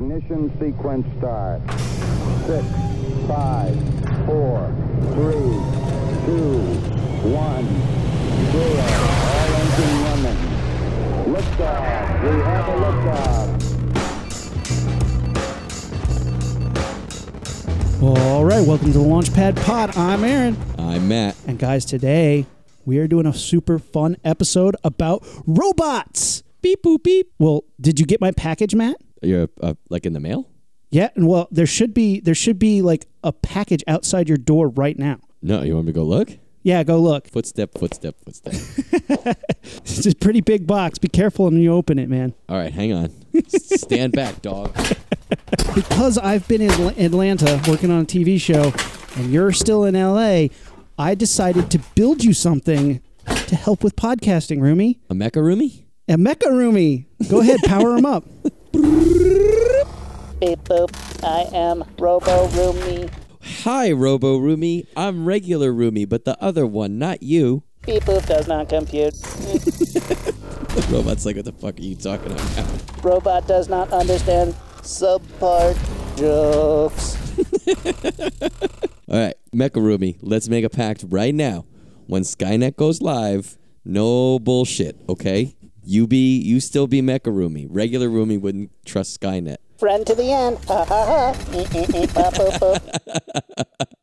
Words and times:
Ignition 0.00 0.46
sequence 0.60 1.04
start. 1.18 1.60
Six, 2.46 2.64
five, 3.26 3.74
four, 4.26 4.72
three, 5.14 5.50
two, 6.24 6.62
one, 7.26 7.66
zero. 8.52 8.86
All 9.26 9.50
engine 9.58 9.96
running. 10.04 10.38
Liftoff. 11.34 12.06
We 12.22 12.30
have 12.44 12.66
a 12.68 12.76
liftoff. 12.84 13.48
All 18.00 18.44
right, 18.44 18.64
welcome 18.64 18.86
to 18.86 18.92
the 18.92 19.00
Launchpad 19.00 19.60
Pod. 19.64 19.96
I'm 19.96 20.22
Aaron. 20.22 20.56
I'm 20.78 21.08
Matt. 21.08 21.34
And 21.48 21.58
guys, 21.58 21.84
today 21.84 22.46
we 22.84 22.98
are 22.98 23.08
doing 23.08 23.26
a 23.26 23.34
super 23.34 23.80
fun 23.80 24.16
episode 24.24 24.76
about 24.84 25.26
robots. 25.44 26.44
Beep 26.62 26.84
boop 26.84 27.02
beep. 27.02 27.32
Well, 27.40 27.64
did 27.80 27.98
you 27.98 28.06
get 28.06 28.20
my 28.20 28.30
package, 28.30 28.76
Matt? 28.76 28.94
You're 29.22 29.48
uh, 29.62 29.74
like 29.88 30.06
in 30.06 30.12
the 30.12 30.20
mail? 30.20 30.48
Yeah, 30.90 31.10
and 31.14 31.28
well, 31.28 31.48
there 31.50 31.66
should 31.66 31.92
be 31.92 32.20
there 32.20 32.34
should 32.34 32.58
be 32.58 32.82
like 32.82 33.06
a 33.22 33.32
package 33.32 33.84
outside 33.86 34.28
your 34.28 34.38
door 34.38 34.68
right 34.68 34.98
now. 34.98 35.18
No, 35.42 35.62
you 35.62 35.74
want 35.74 35.86
me 35.86 35.92
to 35.92 35.96
go 35.98 36.04
look? 36.04 36.30
Yeah, 36.62 36.82
go 36.82 36.98
look. 37.00 37.28
Footstep, 37.28 37.72
footstep, 37.78 38.16
footstep. 38.24 39.36
It's 39.62 40.06
a 40.06 40.14
pretty 40.14 40.40
big 40.40 40.66
box. 40.66 40.98
Be 40.98 41.08
careful 41.08 41.46
when 41.46 41.58
you 41.60 41.72
open 41.72 41.98
it, 41.98 42.08
man. 42.08 42.34
All 42.48 42.56
right, 42.56 42.72
hang 42.72 42.92
on. 42.92 43.10
Stand 43.48 44.12
back, 44.12 44.40
dog. 44.42 44.74
Because 45.74 46.18
I've 46.18 46.46
been 46.48 46.62
in 46.62 46.70
Atlanta 46.70 47.60
working 47.68 47.90
on 47.90 48.02
a 48.02 48.04
TV 48.04 48.40
show 48.40 48.72
and 49.16 49.32
you're 49.32 49.52
still 49.52 49.84
in 49.84 49.94
LA, 49.94 50.48
I 50.98 51.14
decided 51.14 51.70
to 51.72 51.80
build 51.94 52.24
you 52.24 52.32
something 52.32 53.00
to 53.26 53.56
help 53.56 53.82
with 53.82 53.96
podcasting, 53.96 54.60
Rumi. 54.60 55.00
A 55.10 55.14
mecha 55.14 55.42
roomie? 55.42 55.84
A 56.08 56.16
Mecha 56.16 56.50
Rumi. 56.50 57.06
Go 57.28 57.40
ahead, 57.40 57.60
power 57.64 57.96
him 57.96 58.06
up. 58.06 58.24
Beep 58.72 60.60
boop. 60.64 60.90
I 61.24 61.48
am 61.56 61.84
Robo 61.98 62.48
Roomy. 62.48 63.08
Hi, 63.62 63.92
Robo 63.92 64.38
Roomie. 64.38 64.86
I'm 64.96 65.24
regular 65.24 65.72
Roomie, 65.72 66.08
but 66.08 66.24
the 66.24 66.40
other 66.42 66.66
one, 66.66 66.98
not 66.98 67.22
you. 67.22 67.62
Beep 67.86 68.02
boop 68.04 68.26
does 68.26 68.46
not 68.46 68.68
compute. 68.68 69.14
The 69.14 70.86
robot's 70.90 71.24
like, 71.24 71.36
what 71.36 71.44
the 71.44 71.52
fuck 71.52 71.78
are 71.78 71.82
you 71.82 71.96
talking 71.96 72.32
about? 72.32 73.04
Robot 73.04 73.46
does 73.48 73.68
not 73.68 73.92
understand 73.92 74.54
subpart 74.82 75.76
jokes. 76.16 77.16
All 79.08 79.18
right, 79.18 79.34
Mecha 79.54 79.80
Roomie, 79.80 80.18
let's 80.20 80.48
make 80.48 80.64
a 80.64 80.70
pact 80.70 81.04
right 81.08 81.34
now. 81.34 81.64
When 82.06 82.22
Skynet 82.22 82.76
goes 82.76 83.00
live, 83.00 83.56
no 83.84 84.38
bullshit, 84.38 84.96
okay? 85.08 85.56
You 85.90 86.06
be, 86.06 86.36
you 86.36 86.60
still 86.60 86.86
be 86.86 87.00
Mecha 87.00 87.32
Roomie. 87.32 87.66
Regular 87.66 88.10
Roomie 88.10 88.38
wouldn't 88.38 88.70
trust 88.84 89.18
Skynet. 89.18 89.56
Friend 89.78 90.06
to 90.06 90.14
the 90.14 90.30
end. 90.30 90.58
Eh, 90.68 90.84
eh, 90.90 91.32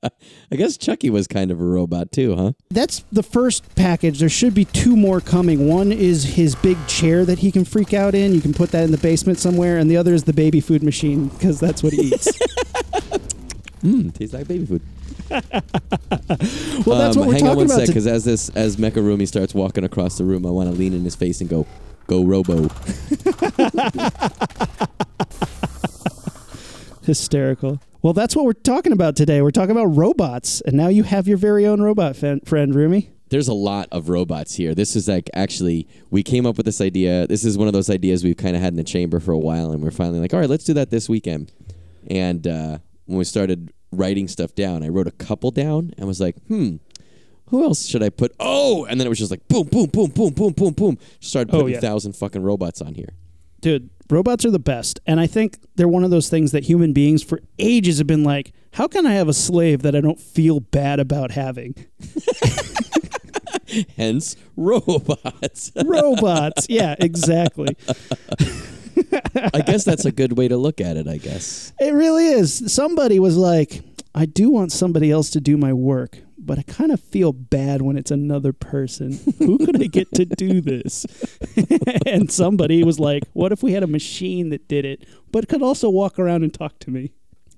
eh. 0.01 0.09
I 0.51 0.55
guess 0.55 0.77
Chucky 0.77 1.11
was 1.11 1.27
kind 1.27 1.51
of 1.51 1.61
a 1.61 1.63
robot 1.63 2.11
too, 2.11 2.35
huh? 2.35 2.53
That's 2.71 3.05
the 3.11 3.21
first 3.21 3.75
package. 3.75 4.17
There 4.17 4.29
should 4.29 4.55
be 4.55 4.65
two 4.65 4.95
more 4.95 5.21
coming. 5.21 5.67
One 5.67 5.91
is 5.91 6.23
his 6.23 6.55
big 6.55 6.79
chair 6.87 7.23
that 7.23 7.37
he 7.37 7.51
can 7.51 7.65
freak 7.65 7.93
out 7.93 8.15
in. 8.15 8.33
You 8.33 8.41
can 8.41 8.55
put 8.55 8.71
that 8.71 8.83
in 8.83 8.89
the 8.89 8.97
basement 8.97 9.37
somewhere. 9.37 9.77
And 9.77 9.87
the 9.87 9.97
other 9.97 10.15
is 10.15 10.23
the 10.23 10.33
baby 10.33 10.61
food 10.61 10.81
machine 10.81 11.27
because 11.27 11.59
that's 11.59 11.83
what 11.83 11.93
he 11.93 12.01
eats. 12.07 12.31
Mmm, 13.83 14.11
tastes 14.17 14.33
like 14.33 14.47
baby 14.47 14.65
food. 14.65 14.81
Well, 15.29 15.41
that's 16.97 17.17
what 17.17 17.27
we're 17.27 17.27
Um, 17.27 17.31
hang 17.33 17.43
on 17.43 17.55
talking 17.55 17.55
one 17.57 17.65
about. 17.71 17.87
because 17.87 18.07
as 18.07 18.23
this 18.25 18.49
as 18.49 18.77
Mecha 18.77 18.97
Rumi 18.97 19.25
starts 19.25 19.53
walking 19.53 19.83
across 19.83 20.17
the 20.17 20.23
room, 20.25 20.45
I 20.45 20.49
want 20.51 20.69
to 20.69 20.75
lean 20.75 20.93
in 20.93 21.03
his 21.03 21.15
face 21.15 21.41
and 21.41 21.49
go, 21.49 21.65
"Go 22.07 22.23
Robo." 22.23 22.69
Hysterical. 27.03 27.79
Well, 28.01 28.13
that's 28.13 28.35
what 28.35 28.45
we're 28.45 28.53
talking 28.53 28.91
about 28.91 29.15
today. 29.15 29.41
We're 29.41 29.51
talking 29.51 29.71
about 29.71 29.85
robots. 29.95 30.61
And 30.61 30.75
now 30.75 30.87
you 30.87 31.03
have 31.03 31.27
your 31.27 31.37
very 31.37 31.65
own 31.65 31.81
robot 31.81 32.15
fan- 32.15 32.41
friend, 32.41 32.73
Rumi. 32.73 33.11
There's 33.29 33.47
a 33.47 33.53
lot 33.53 33.87
of 33.91 34.09
robots 34.09 34.55
here. 34.55 34.73
This 34.75 34.95
is 34.95 35.07
like 35.07 35.29
actually 35.33 35.87
we 36.11 36.21
came 36.23 36.45
up 36.45 36.57
with 36.57 36.65
this 36.65 36.79
idea. 36.81 37.25
This 37.27 37.43
is 37.43 37.57
one 37.57 37.67
of 37.67 37.73
those 37.73 37.89
ideas 37.89 38.23
we've 38.23 38.37
kind 38.37 38.55
of 38.55 38.61
had 38.61 38.73
in 38.73 38.77
the 38.77 38.83
chamber 38.83 39.19
for 39.19 39.31
a 39.31 39.37
while, 39.37 39.71
and 39.71 39.81
we're 39.83 39.91
finally 39.91 40.19
like, 40.19 40.33
all 40.33 40.39
right, 40.39 40.49
let's 40.49 40.63
do 40.63 40.73
that 40.75 40.91
this 40.91 41.09
weekend. 41.09 41.51
And 42.09 42.45
uh, 42.47 42.77
when 43.05 43.17
we 43.17 43.23
started 43.23 43.73
writing 43.91 44.27
stuff 44.27 44.53
down, 44.55 44.83
I 44.83 44.89
wrote 44.89 45.07
a 45.07 45.11
couple 45.11 45.51
down 45.51 45.93
and 45.97 46.07
was 46.07 46.19
like, 46.21 46.35
hmm. 46.47 46.77
Who 47.49 47.63
else 47.63 47.85
should 47.85 48.01
I 48.01 48.09
put? 48.09 48.33
Oh, 48.39 48.85
and 48.85 48.99
then 48.99 49.05
it 49.05 49.09
was 49.09 49.19
just 49.19 49.29
like 49.29 49.47
boom, 49.47 49.67
boom, 49.67 49.85
boom, 49.87 50.09
boom, 50.09 50.33
boom, 50.33 50.51
boom, 50.53 50.73
boom. 50.73 50.97
Just 51.19 51.29
started 51.29 51.53
Oh, 51.53 51.59
putting 51.59 51.73
yeah. 51.73 51.77
a 51.77 51.81
thousand 51.81 52.13
fucking 52.15 52.41
robots 52.41 52.81
on 52.81 52.95
here. 52.95 53.09
Dude, 53.61 53.91
robots 54.09 54.45
are 54.45 54.51
the 54.51 54.57
best. 54.57 54.99
And 55.05 55.19
I 55.19 55.27
think 55.27 55.59
they're 55.75 55.87
one 55.87 56.03
of 56.03 56.09
those 56.09 56.27
things 56.27 56.51
that 56.53 56.63
human 56.63 56.91
beings 56.91 57.21
for 57.21 57.39
ages 57.59 57.99
have 57.99 58.07
been 58.07 58.23
like, 58.23 58.51
how 58.73 58.87
can 58.87 59.05
I 59.05 59.13
have 59.13 59.27
a 59.27 59.33
slave 59.33 59.83
that 59.83 59.95
I 59.95 60.01
don't 60.01 60.19
feel 60.19 60.59
bad 60.59 60.99
about 60.99 61.31
having? 61.31 61.75
Hence, 63.97 64.35
robots. 64.55 65.71
Robots. 65.85 66.65
yeah, 66.69 66.95
exactly. 66.99 67.75
I 69.53 69.61
guess 69.61 69.83
that's 69.83 70.05
a 70.05 70.11
good 70.11 70.37
way 70.37 70.47
to 70.47 70.57
look 70.57 70.81
at 70.81 70.97
it. 70.97 71.07
I 71.07 71.17
guess. 71.17 71.73
It 71.79 71.93
really 71.93 72.27
is. 72.27 72.73
Somebody 72.73 73.19
was 73.19 73.37
like, 73.37 73.81
I 74.13 74.25
do 74.25 74.49
want 74.49 74.71
somebody 74.71 75.11
else 75.11 75.29
to 75.31 75.41
do 75.41 75.57
my 75.57 75.73
work, 75.73 76.19
but 76.37 76.57
I 76.57 76.63
kind 76.63 76.91
of 76.91 77.01
feel 77.01 77.33
bad 77.33 77.81
when 77.81 77.97
it's 77.97 78.11
another 78.11 78.53
person. 78.53 79.19
Who 79.39 79.57
could 79.57 79.81
I 79.81 79.87
get 79.87 80.11
to 80.13 80.25
do 80.25 80.61
this? 80.61 81.05
and 82.05 82.31
somebody 82.31 82.83
was 82.83 82.99
like, 82.99 83.23
What 83.33 83.51
if 83.51 83.61
we 83.61 83.73
had 83.73 83.83
a 83.83 83.87
machine 83.87 84.49
that 84.49 84.67
did 84.67 84.85
it, 84.85 85.05
but 85.31 85.49
could 85.49 85.61
also 85.61 85.89
walk 85.89 86.17
around 86.17 86.43
and 86.43 86.53
talk 86.53 86.79
to 86.79 86.91
me? 86.91 87.11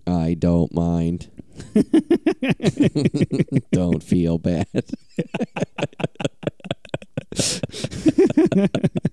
I 0.07 0.35
don't 0.35 0.73
mind. 0.73 1.29
don't 3.71 4.01
feel 4.01 4.37
bad. 4.37 4.67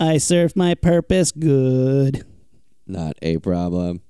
I 0.00 0.18
serve 0.18 0.56
my 0.56 0.74
purpose 0.74 1.32
good. 1.32 2.24
Not 2.86 3.16
a 3.22 3.38
problem. 3.38 4.00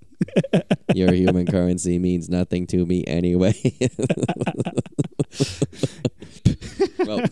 Your 0.95 1.13
human 1.13 1.47
currency 1.47 1.99
means 1.99 2.29
nothing 2.29 2.67
to 2.69 2.85
me 2.85 3.05
anyway. 3.07 3.55
well, 6.99 7.25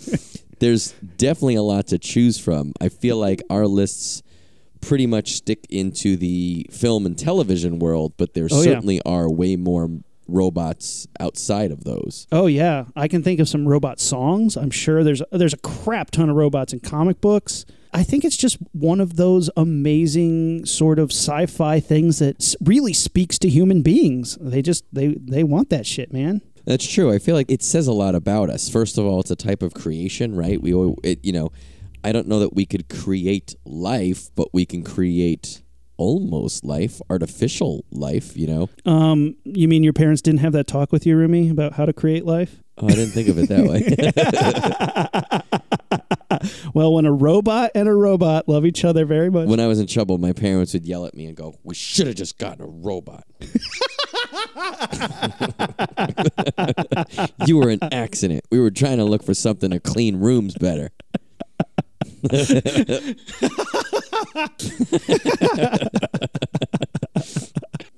there's 0.59 0.93
definitely 1.17 1.57
a 1.57 1.63
lot 1.63 1.89
to 1.89 1.99
choose 1.99 2.39
from. 2.39 2.73
I 2.81 2.89
feel 2.89 3.17
like 3.19 3.43
our 3.51 3.67
lists 3.67 4.23
pretty 4.81 5.07
much 5.07 5.33
stick 5.35 5.67
into 5.69 6.17
the 6.17 6.67
film 6.71 7.07
and 7.07 7.19
television 7.19 7.79
world, 7.79 8.15
but 8.17 8.35
there 8.35 8.49
Oh, 8.51 8.59
yeah. 8.59 8.63
certainly 8.75 9.01
are 9.03 9.31
way 9.31 9.57
more 9.57 9.91
robots 10.29 11.07
outside 11.21 11.71
of 11.71 11.85
those. 11.85 12.27
Oh 12.33 12.47
yeah, 12.47 12.87
I 12.95 13.09
can 13.09 13.23
think 13.23 13.41
of 13.41 13.49
some 13.49 13.67
robot 13.67 14.01
songs. 14.01 14.57
I'm 14.57 14.71
sure 14.71 15.03
there's 15.05 15.23
there's 15.33 15.55
a 15.55 15.59
crap 15.59 16.11
ton 16.11 16.29
of 16.31 16.37
robots 16.37 16.73
in 16.73 16.81
comic 16.81 17.21
books. 17.21 17.65
I 17.97 18.03
think 18.03 18.25
it's 18.27 18.37
just 18.37 18.59
one 18.73 19.01
of 19.01 19.17
those 19.17 19.49
amazing 19.57 20.67
sort 20.67 20.99
of 20.99 21.11
sci-fi 21.11 21.81
things 21.81 22.19
that 22.19 22.55
really 22.61 22.93
speaks 22.93 23.39
to 23.39 23.49
human 23.49 23.81
beings. 23.81 24.37
They 24.39 24.61
just 24.61 24.85
they 24.93 25.15
they 25.19 25.43
want 25.43 25.71
that 25.71 25.87
shit, 25.87 26.13
man. 26.13 26.43
That's 26.67 26.87
true. 26.87 27.11
I 27.11 27.19
feel 27.19 27.35
like 27.35 27.51
it 27.51 27.63
says 27.63 27.87
a 27.87 27.93
lot 27.95 28.15
about 28.15 28.51
us. 28.51 28.69
First 28.69 28.99
of 28.99 29.07
all, 29.07 29.21
it's 29.21 29.31
a 29.31 29.37
type 29.37 29.63
of 29.63 29.73
creation, 29.73 30.37
right? 30.37 30.61
We, 30.61 30.73
it, 31.05 31.25
you 31.25 31.33
know, 31.33 31.53
I 32.05 32.13
don't 32.13 32.29
know 32.29 32.41
that 32.41 32.55
we 32.55 32.67
could 32.67 32.89
create 32.91 33.55
life, 33.65 34.29
but 34.35 34.49
we 34.53 34.67
can 34.67 34.83
create 34.83 35.63
almost 35.97 36.65
life, 36.65 37.01
artificial 37.09 37.85
life. 37.91 38.37
You 38.37 38.47
know, 38.49 38.69
Um, 38.85 39.37
you 39.45 39.69
mean 39.69 39.83
your 39.83 39.93
parents 39.95 40.21
didn't 40.21 40.41
have 40.41 40.53
that 40.53 40.67
talk 40.67 40.93
with 40.93 41.07
you, 41.07 41.17
Rumi, 41.17 41.49
about 41.49 41.73
how 41.75 41.87
to 41.87 41.93
create 41.95 42.27
life? 42.27 42.63
oh, 42.79 42.89
I 42.89 42.91
didn't 42.91 43.13
think 43.13 43.29
of 43.29 43.39
it 43.39 43.49
that 43.49 43.65
way. 43.65 45.41
Well, 46.75 46.93
when 46.95 47.07
a 47.07 47.13
robot 47.13 47.71
and 47.75 47.89
a 47.89 47.95
robot 47.95 48.49
love 48.49 48.65
each 48.67 48.85
other 48.85 49.05
very 49.05 49.31
much. 49.31 49.49
when 49.49 49.61
I 49.61 49.67
was 49.67 49.79
in 49.81 49.87
trouble, 49.87 50.19
my 50.19 50.33
parents 50.33 50.73
would 50.75 50.85
yell 50.85 51.07
at 51.07 51.15
me 51.15 51.27
and 51.27 51.37
go, 51.37 51.55
"We 51.63 51.75
should 51.75 52.07
have 52.07 52.17
just 52.17 52.39
gotten 52.39 52.63
a 52.65 52.69
robot." 52.69 53.25
you 57.47 57.57
were 57.59 57.71
an 57.71 57.81
accident. 57.93 58.45
We 58.51 58.61
were 58.61 58.71
trying 58.71 58.99
to 58.99 59.05
look 59.05 59.23
for 59.23 59.35
something 59.35 59.71
to 59.71 59.81
clean 59.81 60.17
rooms 60.17 60.55
better. 60.55 60.91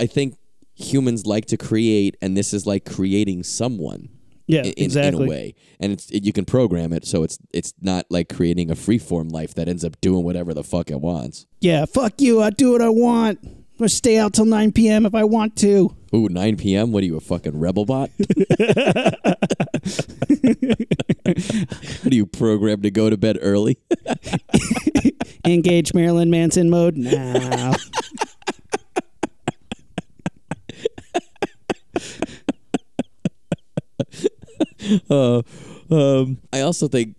I 0.00 0.06
think 0.06 0.36
humans 0.74 1.26
like 1.26 1.46
to 1.46 1.56
create, 1.56 2.16
and 2.20 2.36
this 2.36 2.52
is 2.52 2.66
like 2.66 2.84
creating 2.84 3.42
someone 3.42 4.08
yeah, 4.48 4.62
in, 4.62 4.74
exactly. 4.76 5.22
in 5.22 5.28
a 5.28 5.30
way. 5.30 5.54
And 5.78 5.92
it's 5.92 6.10
it, 6.10 6.24
you 6.24 6.32
can 6.32 6.44
program 6.44 6.92
it 6.92 7.06
so 7.06 7.22
it's 7.22 7.38
it's 7.52 7.74
not 7.80 8.06
like 8.10 8.28
creating 8.28 8.70
a 8.70 8.74
freeform 8.74 9.30
life 9.30 9.54
that 9.54 9.68
ends 9.68 9.84
up 9.84 10.00
doing 10.00 10.24
whatever 10.24 10.52
the 10.54 10.64
fuck 10.64 10.90
it 10.90 11.00
wants. 11.00 11.46
Yeah, 11.60 11.84
fuck 11.84 12.20
you. 12.20 12.42
I 12.42 12.50
do 12.50 12.72
what 12.72 12.82
I 12.82 12.88
want. 12.88 13.38
I'm 13.44 13.64
gonna 13.78 13.88
stay 13.90 14.18
out 14.18 14.32
till 14.32 14.46
9 14.46 14.72
p.m. 14.72 15.06
if 15.06 15.14
I 15.14 15.22
want 15.22 15.54
to. 15.58 15.94
Ooh, 16.12 16.28
9 16.28 16.56
p.m. 16.56 16.90
What 16.90 17.02
are 17.04 17.06
you, 17.06 17.16
a 17.16 17.20
fucking 17.20 17.60
rebel 17.60 17.84
bot? 17.84 18.10
what 18.18 19.36
are 22.04 22.14
you 22.14 22.26
programmed 22.26 22.82
to 22.82 22.90
go 22.90 23.08
to 23.10 23.16
bed 23.16 23.38
early? 23.40 23.78
Engage 25.44 25.94
Marilyn 25.94 26.30
Manson 26.30 26.70
mode 26.70 26.96
now. 26.96 27.74
Uh, 35.10 35.42
um, 35.90 36.38
I 36.52 36.60
also 36.60 36.88
think 36.88 37.16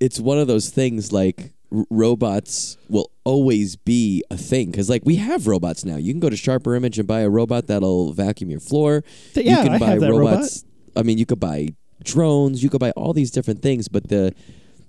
it's 0.00 0.18
one 0.20 0.38
of 0.38 0.46
those 0.48 0.70
things 0.70 1.12
like 1.12 1.52
r- 1.72 1.84
robots 1.90 2.76
will 2.88 3.10
always 3.24 3.76
be 3.76 4.22
a 4.30 4.36
thing 4.36 4.70
because 4.70 4.88
like 4.90 5.02
we 5.04 5.16
have 5.16 5.46
robots 5.46 5.84
now. 5.84 5.96
You 5.96 6.12
can 6.12 6.20
go 6.20 6.30
to 6.30 6.36
Sharper 6.36 6.74
Image 6.74 6.98
and 6.98 7.06
buy 7.06 7.20
a 7.20 7.30
robot 7.30 7.66
that'll 7.66 8.12
vacuum 8.12 8.50
your 8.50 8.60
floor. 8.60 9.02
Th- 9.34 9.46
yeah, 9.46 9.58
you 9.58 9.62
can 9.64 9.72
I 9.74 9.78
buy 9.78 9.86
have 9.90 10.00
that 10.00 10.10
robots. 10.10 10.64
I 10.96 11.02
mean, 11.02 11.18
you 11.18 11.26
could 11.26 11.40
buy 11.40 11.68
drones. 12.02 12.62
You 12.62 12.70
could 12.70 12.80
buy 12.80 12.90
all 12.92 13.12
these 13.12 13.30
different 13.30 13.62
things, 13.62 13.88
but 13.88 14.08
the 14.08 14.34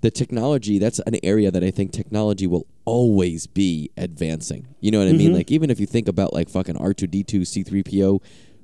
the 0.00 0.10
technology 0.10 0.78
that's 0.78 0.98
an 1.00 1.16
area 1.22 1.50
that 1.50 1.62
I 1.62 1.70
think 1.70 1.92
technology 1.92 2.46
will 2.46 2.66
always 2.86 3.46
be 3.46 3.90
advancing. 3.98 4.66
You 4.80 4.90
know 4.90 4.98
what 4.98 5.08
I 5.08 5.10
Mm-hmm. 5.10 5.18
mean? 5.18 5.32
Like 5.34 5.50
even 5.50 5.70
if 5.70 5.78
you 5.78 5.86
think 5.86 6.08
about 6.08 6.32
like 6.32 6.48
fucking 6.48 6.76
R 6.76 6.94
two 6.94 7.06
D 7.06 7.22
two 7.22 7.44
C 7.44 7.62
three 7.62 7.82
PO, 7.82 8.22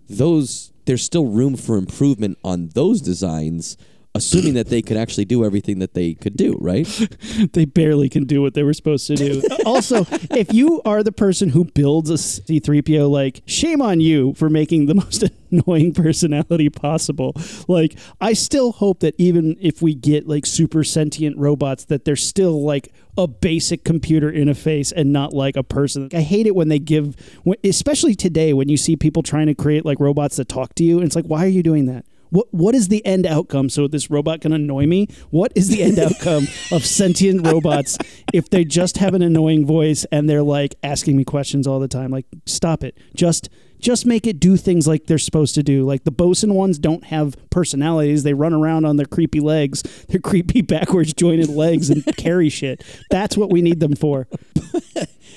those 0.08 0.73
there's 0.87 1.05
still 1.05 1.26
room 1.26 1.56
for 1.56 1.76
improvement 1.76 2.38
on 2.44 2.69
those 2.75 3.00
designs. 3.00 3.76
Assuming 4.16 4.54
that 4.54 4.68
they 4.68 4.82
could 4.82 4.96
actually 4.96 5.24
do 5.24 5.44
everything 5.44 5.78
that 5.78 5.94
they 5.94 6.14
could 6.14 6.36
do, 6.36 6.56
right? 6.60 6.86
they 7.52 7.64
barely 7.64 8.08
can 8.08 8.24
do 8.24 8.42
what 8.42 8.54
they 8.54 8.62
were 8.62 8.74
supposed 8.74 9.06
to 9.08 9.14
do. 9.14 9.42
also, 9.66 10.06
if 10.30 10.52
you 10.52 10.82
are 10.84 11.02
the 11.02 11.12
person 11.12 11.50
who 11.50 11.64
builds 11.64 12.10
a 12.10 12.14
C3PO, 12.14 13.10
like, 13.10 13.42
shame 13.46 13.80
on 13.80 14.00
you 14.00 14.34
for 14.34 14.48
making 14.48 14.86
the 14.86 14.94
most 15.06 15.24
annoying 15.50 15.92
personality 15.92 16.68
possible. 16.68 17.34
Like, 17.68 17.98
I 18.20 18.32
still 18.32 18.72
hope 18.72 19.00
that 19.00 19.14
even 19.18 19.56
if 19.60 19.82
we 19.82 19.94
get 19.94 20.26
like 20.26 20.46
super 20.46 20.84
sentient 20.84 21.36
robots, 21.38 21.84
that 21.86 22.04
they're 22.04 22.16
still 22.16 22.62
like 22.64 22.92
a 23.18 23.26
basic 23.26 23.84
computer 23.84 24.30
interface 24.30 24.92
and 24.94 25.12
not 25.12 25.32
like 25.32 25.56
a 25.56 25.62
person. 25.62 26.08
I 26.12 26.20
hate 26.20 26.46
it 26.46 26.54
when 26.54 26.68
they 26.68 26.78
give, 26.78 27.16
when- 27.44 27.58
especially 27.64 28.14
today, 28.14 28.52
when 28.52 28.68
you 28.68 28.76
see 28.76 28.96
people 28.96 29.22
trying 29.22 29.46
to 29.46 29.54
create 29.54 29.84
like 29.84 30.00
robots 30.00 30.36
that 30.36 30.48
talk 30.48 30.74
to 30.76 30.84
you. 30.84 30.98
And 30.98 31.06
it's 31.06 31.16
like, 31.16 31.26
why 31.26 31.44
are 31.44 31.48
you 31.48 31.62
doing 31.62 31.86
that? 31.86 32.04
What 32.31 32.46
what 32.52 32.75
is 32.75 32.88
the 32.88 33.05
end 33.05 33.26
outcome? 33.26 33.69
So 33.69 33.88
this 33.88 34.11
robot 34.11 34.40
can 34.40 34.52
annoy 34.52 34.87
me. 34.87 35.08
What 35.31 35.52
is 35.55 35.69
the 35.69 35.82
end 35.82 35.99
outcome 35.99 36.46
of 36.73 36.84
sentient 36.84 37.46
robots 37.46 37.99
if 38.32 38.50
they 38.50 38.64
just 38.64 38.99
have 38.99 39.14
an 39.14 39.23
annoying 39.23 39.67
voice 39.67 40.05
and 40.12 40.28
they're 40.28 40.43
like 40.43 40.75
asking 40.82 41.17
me 41.17 41.25
questions 41.25 41.67
all 41.67 41.81
the 41.81 41.88
time? 41.88 42.11
Like, 42.11 42.26
stop 42.46 42.82
it. 42.82 42.99
Just 43.14 43.49
just 43.78 44.06
make 44.06 44.26
it 44.26 44.40
do 44.40 44.56
things 44.56 44.88
like 44.88 45.06
they're 45.06 45.19
supposed 45.19 45.55
to 45.55 45.62
do. 45.62 45.84
Like 45.84 46.05
the 46.05 46.11
Boston 46.11 46.55
ones 46.55 46.78
don't 46.78 47.05
have 47.05 47.37
personalities. 47.50 48.23
They 48.23 48.34
run 48.34 48.55
around 48.55 48.87
on 48.87 48.96
their 48.96 49.06
creepy 49.06 49.40
legs, 49.40 49.82
their 50.08 50.20
creepy 50.20 50.62
backwards 50.62 51.12
jointed 51.12 51.50
legs, 51.50 51.90
and 51.90 52.05
carry 52.17 52.49
shit. 52.49 52.82
That's 53.11 53.37
what 53.37 53.50
we 53.50 53.62
need 53.62 53.81
them 53.81 53.94
for. 53.94 54.28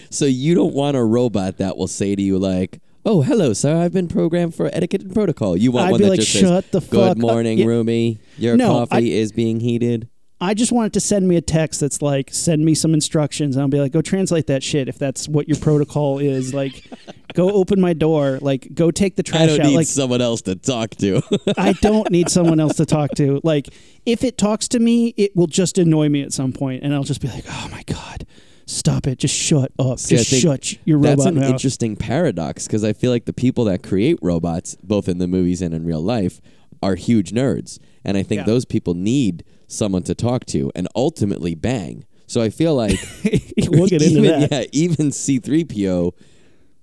So 0.09 0.25
you 0.25 0.55
don't 0.55 0.73
want 0.73 0.97
a 0.97 1.03
robot 1.03 1.57
that 1.57 1.77
will 1.77 1.87
say 1.87 2.15
to 2.15 2.21
you 2.21 2.39
like, 2.39 2.81
"Oh, 3.05 3.21
hello, 3.21 3.53
sir. 3.53 3.75
I've 3.77 3.93
been 3.93 4.07
programmed 4.07 4.55
for 4.55 4.69
etiquette 4.73 5.01
and 5.01 5.13
protocol." 5.13 5.55
You 5.57 5.71
want 5.71 5.87
I'd 5.87 5.91
one 5.91 5.97
be 5.99 6.03
that 6.05 6.09
like, 6.11 6.19
just 6.19 6.31
"Shut 6.31 6.63
says, 6.65 6.71
the 6.71 6.81
fuck 6.81 6.91
"Good 6.91 7.17
morning, 7.19 7.57
Yeah. 7.59 7.65
roomie. 7.65 8.17
Your 8.37 8.57
No, 8.57 8.85
coffee 8.85 9.13
I- 9.13 9.17
is 9.19 9.31
being 9.31 9.59
heated." 9.59 10.07
I 10.41 10.53
just 10.53 10.71
want 10.71 10.87
it 10.87 10.93
to 10.93 11.01
send 11.01 11.27
me 11.27 11.35
a 11.35 11.41
text 11.41 11.81
that's 11.81 12.01
like, 12.01 12.29
send 12.33 12.63
me 12.63 12.73
some 12.73 12.93
instructions. 12.93 13.57
And 13.57 13.61
I'll 13.61 13.67
be 13.67 13.81
like, 13.81 13.91
go 13.91 14.01
translate 14.01 14.47
that 14.47 14.63
shit 14.63 14.87
if 14.87 14.97
that's 14.97 15.27
what 15.27 15.49
your 15.49 15.57
protocol 15.57 16.19
is. 16.19 16.53
Like, 16.53 16.81
go 17.33 17.51
open 17.51 17.81
my 17.81 17.91
door. 17.91 18.39
Like, 18.41 18.69
go 18.73 18.89
take 18.89 19.17
the 19.17 19.23
trash 19.23 19.41
I 19.41 19.45
don't 19.47 19.59
out. 19.59 19.65
need 19.67 19.75
Like, 19.75 19.87
someone 19.87 20.21
else 20.21 20.41
to 20.43 20.55
talk 20.55 20.91
to. 20.91 21.21
I 21.57 21.73
don't 21.73 22.09
need 22.09 22.29
someone 22.29 22.61
else 22.61 22.77
to 22.77 22.85
talk 22.85 23.11
to. 23.15 23.41
Like, 23.43 23.67
if 24.05 24.23
it 24.23 24.37
talks 24.37 24.69
to 24.69 24.79
me, 24.79 25.13
it 25.17 25.35
will 25.35 25.47
just 25.47 25.77
annoy 25.77 26.07
me 26.07 26.21
at 26.21 26.31
some 26.31 26.53
point, 26.53 26.83
and 26.83 26.93
I'll 26.93 27.03
just 27.03 27.19
be 27.19 27.27
like, 27.27 27.43
oh 27.49 27.67
my 27.69 27.83
god, 27.83 28.25
stop 28.69 29.07
it, 29.07 29.17
just 29.19 29.35
shut 29.35 29.71
up, 29.79 29.99
See, 29.99 30.15
just 30.17 30.29
shut 30.29 30.75
your 30.85 30.97
robot 30.99 31.17
That's 31.17 31.25
an 31.27 31.35
mouth. 31.35 31.49
interesting 31.49 31.95
paradox 31.95 32.67
because 32.67 32.83
I 32.83 32.93
feel 32.93 33.11
like 33.11 33.25
the 33.25 33.33
people 33.33 33.65
that 33.65 33.81
create 33.83 34.17
robots, 34.21 34.75
both 34.83 35.07
in 35.09 35.17
the 35.17 35.27
movies 35.27 35.61
and 35.61 35.73
in 35.73 35.85
real 35.85 36.01
life, 36.01 36.39
are 36.81 36.95
huge 36.95 37.31
nerds, 37.31 37.79
and 38.05 38.15
I 38.15 38.23
think 38.23 38.39
Yeah. 38.39 38.45
those 38.45 38.65
people 38.65 38.93
need 38.93 39.43
someone 39.67 40.03
to 40.03 40.15
talk 40.15 40.45
to 40.47 40.71
and 40.75 40.87
ultimately 40.95 41.55
bang. 41.55 42.05
So 42.27 42.41
I 42.41 42.49
feel 42.49 42.75
like 42.75 42.99
we'll 43.69 43.87
get 43.87 44.01
into 44.01 44.19
even, 44.23 44.39
that. 44.41 44.51
Yeah, 44.51 44.63
even 44.71 45.09
C3PO, 45.09 46.13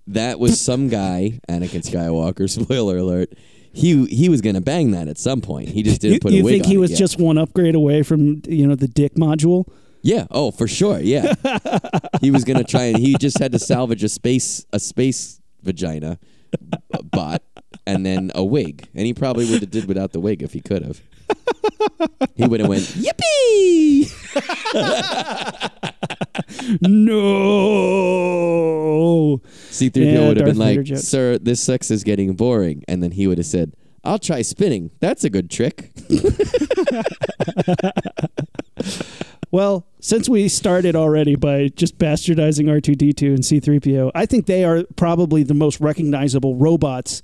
that 0.09 0.39
was 0.39 0.61
some 0.61 0.89
guy, 0.89 1.41
Anakin 1.49 1.83
Skywalker, 1.89 2.49
spoiler 2.63 2.99
alert. 2.99 3.33
He 3.73 4.07
he 4.07 4.29
was 4.29 4.41
gonna 4.41 4.61
bang 4.63 4.93
that 4.93 5.07
at 5.07 5.19
some 5.19 5.41
point. 5.43 5.69
He 5.69 5.83
just 5.83 6.01
didn't 6.01 6.15
You, 6.15 6.21
put 6.21 6.33
you 6.33 6.41
a 6.41 6.45
wig 6.45 6.53
think 6.63 6.67
he 6.67 6.79
was 6.79 6.91
yet. 6.93 6.99
just 6.99 7.19
one 7.21 7.37
upgrade 7.39 7.75
away 7.75 8.03
from 8.03 8.41
you 8.49 8.67
know 8.67 8.75
the 8.75 8.89
dick 8.89 9.15
module? 9.17 9.67
Yeah. 10.07 10.27
Oh, 10.31 10.51
for 10.53 10.69
sure. 10.69 11.01
Yeah. 11.01 11.35
he 12.21 12.31
was 12.31 12.45
gonna 12.45 12.63
try 12.65 12.85
and 12.85 12.97
he 12.99 13.17
just 13.19 13.39
had 13.41 13.51
to 13.53 13.59
salvage 13.59 14.05
a 14.05 14.09
space 14.09 14.65
a 14.73 14.79
space 14.79 15.41
vagina 15.63 16.19
bot 17.11 17.43
and 17.87 18.07
then 18.07 18.31
a 18.35 18.45
wig, 18.45 18.89
and 18.95 19.05
he 19.05 19.13
probably 19.13 19.51
would 19.51 19.61
have 19.63 19.71
did 19.71 19.87
without 19.87 20.13
the 20.13 20.21
wig 20.21 20.43
if 20.43 20.53
he 20.53 20.61
could 20.61 20.85
have. 20.85 21.01
He 22.37 22.47
would 22.47 22.61
have 22.61 22.69
went 22.69 22.85
yippee. 22.85 24.13
No. 26.81 27.11
C3PO 29.71 29.97
Yeah, 29.97 30.29
would 30.29 30.37
have 30.39 30.47
Darth 30.47 30.57
been 30.57 30.67
Vader 30.67 30.81
like, 30.81 30.87
joke. 30.87 30.99
"Sir, 30.99 31.39
this 31.39 31.61
sex 31.63 31.91
is 31.91 32.03
getting 32.05 32.35
boring," 32.35 32.83
and 32.89 33.03
then 33.03 33.11
he 33.13 33.27
would 33.27 33.39
have 33.39 33.47
said, 33.47 33.73
"I'll 34.05 34.19
try 34.19 34.43
spinning. 34.43 34.91
That's 35.01 35.25
a 35.25 35.31
good 35.31 35.51
trick." 35.51 35.93
Well, 39.51 39.87
since 40.01 40.29
we 40.29 40.49
started 40.49 40.97
already 40.97 41.37
by 41.37 41.69
just 41.69 41.99
bastardizing 41.99 42.67
R2D2 42.67 43.23
and 43.29 43.39
C3PO, 43.39 44.11
I 44.15 44.27
think 44.27 44.47
they 44.47 44.65
are 44.65 44.85
probably 44.97 45.43
the 45.43 45.55
most 45.55 45.81
recognizable 45.81 46.57
robots 46.57 47.23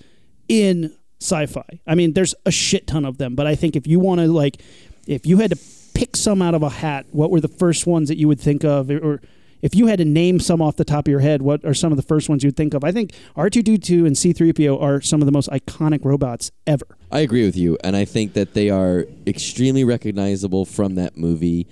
in 0.49 0.95
sci-fi. 1.21 1.81
I 1.87 1.95
mean, 1.95 2.13
there's 2.13 2.35
a 2.47 2.51
shit 2.51 2.87
ton 2.87 3.05
of 3.05 3.19
them, 3.19 3.35
but 3.35 3.47
I 3.47 3.55
think 3.55 3.77
if 3.77 3.87
you 3.87 4.01
want 4.01 4.21
to 4.21 4.27
like 4.27 4.63
if 5.07 5.27
you 5.27 5.39
had 5.39 5.51
to 5.51 5.59
pick 5.95 6.17
some 6.17 6.41
out 6.43 6.55
of 6.55 6.63
a 6.63 6.71
hat, 6.71 7.07
what 7.11 7.31
were 7.31 7.41
the 7.41 7.49
first 7.49 7.87
ones 7.87 8.09
that 8.09 8.19
you 8.19 8.29
would 8.29 8.41
think 8.41 8.65
of 8.65 8.91
or 8.91 9.21
if 9.63 9.77
you 9.77 9.87
had 9.87 9.99
to 9.99 10.05
name 10.05 10.41
some 10.41 10.61
off 10.61 10.77
the 10.77 10.85
top 10.85 11.07
of 11.07 11.11
your 11.11 11.21
head, 11.21 11.41
what 11.41 11.65
are 11.65 11.73
some 11.73 11.93
of 11.93 11.97
the 11.97 12.03
first 12.03 12.29
ones 12.29 12.43
you'd 12.43 12.57
think 12.57 12.75
of? 12.75 12.83
I 12.83 12.91
think 12.91 13.13
R2D2 13.37 14.07
and 14.07 14.17
C3PO 14.17 14.83
are 14.83 15.01
some 15.01 15.23
of 15.23 15.27
the 15.27 15.33
most 15.33 15.49
iconic 15.51 16.05
robots 16.05 16.51
ever. 16.67 16.99
I 17.13 17.21
agree 17.21 17.45
with 17.45 17.57
you, 17.57 17.79
and 17.85 17.95
I 17.95 18.05
think 18.05 18.33
that 18.33 18.55
they 18.55 18.71
are 18.71 19.07
extremely 19.25 19.85
recognizable 19.85 20.65
from 20.65 20.97
that 20.97 21.17
movie. 21.17 21.69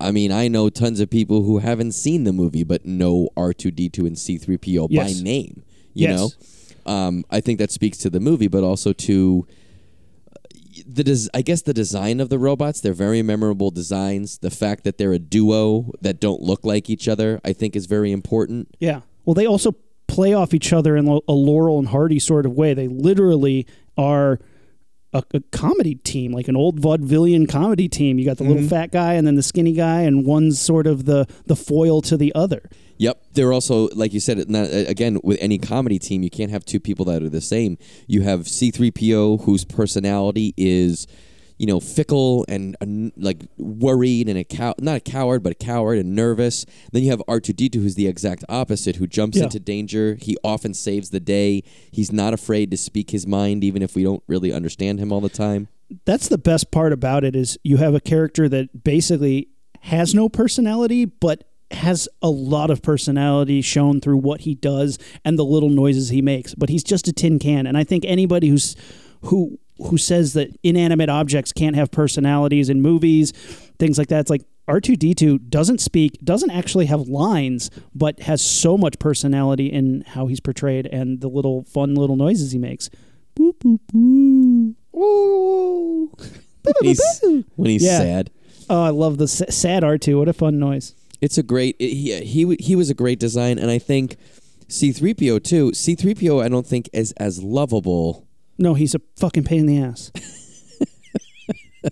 I 0.00 0.10
mean, 0.10 0.32
I 0.32 0.48
know 0.48 0.70
tons 0.70 0.98
of 1.00 1.10
people 1.10 1.42
who 1.42 1.58
haven't 1.58 1.92
seen 1.92 2.24
the 2.24 2.32
movie 2.32 2.64
but 2.64 2.84
know 2.86 3.28
R2D2 3.36 3.98
and 4.06 4.16
C3PO 4.16 4.88
Yes. 4.90 5.18
by 5.18 5.22
name. 5.22 5.62
You 5.94 6.08
Yes. 6.08 6.18
know, 6.86 6.90
um, 6.92 7.24
I 7.30 7.40
think 7.40 7.58
that 7.58 7.70
speaks 7.70 7.98
to 7.98 8.10
the 8.10 8.20
movie, 8.20 8.48
but 8.48 8.64
also 8.64 8.92
to 8.94 9.46
uh, 10.30 10.48
the 10.86 11.04
des- 11.04 11.28
I 11.34 11.42
guess 11.42 11.62
the 11.62 11.74
design 11.74 12.20
of 12.20 12.28
the 12.30 12.38
robots. 12.38 12.80
They're 12.80 12.92
very 12.94 13.22
memorable 13.22 13.70
designs. 13.70 14.38
The 14.38 14.50
fact 14.50 14.84
that 14.84 14.96
they're 14.98 15.12
a 15.12 15.18
duo 15.18 15.92
that 16.00 16.20
don't 16.20 16.40
look 16.42 16.64
like 16.64 16.88
each 16.88 17.06
other, 17.08 17.40
I 17.44 17.52
think, 17.52 17.76
is 17.76 17.86
very 17.86 18.12
important. 18.12 18.68
Yeah. 18.78 19.00
Well, 19.24 19.34
they 19.34 19.46
also 19.46 19.74
play 20.06 20.32
off 20.32 20.54
each 20.54 20.72
other 20.72 20.96
in 20.96 21.06
a 21.06 21.32
Laurel 21.32 21.78
and 21.78 21.88
Hardy 21.88 22.18
sort 22.18 22.46
of 22.46 22.52
way. 22.54 22.72
They 22.74 22.88
literally 22.88 23.66
are 23.96 24.40
a, 25.12 25.22
a 25.34 25.40
comedy 25.52 25.96
team, 25.96 26.32
like 26.32 26.48
an 26.48 26.56
old 26.56 26.80
vaudevillian 26.80 27.48
comedy 27.48 27.88
team. 27.88 28.18
You 28.18 28.24
got 28.24 28.38
the 28.38 28.44
little 28.44 28.62
mm-hmm. 28.62 28.68
fat 28.68 28.92
guy 28.92 29.14
and 29.14 29.26
then 29.26 29.36
the 29.36 29.42
skinny 29.42 29.72
guy, 29.72 30.02
and 30.02 30.24
one's 30.24 30.60
sort 30.60 30.86
of 30.86 31.04
the 31.04 31.26
the 31.46 31.56
foil 31.56 32.00
to 32.02 32.16
the 32.16 32.32
other. 32.34 32.68
Yep, 32.98 33.22
they're 33.32 33.52
also 33.52 33.88
like 33.94 34.12
you 34.12 34.20
said. 34.20 34.48
Not, 34.50 34.68
again, 34.70 35.18
with 35.24 35.38
any 35.40 35.58
comedy 35.58 35.98
team, 35.98 36.22
you 36.22 36.30
can't 36.30 36.50
have 36.50 36.64
two 36.64 36.80
people 36.80 37.04
that 37.06 37.22
are 37.22 37.30
the 37.30 37.40
same. 37.40 37.78
You 38.06 38.22
have 38.22 38.46
C-3PO, 38.46 39.44
whose 39.44 39.64
personality 39.64 40.54
is, 40.56 41.06
you 41.60 41.66
know, 41.66 41.78
fickle 41.78 42.46
and 42.48 42.74
uh, 42.80 43.10
like 43.20 43.42
worried 43.58 44.30
and 44.30 44.38
a 44.38 44.44
cow, 44.44 44.74
not 44.80 44.96
a 44.96 45.00
coward, 45.00 45.42
but 45.42 45.52
a 45.52 45.54
coward 45.54 45.98
and 45.98 46.14
nervous. 46.16 46.64
Then 46.90 47.02
you 47.02 47.10
have 47.10 47.20
R2D2, 47.28 47.74
who's 47.74 47.96
the 47.96 48.06
exact 48.06 48.44
opposite, 48.48 48.96
who 48.96 49.06
jumps 49.06 49.36
Yeah. 49.36 49.44
into 49.44 49.60
danger. 49.60 50.16
He 50.18 50.38
often 50.42 50.72
saves 50.72 51.10
the 51.10 51.20
day. 51.20 51.62
He's 51.90 52.10
not 52.12 52.32
afraid 52.32 52.70
to 52.70 52.78
speak 52.78 53.10
his 53.10 53.26
mind, 53.26 53.62
even 53.62 53.82
if 53.82 53.94
we 53.94 54.02
don't 54.02 54.22
really 54.26 54.54
understand 54.54 55.00
him 55.00 55.12
all 55.12 55.20
the 55.20 55.28
time. 55.28 55.68
That's 56.06 56.28
the 56.28 56.38
best 56.38 56.70
part 56.70 56.94
about 56.94 57.24
it 57.24 57.36
is 57.36 57.58
you 57.62 57.76
have 57.76 57.94
a 57.94 58.00
character 58.00 58.48
that 58.48 58.82
basically 58.82 59.48
has 59.80 60.14
no 60.14 60.30
personality, 60.30 61.04
but 61.04 61.44
has 61.72 62.08
a 62.22 62.30
lot 62.30 62.70
of 62.70 62.80
personality 62.80 63.60
shown 63.60 64.00
through 64.00 64.16
what 64.16 64.40
he 64.40 64.54
does 64.54 64.98
and 65.26 65.38
the 65.38 65.44
little 65.44 65.68
noises 65.68 66.08
he 66.08 66.22
makes. 66.22 66.54
But 66.54 66.70
he's 66.70 66.82
just 66.84 67.06
a 67.06 67.12
tin 67.12 67.38
can, 67.38 67.66
and 67.66 67.76
I 67.76 67.84
think 67.84 68.06
anybody 68.06 68.48
who's 68.48 68.76
who 69.24 69.58
who 69.88 69.98
says 69.98 70.32
that 70.34 70.56
inanimate 70.62 71.08
objects 71.08 71.52
can't 71.52 71.76
have 71.76 71.90
personalities 71.90 72.68
in 72.68 72.80
movies, 72.82 73.32
things 73.78 73.98
like 73.98 74.08
that, 74.08 74.20
it's 74.20 74.30
like 74.30 74.42
R2D2 74.68 75.48
doesn't 75.48 75.80
speak, 75.80 76.18
doesn't 76.22 76.50
actually 76.50 76.86
have 76.86 77.08
lines, 77.08 77.70
but 77.94 78.20
has 78.20 78.40
so 78.40 78.78
much 78.78 78.98
personality 78.98 79.66
in 79.66 80.04
how 80.06 80.26
he's 80.26 80.38
portrayed 80.40 80.86
and 80.86 81.20
the 81.20 81.28
little 81.28 81.64
fun 81.64 81.94
little 81.94 82.16
noises 82.16 82.52
he 82.52 82.58
makes. 82.58 82.88
Boop 83.36 83.54
boop 83.64 83.80
boo. 83.92 84.74
Ooh. 84.96 86.10
When 86.62 86.74
he's, 86.82 87.20
when 87.56 87.70
he's 87.70 87.82
Yeah. 87.82 87.98
sad. 87.98 88.30
Oh, 88.68 88.82
I 88.84 88.90
love 88.90 89.18
the 89.18 89.24
s- 89.24 89.42
sad 89.48 89.82
R2. 89.82 90.18
What 90.18 90.28
a 90.28 90.32
fun 90.32 90.58
noise. 90.58 90.94
It's 91.20 91.36
a 91.38 91.42
great. 91.42 91.74
It, 91.78 91.88
he 91.94 92.20
he 92.24 92.56
he 92.60 92.76
was 92.76 92.88
a 92.90 92.94
great 92.94 93.18
design, 93.18 93.58
and 93.58 93.70
I 93.70 93.78
think 93.78 94.16
C-3PO 94.68 95.42
too. 95.42 95.72
C-3PO, 95.74 96.42
I 96.42 96.48
don't 96.48 96.66
think 96.66 96.88
is 96.92 97.12
as 97.16 97.42
lovable, 97.42 98.26
No, 98.60 98.74
he's 98.74 98.94
a 98.94 99.00
fucking 99.16 99.44
pain 99.44 99.60
in 99.60 99.66
the 99.66 99.80
ass. 99.80 100.12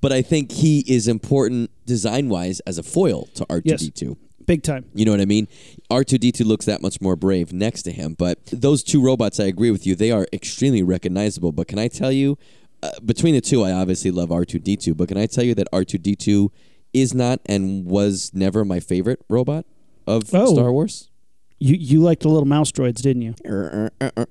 but 0.00 0.12
I 0.12 0.22
think 0.22 0.52
he 0.52 0.84
is 0.86 1.08
important 1.08 1.72
design 1.84 2.28
wise 2.28 2.60
as 2.60 2.78
a 2.78 2.84
foil 2.84 3.26
to 3.34 3.44
R2D2. 3.46 4.16
Big 4.46 4.62
time. 4.62 4.86
You 4.94 5.04
know 5.04 5.10
what 5.10 5.20
I 5.20 5.24
mean? 5.24 5.48
R2D2 5.90 6.46
looks 6.46 6.64
that 6.66 6.80
much 6.80 7.00
more 7.00 7.16
brave 7.16 7.52
next 7.52 7.82
to 7.82 7.92
him. 7.92 8.14
But 8.16 8.38
those 8.46 8.84
two 8.84 9.02
robots, 9.02 9.40
I 9.40 9.44
agree 9.44 9.72
with 9.72 9.84
you, 9.84 9.96
they 9.96 10.12
are 10.12 10.28
extremely 10.32 10.84
recognizable. 10.84 11.50
But 11.50 11.66
can 11.66 11.80
I 11.80 11.88
tell 11.88 12.12
you, 12.12 12.38
uh, 12.80 12.92
between 13.04 13.34
the 13.34 13.40
two, 13.40 13.64
I 13.64 13.72
obviously 13.72 14.12
love 14.12 14.28
R2D2. 14.28 14.96
But 14.96 15.08
can 15.08 15.18
I 15.18 15.26
tell 15.26 15.42
you 15.42 15.56
that 15.56 15.66
R2D2 15.72 16.50
is 16.92 17.14
not 17.14 17.40
and 17.46 17.84
was 17.84 18.30
never 18.32 18.64
my 18.64 18.78
favorite 18.78 19.22
robot 19.28 19.66
of 20.06 20.32
Oh. 20.32 20.54
Star 20.54 20.72
Wars? 20.72 21.10
You 21.58 21.74
you 21.74 22.00
liked 22.00 22.22
the 22.22 22.28
little 22.28 22.46
mouse 22.46 22.70
droids, 22.70 23.02
didn't 23.02 23.22
you? 23.22 23.34
Er, 23.44 23.90
er, 24.00 24.12
er, 24.16 24.26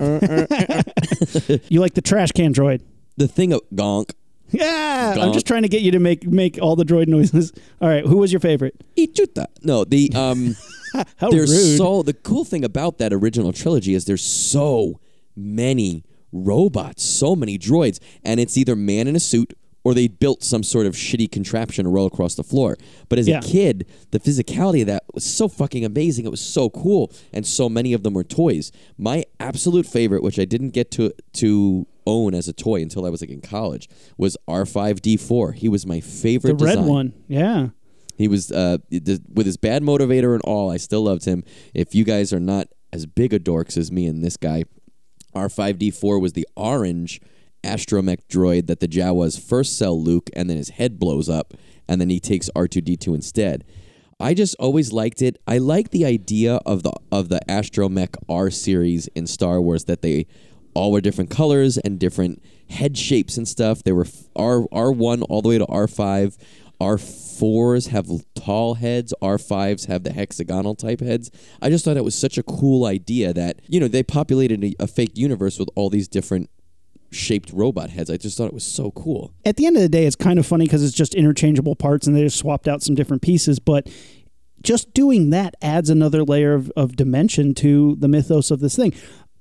You 0.00 1.80
like 1.80 1.94
the 1.94 2.02
trash 2.02 2.32
can 2.32 2.52
droid. 2.52 2.80
The 3.16 3.28
thing 3.28 3.52
of 3.52 3.60
Gonk. 3.74 4.12
Yeah, 4.52 5.14
I'm 5.20 5.32
just 5.32 5.46
trying 5.46 5.62
to 5.62 5.68
get 5.68 5.82
you 5.82 5.92
to 5.92 6.00
make 6.00 6.26
make 6.26 6.58
all 6.60 6.74
the 6.74 6.84
droid 6.84 7.06
noises. 7.06 7.52
All 7.80 7.88
right, 7.88 8.04
who 8.04 8.16
was 8.16 8.32
your 8.32 8.40
favorite? 8.40 8.74
Ichuta. 8.96 9.46
No, 9.62 9.84
the 9.84 10.10
um 10.14 10.56
How 11.18 11.30
there's 11.30 11.50
rude. 11.50 11.76
so 11.78 12.02
the 12.02 12.14
cool 12.14 12.44
thing 12.44 12.64
about 12.64 12.98
that 12.98 13.12
original 13.12 13.52
trilogy 13.52 13.94
is 13.94 14.06
there's 14.06 14.24
so 14.24 14.98
many 15.36 16.02
robots, 16.32 17.04
so 17.04 17.36
many 17.36 17.58
droids, 17.58 18.00
and 18.24 18.40
it's 18.40 18.58
either 18.58 18.74
man 18.74 19.06
in 19.06 19.14
a 19.14 19.20
suit 19.20 19.56
or 19.84 19.94
they 19.94 20.08
built 20.08 20.42
some 20.44 20.62
sort 20.62 20.86
of 20.86 20.94
shitty 20.94 21.30
contraption 21.30 21.84
to 21.84 21.90
roll 21.90 22.06
across 22.06 22.34
the 22.34 22.44
floor. 22.44 22.76
But 23.08 23.18
as 23.18 23.26
Yeah. 23.28 23.38
a 23.38 23.42
kid, 23.42 23.86
the 24.10 24.20
physicality 24.20 24.82
of 24.82 24.86
that 24.88 25.04
was 25.14 25.24
so 25.24 25.48
fucking 25.48 25.84
amazing. 25.84 26.24
It 26.26 26.30
was 26.30 26.40
so 26.40 26.68
cool, 26.70 27.10
and 27.32 27.46
so 27.46 27.68
many 27.68 27.92
of 27.92 28.02
them 28.02 28.12
were 28.14 28.24
toys. 28.24 28.72
My 28.98 29.24
absolute 29.38 29.86
favorite, 29.86 30.22
which 30.22 30.38
I 30.38 30.44
didn't 30.44 30.70
get 30.70 30.90
to 30.92 31.12
to 31.34 31.86
own 32.06 32.34
as 32.34 32.48
a 32.48 32.52
toy 32.52 32.82
until 32.82 33.06
I 33.06 33.10
was 33.10 33.20
like 33.20 33.30
in 33.30 33.40
college, 33.40 33.88
was 34.18 34.36
R5D4. 34.48 35.54
He 35.54 35.68
was 35.68 35.86
my 35.86 36.00
favorite. 36.00 36.58
the 36.58 36.64
red 36.64 36.72
design. 36.76 36.88
one. 36.88 37.12
Yeah. 37.28 37.68
He 38.16 38.28
was 38.28 38.52
uh, 38.52 38.78
with 38.90 39.46
his 39.46 39.56
bad 39.56 39.82
motivator 39.82 40.34
and 40.34 40.42
all. 40.42 40.70
I 40.70 40.76
still 40.76 41.02
loved 41.02 41.24
him. 41.24 41.42
If 41.72 41.94
you 41.94 42.04
guys 42.04 42.32
are 42.34 42.40
not 42.40 42.68
as 42.92 43.06
big 43.06 43.32
a 43.32 43.38
dorks 43.38 43.78
as 43.78 43.90
me 43.90 44.06
and 44.06 44.22
this 44.22 44.36
guy, 44.36 44.64
R5D4 45.34 46.20
was 46.20 46.32
the 46.34 46.46
orange 46.56 47.20
astromech 47.62 48.20
droid 48.28 48.66
that 48.66 48.80
the 48.80 48.88
Jawas 48.88 49.40
first 49.40 49.76
sell 49.76 50.00
Luke, 50.00 50.30
and 50.34 50.48
then 50.48 50.56
his 50.56 50.70
head 50.70 50.98
blows 50.98 51.28
up, 51.28 51.54
and 51.88 52.00
then 52.00 52.10
he 52.10 52.20
takes 52.20 52.50
R2D2 52.54 53.14
instead. 53.14 53.64
I 54.20 54.34
just 54.34 54.54
always 54.58 54.92
liked 54.92 55.22
it. 55.22 55.38
I 55.46 55.58
like 55.58 55.90
the 55.90 56.04
idea 56.04 56.56
of 56.66 56.82
the 56.82 56.92
of 57.10 57.30
the 57.30 57.40
astromech 57.48 58.16
R 58.28 58.50
series 58.50 59.08
in 59.08 59.26
Star 59.26 59.60
Wars 59.60 59.84
that 59.86 60.02
they 60.02 60.26
all 60.74 60.92
were 60.92 61.00
different 61.00 61.30
colors 61.30 61.78
and 61.78 61.98
different 61.98 62.42
head 62.68 62.98
shapes 62.98 63.36
and 63.38 63.48
stuff. 63.48 63.82
They 63.82 63.92
were 63.92 64.06
R 64.36 64.66
R 64.70 64.92
one 64.92 65.22
all 65.22 65.40
the 65.40 65.48
way 65.48 65.58
to 65.58 65.66
R 65.66 65.88
five. 65.88 66.36
R 66.80 66.98
fours 66.98 67.88
have 67.88 68.08
tall 68.34 68.74
heads. 68.74 69.14
R 69.20 69.38
fives 69.38 69.86
have 69.86 70.02
the 70.02 70.12
hexagonal 70.12 70.74
type 70.74 71.00
heads. 71.00 71.30
I 71.60 71.70
just 71.70 71.84
thought 71.84 71.96
it 71.96 72.04
was 72.04 72.14
such 72.14 72.38
a 72.38 72.42
cool 72.42 72.84
idea 72.84 73.32
that 73.32 73.60
you 73.68 73.80
know 73.80 73.88
they 73.88 74.02
populated 74.02 74.62
a, 74.62 74.74
a 74.80 74.86
fake 74.86 75.12
universe 75.16 75.58
with 75.58 75.70
all 75.74 75.88
these 75.88 76.08
different 76.08 76.50
shaped 77.10 77.52
robot 77.52 77.90
heads. 77.90 78.10
I 78.10 78.16
just 78.16 78.36
thought 78.38 78.46
it 78.46 78.54
was 78.54 78.64
so 78.64 78.90
cool. 78.92 79.32
At 79.44 79.56
the 79.56 79.66
end 79.66 79.76
of 79.76 79.82
the 79.82 79.88
day, 79.88 80.06
it's 80.06 80.16
kind 80.16 80.38
of 80.38 80.46
funny 80.46 80.64
because 80.66 80.82
it's 80.84 80.94
just 80.96 81.14
interchangeable 81.14 81.74
parts 81.76 82.06
and 82.06 82.16
they 82.16 82.22
just 82.22 82.38
swapped 82.38 82.68
out 82.68 82.82
some 82.82 82.94
different 82.94 83.22
pieces. 83.22 83.58
But 83.58 83.88
just 84.62 84.92
doing 84.94 85.30
that 85.30 85.54
adds 85.62 85.90
another 85.90 86.22
layer 86.22 86.54
of, 86.54 86.70
of 86.76 86.96
dimension 86.96 87.54
to 87.56 87.96
the 87.98 88.08
mythos 88.08 88.50
of 88.50 88.60
this 88.60 88.76
thing. 88.76 88.92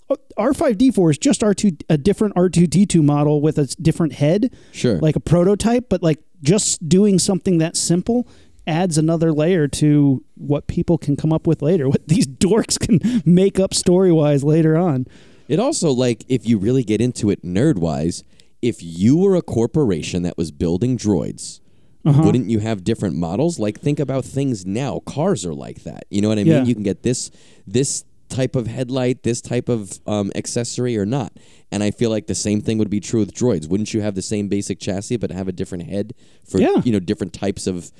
Uh, 0.09 0.15
R5D4 0.38 1.11
is 1.11 1.17
just 1.17 1.41
R2 1.41 1.83
a 1.89 1.97
different 1.97 2.35
R2D2 2.35 3.03
model 3.03 3.41
with 3.41 3.59
a 3.59 3.65
different 3.81 4.13
head, 4.13 4.51
Sure. 4.71 4.97
like 4.99 5.15
a 5.15 5.19
prototype, 5.19 5.89
but 5.89 6.01
like 6.01 6.19
just 6.41 6.88
doing 6.89 7.19
something 7.19 7.57
that 7.59 7.75
simple 7.77 8.27
adds 8.65 8.97
another 8.97 9.31
layer 9.31 9.67
to 9.67 10.23
what 10.35 10.67
people 10.67 10.97
can 10.97 11.15
come 11.15 11.33
up 11.33 11.45
with 11.45 11.61
later, 11.61 11.88
what 11.89 12.07
these 12.07 12.25
dorks 12.25 12.79
can 12.79 13.21
make 13.25 13.59
up 13.59 13.73
story-wise 13.73 14.43
later 14.43 14.75
on. 14.77 15.05
It 15.50 15.60
also 15.60 15.91
like 15.91 16.24
if 16.29 16.48
you 16.48 16.58
really 16.58 16.84
get 16.86 17.01
into 17.01 17.29
it 17.29 17.44
nerd 17.44 17.77
wise, 17.79 18.24
if 18.62 18.77
you 18.82 19.18
were 19.18 19.36
a 19.36 19.41
corporation 19.41 20.24
that 20.24 20.38
was 20.38 20.51
building 20.51 20.98
droids, 20.98 21.60
Uh-huh. 22.06 22.22
wouldn't 22.24 22.50
you 22.50 22.60
have 22.60 22.84
different 22.86 23.15
models? 23.18 23.60
Like 23.60 23.77
think 23.82 24.00
about 24.00 24.24
things 24.24 24.65
now. 24.65 25.00
Cars 25.06 25.46
are 25.46 25.53
like 25.53 25.84
that. 25.84 26.03
You 26.10 26.22
know 26.22 26.29
what 26.29 26.39
I 26.39 26.44
mean? 26.46 26.53
Yeah. 26.53 26.63
You 26.63 26.74
can 26.75 26.84
get 26.84 27.03
this 27.03 27.29
this 27.68 28.06
type 28.29 28.56
of 28.56 28.68
headlight, 28.68 29.24
this 29.24 29.41
type 29.41 29.70
of 29.70 30.00
um, 30.06 30.32
accessory 30.36 30.96
or 30.98 31.06
not. 31.06 31.34
And 31.72 31.82
I 31.84 31.89
feel 31.89 32.12
like 32.12 32.27
the 32.27 32.36
same 32.36 32.62
thing 32.62 32.77
would 32.77 32.89
be 32.89 33.00
true 33.00 33.20
with 33.22 33.34
droids. 33.34 33.68
Wouldn't 33.68 33.91
you 33.94 34.01
have 34.01 34.13
the 34.13 34.22
same 34.22 34.48
basic 34.50 34.79
chassis 34.79 35.18
but 35.18 35.32
have 35.32 35.48
a 35.48 35.51
different 35.51 35.86
head 35.89 36.13
for 36.48 36.62
Yeah. 36.62 36.79
you 36.86 36.91
know 36.91 37.00
different 37.00 37.34
types 37.34 37.65
of 37.65 37.91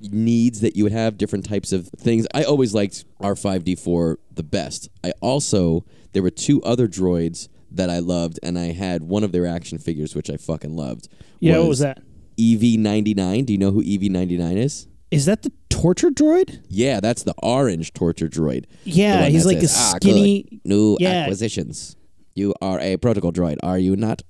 needs 0.00 0.60
that 0.60 0.76
you 0.76 0.84
would 0.84 0.92
have, 0.92 1.16
different 1.18 1.44
types 1.46 1.72
of 1.72 1.88
things. 1.98 2.26
I 2.34 2.44
always 2.44 2.74
liked 2.74 3.04
R5D4 3.20 4.16
the 4.34 4.42
best. 4.42 4.88
I 5.04 5.12
also 5.20 5.84
there 6.12 6.22
were 6.22 6.30
two 6.30 6.62
other 6.62 6.88
droids 6.88 7.48
that 7.70 7.90
I 7.90 7.98
loved, 7.98 8.38
and 8.42 8.58
I 8.58 8.72
had 8.72 9.02
one 9.02 9.24
of 9.24 9.32
their 9.32 9.46
action 9.46 9.78
figures 9.78 10.14
which 10.14 10.30
I 10.30 10.36
fucking 10.36 10.74
loved. 10.76 11.08
Yeah, 11.40 11.58
what 11.58 11.68
was 11.68 11.78
that? 11.80 12.00
EV99. 12.38 13.46
Do 13.46 13.52
you 13.52 13.58
know 13.58 13.70
who 13.70 13.82
EV99 13.82 14.56
is? 14.56 14.86
Is 15.10 15.26
that 15.26 15.42
the 15.42 15.52
torture 15.68 16.10
droid? 16.10 16.62
Yeah, 16.68 17.00
that's 17.00 17.22
the 17.22 17.34
orange 17.42 17.92
torture 17.92 18.28
droid. 18.28 18.64
Yeah, 18.84 19.26
he's 19.26 19.46
like 19.46 19.60
says, 19.60 19.74
a 19.74 19.78
"Ah, 19.78 19.92
skinny- 19.96 20.42
good. 20.50 20.60
new 20.64 20.96
Yeah. 21.00 21.10
acquisitions. 21.10 21.96
You 22.34 22.54
are 22.60 22.80
a 22.80 22.96
protocol 22.96 23.32
droid, 23.32 23.56
are 23.62 23.78
you 23.78 23.94
not? 23.96 24.22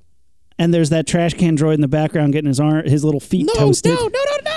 And 0.58 0.72
there's 0.72 0.90
that 0.90 1.06
trash 1.06 1.34
can 1.34 1.56
droid 1.56 1.74
in 1.74 1.80
the 1.82 1.88
background 1.88 2.32
getting 2.32 2.48
his 2.48 2.60
arm, 2.60 2.86
his 2.86 3.04
little 3.04 3.20
feet 3.20 3.48
toasted. 3.56 3.92
no, 3.94 4.00
no, 4.00 4.08
no, 4.08 4.36
no. 4.44 4.55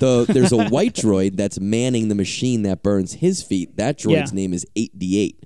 The, 0.00 0.24
there's 0.28 0.52
a 0.52 0.68
white 0.68 0.94
droid 1.04 1.36
that's 1.36 1.60
manning 1.60 2.08
the 2.08 2.14
machine 2.14 2.62
that 2.62 2.82
burns 2.82 3.14
his 3.14 3.42
feet. 3.42 3.76
That 3.76 3.98
droid's 3.98 4.32
Yeah. 4.32 4.36
name 4.36 4.52
is 4.52 4.66
8D8. 4.76 5.36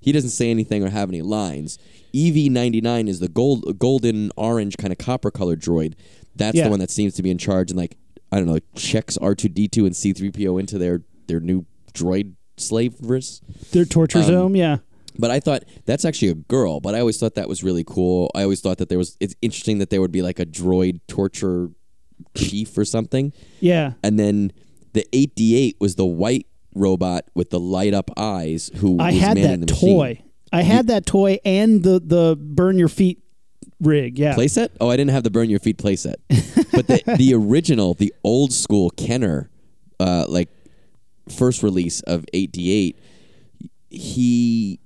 He 0.00 0.12
doesn't 0.12 0.30
say 0.30 0.50
anything 0.50 0.84
or 0.84 0.90
have 0.90 1.08
any 1.08 1.22
lines. 1.22 1.78
EV99 2.14 3.08
is 3.08 3.20
the 3.20 3.28
gold, 3.28 3.78
golden 3.78 4.30
orange 4.36 4.76
kind 4.76 4.92
of 4.92 4.98
copper 4.98 5.30
colored 5.30 5.60
droid. 5.60 5.94
That's 6.36 6.56
Yeah. 6.56 6.64
the 6.64 6.70
one 6.70 6.80
that 6.80 6.90
seems 6.90 7.14
to 7.14 7.22
be 7.22 7.30
in 7.30 7.38
charge 7.38 7.70
and 7.70 7.78
like 7.78 7.96
I 8.30 8.38
don't 8.38 8.46
know 8.46 8.58
checks 8.74 9.16
R2D2 9.18 9.86
and 9.86 9.94
C3PO 9.94 10.58
into 10.60 10.78
their 10.78 11.02
their 11.26 11.40
new 11.40 11.64
droid 11.92 12.32
slavers. 12.56 13.40
Their 13.72 13.84
torture 13.84 14.18
Um, 14.18 14.24
zone, 14.24 14.54
yeah. 14.54 14.78
But 15.18 15.30
I 15.30 15.38
thought 15.40 15.64
that's 15.86 16.04
actually 16.04 16.28
a 16.28 16.34
girl. 16.34 16.80
But 16.80 16.94
I 16.96 17.00
always 17.00 17.16
thought 17.18 17.34
that 17.36 17.48
was 17.48 17.62
really 17.62 17.84
cool. 17.84 18.30
I 18.34 18.42
always 18.42 18.60
thought 18.60 18.78
that 18.78 18.88
there 18.88 18.98
was. 18.98 19.16
It's 19.20 19.34
interesting 19.40 19.78
that 19.78 19.90
there 19.90 20.00
would 20.00 20.10
be 20.12 20.22
like 20.22 20.40
a 20.40 20.46
droid 20.46 21.00
torture 21.06 21.70
chief 22.34 22.76
or 22.76 22.84
something. 22.84 23.32
Yeah. 23.60 23.92
And 24.02 24.18
then 24.18 24.52
the 24.92 25.06
8D8 25.12 25.74
was 25.80 25.96
the 25.96 26.06
white 26.06 26.46
robot 26.74 27.24
with 27.34 27.50
the 27.50 27.60
light 27.60 27.94
up 27.94 28.10
eyes 28.16 28.70
who 28.76 28.98
I 28.98 29.12
was 29.12 29.20
had 29.20 29.36
that 29.38 29.60
the 29.60 29.72
machine. 29.72 29.96
toy. 29.96 30.22
I 30.52 30.62
had 30.62 30.86
that 30.88 31.04
toy 31.06 31.38
and 31.44 31.82
the 31.82 32.00
the 32.00 32.36
burn 32.38 32.78
your 32.78 32.88
feet 32.88 33.20
rig. 33.80 34.18
Yeah. 34.18 34.34
Playset? 34.34 34.70
Oh, 34.80 34.88
I 34.88 34.96
didn't 34.96 35.10
have 35.10 35.24
the 35.24 35.30
burn 35.30 35.50
your 35.50 35.58
feet 35.60 35.78
playset. 35.78 36.14
but 36.72 36.86
the 36.86 37.02
the 37.18 37.34
original, 37.34 37.94
the 37.94 38.12
old 38.22 38.52
school 38.52 38.90
Kenner, 38.90 39.50
uh, 39.98 40.26
like 40.28 40.48
first 41.28 41.62
release 41.62 42.00
of 42.02 42.24
8D8, 42.32 42.94
he 43.90 44.78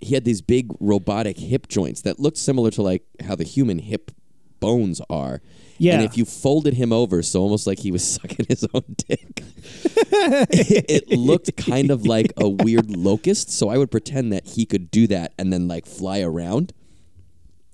he 0.00 0.14
had 0.14 0.24
these 0.24 0.42
big 0.42 0.70
robotic 0.80 1.38
hip 1.38 1.68
joints 1.68 2.02
that 2.02 2.20
looked 2.20 2.36
similar 2.36 2.70
to 2.72 2.82
like 2.82 3.02
how 3.24 3.34
the 3.34 3.44
human 3.44 3.78
hip 3.78 4.10
bones 4.60 5.00
are. 5.08 5.40
Yeah. 5.78 5.94
And 5.94 6.04
if 6.04 6.16
you 6.16 6.24
folded 6.24 6.74
him 6.74 6.92
over, 6.92 7.22
so 7.22 7.40
almost 7.40 7.66
like 7.66 7.78
he 7.78 7.90
was 7.90 8.04
sucking 8.14 8.46
his 8.48 8.66
own 8.74 8.84
dick, 8.96 9.42
it, 9.72 11.04
it 11.08 11.18
looked 11.18 11.56
kind 11.56 11.90
of 11.90 12.06
like 12.06 12.32
a 12.36 12.48
weird 12.48 12.90
locust. 12.96 13.50
So 13.50 13.68
I 13.68 13.78
would 13.78 13.90
pretend 13.90 14.32
that 14.32 14.46
he 14.46 14.66
could 14.66 14.90
do 14.90 15.06
that 15.08 15.32
and 15.38 15.52
then 15.52 15.68
like 15.68 15.86
fly 15.86 16.20
around. 16.20 16.72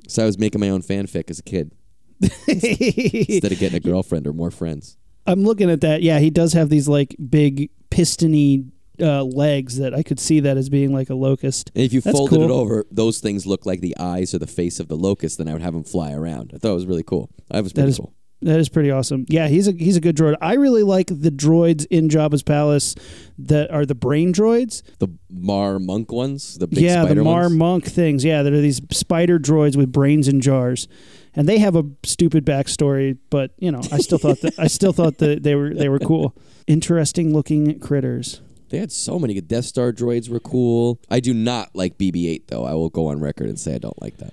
So 0.09 0.23
I 0.23 0.27
was 0.27 0.39
making 0.39 0.61
my 0.61 0.69
own 0.69 0.83
fanfic 0.83 1.31
as 1.31 1.39
a 1.39 1.43
kid 1.43 1.73
instead 2.21 3.53
of 3.53 3.59
getting 3.59 3.77
a 3.77 3.81
girlfriend 3.89 4.27
or 4.27 4.33
more 4.33 4.51
friends. 4.51 4.97
I'm 5.27 5.45
looking 5.45 5.71
at 5.71 5.81
that. 5.83 6.03
Yeah, 6.03 6.19
he 6.19 6.31
does 6.31 6.53
have 6.53 6.69
these 6.69 6.89
like 6.89 7.17
big 7.31 7.71
pistony 7.91 8.67
uh, 9.03 9.25
legs 9.25 9.77
that 9.79 9.93
I 9.95 10.03
could 10.03 10.21
see 10.21 10.41
that 10.41 10.57
as 10.57 10.69
being 10.69 10.93
like 10.93 11.11
a 11.11 11.15
locust. 11.15 11.71
And 11.75 11.85
if 11.85 11.93
you 11.93 12.01
That's 12.01 12.17
folded 12.17 12.41
it 12.41 12.51
over, 12.51 12.87
those 12.91 13.19
things 13.19 13.45
look 13.47 13.67
like 13.67 13.81
the 13.81 13.97
eyes 13.99 14.33
or 14.35 14.39
the 14.39 14.47
face 14.47 14.79
of 14.81 14.89
the 14.89 14.97
locust. 14.97 15.39
Then 15.39 15.49
I 15.49 15.53
would 15.53 15.63
have 15.63 15.75
them 15.75 15.85
fly 15.85 16.13
around. 16.13 16.53
I 16.55 16.59
thought 16.59 16.71
it 16.71 16.75
was 16.75 16.87
really 16.87 17.03
cool. 17.03 17.29
That 17.51 17.63
was 17.63 17.73
That 17.73 17.83
pretty 17.83 17.91
is 17.91 17.99
cool. 17.99 18.15
that 18.43 18.59
is 18.61 18.69
pretty 18.69 18.91
awesome. 18.91 19.25
Yeah, 19.29 19.49
he's 19.49 19.69
a 19.69 19.73
he's 19.73 19.97
a 19.97 20.01
good 20.01 20.17
droid. 20.17 20.37
I 20.41 20.55
really 20.55 20.83
like 20.83 21.09
the 21.09 21.31
droids 21.31 21.87
in 21.91 22.09
Jabba's 22.09 22.43
palace 22.43 22.95
that 23.39 23.71
are 23.71 23.85
the 23.87 23.95
brain 23.95 24.33
droids. 24.33 24.83
The 24.99 25.09
Mar 25.31 25.79
Monk 25.79 26.11
ones, 26.13 26.59
the 26.59 26.67
big 26.67 26.79
yeah, 26.81 27.05
the 27.05 27.17
Mar 27.17 27.43
ones. 27.43 27.55
Monk 27.55 27.85
things. 27.87 28.25
Yeah, 28.25 28.43
there 28.43 28.55
are 28.55 28.61
these 28.61 28.81
spider 28.93 29.39
droids 29.39 29.77
with 29.77 29.91
brains 29.93 30.29
in 30.29 30.41
jars. 30.41 30.87
and 31.35 31.49
they 31.49 31.59
have 31.59 31.77
a 31.77 31.85
stupid 32.05 32.45
backstory, 32.45 33.17
but 33.31 33.53
you 33.59 33.71
know, 33.73 33.81
I 33.91 33.99
still 33.99 34.19
thought 34.19 34.41
that 34.43 34.59
I 34.59 34.67
still 34.67 34.93
thought 34.93 35.19
that 35.19 35.43
they 35.43 35.55
were 35.55 35.73
they 35.75 35.89
were 35.89 35.99
cool, 35.99 36.37
interesting 36.67 37.33
looking 37.33 37.79
critters. 37.81 38.41
They 38.73 38.79
had 38.79 38.91
so 38.91 39.19
many 39.19 39.35
good 39.35 39.49
Death 39.49 39.67
Star 39.67 39.93
droids 39.93 40.31
were 40.31 40.41
cool. 40.41 40.99
I 41.11 41.21
do 41.21 41.35
not 41.35 41.69
like 41.75 41.99
BB-8 41.99 42.47
though. 42.47 42.65
I 42.65 42.73
will 42.73 42.89
go 42.89 43.09
on 43.09 43.21
record 43.21 43.49
and 43.51 43.61
say 43.61 43.75
I 43.75 43.79
don't 43.79 44.01
like 44.01 44.17
that. 44.17 44.33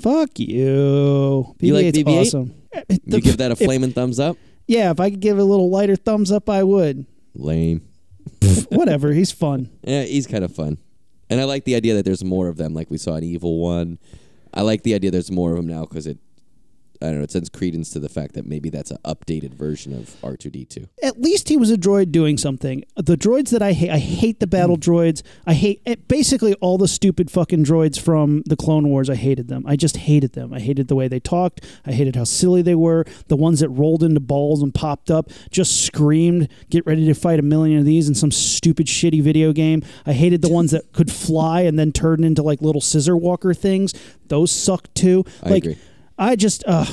Fuck 0.00 0.40
you. 0.40 1.54
You 1.60 1.74
like 1.74 1.86
BB-8's 1.86 1.98
BB-8? 2.02 2.20
awesome. 2.20 2.54
You 3.04 3.20
give 3.20 3.36
that 3.36 3.50
a 3.50 3.52
if- 3.52 3.58
flaming 3.60 3.92
thumbs 3.92 4.18
up? 4.18 4.36
Yeah, 4.66 4.90
if 4.90 4.98
I 4.98 5.10
could 5.10 5.20
give 5.20 5.38
a 5.38 5.44
little 5.44 5.70
lighter 5.70 5.94
thumbs 5.94 6.32
up, 6.32 6.50
I 6.50 6.64
would. 6.64 7.06
Lame. 7.36 7.82
Whatever, 8.70 9.12
he's 9.12 9.30
fun. 9.30 9.70
Yeah, 9.84 10.02
he's 10.02 10.26
kind 10.26 10.42
of 10.44 10.52
fun. 10.52 10.78
And 11.30 11.40
I 11.40 11.44
like 11.44 11.64
the 11.64 11.76
idea 11.76 11.94
that 11.94 12.04
there's 12.04 12.24
more 12.24 12.48
of 12.48 12.56
them, 12.56 12.74
like 12.74 12.90
we 12.90 12.98
saw 12.98 13.14
in 13.14 13.22
Evil 13.22 13.60
One. 13.60 13.98
I 14.52 14.62
like 14.62 14.82
the 14.82 14.94
idea 14.94 15.12
there's 15.12 15.30
more 15.30 15.52
of 15.52 15.56
them 15.56 15.68
now 15.68 15.82
because 15.82 16.08
it, 16.08 16.18
I 17.00 17.06
don't 17.06 17.18
know, 17.18 17.22
it 17.22 17.30
sends 17.30 17.48
credence 17.48 17.90
to 17.90 18.00
the 18.00 18.08
fact 18.08 18.34
that 18.34 18.46
maybe 18.46 18.70
that's 18.70 18.90
an 18.90 18.98
updated 19.04 19.54
version 19.54 19.92
of 19.92 20.16
R2D2. 20.20 20.88
At 21.02 21.20
least 21.20 21.48
he 21.48 21.56
was 21.56 21.70
a 21.70 21.76
droid 21.76 22.10
doing 22.10 22.36
something. 22.36 22.84
The 22.96 23.16
droids 23.16 23.50
that 23.50 23.62
I 23.62 23.72
hate, 23.72 23.90
I 23.90 23.98
hate 23.98 24.40
the 24.40 24.46
battle 24.48 24.76
droids. 24.76 25.22
I 25.46 25.54
hate 25.54 25.80
eh, 25.86 25.94
basically 26.08 26.54
all 26.54 26.76
the 26.76 26.88
stupid 26.88 27.30
fucking 27.30 27.64
droids 27.64 28.00
from 28.00 28.42
the 28.46 28.56
Clone 28.56 28.88
Wars. 28.88 29.08
I 29.08 29.14
hated 29.14 29.48
them. 29.48 29.64
I 29.66 29.76
just 29.76 29.96
hated 29.98 30.32
them. 30.32 30.52
I 30.52 30.58
hated 30.58 30.88
the 30.88 30.96
way 30.96 31.06
they 31.06 31.20
talked. 31.20 31.64
I 31.86 31.92
hated 31.92 32.16
how 32.16 32.24
silly 32.24 32.62
they 32.62 32.74
were. 32.74 33.04
The 33.28 33.36
ones 33.36 33.60
that 33.60 33.68
rolled 33.68 34.02
into 34.02 34.20
balls 34.20 34.62
and 34.62 34.74
popped 34.74 35.10
up 35.10 35.30
just 35.50 35.84
screamed, 35.84 36.48
"Get 36.68 36.84
ready 36.84 37.06
to 37.06 37.14
fight 37.14 37.38
a 37.38 37.42
million 37.42 37.78
of 37.78 37.84
these 37.84 38.08
in 38.08 38.14
some 38.14 38.32
stupid 38.32 38.86
shitty 38.86 39.22
video 39.22 39.52
game." 39.52 39.82
I 40.04 40.14
hated 40.14 40.42
the 40.42 40.48
ones 40.48 40.72
that 40.72 40.92
could 40.92 41.12
fly 41.12 41.60
and 41.62 41.78
then 41.78 41.92
turn 41.92 42.24
into 42.24 42.42
like 42.42 42.60
little 42.60 42.80
scissor 42.80 43.16
walker 43.16 43.54
things. 43.54 43.94
Those 44.26 44.50
sucked 44.50 44.94
too. 44.94 45.24
I 45.42 45.50
like, 45.50 45.64
agree. 45.64 45.78
I 46.18 46.36
just, 46.36 46.64
uh, 46.66 46.86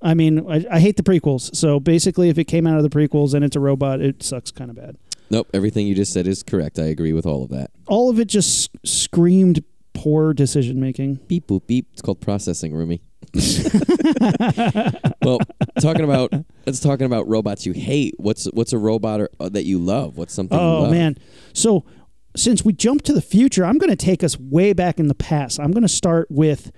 I 0.00 0.14
mean, 0.14 0.48
I, 0.50 0.64
I 0.70 0.80
hate 0.80 0.96
the 0.96 1.02
prequels. 1.02 1.54
So 1.54 1.80
basically, 1.80 2.28
if 2.28 2.38
it 2.38 2.44
came 2.44 2.66
out 2.66 2.76
of 2.76 2.82
the 2.82 2.90
prequels 2.90 3.34
and 3.34 3.44
it's 3.44 3.56
a 3.56 3.60
robot, 3.60 4.00
it 4.00 4.22
sucks 4.22 4.50
kind 4.50 4.70
of 4.70 4.76
bad. 4.76 4.96
Nope, 5.30 5.48
everything 5.54 5.86
you 5.86 5.94
just 5.94 6.12
said 6.12 6.26
is 6.26 6.42
correct. 6.42 6.78
I 6.78 6.84
agree 6.84 7.12
with 7.12 7.26
all 7.26 7.42
of 7.42 7.50
that. 7.50 7.70
All 7.86 8.10
of 8.10 8.20
it 8.20 8.26
just 8.26 8.70
screamed 8.84 9.64
poor 9.94 10.34
decision 10.34 10.78
making. 10.80 11.20
Beep 11.26 11.46
boop 11.46 11.66
beep. 11.66 11.88
It's 11.92 12.02
called 12.02 12.20
processing, 12.20 12.74
Roomy. 12.74 13.00
well, 15.22 15.38
talking 15.80 16.04
about 16.04 16.32
let's 16.66 16.80
talking 16.80 17.06
about 17.06 17.26
robots 17.28 17.64
you 17.64 17.72
hate. 17.72 18.14
What's 18.18 18.44
what's 18.52 18.74
a 18.74 18.78
robot 18.78 19.22
or, 19.22 19.30
uh, 19.40 19.48
that 19.48 19.64
you 19.64 19.78
love? 19.78 20.18
What's 20.18 20.34
something? 20.34 20.58
Oh 20.58 20.90
man! 20.90 21.16
So 21.54 21.86
since 22.36 22.64
we 22.64 22.72
jumped 22.72 23.06
to 23.06 23.12
the 23.12 23.22
future, 23.22 23.64
I'm 23.64 23.78
going 23.78 23.90
to 23.90 23.96
take 23.96 24.22
us 24.22 24.38
way 24.38 24.72
back 24.72 24.98
in 24.98 25.08
the 25.08 25.14
past. 25.14 25.60
I'm 25.60 25.70
going 25.70 25.82
to 25.82 25.88
start 25.88 26.30
with 26.30 26.72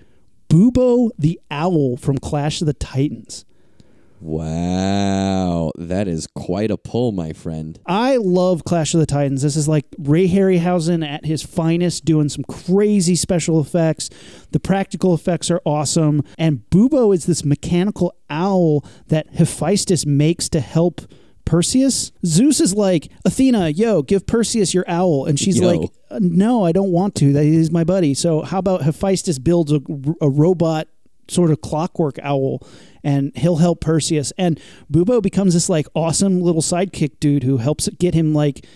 Bubo 0.54 1.10
the 1.18 1.40
owl 1.50 1.96
from 1.96 2.16
Clash 2.18 2.60
of 2.60 2.68
the 2.68 2.74
Titans. 2.74 3.44
Wow, 4.20 5.72
that 5.76 6.06
is 6.06 6.28
quite 6.28 6.70
a 6.70 6.76
pull, 6.76 7.10
my 7.10 7.32
friend. 7.32 7.80
I 7.86 8.18
love 8.18 8.62
Clash 8.64 8.94
of 8.94 9.00
the 9.00 9.06
Titans. 9.06 9.42
This 9.42 9.56
is 9.56 9.66
like 9.66 9.84
Ray 9.98 10.28
Harryhausen 10.28 11.04
at 11.04 11.24
his 11.24 11.42
finest, 11.42 12.04
doing 12.04 12.28
some 12.28 12.44
crazy 12.44 13.16
special 13.16 13.60
effects. 13.60 14.10
The 14.52 14.60
practical 14.60 15.12
effects 15.12 15.50
are 15.50 15.60
awesome. 15.66 16.22
And 16.38 16.62
Bubo 16.70 17.12
is 17.12 17.26
this 17.26 17.44
mechanical 17.44 18.14
owl 18.30 18.86
that 19.08 19.34
Hephaestus 19.34 20.06
makes 20.06 20.48
to 20.50 20.60
help 20.60 21.00
Perseus. 21.44 22.12
Zeus 22.24 22.60
is 22.60 22.74
like, 22.74 23.10
Athena, 23.24 23.68
yo, 23.70 24.02
give 24.02 24.26
Perseus 24.26 24.72
your 24.72 24.84
owl. 24.88 25.26
And 25.26 25.38
she's 25.38 25.58
Yo. 25.60 25.66
like, 25.66 25.90
"Uh, 26.10 26.18
no, 26.20 26.64
I 26.64 26.72
don't 26.72 26.90
want 26.90 27.14
to. 27.16 27.32
That 27.32 27.44
is 27.44 27.70
my 27.70 27.84
buddy. 27.84 28.14
So 28.14 28.42
how 28.42 28.58
about 28.58 28.82
Hephaestus 28.82 29.38
builds 29.38 29.72
a, 29.72 29.80
a 30.20 30.28
robot 30.28 30.88
sort 31.28 31.50
of 31.50 31.60
clockwork 31.60 32.18
owl 32.22 32.66
and 33.02 33.32
he'll 33.36 33.56
help 33.56 33.80
Perseus 33.80 34.30
and 34.36 34.60
Bubo 34.92 35.22
becomes 35.22 35.54
this 35.54 35.70
like 35.70 35.86
awesome 35.94 36.42
little 36.42 36.60
sidekick 36.60 37.18
dude 37.18 37.44
who 37.44 37.56
helps 37.56 37.88
get 37.98 38.12
him 38.12 38.34
like 38.34 38.66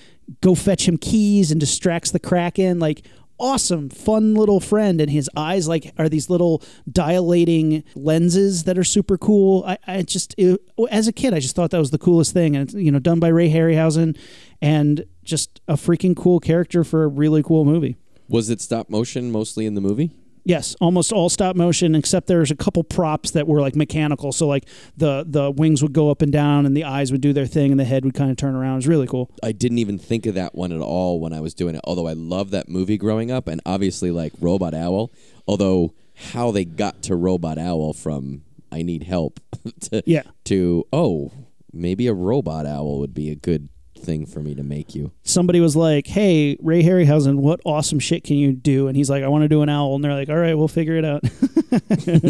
go 0.40 0.54
fetch 0.54 0.88
him 0.88 0.96
keys 0.96 1.50
and 1.50 1.60
distracts 1.60 2.10
the 2.10 2.18
Kraken 2.18 2.78
like 2.78 3.04
awesome 3.38 3.88
fun 3.88 4.34
little 4.34 4.60
friend 4.60 5.00
and 5.00 5.10
his 5.10 5.30
eyes 5.36 5.68
like 5.68 5.92
are 5.98 6.08
these 6.08 6.28
little 6.28 6.62
dilating 6.90 7.84
lenses 7.94 8.64
that 8.64 8.76
are 8.76 8.84
super 8.84 9.16
cool 9.16 9.64
I, 9.66 9.78
I 9.86 10.02
just 10.02 10.34
it, 10.38 10.60
as 10.90 11.06
a 11.08 11.12
kid 11.12 11.34
I 11.34 11.40
just 11.40 11.54
thought 11.54 11.70
that 11.70 11.78
was 11.78 11.90
the 11.90 11.98
coolest 11.98 12.32
thing 12.32 12.56
and 12.56 12.68
it's 12.68 12.74
you 12.74 12.90
know 12.90 12.98
done 12.98 13.20
by 13.20 13.28
Ray 13.28 13.50
Harryhausen 13.50 14.16
and 14.60 15.04
just 15.24 15.60
a 15.68 15.74
freaking 15.74 16.16
cool 16.16 16.40
character 16.40 16.84
for 16.84 17.04
a 17.04 17.08
really 17.08 17.42
cool 17.42 17.64
movie 17.64 17.96
Was 18.28 18.50
it 18.50 18.60
stop 18.60 18.90
motion 18.90 19.30
mostly 19.30 19.66
in 19.66 19.74
the 19.74 19.80
movie? 19.80 20.10
Yes, 20.48 20.74
almost 20.80 21.12
all 21.12 21.28
stop 21.28 21.56
motion, 21.56 21.94
except 21.94 22.26
there's 22.26 22.50
a 22.50 22.56
couple 22.56 22.82
props 22.82 23.32
that 23.32 23.46
were 23.46 23.60
like 23.60 23.76
mechanical. 23.76 24.32
So 24.32 24.46
like 24.48 24.64
the 24.96 25.24
the 25.28 25.50
wings 25.50 25.82
would 25.82 25.92
go 25.92 26.10
up 26.10 26.22
and 26.22 26.32
down, 26.32 26.64
and 26.64 26.74
the 26.74 26.84
eyes 26.84 27.12
would 27.12 27.20
do 27.20 27.34
their 27.34 27.44
thing, 27.46 27.70
and 27.70 27.78
the 27.78 27.84
head 27.84 28.02
would 28.06 28.14
kind 28.14 28.30
of 28.30 28.38
turn 28.38 28.54
around. 28.54 28.72
It 28.72 28.76
was 28.76 28.88
really 28.88 29.06
cool. 29.06 29.30
I 29.42 29.52
didn't 29.52 29.76
even 29.76 29.98
think 29.98 30.24
of 30.24 30.34
that 30.36 30.54
one 30.54 30.72
at 30.72 30.80
all 30.80 31.20
when 31.20 31.34
I 31.34 31.40
was 31.40 31.52
doing 31.52 31.74
it. 31.74 31.82
Although 31.84 32.08
I 32.08 32.14
love 32.14 32.50
that 32.52 32.66
movie 32.68 32.96
growing 32.96 33.30
up, 33.30 33.46
and 33.46 33.60
obviously 33.66 34.10
like 34.10 34.32
Robot 34.40 34.72
Owl. 34.72 35.12
Although 35.46 35.92
how 36.32 36.50
they 36.50 36.64
got 36.64 37.02
to 37.02 37.14
Robot 37.14 37.58
Owl 37.58 37.92
from 37.92 38.40
I 38.72 38.80
need 38.80 39.02
help 39.02 39.40
to 39.82 40.02
Yeah. 40.06 40.22
to 40.44 40.86
oh 40.94 41.30
maybe 41.72 42.06
a 42.06 42.14
robot 42.14 42.64
owl 42.64 42.98
would 43.00 43.12
be 43.12 43.30
a 43.30 43.34
good 43.34 43.68
thing 43.98 44.26
for 44.26 44.40
me 44.40 44.54
to 44.54 44.62
make 44.62 44.94
you. 44.94 45.12
Somebody 45.22 45.60
was 45.60 45.76
like, 45.76 46.06
"Hey, 46.06 46.56
Ray 46.60 46.82
Harryhausen, 46.82 47.36
what 47.36 47.60
awesome 47.64 47.98
shit 47.98 48.24
can 48.24 48.36
you 48.36 48.52
do?" 48.52 48.88
And 48.88 48.96
he's 48.96 49.10
like, 49.10 49.22
"I 49.22 49.28
want 49.28 49.42
to 49.42 49.48
do 49.48 49.62
an 49.62 49.68
owl." 49.68 49.94
And 49.94 50.04
they're 50.04 50.14
like, 50.14 50.28
"All 50.28 50.36
right, 50.36 50.56
we'll 50.56 50.68
figure 50.68 50.96
it 50.96 51.04
out. 51.04 51.22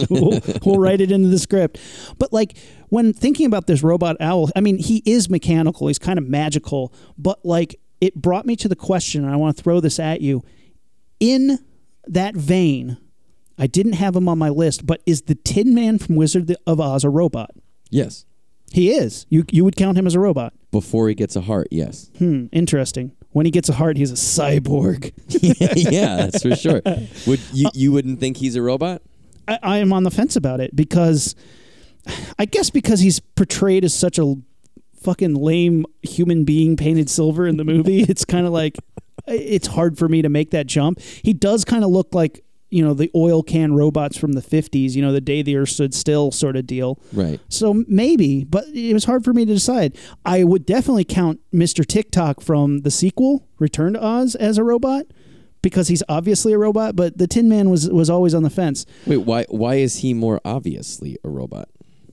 we'll, 0.11 0.41
we'll 0.65 0.81
write 0.81 1.01
it 1.01 1.11
into 1.11 1.29
the 1.29 1.39
script." 1.39 1.79
But 2.19 2.33
like 2.33 2.57
when 2.89 3.13
thinking 3.13 3.47
about 3.47 3.67
this 3.67 3.83
robot 3.83 4.17
owl, 4.21 4.51
I 4.57 4.61
mean, 4.61 4.79
he 4.79 5.03
is 5.05 5.29
mechanical. 5.31 5.89
He's 5.89 5.99
kind 5.99 6.19
of 6.19 6.27
magical, 6.27 6.93
but 7.17 7.45
like 7.45 7.79
it 8.01 8.15
brought 8.15 8.47
me 8.47 8.57
to 8.57 8.69
the 8.69 8.77
question, 8.77 9.25
and 9.25 9.33
I 9.33 9.37
want 9.37 9.57
to 9.57 9.63
throw 9.63 9.81
this 9.81 9.99
at 9.99 10.21
you. 10.21 10.43
In 11.21 11.59
that 12.07 12.35
vein, 12.35 12.97
I 13.59 13.67
didn't 13.67 13.95
have 13.95 14.15
him 14.15 14.29
on 14.29 14.39
my 14.39 14.49
list, 14.49 14.87
but 14.87 15.03
is 15.05 15.23
the 15.23 15.35
Tin 15.35 15.75
Man 15.75 15.99
from 15.99 16.17
Wizard 16.17 16.55
of 16.67 16.81
Oz 16.81 17.05
a 17.05 17.11
robot? 17.11 17.51
Yes. 17.91 18.25
He 18.73 18.91
is. 18.91 19.27
You 19.29 19.45
you 19.51 19.65
would 19.65 19.77
count 19.77 19.99
him 19.99 20.07
as 20.07 20.15
a 20.15 20.21
robot. 20.21 20.53
Before 20.71 21.09
he 21.09 21.15
gets 21.15 21.35
a 21.35 21.41
heart, 21.41 21.69
yes. 21.71 22.11
Hmm, 22.19 22.47
interesting. 22.53 23.13
When 23.31 23.47
he 23.47 23.53
gets 23.53 23.69
a 23.69 23.73
heart, 23.73 23.97
he's 23.97 24.11
a 24.11 24.15
cyborg. 24.15 25.13
yeah, 25.91 26.17
that's 26.17 26.43
for 26.43 26.55
sure. 26.57 26.83
Would 27.27 27.41
you 27.53 27.69
you 27.75 27.93
wouldn't 27.93 28.21
think 28.21 28.37
he's 28.37 28.57
a 28.57 28.63
robot? 28.63 29.03
I, 29.47 29.59
I 29.63 29.79
am 29.79 29.93
on 29.93 30.03
the 30.03 30.11
fence 30.11 30.37
about 30.37 30.61
it 30.61 30.75
because 30.77 31.35
I 32.39 32.45
guess 32.45 32.71
because 32.71 33.01
he's 33.01 33.21
portrayed 33.21 33.85
as 33.85 33.95
such 33.95 34.19
a 34.19 34.35
fucking 35.01 35.35
lame 35.35 35.87
human 36.03 36.45
being 36.45 36.77
painted 36.77 37.09
silver 37.09 37.47
in 37.47 37.57
the 37.57 37.65
movie, 37.65 38.03
it's 38.03 38.25
kind 38.25 38.47
of 38.47 38.53
like 38.53 38.77
it's 39.27 39.69
hard 39.69 39.99
for 39.99 40.09
me 40.09 40.23
to 40.23 40.29
make 40.29 40.51
that 40.51 40.67
jump. 40.67 41.01
He 41.01 41.33
does 41.33 41.65
kind 41.65 41.85
of 41.85 41.91
look 41.91 42.15
like 42.15 42.45
you 42.71 42.83
know 42.85 42.93
the 42.95 43.11
oil 43.15 43.43
can 43.43 43.73
robots 43.75 44.17
from 44.19 44.33
the 44.33 44.43
50s 44.43 44.93
you 44.93 45.01
know 45.03 45.13
the 45.13 45.21
day 45.21 45.41
the 45.43 45.57
earth 45.57 45.71
stood 45.71 45.95
still 45.95 46.31
sort 46.31 46.57
of 46.57 46.67
deal 46.67 46.99
Right. 47.13 47.41
so 47.49 47.83
maybe 47.89 48.45
but 48.45 48.65
it 48.75 48.93
was 48.93 49.05
hard 49.05 49.25
for 49.25 49.33
me 49.33 49.45
to 49.47 49.55
decide 49.55 49.97
i 50.25 50.45
would 50.45 50.67
definitely 50.67 51.05
count 51.05 51.41
mr 51.53 51.87
tiktok 51.87 52.41
from 52.41 52.81
the 52.81 52.91
sequel 52.91 53.47
return 53.59 53.95
to 53.95 54.05
oz 54.05 54.35
as 54.35 54.59
a 54.59 54.65
robot 54.65 55.07
because 55.63 55.89
he's 55.89 56.03
obviously 56.09 56.53
a 56.53 56.59
robot 56.59 56.95
but 56.95 57.17
the 57.19 57.27
tin 57.27 57.49
man 57.49 57.71
was 57.71 57.89
was 57.91 58.11
always 58.11 58.35
on 58.35 58.43
the 58.43 58.51
fence 58.51 58.85
Wait, 59.07 59.19
why 59.19 59.45
why 59.49 59.77
is 59.77 59.97
he 59.99 60.13
more 60.15 60.41
obviously 60.45 61.17
a 61.25 61.29
robot? 61.29 61.69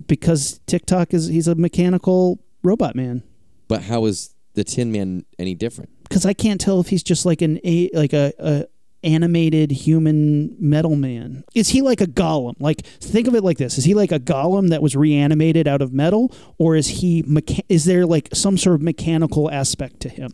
because 0.08 0.60
tiktok 0.68 1.14
is 1.14 1.28
he's 1.28 1.48
a 1.48 1.56
mechanical 1.56 2.40
robot 2.64 2.96
man 2.96 3.24
But 3.68 3.84
how 3.84 4.06
is 4.06 4.34
the 4.54 4.64
Tin 4.64 4.90
Man 4.92 5.26
any 5.38 5.54
different? 5.54 5.90
because 6.04 6.26
i 6.26 6.34
can't 6.34 6.62
tell 6.62 6.80
if 6.80 6.88
he's 6.88 7.04
just 7.04 7.26
like 7.26 7.42
an 7.42 7.60
a 7.66 7.90
like 7.94 8.14
a, 8.14 8.32
a 8.40 8.66
animated 9.06 9.72
human 9.72 10.56
metal 10.60 10.96
man. 10.96 11.44
Is 11.54 11.70
he 11.70 11.82
like 11.82 12.02
a 12.02 12.08
golem? 12.08 12.56
Like 12.60 12.82
think 12.86 13.28
of 13.28 13.36
it 13.36 13.44
like 13.44 13.58
this. 13.58 13.78
Is 13.78 13.86
he 13.86 13.94
like 13.94 14.12
a 14.12 14.20
golem 14.20 14.70
that 14.70 14.82
was 14.82 14.96
reanimated 14.96 15.68
out 15.68 15.82
of 15.82 15.94
metal 15.94 16.34
or 16.58 16.76
is 16.76 16.88
he 16.88 17.24
mecha- 17.24 17.66
is 17.70 17.86
there 17.86 18.06
like 18.06 18.30
some 18.34 18.58
sort 18.58 18.76
of 18.76 18.82
mechanical 18.82 19.50
aspect 19.52 20.00
to 20.02 20.10
him? 20.10 20.32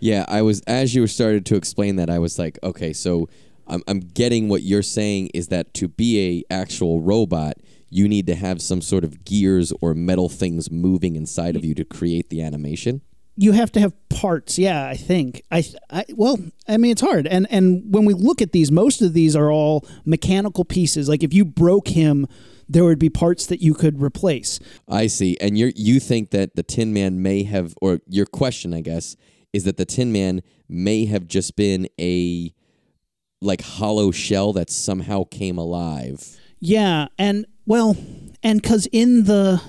Yeah, 0.00 0.24
I 0.28 0.42
was 0.42 0.60
as 0.66 0.94
you 0.94 1.06
started 1.06 1.46
to 1.46 1.56
explain 1.56 1.96
that, 1.96 2.10
I 2.10 2.18
was 2.18 2.38
like, 2.38 2.58
okay, 2.62 2.92
so 2.92 3.28
I'm 3.66 3.82
I'm 3.86 4.00
getting 4.00 4.48
what 4.48 4.62
you're 4.62 4.82
saying 4.82 5.30
is 5.34 5.48
that 5.48 5.74
to 5.74 5.88
be 5.88 6.44
a 6.50 6.54
actual 6.54 7.00
robot, 7.00 7.54
you 7.90 8.08
need 8.08 8.26
to 8.26 8.34
have 8.34 8.60
some 8.60 8.80
sort 8.80 9.04
of 9.04 9.24
gears 9.24 9.72
or 9.80 9.94
metal 9.94 10.28
things 10.28 10.70
moving 10.70 11.16
inside 11.16 11.56
of 11.56 11.64
you 11.64 11.74
to 11.74 11.84
create 11.84 12.28
the 12.28 12.42
animation. 12.42 13.02
You 13.36 13.52
have 13.52 13.72
to 13.72 13.80
have 13.80 13.92
parts 14.08 14.58
yeah 14.58 14.86
i 14.86 14.96
think 14.96 15.42
I, 15.50 15.64
I 15.90 16.04
well 16.14 16.38
i 16.68 16.76
mean 16.76 16.92
it's 16.92 17.00
hard 17.00 17.26
and 17.26 17.46
and 17.50 17.82
when 17.92 18.04
we 18.04 18.14
look 18.14 18.40
at 18.40 18.52
these 18.52 18.70
most 18.70 19.02
of 19.02 19.12
these 19.12 19.34
are 19.34 19.50
all 19.50 19.86
mechanical 20.04 20.64
pieces 20.64 21.08
like 21.08 21.22
if 21.22 21.34
you 21.34 21.44
broke 21.44 21.88
him 21.88 22.26
there 22.68 22.84
would 22.84 22.98
be 22.98 23.10
parts 23.10 23.46
that 23.46 23.60
you 23.60 23.74
could 23.74 24.00
replace 24.00 24.58
I 24.88 25.06
see. 25.06 25.36
And 25.40 25.58
you 25.58 25.72
you 25.76 26.00
think 26.00 26.30
that 26.30 26.56
the 26.56 26.62
Tin 26.62 26.92
Man 26.92 27.22
may 27.22 27.42
have, 27.44 27.74
or 27.80 28.00
your 28.08 28.26
question, 28.26 28.72
I 28.72 28.80
guess, 28.80 29.16
is 29.52 29.64
that 29.64 29.76
the 29.76 29.84
Tin 29.84 30.12
Man 30.12 30.42
may 30.68 31.04
have 31.06 31.26
just 31.26 31.56
been 31.56 31.88
a 32.00 32.54
like 33.40 33.60
hollow 33.60 34.10
shell 34.10 34.52
that 34.54 34.70
somehow 34.70 35.24
came 35.24 35.58
alive. 35.58 36.38
yeah 36.60 37.08
and 37.18 37.46
Well, 37.66 37.96
and 38.42 38.62
because 38.62 38.86
in 38.92 39.24
the, 39.24 39.60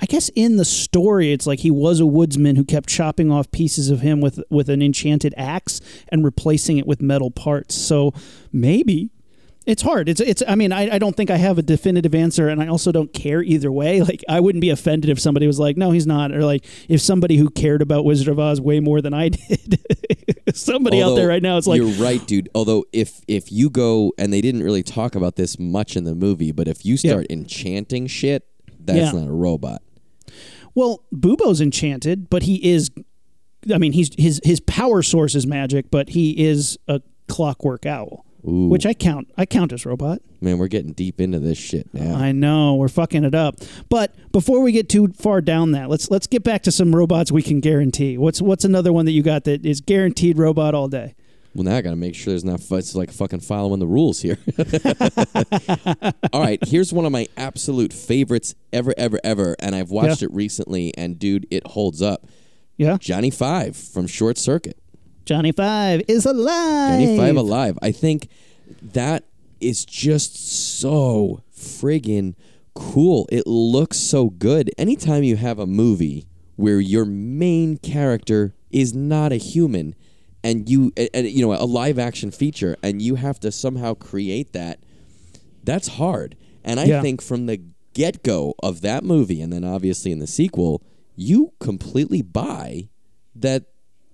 I 0.00 0.06
guess 0.06 0.28
in 0.36 0.56
the 0.56 0.64
story, 0.64 1.32
it's 1.32 1.46
like 1.46 1.60
he 1.60 1.70
was 1.70 1.98
a 2.00 2.06
woodsman 2.06 2.56
who 2.56 2.64
kept 2.64 2.88
chopping 2.88 3.32
off 3.32 3.50
pieces 3.50 3.90
of 3.90 4.00
him 4.00 4.20
with 4.20 4.40
with 4.50 4.68
an 4.68 4.80
enchanted 4.82 5.34
axe 5.36 5.80
and 6.08 6.24
replacing 6.24 6.78
it 6.78 6.86
with 6.86 7.02
metal 7.02 7.30
parts. 7.30 7.74
So 7.74 8.12
maybe 8.52 9.10
it's 9.66 9.82
hard. 9.82 10.08
It's 10.08 10.20
it's. 10.20 10.42
I 10.48 10.54
mean, 10.54 10.72
I, 10.72 10.94
I 10.94 10.98
don't 10.98 11.14
think 11.16 11.30
I 11.30 11.36
have 11.36 11.58
a 11.58 11.62
definitive 11.62 12.14
answer, 12.14 12.48
and 12.48 12.62
I 12.62 12.68
also 12.68 12.90
don't 12.92 13.12
care 13.12 13.42
either 13.42 13.70
way. 13.72 14.00
Like 14.08 14.24
I 14.28 14.40
wouldn't 14.40 14.62
be 14.62 14.70
offended 14.70 15.10
if 15.10 15.18
somebody 15.20 15.46
was 15.46 15.58
like, 15.58 15.76
"No, 15.76 15.90
he's 15.90 16.06
not," 16.06 16.32
or 16.32 16.44
like 16.44 16.64
if 16.88 17.00
somebody 17.02 17.36
who 17.36 17.50
cared 17.50 17.82
about 17.82 18.04
Wizard 18.06 18.28
of 18.28 18.38
Oz 18.38 18.60
way 18.60 18.80
more 18.80 19.02
than 19.02 19.12
I 19.12 19.28
did. 19.28 19.78
somebody 20.54 21.02
out 21.02 21.16
there 21.16 21.28
right 21.28 21.42
now, 21.42 21.58
it's 21.58 21.66
like, 21.66 21.78
you're 21.78 22.02
right, 22.02 22.24
dude. 22.26 22.48
Although 22.54 22.84
if 22.92 23.20
if 23.28 23.52
you 23.52 23.68
go 23.68 24.12
and 24.16 24.32
they 24.32 24.40
didn't 24.40 24.62
really 24.62 24.82
talk 24.82 25.14
about 25.14 25.36
this 25.36 25.58
much 25.58 25.96
in 25.96 26.04
the 26.04 26.14
movie, 26.14 26.52
but 26.52 26.68
if 26.68 26.86
you 26.86 26.92
Yeah. 27.02 27.10
start 27.10 27.26
enchanting 27.28 28.06
shit, 28.06 28.46
that's 28.80 29.12
Yeah. 29.12 29.20
not 29.20 29.28
a 29.28 29.32
robot. 29.32 29.82
Well, 30.78 31.02
Bubo's 31.12 31.60
enchanted, 31.60 32.30
but 32.30 32.44
he 32.44 32.64
is. 32.64 32.88
I 33.74 33.78
mean, 33.78 33.90
he's 33.90 34.10
his 34.16 34.40
his 34.44 34.60
power 34.60 35.02
source 35.02 35.34
is 35.34 35.44
magic, 35.44 35.90
but 35.90 36.10
he 36.10 36.46
is 36.46 36.78
a 36.86 37.02
clockwork 37.26 37.84
owl, 37.84 38.24
Ooh. 38.46 38.68
which 38.68 38.86
I 38.86 38.94
count. 38.94 39.28
I 39.36 39.44
count 39.44 39.72
as 39.72 39.84
robot. 39.84 40.22
Man, 40.40 40.56
we're 40.56 40.68
getting 40.68 40.92
deep 40.92 41.20
into 41.20 41.40
this 41.40 41.58
shit 41.58 41.92
now. 41.92 42.14
I 42.14 42.30
know 42.30 42.76
we're 42.76 42.86
fucking 42.86 43.24
it 43.24 43.34
up. 43.34 43.56
But 43.88 44.14
before 44.30 44.60
we 44.60 44.70
get 44.70 44.88
too 44.88 45.08
far 45.08 45.40
down 45.40 45.72
that, 45.72 45.90
let's 45.90 46.12
let's 46.12 46.28
get 46.28 46.44
back 46.44 46.62
to 46.62 46.70
some 46.70 46.94
robots 46.94 47.32
we 47.32 47.42
can 47.42 47.58
guarantee. 47.58 48.16
What's 48.16 48.40
what's 48.40 48.64
another 48.64 48.92
one 48.92 49.04
that 49.06 49.12
you 49.12 49.24
got 49.24 49.42
that 49.44 49.66
is 49.66 49.80
guaranteed 49.80 50.38
robot 50.38 50.76
all 50.76 50.86
day? 50.86 51.16
Well, 51.54 51.64
now 51.64 51.76
I 51.76 51.80
got 51.80 51.90
to 51.90 51.96
make 51.96 52.14
sure 52.14 52.32
there's 52.32 52.44
not 52.44 52.60
it's 52.70 52.94
like 52.94 53.10
fucking 53.10 53.40
following 53.40 53.80
the 53.80 53.86
rules 53.86 54.20
here. 54.20 54.38
All 56.32 56.40
right, 56.40 56.58
here's 56.66 56.92
one 56.92 57.04
of 57.04 57.12
my 57.12 57.26
absolute 57.36 57.92
favorites 57.92 58.54
ever, 58.72 58.94
ever, 58.96 59.18
ever, 59.24 59.56
and 59.58 59.74
I've 59.74 59.90
watched 59.90 60.22
Yeah. 60.22 60.26
it 60.26 60.32
recently, 60.34 60.94
and 60.96 61.18
dude, 61.18 61.46
it 61.50 61.66
holds 61.68 62.02
up. 62.02 62.26
Yeah, 62.76 62.96
Johnny 63.00 63.30
Five 63.30 63.76
from 63.76 64.06
Short 64.06 64.38
Circuit. 64.38 64.78
Johnny 65.24 65.52
Five 65.52 66.02
is 66.06 66.24
alive. 66.26 67.00
Johnny 67.00 67.16
Five 67.16 67.36
alive. 67.36 67.78
I 67.82 67.92
think 67.92 68.28
that 68.82 69.24
is 69.60 69.84
just 69.84 70.36
so 70.78 71.42
friggin' 71.56 72.34
cool. 72.74 73.26
It 73.32 73.46
looks 73.46 73.98
so 73.98 74.30
good. 74.30 74.70
Anytime 74.78 75.24
you 75.24 75.36
have 75.36 75.58
a 75.58 75.66
movie 75.66 76.26
where 76.56 76.78
your 76.80 77.04
main 77.04 77.78
character 77.78 78.54
is 78.70 78.94
not 78.94 79.32
a 79.32 79.36
human 79.36 79.94
and 80.44 80.68
you 80.68 80.92
and, 80.96 81.08
and, 81.14 81.28
you 81.28 81.44
know 81.44 81.52
a 81.52 81.64
live 81.66 81.98
action 81.98 82.30
feature 82.30 82.76
and 82.82 83.02
you 83.02 83.16
have 83.16 83.38
to 83.40 83.52
somehow 83.52 83.94
create 83.94 84.52
that 84.52 84.78
that's 85.64 85.88
hard. 85.88 86.34
And 86.64 86.80
I 86.80 86.84
Yeah. 86.86 87.02
think 87.02 87.20
from 87.20 87.44
the 87.46 87.60
get 87.92 88.22
go 88.22 88.54
of 88.62 88.80
that 88.80 89.04
movie, 89.04 89.42
and 89.42 89.52
then 89.52 89.64
obviously 89.64 90.12
in 90.12 90.18
the 90.18 90.26
sequel, 90.26 90.82
you 91.16 91.52
completely 91.60 92.22
buy 92.22 92.88
that 93.34 93.64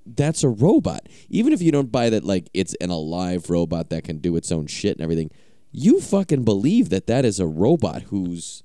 that's 0.04 0.42
a 0.42 0.48
robot. 0.48 1.08
Even 1.28 1.52
if 1.52 1.62
you 1.62 1.70
don't 1.70 1.92
buy 1.92 2.10
that, 2.10 2.24
like 2.24 2.48
it's 2.52 2.74
an 2.80 2.90
alive 2.90 3.48
robot 3.50 3.90
that 3.90 4.02
can 4.04 4.18
do 4.18 4.34
its 4.36 4.50
own 4.50 4.66
shit 4.66 4.96
and 4.96 5.02
everything, 5.04 5.30
you 5.70 6.00
fucking 6.00 6.44
believe 6.44 6.88
that 6.88 7.06
that 7.06 7.24
is 7.24 7.38
a 7.38 7.46
robot 7.46 8.02
who's 8.02 8.63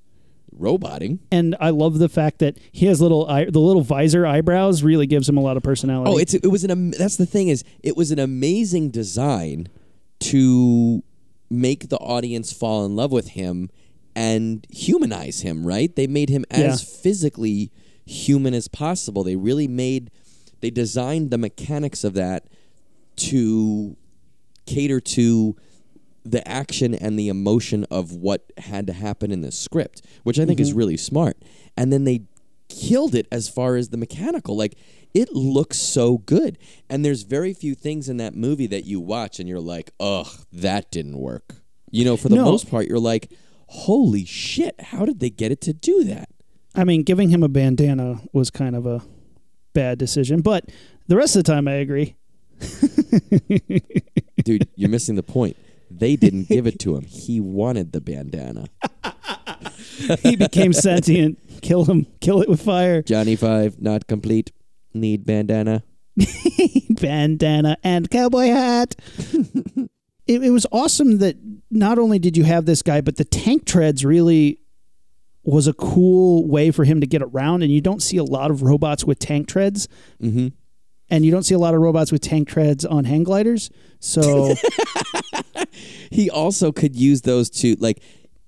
roboting. 0.60 1.20
And 1.32 1.56
I 1.60 1.70
love 1.72 1.98
the 2.00 2.10
fact 2.10 2.40
that 2.40 2.58
he 2.72 2.86
has 2.88 3.02
little 3.02 3.28
eye, 3.28 3.46
the 3.46 3.60
little 3.60 3.82
visor 3.82 4.26
eyebrows 4.28 4.84
really 4.84 5.08
gives 5.08 5.28
him 5.28 5.38
a 5.38 5.42
lot 5.42 5.58
of 5.58 5.64
personality. 5.64 6.12
Oh, 6.12 6.18
it's 6.18 6.34
it 6.34 6.48
was 6.48 6.64
an 6.64 6.72
am- 6.72 6.92
that's 6.92 7.18
the 7.18 7.26
thing 7.26 7.48
is 7.48 7.64
it 7.84 7.96
was 7.98 8.12
an 8.12 8.20
amazing 8.20 8.90
design 8.92 9.68
to 10.20 11.04
make 11.50 11.90
the 11.90 11.98
audience 11.98 12.52
fall 12.54 12.86
in 12.86 12.96
love 12.96 13.12
with 13.12 13.30
him 13.30 13.70
and 14.16 14.68
humanize 14.70 15.42
him, 15.42 15.66
right? 15.66 15.96
They 15.96 16.08
made 16.08 16.30
him 16.30 16.46
as 16.52 16.84
Yeah. 16.84 17.00
physically 17.02 17.72
human 18.06 18.54
as 18.54 18.68
possible. 18.68 19.24
They 19.24 19.36
really 19.36 19.68
made 19.68 20.12
they 20.62 20.70
designed 20.70 21.32
the 21.32 21.38
mechanics 21.38 22.04
of 22.04 22.14
that 22.16 22.44
to 23.16 23.96
cater 24.66 25.00
to 25.00 25.56
the 26.24 26.46
action 26.48 26.94
and 26.94 27.18
the 27.18 27.30
emotion 27.30 27.86
of 27.90 28.12
what 28.14 28.52
had 28.58 28.88
to 28.88 28.94
happen 28.94 29.32
in 29.32 29.42
the 29.42 29.52
script, 29.52 30.02
which 30.24 30.40
I 30.40 30.46
think 30.46 30.60
is 30.60 30.70
mm-hmm. 30.70 30.78
really 30.78 30.98
smart. 30.98 31.38
And 31.78 31.92
then 31.92 32.04
they 32.04 32.22
killed 32.68 33.16
it 33.16 33.28
as 33.32 33.50
far 33.50 33.76
as 33.76 33.90
the 33.90 33.98
mechanical. 33.98 34.56
Like 34.56 34.78
it 35.14 35.34
looks 35.34 35.80
so 35.80 36.20
good. 36.20 36.58
And 36.90 37.04
there's 37.04 37.24
very 37.24 37.54
few 37.54 37.76
things 37.76 38.10
in 38.10 38.18
that 38.18 38.36
movie 38.36 38.68
that 38.68 38.86
you 38.86 39.00
watch 39.00 39.40
and 39.40 39.50
you're 39.50 39.60
like, 39.60 39.92
ugh, 40.00 40.28
that 40.52 40.92
didn't 40.92 41.18
work. 41.18 41.56
You 41.92 42.06
know, 42.06 42.18
for 42.18 42.30
the 42.30 42.36
No. 42.36 42.46
most 42.46 42.70
part, 42.70 42.88
you're 42.88 43.00
like, 43.00 43.32
holy 43.68 44.26
shit, 44.26 44.80
how 44.80 45.06
did 45.06 45.20
they 45.20 45.30
get 45.30 45.52
it 45.52 45.62
to 45.62 45.74
do 45.74 46.04
that? 46.06 46.30
I 46.76 46.84
mean, 46.84 47.04
giving 47.04 47.30
him 47.30 47.42
a 47.42 47.50
bandana 47.50 48.22
was 48.32 48.52
kind 48.52 48.76
of 48.76 48.86
a 48.86 49.02
bad 49.74 49.98
decision, 49.98 50.42
but 50.42 50.66
the 51.08 51.16
rest 51.16 51.36
of 51.36 51.44
the 51.44 51.52
time 51.52 51.68
I 51.68 51.74
agree. 51.74 52.16
Dude, 54.44 54.68
you're 54.76 54.90
missing 54.90 55.16
the 55.16 55.24
point. 55.24 55.58
They 56.00 56.16
didn't 56.16 56.48
give 56.48 56.66
it 56.68 56.80
to 56.80 56.96
him. 56.96 57.04
He 57.04 57.40
wanted 57.40 57.92
the 57.92 58.02
bandana. 58.02 58.68
He 60.22 60.36
became 60.36 60.74
sentient. 60.74 61.40
Kill 61.62 61.86
him. 61.86 62.08
Kill 62.22 62.42
it 62.42 62.50
with 62.50 62.62
fire. 62.62 63.02
Johnny 63.02 63.36
Five, 63.36 63.82
not 63.82 64.08
complete. 64.08 64.52
Need 64.94 65.26
bandana. 65.26 65.84
bandana 66.90 67.78
and 67.84 68.10
cowboy 68.10 68.48
hat. 68.48 68.96
it, 70.28 70.44
it 70.44 70.52
was 70.52 70.66
awesome 70.72 71.20
that 71.20 71.38
not 71.70 72.00
only 72.00 72.20
did 72.20 72.38
you 72.38 72.44
have 72.44 72.66
this 72.66 72.82
guy, 72.82 73.02
but 73.02 73.18
the 73.18 73.26
tank 73.26 73.66
treads 73.66 74.04
really 74.06 74.60
was 75.44 75.68
a 75.68 75.74
cool 75.74 76.48
way 76.48 76.72
for 76.72 76.84
him 76.84 77.02
to 77.02 77.08
get 77.08 77.22
around. 77.22 77.62
And 77.64 77.72
you 77.72 77.82
don't 77.82 78.02
see 78.02 78.18
a 78.18 78.24
lot 78.24 78.52
of 78.52 78.62
robots 78.64 79.04
with 79.04 79.20
tank 79.20 79.48
treads, 79.48 79.88
Mm-hmm. 80.22 80.50
And 81.10 81.26
you 81.26 81.32
don't 81.32 81.44
see 81.44 81.56
a 81.56 81.60
lot 81.60 81.74
of 81.74 81.82
robots 81.82 82.12
with 82.12 82.22
tank 82.22 82.48
treads 82.48 82.86
on 82.86 83.06
hang 83.06 83.24
gliders. 83.24 83.70
So 84.00 84.54
He 86.12 86.30
also 86.30 86.72
could 86.72 86.96
use 86.96 87.22
those 87.22 87.50
to 87.62 87.76
like 87.80 88.02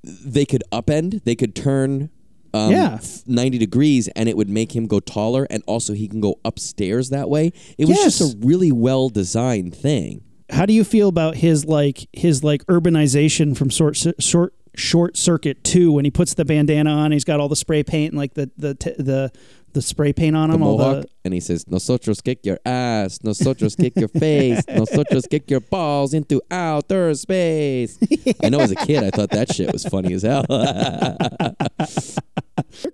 they 0.03 0.45
could 0.45 0.63
upend, 0.71 1.23
they 1.23 1.35
could 1.35 1.55
turn 1.55 2.09
um, 2.53 2.71
Yeah. 2.71 2.95
f- 2.95 3.21
90 3.27 3.57
degrees 3.59 4.07
and 4.09 4.27
it 4.27 4.35
would 4.35 4.49
make 4.49 4.75
him 4.75 4.87
go 4.87 4.99
taller 4.99 5.45
and 5.49 5.63
also 5.67 5.93
he 5.93 6.07
can 6.07 6.19
go 6.21 6.39
upstairs 6.43 7.09
that 7.09 7.29
way. 7.29 7.53
It 7.77 7.87
was 7.87 7.97
Yes. 7.97 8.17
just 8.19 8.33
a 8.33 8.37
really 8.45 8.71
well 8.71 9.09
designed 9.09 9.75
thing. 9.75 10.23
how 10.49 10.65
do 10.65 10.73
you 10.73 10.83
feel 10.83 11.07
about 11.07 11.35
his 11.37 11.65
like 11.65 12.07
his 12.11 12.43
like 12.43 12.65
urbanization 12.65 13.55
from 13.55 13.69
short 13.69 13.95
short 14.19 14.53
short 14.75 15.17
circuit 15.17 15.63
2 15.63 15.91
when 15.91 16.05
he 16.05 16.11
puts 16.11 16.33
the 16.33 16.45
bandana 16.45 16.89
on 16.89 17.11
he's 17.11 17.25
got 17.25 17.39
all 17.39 17.49
the 17.49 17.55
spray 17.55 17.83
paint 17.83 18.13
and 18.13 18.19
like 18.19 18.33
the 18.35 18.49
the 18.57 18.73
t- 18.73 18.95
the 18.97 19.31
the 19.73 19.81
spray 19.81 20.13
paint 20.13 20.35
on 20.35 20.49
The 20.49 20.55
him 20.55 20.63
all 20.63 20.77
mohawk 20.77 21.03
the 21.03 21.09
and 21.23 21.33
he 21.33 21.39
says, 21.39 21.67
"Nosotros 21.67 22.21
kick 22.21 22.45
your 22.45 22.59
ass, 22.65 23.19
nosotros 23.23 23.75
kick 23.75 23.95
your 23.95 24.09
face, 24.09 24.63
nosotros 24.67 25.25
kick 25.27 25.49
your 25.49 25.59
balls 25.59 26.13
into 26.13 26.41
outer 26.49 27.13
space." 27.15 27.97
I 28.43 28.49
know 28.49 28.59
as 28.59 28.71
a 28.71 28.75
kid 28.75 29.03
I 29.03 29.11
thought 29.11 29.29
that 29.31 29.53
shit 29.53 29.71
was 29.71 29.85
funny 29.85 30.13
as 30.13 30.23
hell. 30.23 30.43
the 30.47 31.55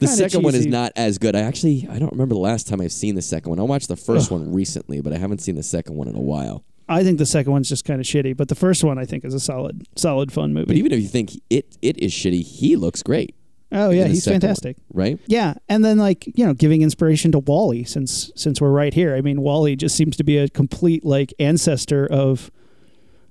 second 0.07 0.43
one 0.43 0.55
is 0.55 0.65
not 0.65 0.91
as 0.95 1.17
good. 1.17 1.35
I 1.35 1.41
actually 1.41 1.87
I 1.89 1.99
don't 1.99 2.11
remember 2.11 2.35
the 2.35 2.41
last 2.41 2.67
time 2.67 2.81
I've 2.81 2.91
seen 2.91 3.15
the 3.15 3.21
second 3.21 3.49
one. 3.49 3.59
I 3.59 3.63
watched 3.63 3.87
the 3.87 3.95
first 3.95 4.31
one 4.31 4.53
recently, 4.53 5.01
but 5.01 5.13
I 5.13 5.17
haven't 5.17 5.39
seen 5.39 5.55
the 5.55 5.63
second 5.63 5.95
one 5.95 6.07
in 6.07 6.15
a 6.15 6.21
while. 6.21 6.63
I 6.89 7.03
think 7.03 7.17
the 7.17 7.25
second 7.25 7.51
one's 7.51 7.69
just 7.69 7.85
kind 7.85 7.99
of 7.99 8.05
shitty, 8.05 8.35
but 8.37 8.47
the 8.47 8.55
first 8.55 8.83
one 8.83 8.97
I 8.97 9.05
think 9.05 9.25
is 9.25 9.33
a 9.33 9.39
solid, 9.39 9.87
solid, 9.97 10.31
fun 10.31 10.53
movie. 10.53 10.67
But 10.67 10.75
even 10.77 10.91
if 10.93 11.01
you 11.01 11.07
think 11.07 11.31
it 11.49 11.77
it 11.81 11.97
is 11.97 12.11
shitty, 12.11 12.41
he 12.43 12.75
looks 12.75 13.03
great. 13.03 13.35
oh 13.71 13.89
yeah, 13.89 14.05
he's 14.05 14.23
second 14.23 14.35
one, 14.35 14.41
fantastic. 14.41 14.77
right? 14.93 15.19
Yeah, 15.27 15.55
and 15.67 15.83
then 15.83 15.97
like 15.97 16.25
you 16.37 16.45
know, 16.45 16.53
giving 16.53 16.81
inspiration 16.81 17.31
to 17.33 17.39
WALL-E 17.39 17.83
since 17.83 18.31
since 18.35 18.61
we're 18.61 18.71
right 18.71 18.93
here. 18.93 19.15
I 19.15 19.21
mean, 19.21 19.41
WALL-E 19.41 19.75
just 19.75 19.95
seems 19.95 20.15
to 20.17 20.23
be 20.23 20.37
a 20.37 20.47
complete 20.47 21.03
like 21.03 21.33
ancestor 21.39 22.07
of 22.07 22.49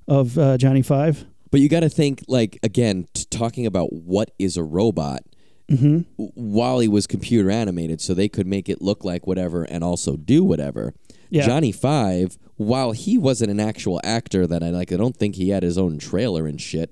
of 0.07 0.37
uh, 0.39 0.59
Johnny 0.59 0.83
Five. 0.83 1.25
But 1.51 1.61
you 1.61 1.69
got 1.69 1.81
to 1.81 1.89
think 1.89 2.23
like 2.29 2.59
again, 2.63 3.07
t- 3.15 3.25
talking 3.31 3.65
about 3.67 3.93
what 3.93 4.33
is 4.39 4.57
a 4.57 4.63
robot. 4.63 5.23
Mm-hmm. 5.71 6.03
WALL-E 6.37 6.87
was 6.87 7.07
computer 7.09 7.51
animated, 7.51 8.01
so 8.01 8.15
they 8.15 8.29
could 8.29 8.47
make 8.47 8.69
it 8.69 8.81
look 8.81 9.05
like 9.05 9.27
whatever 9.27 9.65
and 9.65 9.83
also 9.83 10.17
do 10.17 10.45
whatever. 10.45 10.95
Yeah. 11.31 11.45
Johnny 11.45 11.73
Five, 11.73 12.39
while 12.57 12.93
he 12.93 13.19
wasn't 13.19 13.51
an 13.51 13.61
actual 13.61 14.01
actor, 14.05 14.47
that 14.47 14.63
I 14.63 14.71
like, 14.71 14.93
I 14.93 14.97
don't 14.97 15.17
think 15.17 15.35
he 15.37 15.51
had 15.51 15.63
his 15.63 15.77
own 15.79 15.99
trailer 15.99 16.47
and 16.47 16.61
shit. 16.61 16.91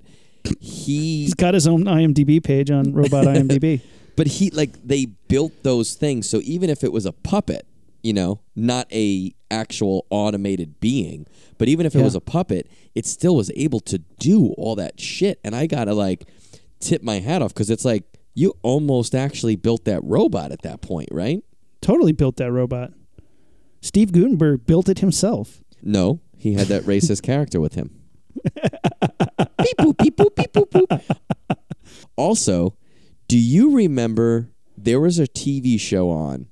He 0.59 1.23
He's 1.23 1.33
got 1.33 1.53
his 1.53 1.67
own 1.67 1.85
IMDb 1.85 2.43
page 2.43 2.69
on 2.71 2.93
Robot 2.93 3.25
IMDb. 3.35 3.81
But 4.15 4.27
he 4.27 4.49
like 4.51 4.71
they 4.85 5.05
built 5.27 5.51
those 5.63 5.95
things 5.95 6.29
so 6.29 6.39
even 6.43 6.69
if 6.69 6.83
it 6.83 6.91
was 6.93 7.05
a 7.05 7.11
puppet, 7.11 7.65
you 8.03 8.13
know, 8.13 8.39
not 8.55 8.87
a 8.93 9.33
actual 9.49 10.05
automated 10.09 10.79
being, 10.79 11.25
but 11.57 11.67
even 11.67 11.85
if 11.85 11.95
it 11.95 11.99
Yeah. 11.99 12.03
was 12.05 12.15
a 12.15 12.21
puppet, 12.21 12.69
it 12.93 13.05
still 13.05 13.35
was 13.35 13.51
able 13.55 13.79
to 13.81 13.97
do 14.19 14.53
all 14.57 14.75
that 14.75 14.99
shit 14.99 15.39
and 15.43 15.55
I 15.55 15.65
got 15.67 15.85
to 15.85 15.93
like 15.95 16.25
tip 16.79 17.01
my 17.01 17.19
hat 17.19 17.41
off 17.41 17.53
cuz 17.55 17.69
it's 17.69 17.83
like 17.85 18.03
you 18.35 18.53
almost 18.61 19.15
actually 19.15 19.55
built 19.55 19.85
that 19.85 20.01
robot 20.03 20.51
at 20.51 20.61
that 20.61 20.81
point, 20.81 21.09
right? 21.11 21.43
totally 21.81 22.11
built 22.13 22.37
that 22.37 22.51
robot. 22.51 22.91
Steve 23.85 24.11
Guttenberg 24.11 24.65
built 24.65 24.89
it 24.89 24.97
himself. 24.97 25.61
No, 25.83 26.19
he 26.35 26.53
had 26.53 26.65
that 26.67 26.85
racist 26.85 27.21
character 27.21 27.61
with 27.61 27.75
him. 27.75 27.91
beep 28.43 29.77
boop 29.77 29.97
beep 29.99 30.17
boop 30.17 30.35
beep 30.35 30.51
boop 30.51 30.69
boop. 30.71 31.17
Also, 32.15 32.75
do 33.27 33.37
you 33.37 33.75
remember 33.75 34.49
there 34.75 34.99
was 34.99 35.19
a 35.19 35.27
TV 35.27 35.79
show 35.79 36.09
on 36.09 36.47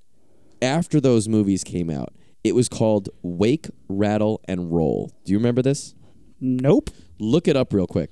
after 0.62 1.02
those 1.02 1.28
movies 1.28 1.64
came 1.64 1.90
out? 1.90 2.14
It 2.44 2.54
was 2.54 2.70
called 2.70 3.10
Wake, 3.24 3.68
Rattle, 3.90 4.40
and 4.48 4.72
Roll. 4.72 5.12
Do 5.26 5.32
you 5.32 5.40
remember 5.40 5.64
this? 5.64 5.96
Nope. 6.40 6.92
Look 7.18 7.48
it 7.48 7.58
up 7.58 7.74
real 7.74 7.88
quick. 7.88 8.12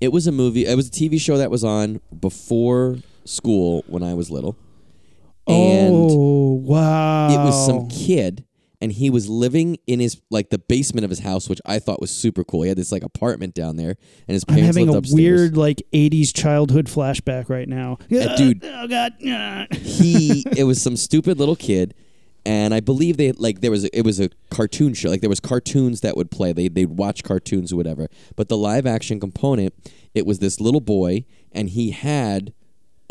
It 0.00 0.12
was 0.12 0.28
a 0.28 0.32
movie. 0.32 0.64
It 0.64 0.76
was 0.76 0.86
a 0.86 0.92
TV 0.92 1.20
show 1.20 1.38
that 1.38 1.50
was 1.50 1.64
on 1.64 2.00
before 2.16 2.98
school 3.24 3.82
when 3.88 4.04
I 4.04 4.14
was 4.14 4.30
little, 4.30 4.56
and 5.48 5.94
oh 5.94 6.52
wow! 6.62 7.28
it 7.30 7.44
was 7.44 7.66
some 7.66 7.88
kid, 7.88 8.44
and 8.80 8.92
he 8.92 9.10
was 9.10 9.28
living 9.28 9.78
in 9.86 10.00
his 10.00 10.20
like 10.30 10.50
the 10.50 10.58
basement 10.58 11.04
of 11.04 11.10
his 11.10 11.20
house, 11.20 11.48
which 11.48 11.60
I 11.64 11.78
thought 11.78 12.00
was 12.00 12.10
super 12.10 12.44
cool. 12.44 12.62
He 12.62 12.68
had 12.68 12.78
this 12.78 12.92
like 12.92 13.02
apartment 13.02 13.54
down 13.54 13.76
there, 13.76 13.96
and 14.26 14.34
his 14.34 14.44
parents 14.44 14.62
I'm 14.62 14.66
having 14.66 14.86
lived 14.86 14.94
a 14.94 14.98
upstairs. 14.98 15.40
weird 15.40 15.56
like 15.56 15.82
'80s 15.92 16.34
childhood 16.34 16.86
flashback 16.86 17.48
right 17.48 17.68
now. 17.68 17.98
Uh, 18.12 18.36
dude. 18.36 18.64
Oh 18.64 18.86
god. 18.86 19.14
He 19.72 20.44
it 20.56 20.64
was 20.64 20.80
some 20.80 20.96
stupid 20.96 21.38
little 21.38 21.56
kid 21.56 21.94
and 22.46 22.72
i 22.72 22.80
believe 22.80 23.16
they 23.16 23.32
like 23.32 23.60
there 23.60 23.70
was 23.70 23.84
a, 23.84 23.98
it 23.98 24.04
was 24.04 24.20
a 24.20 24.30
cartoon 24.50 24.94
show 24.94 25.08
like 25.10 25.20
there 25.20 25.28
was 25.28 25.40
cartoons 25.40 26.00
that 26.00 26.16
would 26.16 26.30
play 26.30 26.52
they, 26.52 26.68
they'd 26.68 26.86
watch 26.86 27.24
cartoons 27.24 27.72
or 27.72 27.76
whatever 27.76 28.08
but 28.36 28.48
the 28.48 28.56
live 28.56 28.86
action 28.86 29.18
component 29.18 29.74
it 30.14 30.24
was 30.24 30.38
this 30.38 30.60
little 30.60 30.80
boy 30.80 31.24
and 31.52 31.70
he 31.70 31.90
had 31.90 32.52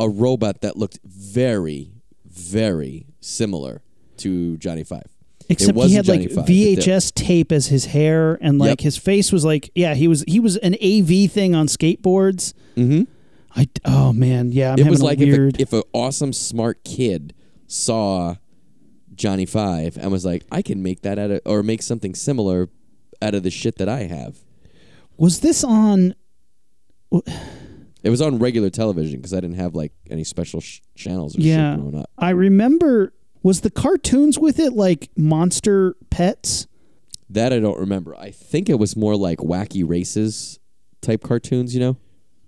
a 0.00 0.08
robot 0.08 0.60
that 0.62 0.76
looked 0.76 0.98
very 1.04 1.92
very 2.38 3.06
similar 3.20 3.82
to 4.18 4.56
johnny 4.58 4.84
five 4.84 5.06
Except 5.50 5.78
he 5.78 5.94
had 5.94 6.06
like 6.06 6.20
Johnny 6.20 6.34
Five, 6.34 6.44
VHS 6.44 7.14
tape 7.14 7.52
as 7.52 7.68
his 7.68 7.86
hair, 7.86 8.36
and 8.42 8.58
like 8.58 8.68
Yep. 8.68 8.80
his 8.80 8.96
face 8.98 9.32
was 9.32 9.46
like, 9.46 9.70
yeah, 9.74 9.94
he 9.94 10.06
was 10.06 10.22
he 10.28 10.38
was 10.40 10.58
an 10.58 10.74
AV 10.74 11.30
thing 11.30 11.54
on 11.54 11.68
skateboards. 11.68 12.52
Mhm. 12.76 13.06
I 13.56 13.66
oh 13.86 14.12
man, 14.12 14.52
yeah, 14.52 14.72
I'm 14.72 14.78
it 14.78 14.90
was 14.90 15.00
like 15.02 15.18
weird. 15.18 15.58
if, 15.58 15.72
a, 15.72 15.78
if 15.78 15.84
an 15.84 15.90
awesome 15.94 16.34
smart 16.34 16.84
kid 16.84 17.32
saw 17.66 18.34
johnny 19.14 19.46
five 19.46 19.96
and 19.96 20.12
was 20.12 20.24
like 20.24 20.44
i 20.52 20.60
can 20.62 20.82
make 20.82 21.00
that 21.00 21.18
out 21.18 21.30
of 21.30 21.40
or 21.46 21.62
make 21.62 21.82
something 21.82 22.14
similar 22.14 22.68
out 23.20 23.34
of 23.34 23.42
the 23.42 23.50
shit 23.50 23.76
that 23.78 23.88
i 23.88 24.00
have 24.04 24.36
was 25.16 25.40
this 25.40 25.64
on? 25.64 26.14
It 28.02 28.10
was 28.10 28.22
on 28.22 28.38
regular 28.38 28.70
television 28.70 29.18
because 29.18 29.34
I 29.34 29.40
didn't 29.40 29.56
have 29.56 29.74
like 29.74 29.92
any 30.10 30.24
special 30.24 30.60
sh- 30.60 30.80
channels 30.94 31.36
or 31.36 31.40
Yeah, 31.40 31.74
shit 31.74 31.80
growing 31.80 31.98
up. 32.00 32.10
I 32.18 32.30
remember. 32.30 33.12
Was 33.42 33.60
the 33.60 33.70
cartoons 33.70 34.36
with 34.38 34.58
it 34.58 34.72
like 34.72 35.10
Monster 35.16 35.94
Pets? 36.10 36.66
That 37.30 37.52
I 37.52 37.60
don't 37.60 37.78
remember. 37.78 38.16
I 38.16 38.30
think 38.32 38.68
it 38.68 38.78
was 38.78 38.96
more 38.96 39.16
like 39.16 39.38
wacky 39.38 39.88
races 39.88 40.58
type 41.02 41.22
cartoons. 41.22 41.72
You 41.74 41.80
know? 41.80 41.96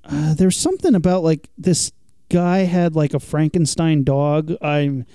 Uh, 0.04 0.34
there's 0.34 0.56
something 0.56 0.94
about 0.94 1.22
like 1.22 1.48
this 1.56 1.92
guy 2.28 2.58
had 2.60 2.96
like 2.96 3.14
a 3.14 3.20
Frankenstein 3.20 4.02
dog. 4.04 4.52
I'm 4.60 5.06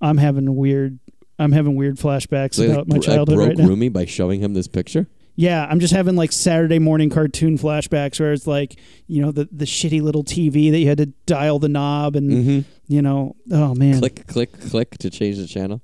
I'm 0.00 0.16
having 0.18 0.54
weird 0.56 0.98
I'm 1.38 1.52
having 1.52 1.74
weird 1.76 1.96
flashbacks 1.96 2.54
So, 2.54 2.70
about 2.70 2.88
my 2.88 2.96
bro- 2.96 3.02
childhood 3.02 3.36
broke 3.36 3.48
right 3.48 3.58
now. 3.58 3.66
Roomy 3.66 3.88
by 3.88 4.04
showing 4.04 4.40
him 4.40 4.54
this 4.54 4.68
picture. 4.68 5.06
Yeah, 5.38 5.66
I'm 5.68 5.80
just 5.80 5.92
having 5.92 6.16
like 6.16 6.32
Saturday 6.32 6.78
morning 6.78 7.10
cartoon 7.10 7.58
flashbacks 7.58 8.18
where 8.18 8.32
it's 8.32 8.46
like, 8.46 8.78
you 9.06 9.20
know, 9.22 9.30
the 9.32 9.46
the 9.52 9.66
shitty 9.66 10.00
little 10.00 10.24
TV 10.24 10.70
that 10.70 10.78
you 10.78 10.88
had 10.88 10.98
to 10.98 11.06
dial 11.26 11.58
the 11.58 11.68
knob 11.68 12.16
and 12.16 12.30
Mm-hmm. 12.30 12.60
you 12.88 13.02
know, 13.02 13.36
oh 13.52 13.74
man. 13.74 13.98
Click, 13.98 14.26
click, 14.26 14.58
click 14.70 14.90
to 14.98 15.10
change 15.10 15.36
the 15.36 15.46
channel. 15.46 15.82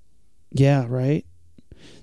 Yeah, 0.53 0.87
right. 0.89 1.25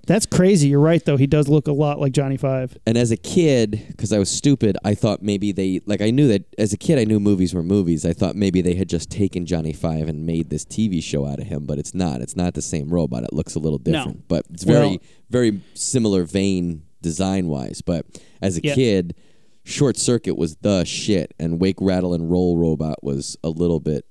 That's 0.08 0.26
crazy. 0.26 0.70
You're 0.70 0.80
right 0.80 1.04
though. 1.06 1.18
He 1.18 1.28
does 1.28 1.48
look 1.48 1.68
a 1.68 1.72
lot 1.72 2.00
like 2.00 2.14
Johnny 2.14 2.38
Five. 2.38 2.76
And 2.88 2.98
as 2.98 3.12
a 3.12 3.18
kid, 3.18 3.84
because 3.90 4.12
I 4.14 4.18
was 4.20 4.30
stupid, 4.30 4.76
I 4.84 4.96
thought 4.96 5.22
maybe 5.22 5.52
they 5.52 5.82
like 5.86 6.02
I 6.02 6.10
knew 6.10 6.28
that 6.30 6.46
as 6.58 6.74
a 6.74 6.78
kid 6.78 6.98
I 7.00 7.04
knew 7.04 7.20
movies 7.20 7.54
were 7.54 7.62
movies. 7.64 8.06
I 8.06 8.14
thought 8.14 8.36
maybe 8.36 8.62
they 8.62 8.74
had 8.76 8.90
just 8.90 9.10
taken 9.12 9.46
Johnny 9.46 9.74
Five 9.74 10.08
and 10.08 10.26
made 10.26 10.50
this 10.50 10.66
TV 10.66 11.02
show 11.04 11.26
out 11.28 11.40
of 11.40 11.46
him, 11.48 11.66
but 11.66 11.78
it's 11.80 11.94
not. 11.94 12.22
It's 12.22 12.36
not 12.36 12.54
the 12.56 12.62
same 12.62 12.90
robot. 12.90 13.24
It 13.24 13.34
looks 13.34 13.54
a 13.56 13.60
little 13.60 13.80
No. 13.86 13.92
different, 13.92 14.28
but 14.28 14.46
it's 14.52 14.64
very 14.64 14.88
Well- 14.88 14.98
very 15.30 15.62
similar 15.76 16.24
vein 16.24 16.82
design 17.02 17.48
wise. 17.48 17.82
But 17.82 18.06
as 18.42 18.58
a 18.58 18.62
Yeah. 18.64 18.76
kid, 18.76 19.16
Short 19.64 19.98
Circuit 19.98 20.38
was 20.38 20.56
the 20.62 20.84
shit, 20.86 21.34
and 21.40 21.60
Wake 21.60 21.78
Rattle 21.80 22.14
and 22.14 22.30
Roll 22.30 22.58
Robot 22.58 23.04
was 23.04 23.38
a 23.44 23.50
little 23.50 23.80
bit 23.80 24.06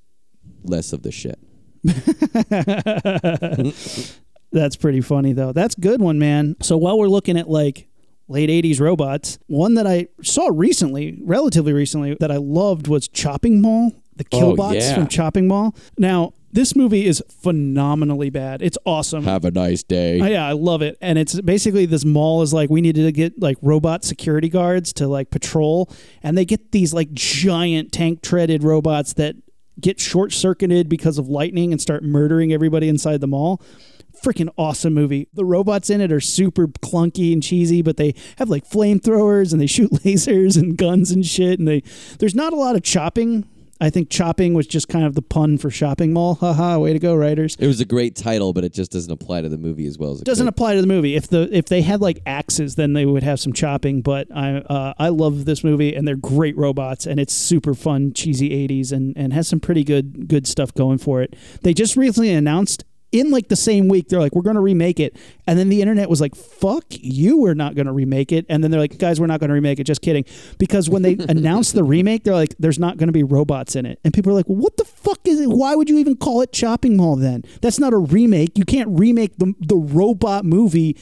less 0.65 0.93
of 0.93 1.03
the 1.03 1.11
shit. 1.11 1.39
That's 4.51 4.77
pretty 4.77 5.01
funny 5.01 5.33
though. 5.33 5.53
That's 5.53 5.77
a 5.77 5.81
good 5.81 6.01
one, 6.01 6.19
man. 6.19 6.57
So 6.63 6.77
while 6.77 6.99
we're 6.99 7.09
looking 7.09 7.37
at 7.39 7.49
like 7.51 7.89
late 8.29 8.51
80s 8.51 8.81
robots, 8.81 9.39
one 9.47 9.75
that 9.75 9.87
I 9.87 10.09
saw 10.23 10.49
recently, 10.53 11.19
relatively 11.23 11.73
recently 11.73 12.17
that 12.21 12.31
I 12.31 12.37
loved 12.37 12.89
was 12.89 13.09
Chopping 13.09 13.61
Mall, 13.61 13.93
the 14.17 14.25
Oh, 14.33 14.39
Killbots 14.55 14.75
yeah. 14.81 14.95
from 14.95 15.09
Chopping 15.09 15.49
Mall. 15.49 15.75
Now, 15.99 16.33
this 16.59 16.75
movie 16.75 17.07
is 17.07 17.23
phenomenally 17.29 18.31
bad. 18.31 18.63
It's 18.63 18.77
awesome. 18.85 19.23
Have 19.23 19.45
a 19.45 19.53
nice 19.53 19.85
day. 19.85 20.21
Oh, 20.21 20.27
yeah, 20.27 20.45
I 20.45 20.53
love 20.53 20.83
it. 20.83 20.99
And 21.01 21.17
it's 21.17 21.41
basically 21.41 21.87
this 21.87 22.05
mall 22.05 22.43
is 22.43 22.53
like 22.53 22.69
we 22.69 22.81
needed 22.81 23.05
to 23.05 23.13
get 23.13 23.41
like 23.41 23.59
robot 23.63 24.05
security 24.05 24.49
guards 24.49 24.93
to 24.95 25.07
like 25.07 25.31
patrol, 25.31 25.89
and 26.21 26.37
they 26.37 26.45
get 26.45 26.73
these 26.73 26.93
like 26.93 27.13
giant 27.13 27.93
tank 27.93 28.23
treaded 28.23 28.65
robots 28.65 29.13
that 29.13 29.37
get 29.81 30.01
short 30.01 30.33
circuited 30.33 30.89
because 30.89 31.17
of 31.17 31.29
lightning 31.29 31.71
and 31.71 31.81
start 31.81 32.03
murdering 32.03 32.53
everybody 32.53 32.89
inside 32.89 33.21
the 33.21 33.29
mall. 33.29 33.63
Freaking 34.21 34.49
awesome 34.59 34.95
movie. 34.95 35.29
The 35.33 35.45
robots 35.45 35.91
in 35.91 36.01
it 36.01 36.11
are 36.11 36.19
super 36.19 36.67
clunky 36.67 37.33
and 37.33 37.41
cheesy, 37.41 37.83
but 37.83 37.99
they 37.99 38.17
have 38.39 38.49
like 38.49 38.69
flamethrowers 38.69 39.53
and 39.53 39.61
they 39.61 39.69
shoot 39.69 39.93
lasers 40.05 40.57
and 40.59 40.77
guns 40.77 41.13
and 41.13 41.25
shit. 41.25 41.61
And 41.61 41.69
they 41.69 41.85
there's 42.19 42.35
not 42.35 42.53
a 42.53 42.57
lot 42.57 42.75
of 42.75 42.83
chopping. 42.83 43.47
I 43.81 43.91
think 43.91 44.11
chopping 44.11 44.55
was 44.55 44.67
just 44.67 44.89
kind 44.89 45.05
of 45.05 45.15
the 45.15 45.23
pun 45.23 45.59
for 45.59 45.71
shopping 45.71 46.13
mall. 46.13 46.35
Haha, 46.41 46.79
way 46.79 46.93
to 46.93 46.99
go, 46.99 47.15
writers 47.15 47.57
it 47.59 47.67
was 47.67 47.81
a 47.81 47.85
great 47.85 48.17
title, 48.17 48.53
but 48.53 48.65
it 48.65 48.73
just 48.73 48.91
doesn't 48.91 49.11
apply 49.13 49.43
to 49.43 49.49
the 49.49 49.59
movie 49.59 49.87
as 49.87 49.99
well 49.99 50.13
as 50.13 50.21
it 50.21 50.25
doesn't 50.25 50.47
could. 50.47 50.55
apply 50.55 50.75
to 50.75 50.81
the 50.81 50.87
movie. 50.87 51.15
If 51.15 51.29
the 51.29 51.49
if 51.57 51.67
they 51.67 51.83
had 51.83 52.01
like 52.01 52.21
axes, 52.27 52.75
then 52.75 52.93
they 52.93 53.07
would 53.07 53.23
have 53.23 53.41
some 53.41 53.53
chopping. 53.53 54.03
But 54.03 54.29
I 54.35 54.57
uh, 54.57 54.95
I 54.99 55.09
love 55.11 55.45
this 55.45 55.63
movie, 55.63 55.95
and 55.95 56.07
they're 56.07 56.17
great 56.17 56.57
robots, 56.57 57.07
and 57.07 57.21
it's 57.21 57.33
super 57.35 57.75
fun, 57.75 58.13
cheesy 58.13 58.51
'80s, 58.51 58.93
and 58.93 59.17
and 59.17 59.33
has 59.33 59.49
some 59.49 59.61
pretty 59.61 59.85
good 59.85 60.29
good 60.29 60.47
stuff 60.47 60.75
going 60.75 60.99
for 60.99 61.23
it. 61.23 61.35
They 61.63 61.75
just 61.75 61.97
recently 61.97 62.31
announced. 62.31 62.85
In 63.11 63.31
like 63.31 63.49
the 63.49 63.57
same 63.57 63.89
week, 63.89 64.09
they're 64.09 64.21
like, 64.21 64.35
"We're 64.35 64.43
going 64.43 64.57
to 64.57 64.61
remake 64.61 65.01
it," 65.01 65.17
and 65.47 65.59
then 65.59 65.71
the 65.71 65.81
internet 65.81 66.11
was 66.11 66.21
like, 66.21 66.35
"Fuck 66.35 66.85
you, 66.91 67.39
we're 67.39 67.55
not 67.55 67.75
going 67.75 67.87
to 67.87 67.93
remake 67.93 68.33
it." 68.33 68.45
And 68.49 68.63
then 68.63 68.71
they're 68.71 68.81
like, 68.81 68.99
"Guys, 68.99 69.19
we're 69.19 69.27
not 69.27 69.41
going 69.41 69.49
to 69.49 69.55
remake 69.55 69.81
it." 69.81 69.85
Just 69.85 70.03
kidding, 70.03 70.25
because 70.59 70.91
when 70.91 71.03
they 71.03 71.13
announced 71.29 71.75
the 71.75 71.85
remake, 71.85 72.25
they're 72.25 72.35
like, 72.35 72.55
"There's 72.59 72.79
not 72.79 72.99
going 72.99 73.09
to 73.09 73.13
be 73.13 73.23
robots 73.23 73.77
in 73.77 73.87
it," 73.87 73.99
and 74.05 74.13
people 74.13 74.33
are 74.33 74.35
like, 74.35 74.49
well, 74.49 74.59
"What 74.59 74.77
the 74.77 74.85
fuck 74.85 75.21
is 75.25 75.41
it? 75.41 75.49
Why 75.49 75.75
would 75.75 75.89
you 75.89 75.99
even 75.99 76.17
call 76.17 76.43
it 76.43 76.53
Chopping 76.53 76.97
Mall 76.97 77.17
then? 77.17 77.45
That's 77.63 77.79
not 77.79 77.93
a 77.93 77.99
remake. 77.99 78.59
You 78.59 78.65
can't 78.65 78.89
remake 78.91 79.39
the 79.39 79.55
the 79.61 79.77
robot 79.77 80.45
movie 80.45 80.97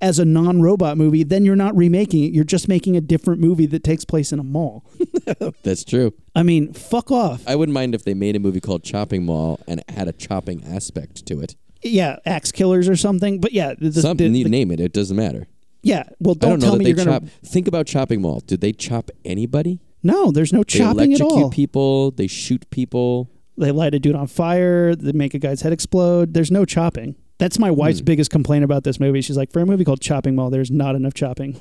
as 0.00 0.18
a 0.18 0.24
non-robot 0.24 0.96
movie. 0.96 1.22
Then 1.24 1.44
you're 1.44 1.56
not 1.56 1.76
remaking 1.76 2.24
it. 2.24 2.32
You're 2.32 2.44
just 2.44 2.68
making 2.68 2.96
a 2.96 3.00
different 3.00 3.40
movie 3.40 3.66
that 3.66 3.82
takes 3.84 4.04
place 4.04 4.32
in 4.32 4.38
a 4.38 4.44
mall. 4.44 4.84
That's 5.62 5.84
true. 5.84 6.14
I 6.34 6.42
mean, 6.42 6.72
fuck 6.72 7.10
off. 7.10 7.42
I 7.46 7.56
wouldn't 7.56 7.74
mind 7.74 7.94
if 7.94 8.04
they 8.04 8.14
made 8.14 8.36
a 8.36 8.38
movie 8.38 8.60
called 8.60 8.84
Chopping 8.84 9.24
Mall 9.24 9.60
and 9.66 9.80
it 9.80 9.90
had 9.90 10.08
a 10.08 10.12
chopping 10.12 10.62
aspect 10.64 11.26
to 11.26 11.40
it. 11.40 11.56
Yeah, 11.82 12.16
axe 12.26 12.50
killers 12.52 12.88
or 12.88 12.96
something. 12.96 13.40
But 13.40 13.52
yeah, 13.52 13.74
the, 13.78 13.92
Something 13.92 14.32
the- 14.32 14.38
you 14.38 14.44
the- 14.44 14.50
name 14.50 14.70
it, 14.70 14.80
it 14.80 14.92
doesn't 14.92 15.16
matter. 15.16 15.46
yeah. 15.82 16.04
Well, 16.20 16.34
don't, 16.34 16.50
don't 16.50 16.58
know 16.60 16.64
tell 16.66 16.72
that 16.72 16.78
me 16.78 16.84
they 16.84 16.90
you're 16.90 17.04
gonna. 17.04 17.20
chop. 17.20 17.28
Think 17.44 17.68
about 17.68 17.86
Chopping 17.86 18.20
Mall. 18.20 18.40
Did 18.40 18.60
they 18.60 18.72
chop 18.72 19.10
anybody? 19.24 19.80
No, 20.02 20.30
there's 20.30 20.52
no 20.52 20.60
They 20.60 20.78
chopping 20.78 21.12
at 21.14 21.20
electrocute 21.20 21.42
all. 21.44 21.50
people. 21.50 22.10
They 22.12 22.26
shoot 22.28 22.68
people. 22.70 23.30
They 23.56 23.72
light 23.72 23.94
a 23.94 23.98
dude 23.98 24.14
on 24.14 24.28
fire. 24.28 24.94
They 24.94 25.10
make 25.12 25.34
a 25.34 25.38
guy's 25.40 25.62
head 25.62 25.72
explode. 25.72 26.34
There's 26.34 26.50
no 26.52 26.64
chopping. 26.64 27.16
That's 27.38 27.58
my 27.58 27.70
wife's 27.70 28.00
biggest 28.00 28.30
complaint 28.30 28.64
about 28.64 28.82
this 28.82 28.98
movie. 28.98 29.20
She's 29.20 29.36
like, 29.36 29.52
for 29.52 29.60
a 29.60 29.66
movie 29.66 29.84
called 29.84 30.00
Chopping 30.00 30.34
Mall, 30.34 30.50
there's 30.50 30.72
not 30.72 30.96
enough 30.96 31.14
chopping. 31.14 31.54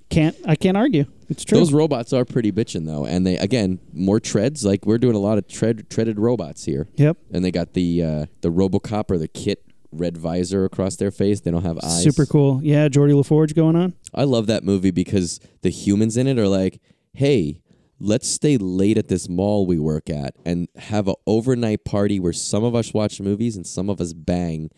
can't 0.08 0.36
I 0.46 0.54
can't 0.54 0.76
argue. 0.76 1.06
It's 1.28 1.44
true. 1.44 1.58
Those 1.58 1.72
robots 1.72 2.12
are 2.12 2.24
pretty 2.24 2.52
bitching 2.52 2.86
though, 2.86 3.04
and 3.04 3.26
they 3.26 3.36
again 3.38 3.80
more 3.92 4.20
treads. 4.20 4.64
Like 4.64 4.86
we're 4.86 4.98
doing 4.98 5.16
a 5.16 5.20
lot 5.20 5.38
of 5.38 5.48
tread 5.48 5.90
treaded 5.90 6.18
robots 6.18 6.64
here, 6.64 6.88
yep. 6.94 7.16
and 7.32 7.44
they 7.44 7.50
got 7.50 7.74
the 7.74 8.02
uh, 8.02 8.26
the 8.40 8.50
RoboCop 8.50 9.10
or 9.10 9.18
the 9.18 9.28
KITT 9.28 9.62
red 9.92 10.16
visor 10.16 10.64
across 10.64 10.96
their 10.96 11.10
face. 11.10 11.40
They 11.40 11.50
don't 11.50 11.64
have 11.64 11.78
eyes. 11.82 12.02
Super 12.02 12.26
cool. 12.26 12.60
Yeah, 12.62 12.88
Geordi 12.88 13.14
La 13.14 13.22
Forge 13.22 13.54
going 13.54 13.76
on. 13.76 13.94
I 14.14 14.24
love 14.24 14.46
that 14.46 14.64
movie 14.64 14.90
because 14.90 15.40
the 15.62 15.70
humans 15.70 16.16
in 16.16 16.26
it 16.26 16.38
are 16.38 16.48
like, 16.48 16.80
hey, 17.12 17.62
let's 17.98 18.28
stay 18.28 18.56
late 18.58 18.98
at 18.98 19.08
this 19.08 19.28
mall 19.28 19.66
we 19.66 19.78
work 19.78 20.10
at 20.10 20.34
and 20.44 20.68
have 20.76 21.08
an 21.08 21.14
overnight 21.26 21.84
party 21.84 22.20
where 22.20 22.32
some 22.32 22.62
of 22.64 22.74
us 22.74 22.92
watch 22.92 23.20
movies 23.20 23.56
and 23.56 23.66
some 23.66 23.88
of 23.88 24.00
us 24.00 24.12
bang 24.12 24.70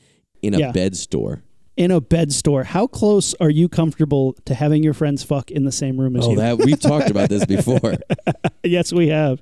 in 0.42 0.54
a 0.54 0.58
Yeah. 0.58 0.72
bed 0.72 0.96
store. 0.96 1.42
In 1.76 1.90
a 1.92 2.00
bed 2.00 2.32
store. 2.32 2.64
How 2.64 2.86
close 2.88 3.34
are 3.40 3.50
you 3.50 3.68
comfortable 3.68 4.34
to 4.46 4.54
having 4.54 4.82
your 4.82 4.94
friends 4.94 5.22
fuck 5.22 5.50
in 5.50 5.64
the 5.64 5.70
same 5.72 5.98
room 6.00 6.16
as 6.16 6.26
Oh, 6.26 6.30
you? 6.30 6.36
that 6.36 6.58
we've 6.58 6.78
talked 6.80 7.08
about 7.10 7.28
this 7.28 7.44
before. 7.44 7.94
yes, 8.64 8.92
we 8.92 9.08
have. 9.08 9.40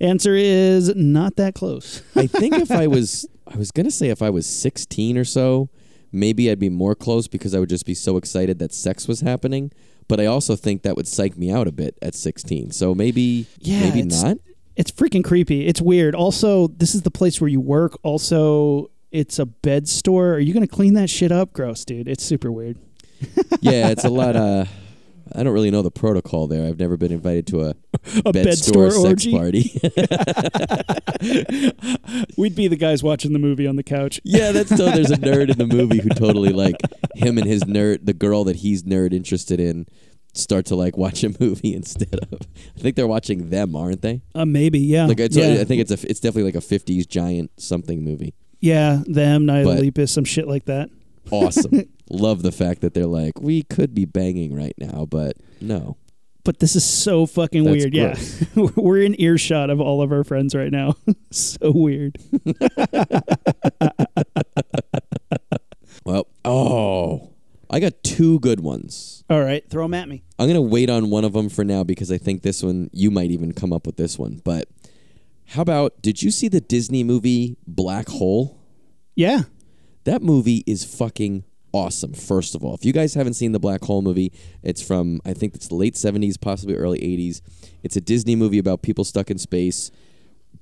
Answer 0.00 0.34
is 0.34 0.94
not 0.96 1.36
that 1.36 1.54
close. 1.54 2.02
I 2.16 2.26
think 2.26 2.54
if 2.56 2.70
I 2.72 2.86
was, 2.88 3.26
I 3.46 3.56
was 3.56 3.70
gonna 3.70 3.90
say 3.92 4.08
if 4.08 4.20
I 4.22 4.30
was 4.30 4.46
16 4.46 5.16
or 5.16 5.24
so, 5.24 5.68
maybe 6.12 6.50
I'd 6.50 6.58
be 6.58 6.68
more 6.70 6.96
close 6.96 7.28
because 7.28 7.54
I 7.54 7.60
would 7.60 7.68
just 7.68 7.86
be 7.86 7.94
so 7.94 8.16
excited 8.16 8.58
that 8.58 8.72
sex 8.74 9.06
was 9.06 9.20
happening. 9.20 9.70
But 10.10 10.20
I 10.20 10.26
also 10.26 10.56
think 10.56 10.82
that 10.82 10.96
would 10.96 11.06
psych 11.08 11.38
me 11.38 11.50
out 11.50 11.66
a 11.68 11.72
bit 11.72 11.96
at 12.02 12.14
16. 12.14 12.72
So 12.72 12.94
maybe, 12.94 13.46
Yeah, 13.60 13.80
maybe 13.80 14.00
it's- 14.00 14.22
not. 14.22 14.36
It's 14.76 14.90
freaking 14.90 15.22
creepy. 15.24 15.66
It's 15.66 15.80
weird. 15.80 16.14
Also, 16.14 16.66
this 16.68 16.94
is 16.94 17.02
the 17.02 17.10
place 17.10 17.40
where 17.40 17.48
you 17.48 17.60
work. 17.60 17.98
Also, 18.02 18.90
it's 19.12 19.38
a 19.38 19.46
bed 19.46 19.88
store. 19.88 20.34
Are 20.34 20.38
you 20.40 20.52
going 20.54 20.66
to 20.66 20.72
clean 20.72 20.94
that 20.94 21.08
shit 21.10 21.30
up? 21.32 21.52
Gross, 21.52 21.84
dude. 21.84 22.08
It's 22.08 22.24
super 22.24 22.50
weird. 22.50 22.76
yeah, 23.60 23.88
it's 23.88 24.04
a 24.04 24.08
lot. 24.08 24.36
Uh, 24.36 24.64
I 25.34 25.42
don't 25.42 25.52
really 25.52 25.70
know 25.70 25.82
the 25.82 25.90
protocol 25.90 26.46
there. 26.46 26.66
I've 26.66 26.78
never 26.78 26.96
been 26.96 27.12
invited 27.12 27.46
to 27.48 27.62
a, 27.62 27.70
A 28.24 28.32
bed, 28.32 28.44
bed 28.44 28.58
store, 28.58 28.90
store 28.90 29.10
sex 29.10 29.26
party. 29.26 29.80
We'd 32.36 32.54
be 32.54 32.68
the 32.68 32.76
guys 32.76 33.02
watching 33.02 33.32
the 33.32 33.38
movie 33.38 33.66
on 33.66 33.76
the 33.76 33.82
couch. 33.82 34.20
yeah, 34.24 34.52
that's 34.52 34.70
so. 34.70 34.90
There's 34.90 35.10
a 35.10 35.16
nerd 35.16 35.50
in 35.50 35.58
the 35.58 35.66
movie 35.66 36.00
who 36.00 36.08
totally 36.10 36.52
like 36.52 36.76
him 37.14 37.38
and 37.38 37.46
his 37.46 37.64
nerd, 37.64 38.06
the 38.06 38.14
girl 38.14 38.44
that 38.44 38.56
he's 38.56 38.82
nerd 38.84 39.12
interested 39.12 39.60
in, 39.60 39.86
start 40.32 40.66
to 40.66 40.76
like 40.76 40.96
watch 40.96 41.22
a 41.24 41.34
movie 41.40 41.74
instead 41.74 42.14
of. 42.32 42.40
I 42.76 42.80
think 42.80 42.96
they're 42.96 43.06
watching 43.06 43.50
them, 43.50 43.76
aren't 43.76 44.02
they? 44.02 44.22
Uh, 44.34 44.44
maybe, 44.46 44.78
yeah. 44.80 45.06
Like 45.06 45.20
it's, 45.20 45.36
yeah. 45.36 45.58
I 45.60 45.64
think 45.64 45.80
it's 45.82 45.90
a, 45.90 46.08
it's 46.10 46.20
definitely 46.20 46.52
like 46.52 46.62
a 46.62 46.66
'50s 46.66 47.06
giant 47.08 47.50
something 47.58 48.02
movie. 48.02 48.34
yeah, 48.60 49.02
them, 49.06 49.46
Night 49.46 49.60
of 49.60 49.64
But- 49.66 49.76
the 49.76 49.82
Lepus, 49.90 50.12
some 50.12 50.24
shit 50.24 50.48
like 50.48 50.64
that. 50.66 50.90
Awesome. 51.30 51.84
Love 52.10 52.42
the 52.42 52.52
fact 52.52 52.80
that 52.80 52.94
they're 52.94 53.06
like, 53.06 53.40
we 53.40 53.62
could 53.62 53.94
be 53.94 54.04
banging 54.04 54.54
right 54.54 54.74
now, 54.78 55.06
but 55.06 55.36
no. 55.60 55.96
But 56.42 56.58
this 56.58 56.74
is 56.74 56.84
so 56.84 57.26
fucking 57.26 57.64
That's 57.64 57.84
weird. 57.84 57.94
Yeah. 57.94 58.18
We're 58.76 59.02
in 59.02 59.20
earshot 59.20 59.70
of 59.70 59.80
all 59.80 60.02
of 60.02 60.10
our 60.10 60.24
friends 60.24 60.54
right 60.54 60.72
now. 60.72 60.96
so 61.30 61.70
weird. 61.72 62.16
Well, 66.04 66.26
oh, 66.44 67.30
I 67.68 67.78
got 67.78 68.02
two 68.02 68.40
good 68.40 68.60
ones. 68.60 69.22
All 69.28 69.40
right, 69.40 69.68
throw 69.68 69.84
them 69.84 69.94
at 69.94 70.08
me. 70.08 70.24
I'm 70.38 70.48
gonna 70.48 70.60
wait 70.60 70.90
on 70.90 71.10
one 71.10 71.24
of 71.24 71.34
them 71.34 71.48
for 71.48 71.64
now 71.64 71.84
because 71.84 72.10
I 72.10 72.18
think 72.18 72.42
this 72.42 72.62
one 72.62 72.90
you 72.92 73.10
might 73.10 73.30
even 73.30 73.52
come 73.52 73.72
up 73.72 73.86
with 73.86 73.96
this 73.96 74.18
one. 74.18 74.40
But 74.44 74.68
how 75.48 75.62
about? 75.62 76.00
Did 76.02 76.22
you 76.22 76.30
see 76.30 76.48
the 76.48 76.60
Disney 76.60 77.04
movie 77.04 77.56
Black 77.66 78.08
Hole? 78.08 78.58
Yeah. 79.14 79.42
That 80.10 80.22
movie 80.22 80.64
is 80.66 80.82
fucking 80.84 81.44
awesome. 81.72 82.14
First 82.14 82.56
of 82.56 82.64
all, 82.64 82.74
if 82.74 82.84
you 82.84 82.92
guys 82.92 83.14
haven't 83.14 83.34
seen 83.34 83.52
the 83.52 83.60
Black 83.60 83.84
Hole 83.84 84.02
movie, 84.02 84.32
it's 84.60 84.82
from 84.82 85.20
I 85.24 85.34
think 85.34 85.54
it's 85.54 85.68
the 85.68 85.76
late 85.76 85.94
'70s, 85.94 86.40
possibly 86.40 86.74
early 86.74 86.98
'80s. 86.98 87.40
It's 87.84 87.94
a 87.94 88.00
Disney 88.00 88.34
movie 88.34 88.58
about 88.58 88.82
people 88.82 89.04
stuck 89.04 89.30
in 89.30 89.38
space. 89.38 89.92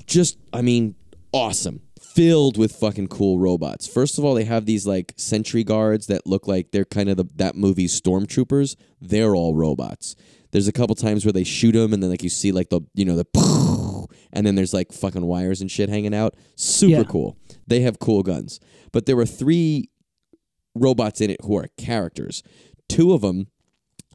Just, 0.07 0.37
I 0.53 0.61
mean, 0.61 0.97
awesome. 1.33 1.81
Filled 1.99 2.59
with 2.59 2.73
fucking 2.73 3.09
cool 3.09 3.39
robots. 3.39 3.87
First 3.87 4.19
of 4.19 4.25
all, 4.27 4.35
they 4.35 4.45
have 4.45 4.67
these 4.67 4.87
like 4.87 5.15
sentry 5.17 5.65
guards 5.65 6.09
that 6.09 6.27
look 6.27 6.47
like 6.47 6.71
they're 6.73 6.85
kind 6.85 7.09
of 7.09 7.17
the, 7.17 7.25
that 7.37 7.57
movie's 7.57 7.99
stormtroopers. 7.99 8.77
They're 9.01 9.35
all 9.35 9.55
robots. 9.55 10.15
There's 10.51 10.69
a 10.69 10.73
couple 10.73 10.95
times 10.95 11.25
where 11.25 11.33
they 11.33 11.45
shoot 11.45 11.73
them, 11.73 11.95
and 11.95 12.03
then 12.03 12.11
like 12.11 12.23
you 12.23 12.29
see 12.29 12.53
like 12.53 12.69
the 12.69 12.83
you 12.93 13.07
know 13.07 13.17
the, 13.17 14.07
and 14.35 14.47
then 14.47 14.57
there's 14.57 14.75
like 14.75 14.93
fucking 14.93 15.25
wires 15.25 15.63
and 15.63 15.71
shit 15.71 15.89
hanging 15.89 16.13
out. 16.15 16.35
Super 16.55 16.99
Yeah. 16.99 17.05
cool. 17.05 17.39
They 17.69 17.81
have 17.81 17.99
cool 17.99 18.23
guns. 18.23 18.59
But 18.93 19.07
there 19.07 19.17
were 19.17 19.27
three 19.27 19.91
robots 20.75 21.21
in 21.21 21.31
it 21.31 21.41
who 21.45 21.57
are 21.57 21.69
characters. 21.77 22.43
Two 22.89 23.13
of 23.13 23.21
them 23.21 23.49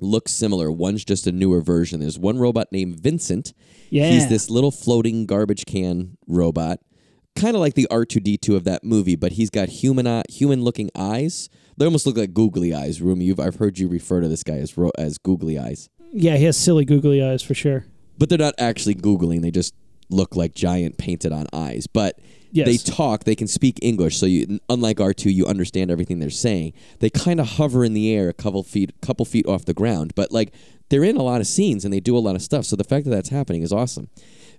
look 0.01 0.27
similar. 0.27 0.71
One's 0.71 1.05
just 1.05 1.27
a 1.27 1.31
newer 1.31 1.61
version. 1.61 1.99
There's 1.99 2.17
one 2.19 2.39
robot 2.39 2.67
named 2.71 2.99
Vincent. 2.99 3.53
Yeah. 3.89 4.09
He's 4.09 4.27
this 4.27 4.49
little 4.49 4.71
floating 4.71 5.25
garbage 5.25 5.65
can 5.65 6.17
robot, 6.27 6.79
kind 7.35 7.55
of 7.55 7.61
like 7.61 7.75
the 7.75 7.87
R2D2 7.91 8.55
of 8.55 8.63
that 8.63 8.83
movie, 8.83 9.15
but 9.15 9.33
he's 9.33 9.49
got 9.49 9.69
human 9.69 10.23
human 10.29 10.63
looking 10.63 10.89
eyes. 10.95 11.49
They 11.77 11.85
almost 11.85 12.05
look 12.05 12.17
like 12.17 12.33
googly 12.33 12.73
eyes. 12.73 13.01
Rumi, 13.01 13.25
you've 13.25 13.39
I've 13.39 13.55
heard 13.55 13.77
you 13.79 13.87
refer 13.87 14.21
to 14.21 14.27
this 14.27 14.43
guy 14.43 14.57
as 14.57 14.77
ro- 14.77 14.91
as 14.97 15.17
googly 15.17 15.57
eyes, 15.59 15.89
Yeah, 16.11 16.37
he 16.37 16.45
has 16.45 16.57
silly 16.57 16.85
googly 16.85 17.23
eyes 17.23 17.41
for 17.43 17.53
sure. 17.53 17.85
but 18.17 18.29
they're 18.29 18.37
not 18.37 18.53
actually 18.57 18.95
googling. 18.95 19.41
They 19.41 19.51
just 19.51 19.73
look 20.09 20.35
like 20.35 20.53
giant 20.53 20.97
painted 20.97 21.31
on 21.31 21.47
eyes. 21.53 21.87
But 21.87 22.19
Yes. 22.53 22.67
they 22.67 22.77
talk. 22.77 23.23
They 23.23 23.35
can 23.35 23.47
speak 23.47 23.79
English. 23.81 24.17
So 24.17 24.25
you, 24.25 24.59
unlike 24.69 25.01
R 25.01 25.13
two, 25.13 25.31
you 25.31 25.45
understand 25.45 25.89
everything 25.89 26.19
they're 26.19 26.29
saying. 26.29 26.73
They 26.99 27.09
kind 27.09 27.39
of 27.39 27.47
hover 27.47 27.83
in 27.83 27.93
the 27.93 28.13
air 28.13 28.29
a 28.29 28.33
couple 28.33 28.61
feet, 28.63 28.93
couple 29.01 29.25
feet 29.25 29.47
off 29.47 29.65
the 29.65 29.73
ground, 29.73 30.13
but 30.15 30.31
like 30.31 30.53
they're 30.89 31.03
in 31.03 31.17
a 31.17 31.23
lot 31.23 31.41
of 31.41 31.47
scenes 31.47 31.83
and 31.83 31.93
they 31.93 31.99
do 31.99 32.15
a 32.15 32.19
lot 32.19 32.35
of 32.35 32.41
stuff. 32.43 32.65
So 32.65 32.75
the 32.75 32.83
fact 32.83 33.05
that 33.05 33.11
that's 33.11 33.29
happening 33.29 33.63
is 33.63 33.73
awesome. 33.73 34.09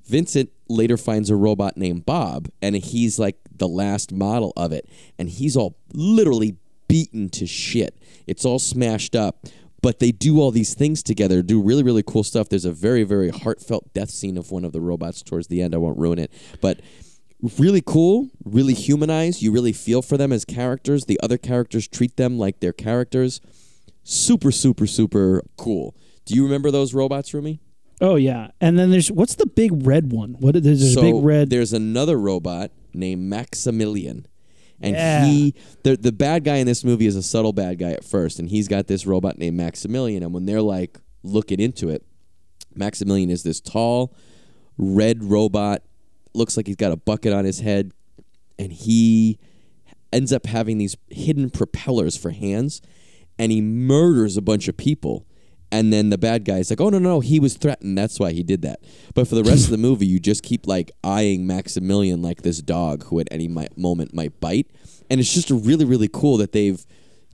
Vincent 0.06 0.50
later 0.68 0.96
finds 0.96 1.30
a 1.30 1.36
robot 1.36 1.76
named 1.76 2.04
Bob, 2.04 2.48
and 2.60 2.76
he's 2.76 3.18
like 3.18 3.36
the 3.56 3.68
last 3.68 4.12
model 4.12 4.52
of 4.56 4.72
it, 4.72 4.88
and 5.18 5.30
he's 5.30 5.56
all 5.56 5.76
literally 5.92 6.56
beaten 6.88 7.30
to 7.30 7.46
shit. 7.46 7.96
It's 8.26 8.44
all 8.44 8.58
smashed 8.58 9.14
up. 9.16 9.46
But 9.80 9.98
they 9.98 10.12
do 10.12 10.40
all 10.40 10.50
these 10.50 10.72
things 10.72 11.02
together, 11.02 11.42
do 11.42 11.60
really, 11.60 11.82
really 11.82 12.02
cool 12.02 12.24
stuff. 12.24 12.48
There's 12.48 12.64
a 12.64 12.72
very, 12.72 13.02
very 13.02 13.28
heartfelt 13.28 13.92
death 13.92 14.08
scene 14.08 14.38
of 14.38 14.50
one 14.50 14.64
of 14.64 14.72
the 14.72 14.80
robots 14.80 15.20
towards 15.22 15.48
the 15.48 15.60
end. 15.60 15.74
I 15.74 15.76
won't 15.76 15.98
ruin 15.98 16.18
it. 16.18 16.32
But 16.62 16.80
really 17.58 17.82
cool, 17.84 18.30
really 18.44 18.74
humanized. 18.74 19.42
You 19.42 19.52
really 19.52 19.72
feel 19.72 20.02
for 20.02 20.16
them 20.16 20.32
as 20.32 20.44
characters. 20.44 21.04
The 21.04 21.18
other 21.22 21.38
characters 21.38 21.88
treat 21.88 22.16
them 22.16 22.38
like 22.38 22.60
they're 22.60 22.72
characters. 22.72 23.40
Super, 24.02 24.50
super, 24.52 24.86
super 24.86 25.42
cool. 25.56 25.94
Do 26.24 26.34
you 26.34 26.44
remember 26.44 26.70
those 26.70 26.94
robots, 26.94 27.32
Rumi? 27.34 27.60
Oh 28.00 28.16
yeah. 28.16 28.48
And 28.60 28.78
then 28.78 28.90
there's 28.90 29.10
what's 29.10 29.34
the 29.36 29.46
big 29.46 29.86
red 29.86 30.12
one? 30.12 30.36
What 30.40 30.60
there's 30.62 30.82
a 30.82 30.92
so 30.92 31.00
big 31.00 31.14
red 31.24 31.50
there's 31.50 31.72
another 31.72 32.18
robot 32.18 32.70
named 32.92 33.22
Maximilian. 33.22 34.26
And 34.80 34.94
Yeah. 34.94 35.24
he 35.26 35.54
the 35.84 35.96
the 35.96 36.12
bad 36.12 36.44
guy 36.44 36.56
in 36.56 36.66
this 36.66 36.84
movie 36.84 37.06
is 37.06 37.16
a 37.16 37.22
subtle 37.22 37.52
bad 37.52 37.78
guy 37.78 37.92
at 37.92 38.04
first, 38.04 38.38
and 38.38 38.48
he's 38.48 38.68
got 38.68 38.86
this 38.88 39.06
robot 39.06 39.38
named 39.38 39.56
Maximilian, 39.56 40.22
and 40.22 40.34
when 40.34 40.44
they're 40.46 40.60
like 40.62 40.98
looking 41.22 41.60
into 41.60 41.88
it, 41.88 42.04
Maximilian 42.74 43.30
is 43.30 43.42
this 43.44 43.60
tall, 43.60 44.14
red 44.76 45.22
robot, 45.24 45.82
looks 46.34 46.56
like 46.56 46.66
he's 46.66 46.76
got 46.76 46.92
a 46.92 46.96
bucket 46.96 47.32
on 47.32 47.44
his 47.44 47.60
head, 47.60 47.92
and 48.58 48.72
he 48.72 49.38
ends 50.12 50.32
up 50.32 50.46
having 50.46 50.78
these 50.78 50.96
hidden 51.10 51.50
propellers 51.50 52.16
for 52.16 52.30
hands, 52.30 52.80
and 53.38 53.50
he 53.50 53.60
murders 53.60 54.36
a 54.36 54.42
bunch 54.42 54.68
of 54.68 54.76
people. 54.76 55.26
And 55.72 55.92
then 55.92 56.10
the 56.10 56.18
bad 56.18 56.44
guy's 56.44 56.70
like, 56.70 56.80
"Oh 56.80 56.88
no, 56.88 56.98
no, 56.98 57.14
no, 57.14 57.20
he 57.20 57.40
was 57.40 57.56
threatened. 57.56 57.98
That's 57.98 58.20
why 58.20 58.32
he 58.32 58.44
did 58.44 58.62
that." 58.62 58.80
But 59.12 59.26
for 59.26 59.34
the 59.34 59.42
rest 59.42 59.64
of 59.64 59.70
the 59.70 59.76
movie, 59.88 60.06
you 60.06 60.20
just 60.20 60.44
keep 60.44 60.66
like 60.68 60.92
eyeing 61.02 61.46
Maximilian 61.46 62.22
like 62.22 62.42
this 62.42 62.62
dog 62.62 63.04
who 63.06 63.18
at 63.18 63.26
any 63.32 63.48
mi- 63.48 63.66
moment 63.76 64.14
might 64.14 64.38
bite, 64.40 64.70
and 65.10 65.18
it's 65.18 65.34
just 65.34 65.50
really, 65.50 65.84
really 65.84 66.08
cool 66.08 66.36
that 66.36 66.52
they've 66.52 66.84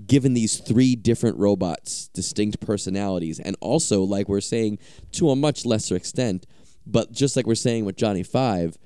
given 0.06 0.32
these 0.32 0.58
three 0.58 0.96
different 0.96 1.36
robots 1.36 2.08
distinct 2.08 2.60
personalities, 2.60 3.38
and 3.40 3.56
also, 3.60 4.02
like 4.02 4.26
we're 4.26 4.40
saying, 4.40 4.78
to 5.12 5.28
a 5.28 5.36
much 5.36 5.66
lesser 5.66 5.94
extent, 5.94 6.46
but 6.86 7.12
just 7.12 7.36
like 7.36 7.46
we're 7.46 7.54
saying 7.54 7.84
with 7.84 7.96
Johnny 7.96 8.22
Five, 8.22 8.78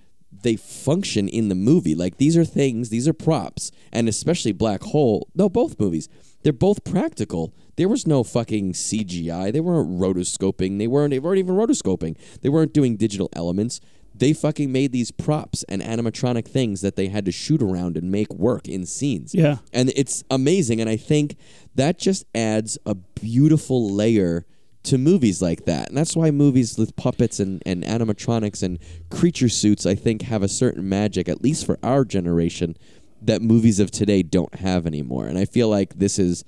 they 0.42 0.56
function 0.56 1.28
in 1.28 1.48
the 1.48 1.54
movie. 1.54 1.94
Like 1.94 2.16
these 2.16 2.36
are 2.36 2.44
things, 2.44 2.88
these 2.88 3.08
are 3.08 3.12
props, 3.12 3.70
and 3.92 4.08
especially 4.08 4.52
Black 4.52 4.82
Hole. 4.82 5.28
No, 5.34 5.48
both 5.48 5.78
movies. 5.78 6.08
They're 6.42 6.52
both 6.52 6.84
practical. 6.84 7.54
There 7.76 7.88
was 7.88 8.06
no 8.06 8.22
fucking 8.22 8.74
CGI. 8.74 9.52
They 9.52 9.60
weren't 9.60 9.98
rotoscoping. 9.98 10.78
They 10.78 10.86
weren't. 10.86 11.10
They 11.10 11.18
weren't 11.18 11.38
even 11.38 11.54
rotoscoping. 11.54 12.16
They 12.42 12.50
weren't 12.50 12.74
doing 12.74 12.96
digital 12.96 13.30
elements. 13.32 13.80
They 14.14 14.32
fucking 14.32 14.70
made 14.70 14.92
these 14.92 15.10
props 15.10 15.64
and 15.64 15.82
animatronic 15.82 16.46
things 16.46 16.82
that 16.82 16.94
they 16.94 17.08
had 17.08 17.24
to 17.24 17.32
shoot 17.32 17.60
around 17.60 17.96
and 17.96 18.12
make 18.12 18.32
work 18.32 18.68
in 18.68 18.86
scenes. 18.86 19.34
Yeah. 19.34 19.56
And 19.72 19.92
it's 19.96 20.22
amazing. 20.30 20.80
And 20.80 20.88
I 20.88 20.96
think 20.96 21.36
that 21.74 21.98
just 21.98 22.24
adds 22.32 22.78
a 22.86 22.94
beautiful 22.94 23.90
layer 23.90 24.46
to 24.84 24.98
movies 24.98 25.42
like 25.42 25.64
that. 25.64 25.88
And 25.88 25.96
that's 25.96 26.16
why 26.16 26.30
movies 26.30 26.78
with 26.78 26.96
puppets 26.96 27.40
and, 27.40 27.62
and 27.66 27.82
animatronics 27.84 28.62
and 28.62 28.78
creature 29.10 29.48
suits, 29.48 29.86
I 29.86 29.94
think, 29.94 30.22
have 30.22 30.42
a 30.42 30.48
certain 30.48 30.88
magic, 30.88 31.28
at 31.28 31.42
least 31.42 31.66
for 31.66 31.78
our 31.82 32.04
generation, 32.04 32.76
that 33.22 33.42
movies 33.42 33.80
of 33.80 33.90
today 33.90 34.22
don't 34.22 34.56
have 34.56 34.86
anymore. 34.86 35.26
And 35.26 35.38
I 35.38 35.46
feel 35.46 35.68
like 35.68 35.98
this 35.98 36.18
is 36.18 36.44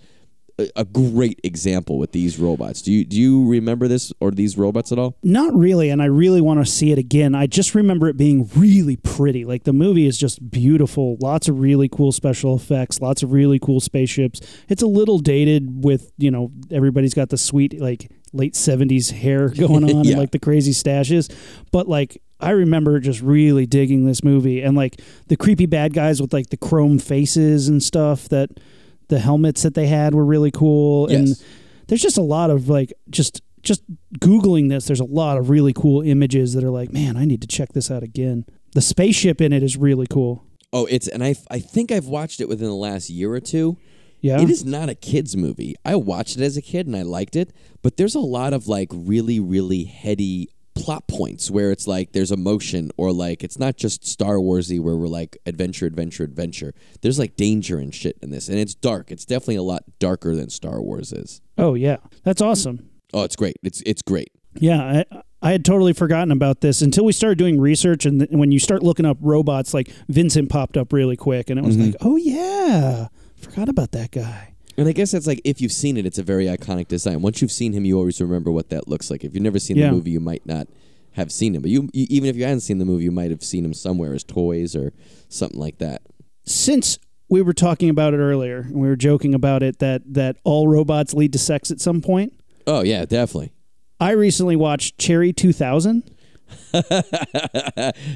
a, 0.59 0.85
great 0.85 1.41
example 1.45 1.99
with 1.99 2.13
these 2.13 2.39
robots. 2.39 2.81
Do 2.81 2.91
you 2.93 3.05
do 3.05 3.17
you 3.17 3.47
remember 3.49 3.89
this 3.89 4.13
or 4.21 4.31
these 4.31 4.57
robots 4.57 4.91
at 4.91 4.99
all? 4.99 5.17
Not 5.23 5.55
really, 5.55 5.91
and 5.91 6.01
I 6.01 6.07
really 6.07 6.41
want 6.41 6.65
to 6.65 6.71
see 6.71 6.93
it 6.93 6.99
again. 6.99 7.35
I 7.35 7.47
just 7.47 7.75
remember 7.75 8.09
it 8.09 8.17
being 8.17 8.49
really 8.57 8.97
pretty. 8.97 9.45
Like 9.45 9.65
the 9.65 9.73
movie 9.75 10.07
is 10.07 10.17
just 10.17 10.51
beautiful. 10.51 11.17
Lots 11.21 11.49
of 11.49 11.59
really 11.61 11.89
cool 11.89 12.11
special 12.13 12.57
effects, 12.57 13.01
lots 13.01 13.23
of 13.23 13.33
really 13.33 13.59
cool 13.59 13.81
spaceships. 13.81 14.41
It's 14.69 14.83
a 14.83 14.87
little 14.87 15.19
dated 15.19 15.85
with, 15.85 16.13
you 16.17 16.31
know, 16.31 16.53
everybody's 16.71 17.15
got 17.15 17.29
the 17.29 17.39
sweet 17.39 17.79
like 17.81 18.11
late 18.33 18.55
70s 18.55 19.13
hair 19.13 19.49
going 19.57 19.85
on 19.85 20.05
Yeah. 20.05 20.13
and 20.13 20.19
like 20.21 20.31
the 20.31 20.39
crazy 20.39 20.73
stashes, 20.73 21.31
but 21.71 21.87
like 21.89 22.21
I 22.41 22.51
remember 22.51 22.99
just 23.01 23.21
really 23.21 23.67
digging 23.67 24.05
this 24.07 24.23
movie 24.25 24.63
and 24.63 24.77
like 24.77 25.01
the 25.29 25.37
creepy 25.37 25.67
bad 25.67 25.93
guys 25.95 26.21
with 26.21 26.33
like 26.33 26.49
the 26.51 26.57
chrome 26.57 26.99
faces 26.99 27.69
and 27.69 27.83
stuff 27.83 28.29
that 28.31 28.51
the 29.09 29.19
helmets 29.19 29.63
that 29.63 29.75
they 29.75 29.87
had 29.87 30.15
were 30.15 30.25
really 30.25 30.51
cool. 30.51 31.07
And 31.09 31.29
there's 31.89 32.03
just 32.03 32.19
a 32.19 32.23
lot 32.23 32.51
of 32.51 32.69
like 32.69 32.93
just 33.11 33.43
just 33.63 33.83
googling 34.21 34.69
this 34.69 34.87
there's 34.87 35.01
a 35.01 35.05
lot 35.05 35.37
of 35.39 35.51
really 35.51 35.73
cool 35.73 36.01
images 36.01 36.55
that 36.55 36.63
are 36.63 36.71
like 36.71 36.93
man 36.93 37.17
i 37.17 37.25
need 37.25 37.41
to 37.41 37.49
check 37.49 37.73
this 37.73 37.91
out 37.91 38.03
again. 38.05 38.45
The 38.75 38.81
spaceship 38.83 39.41
in 39.41 39.53
it 39.53 39.63
is 39.63 39.77
really 39.77 40.07
cool. 40.07 40.45
Oh, 40.73 40.87
it's 40.87 41.09
and 41.09 41.25
I 41.25 41.35
I 41.51 41.59
think 41.61 41.91
I've 41.91 42.07
watched 42.07 42.41
it 42.41 42.49
within 42.49 42.69
the 42.69 42.75
last 42.75 43.09
year 43.11 43.33
or 43.33 43.41
two, 43.41 43.77
Yeah. 44.21 44.41
It 44.41 44.51
is 44.51 44.65
not 44.65 44.89
a 44.89 44.95
kids 44.95 45.37
movie. 45.37 45.75
I 45.85 45.97
watched 45.97 46.37
it 46.37 46.43
as 46.43 46.57
a 46.57 46.63
kid 46.63 46.87
and 46.87 46.95
I 46.95 47.03
liked 47.03 47.37
it, 47.37 47.53
but 47.83 47.97
there's 47.97 48.15
a 48.15 48.21
lot 48.21 48.53
of 48.53 48.69
like 48.69 48.91
really 48.93 49.41
really 49.41 49.85
heady 49.85 50.49
plot 50.77 51.09
points 51.09 51.51
where 51.51 51.73
it's 51.73 51.87
like 51.87 52.13
there's 52.13 52.31
emotion 52.31 52.91
or 52.97 53.13
like 53.13 53.43
it's 53.43 53.59
not 53.59 53.77
just 53.77 54.07
Star 54.07 54.37
Warsy 54.37 54.79
where 54.79 54.97
we're 54.97 55.09
like 55.09 55.37
adventure 55.47 55.87
adventure 55.87 56.25
adventure. 56.25 56.75
There's 57.01 57.19
like 57.19 57.37
danger 57.37 57.79
and 57.79 57.95
shit 57.95 58.19
in 58.23 58.31
this 58.31 58.49
and 58.49 58.59
it's 58.59 58.75
dark. 58.75 59.11
It's 59.11 59.25
definitely 59.25 59.57
a 59.57 59.63
lot 59.63 59.85
darker 59.99 60.37
than 60.37 60.51
Star 60.51 60.81
Wars 60.81 61.13
is. 61.13 61.41
Oh 61.59 61.75
yeah, 61.75 61.97
that's 62.23 62.41
awesome. 62.41 62.91
Oh, 63.13 63.25
it's 63.25 63.37
great. 63.37 63.57
It's 63.63 63.83
it's 63.87 64.03
great. 64.03 64.31
Yeah, 64.59 65.03
I, 65.13 65.23
I 65.43 65.53
had 65.53 65.65
totally 65.65 65.93
forgotten 65.93 66.31
about 66.33 66.61
this 66.61 66.83
until 66.83 67.05
we 67.05 67.13
started 67.13 67.39
doing 67.39 67.61
research, 67.61 68.07
and 68.07 68.21
th- 68.21 68.31
when 68.31 68.53
you 68.53 68.59
start 68.59 68.83
looking 68.83 69.07
up 69.07 69.19
robots, 69.21 69.75
like 69.75 69.89
Vincent 70.09 70.49
popped 70.49 70.77
up 70.77 70.93
really 70.93 71.17
quick, 71.17 71.51
and 71.51 71.59
it 71.59 71.65
was 71.65 71.77
mm-hmm. 71.77 71.93
like, 71.93 71.97
oh 72.01 72.17
yeah, 72.17 73.09
forgot 73.37 73.69
about 73.69 73.93
that 73.93 74.11
guy. 74.11 74.56
And 74.79 74.89
I 74.89 74.93
guess 74.93 75.13
that's 75.13 75.27
like 75.27 75.41
if 75.45 75.61
you've 75.61 75.73
seen 75.73 75.97
it, 75.97 76.05
it's 76.07 76.19
a 76.19 76.23
very 76.23 76.47
iconic 76.47 76.89
design. 76.89 77.23
Once 77.23 77.41
you've 77.41 77.53
seen 77.53 77.73
him, 77.73 77.85
you 77.85 77.97
always 77.99 78.21
remember 78.21 78.51
what 78.51 78.69
that 78.71 78.89
looks 78.89 79.11
like. 79.11 79.25
If 79.25 79.35
you've 79.35 79.43
never 79.43 79.59
seen 79.59 79.77
Yeah. 79.77 79.87
the 79.89 79.93
movie, 79.93 80.11
you 80.11 80.21
might 80.21 80.45
not 80.47 80.69
have 81.13 81.33
seen 81.33 81.55
him. 81.55 81.63
But 81.63 81.71
you, 81.71 81.89
you, 81.95 82.07
even 82.11 82.29
if 82.29 82.37
you 82.37 82.45
hadn't 82.45 82.61
seen 82.61 82.79
the 82.79 82.85
movie, 82.85 83.05
you 83.05 83.11
might 83.13 83.31
have 83.31 83.43
seen 83.43 83.65
him 83.65 83.73
somewhere 83.73 84.13
as 84.13 84.23
toys 84.23 84.77
or 84.77 84.93
something 85.29 85.59
like 85.59 85.79
that. 85.79 86.03
Since 86.45 86.99
we 87.29 87.41
were 87.43 87.55
talking 87.55 87.89
about 87.89 88.13
it 88.15 88.19
earlier, 88.19 88.59
and 88.59 88.75
we 88.77 88.87
were 88.87 88.97
joking 88.97 89.35
about 89.35 89.63
it 89.63 89.79
that 89.79 90.03
that 90.15 90.37
all 90.45 90.69
robots 90.69 91.15
lead 91.15 91.33
to 91.33 91.39
sex 91.39 91.71
at 91.71 91.81
some 91.81 92.03
point. 92.03 92.35
Oh 92.67 92.83
yeah, 92.83 93.05
definitely. 93.07 93.53
I 93.99 94.11
recently 94.11 94.57
watched 94.57 94.99
Cherry 94.99 95.33
2000. 95.33 96.03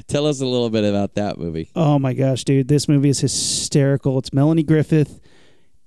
Tell 0.07 0.25
us 0.27 0.39
a 0.41 0.45
little 0.45 0.69
bit 0.69 0.83
about 0.85 1.15
that 1.15 1.37
movie. 1.37 1.69
Oh 1.75 1.99
my 1.99 2.13
gosh, 2.13 2.43
dude, 2.43 2.67
this 2.67 2.87
movie 2.87 3.09
is 3.09 3.19
hysterical. 3.19 4.17
It's 4.19 4.31
Melanie 4.31 4.63
Griffith 4.63 5.19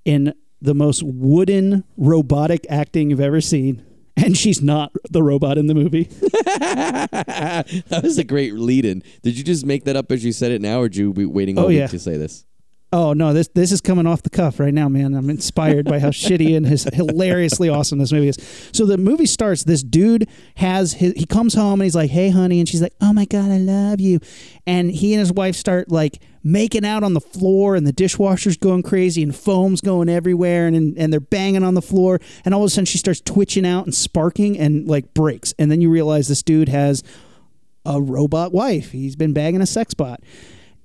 in 0.05 0.35
the 0.61 0.75
most 0.75 1.03
wooden 1.03 1.85
robotic 1.97 2.67
acting 2.71 3.11
you've 3.11 3.21
ever 3.21 3.41
seen. 3.41 3.85
And 4.17 4.37
she's 4.37 4.63
not 4.63 4.93
the 5.11 5.23
robot 5.25 5.59
in 5.59 5.67
the 5.67 5.75
movie. 5.75 6.05
that 7.89 8.01
was 8.03 8.17
a 8.17 8.25
great 8.25 8.55
lead-in. 8.55 9.03
Did 9.23 9.37
you 9.37 9.43
just 9.45 9.67
make 9.67 9.85
that 9.85 9.97
up 9.97 10.13
as 10.13 10.25
you 10.25 10.33
said 10.33 10.53
it 10.53 10.61
now, 10.63 10.81
or 10.81 10.89
did 10.89 10.97
you 10.99 11.13
be 11.13 11.27
waiting 11.27 11.59
all 11.59 11.65
Oh, 11.65 11.69
week 11.69 11.79
yeah. 11.79 11.87
to 11.89 11.99
say 11.99 12.17
this? 12.17 12.45
Oh 12.95 13.13
no, 13.13 13.33
this 13.33 13.49
this 13.49 13.73
is 13.73 13.81
coming 13.81 14.07
off 14.07 14.23
the 14.23 14.31
cuff 14.31 14.61
right 14.61 14.73
now, 14.73 14.89
man. 14.89 15.15
I'm 15.15 15.29
inspired 15.29 15.85
by 15.85 15.99
how 15.99 16.11
shitty 16.11 16.57
and 16.57 16.65
his 16.65 16.85
hilariously 16.85 17.69
awesome 17.69 17.99
this 17.99 18.13
movie 18.13 18.29
is. 18.29 18.71
So 18.71 18.87
the 18.87 18.97
movie 18.97 19.27
starts. 19.27 19.65
This 19.65 19.83
dude 19.83 20.29
has 20.59 20.93
his. 20.93 21.13
He 21.15 21.27
comes 21.27 21.55
home 21.55 21.81
and 21.81 21.83
he's 21.83 21.97
like, 21.97 22.13
"Hey, 22.13 22.31
honey," 22.31 22.61
and 22.61 22.69
she's 22.69 22.81
like, 22.81 22.95
"Oh 23.01 23.13
my 23.13 23.25
god, 23.25 23.51
I 23.51 23.59
love 23.59 24.01
you." 24.01 24.21
And 24.65 24.93
he 24.93 25.13
and 25.13 25.19
his 25.19 25.33
wife 25.33 25.57
start 25.57 25.91
like 25.91 26.23
making 26.45 26.85
out 26.85 27.03
on 27.03 27.15
the 27.15 27.21
floor, 27.21 27.75
and 27.75 27.85
the 27.85 27.93
dishwasher's 27.93 28.57
going 28.57 28.85
crazy, 28.85 29.25
and 29.25 29.35
foam's 29.35 29.81
going 29.81 30.09
everywhere, 30.09 30.69
and 30.69 30.97
and 30.97 31.13
they're 31.13 31.19
banging 31.19 31.65
on 31.65 31.75
the 31.75 31.83
floor, 31.83 32.21
and 32.45 32.55
all 32.55 32.63
of 32.63 32.69
a 32.69 32.71
sudden 32.71 32.85
she 32.85 32.99
starts 32.99 33.21
twitching 33.21 33.67
out 33.67 33.87
and 33.87 33.95
sparking 33.95 34.57
and 34.57 34.87
like 34.87 35.13
breaks, 35.15 35.53
and 35.59 35.69
then 35.69 35.81
you 35.81 35.91
realize 35.91 36.29
this 36.29 36.45
dude 36.45 36.69
has 36.69 37.03
a 37.85 38.01
robot 38.01 38.53
wife. 38.53 38.93
He's 38.93 39.17
been 39.17 39.33
bagging 39.33 39.61
a 39.61 39.67
sex 39.67 39.95
bot. 39.95 40.21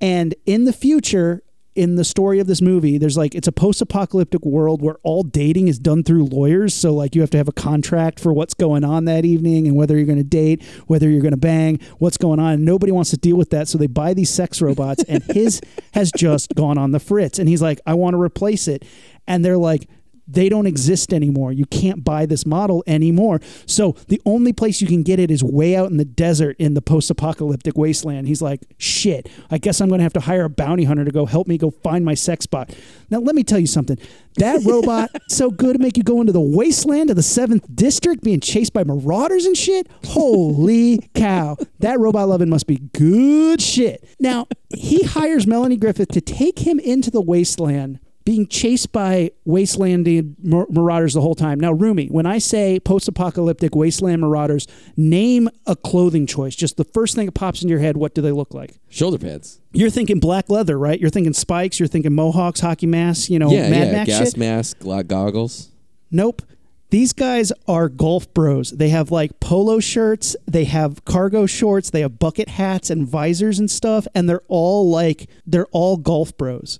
And 0.01 0.33
in 0.45 0.63
the 0.63 0.71
future, 0.71 1.43
in 1.79 1.95
the 1.95 2.03
story 2.03 2.39
of 2.39 2.47
this 2.47 2.61
movie, 2.61 2.97
there's 2.97 3.15
like 3.15 3.33
it's 3.33 3.47
a 3.47 3.53
post-apocalyptic 3.53 4.45
world 4.45 4.81
where 4.81 4.97
all 5.01 5.23
dating 5.23 5.69
is 5.69 5.79
done 5.79 6.03
through 6.03 6.25
lawyers. 6.25 6.73
So 6.73 6.93
like 6.93 7.15
you 7.15 7.21
have 7.21 7.29
to 7.29 7.37
have 7.37 7.47
a 7.47 7.53
contract 7.53 8.19
for 8.19 8.33
what's 8.33 8.53
going 8.53 8.83
on 8.83 9.05
that 9.05 9.23
evening 9.23 9.65
and 9.65 9.77
whether 9.77 9.95
you're 9.95 10.05
going 10.05 10.17
to 10.17 10.23
date, 10.25 10.61
whether 10.87 11.09
you're 11.09 11.21
going 11.21 11.31
to 11.31 11.37
bang, 11.37 11.79
what's 11.97 12.17
going 12.17 12.37
on. 12.37 12.55
And 12.55 12.65
nobody 12.65 12.91
wants 12.91 13.11
to 13.11 13.17
deal 13.17 13.37
with 13.37 13.49
that, 13.51 13.69
so 13.69 13.77
they 13.77 13.87
buy 13.87 14.13
these 14.13 14.29
sex 14.29 14.61
robots. 14.61 15.05
and 15.07 15.23
his 15.23 15.61
has 15.93 16.11
just 16.11 16.53
gone 16.53 16.77
on 16.77 16.91
the 16.91 16.99
fritz, 16.99 17.39
and 17.39 17.47
he's 17.47 17.61
like, 17.61 17.79
I 17.85 17.93
want 17.93 18.13
to 18.13 18.21
replace 18.21 18.67
it. 18.67 18.83
And 19.25 19.45
they're 19.45 19.57
like, 19.57 19.87
they 20.31 20.49
don't 20.49 20.67
exist 20.67 21.13
anymore. 21.13 21.51
You 21.51 21.65
can't 21.65 22.03
buy 22.03 22.25
this 22.25 22.45
model 22.45 22.83
anymore. 22.85 23.39
So 23.65 23.93
the 24.07 24.21
only 24.25 24.53
place 24.53 24.81
you 24.81 24.87
can 24.87 25.03
get 25.03 25.19
it 25.19 25.31
is 25.31 25.43
way 25.43 25.75
out 25.75 25.89
in 25.89 25.97
the 25.97 26.05
desert 26.05 26.55
in 26.59 26.75
the 26.75 26.81
post-apocalyptic 26.81 27.77
wasteland. 27.77 28.27
He's 28.27 28.41
like, 28.41 28.61
shit, 28.77 29.27
I 29.49 29.57
guess 29.57 29.81
I'm 29.81 29.89
going 29.89 29.99
to 29.99 30.03
have 30.03 30.13
to 30.13 30.19
hire 30.19 30.45
a 30.45 30.49
bounty 30.49 30.83
hunter 30.83 31.03
to 31.03 31.11
go 31.11 31.25
help 31.25 31.47
me 31.47 31.57
go 31.57 31.71
find 31.71 32.05
my 32.05 32.13
sex 32.13 32.45
bot. 32.45 32.73
Now 33.09 33.19
let 33.19 33.35
me 33.35 33.43
tell 33.43 33.59
you 33.59 33.67
something. 33.67 33.97
That 34.35 34.63
robot 34.63 35.09
so 35.29 35.49
good 35.49 35.73
to 35.73 35.79
make 35.79 35.97
you 35.97 36.03
go 36.03 36.21
into 36.21 36.31
the 36.31 36.39
wasteland 36.39 37.09
of 37.09 37.15
the 37.15 37.23
seventh 37.23 37.65
district 37.73 38.23
being 38.23 38.39
chased 38.39 38.73
by 38.73 38.83
marauders 38.83 39.45
and 39.45 39.57
shit. 39.57 39.87
Holy 40.05 41.09
cow. 41.15 41.57
That 41.79 41.99
robot 41.99 42.29
loving 42.29 42.49
must 42.49 42.67
be 42.67 42.77
good 42.93 43.61
shit. 43.61 44.07
Now 44.19 44.47
he 44.73 45.03
hires 45.03 45.47
Melanie 45.47 45.77
Griffith 45.77 46.09
to 46.09 46.21
take 46.21 46.59
him 46.59 46.79
into 46.79 47.09
the 47.09 47.21
wasteland 47.21 47.99
being 48.29 48.45
chased 48.45 48.91
by 48.91 49.31
wastelanding 49.47 50.35
mar- 50.43 50.67
marauders 50.69 51.15
the 51.15 51.21
whole 51.21 51.33
time. 51.33 51.59
Now, 51.59 51.71
Rumi, 51.71 52.09
when 52.09 52.27
I 52.27 52.37
say 52.37 52.79
post-apocalyptic 52.79 53.73
wasteland 53.73 54.21
marauders, 54.21 54.67
name 54.95 55.49
a 55.65 55.75
clothing 55.75 56.27
choice. 56.27 56.55
Just 56.55 56.77
the 56.77 56.83
first 56.83 57.15
thing 57.15 57.25
that 57.25 57.31
pops 57.31 57.63
in 57.63 57.69
your 57.69 57.79
head. 57.79 57.97
What 57.97 58.13
do 58.13 58.21
they 58.21 58.31
look 58.31 58.53
like? 58.53 58.77
Shoulder 58.87 59.17
pads. 59.17 59.59
You're 59.71 59.89
thinking 59.89 60.19
black 60.19 60.47
leather, 60.47 60.77
right? 60.77 60.99
You're 60.99 61.09
thinking 61.09 61.33
spikes. 61.33 61.79
You're 61.79 61.87
thinking 61.87 62.13
mohawks, 62.13 62.59
hockey 62.59 62.85
masks. 62.85 63.31
You 63.31 63.39
know, 63.39 63.49
yeah, 63.49 63.67
Mad 63.67 63.87
yeah. 63.87 63.93
Max 63.93 64.07
Gas 64.09 64.27
shit. 64.27 64.37
mask, 64.37 64.77
goggles. 65.07 65.69
Nope. 66.11 66.43
These 66.91 67.13
guys 67.13 67.51
are 67.67 67.89
golf 67.89 68.31
bros. 68.35 68.69
They 68.69 68.89
have 68.89 69.09
like 69.09 69.39
polo 69.39 69.79
shirts, 69.79 70.35
they 70.47 70.65
have 70.65 71.03
cargo 71.03 71.47
shorts, 71.47 71.89
they 71.89 72.01
have 72.01 72.19
bucket 72.19 72.49
hats 72.49 72.91
and 72.91 73.07
visors 73.07 73.57
and 73.57 73.71
stuff, 73.71 74.07
and 74.13 74.29
they're 74.29 74.43
all 74.47 74.89
like 74.89 75.27
they're 75.47 75.67
all 75.71 75.97
golf 75.97 76.37
bros. 76.37 76.79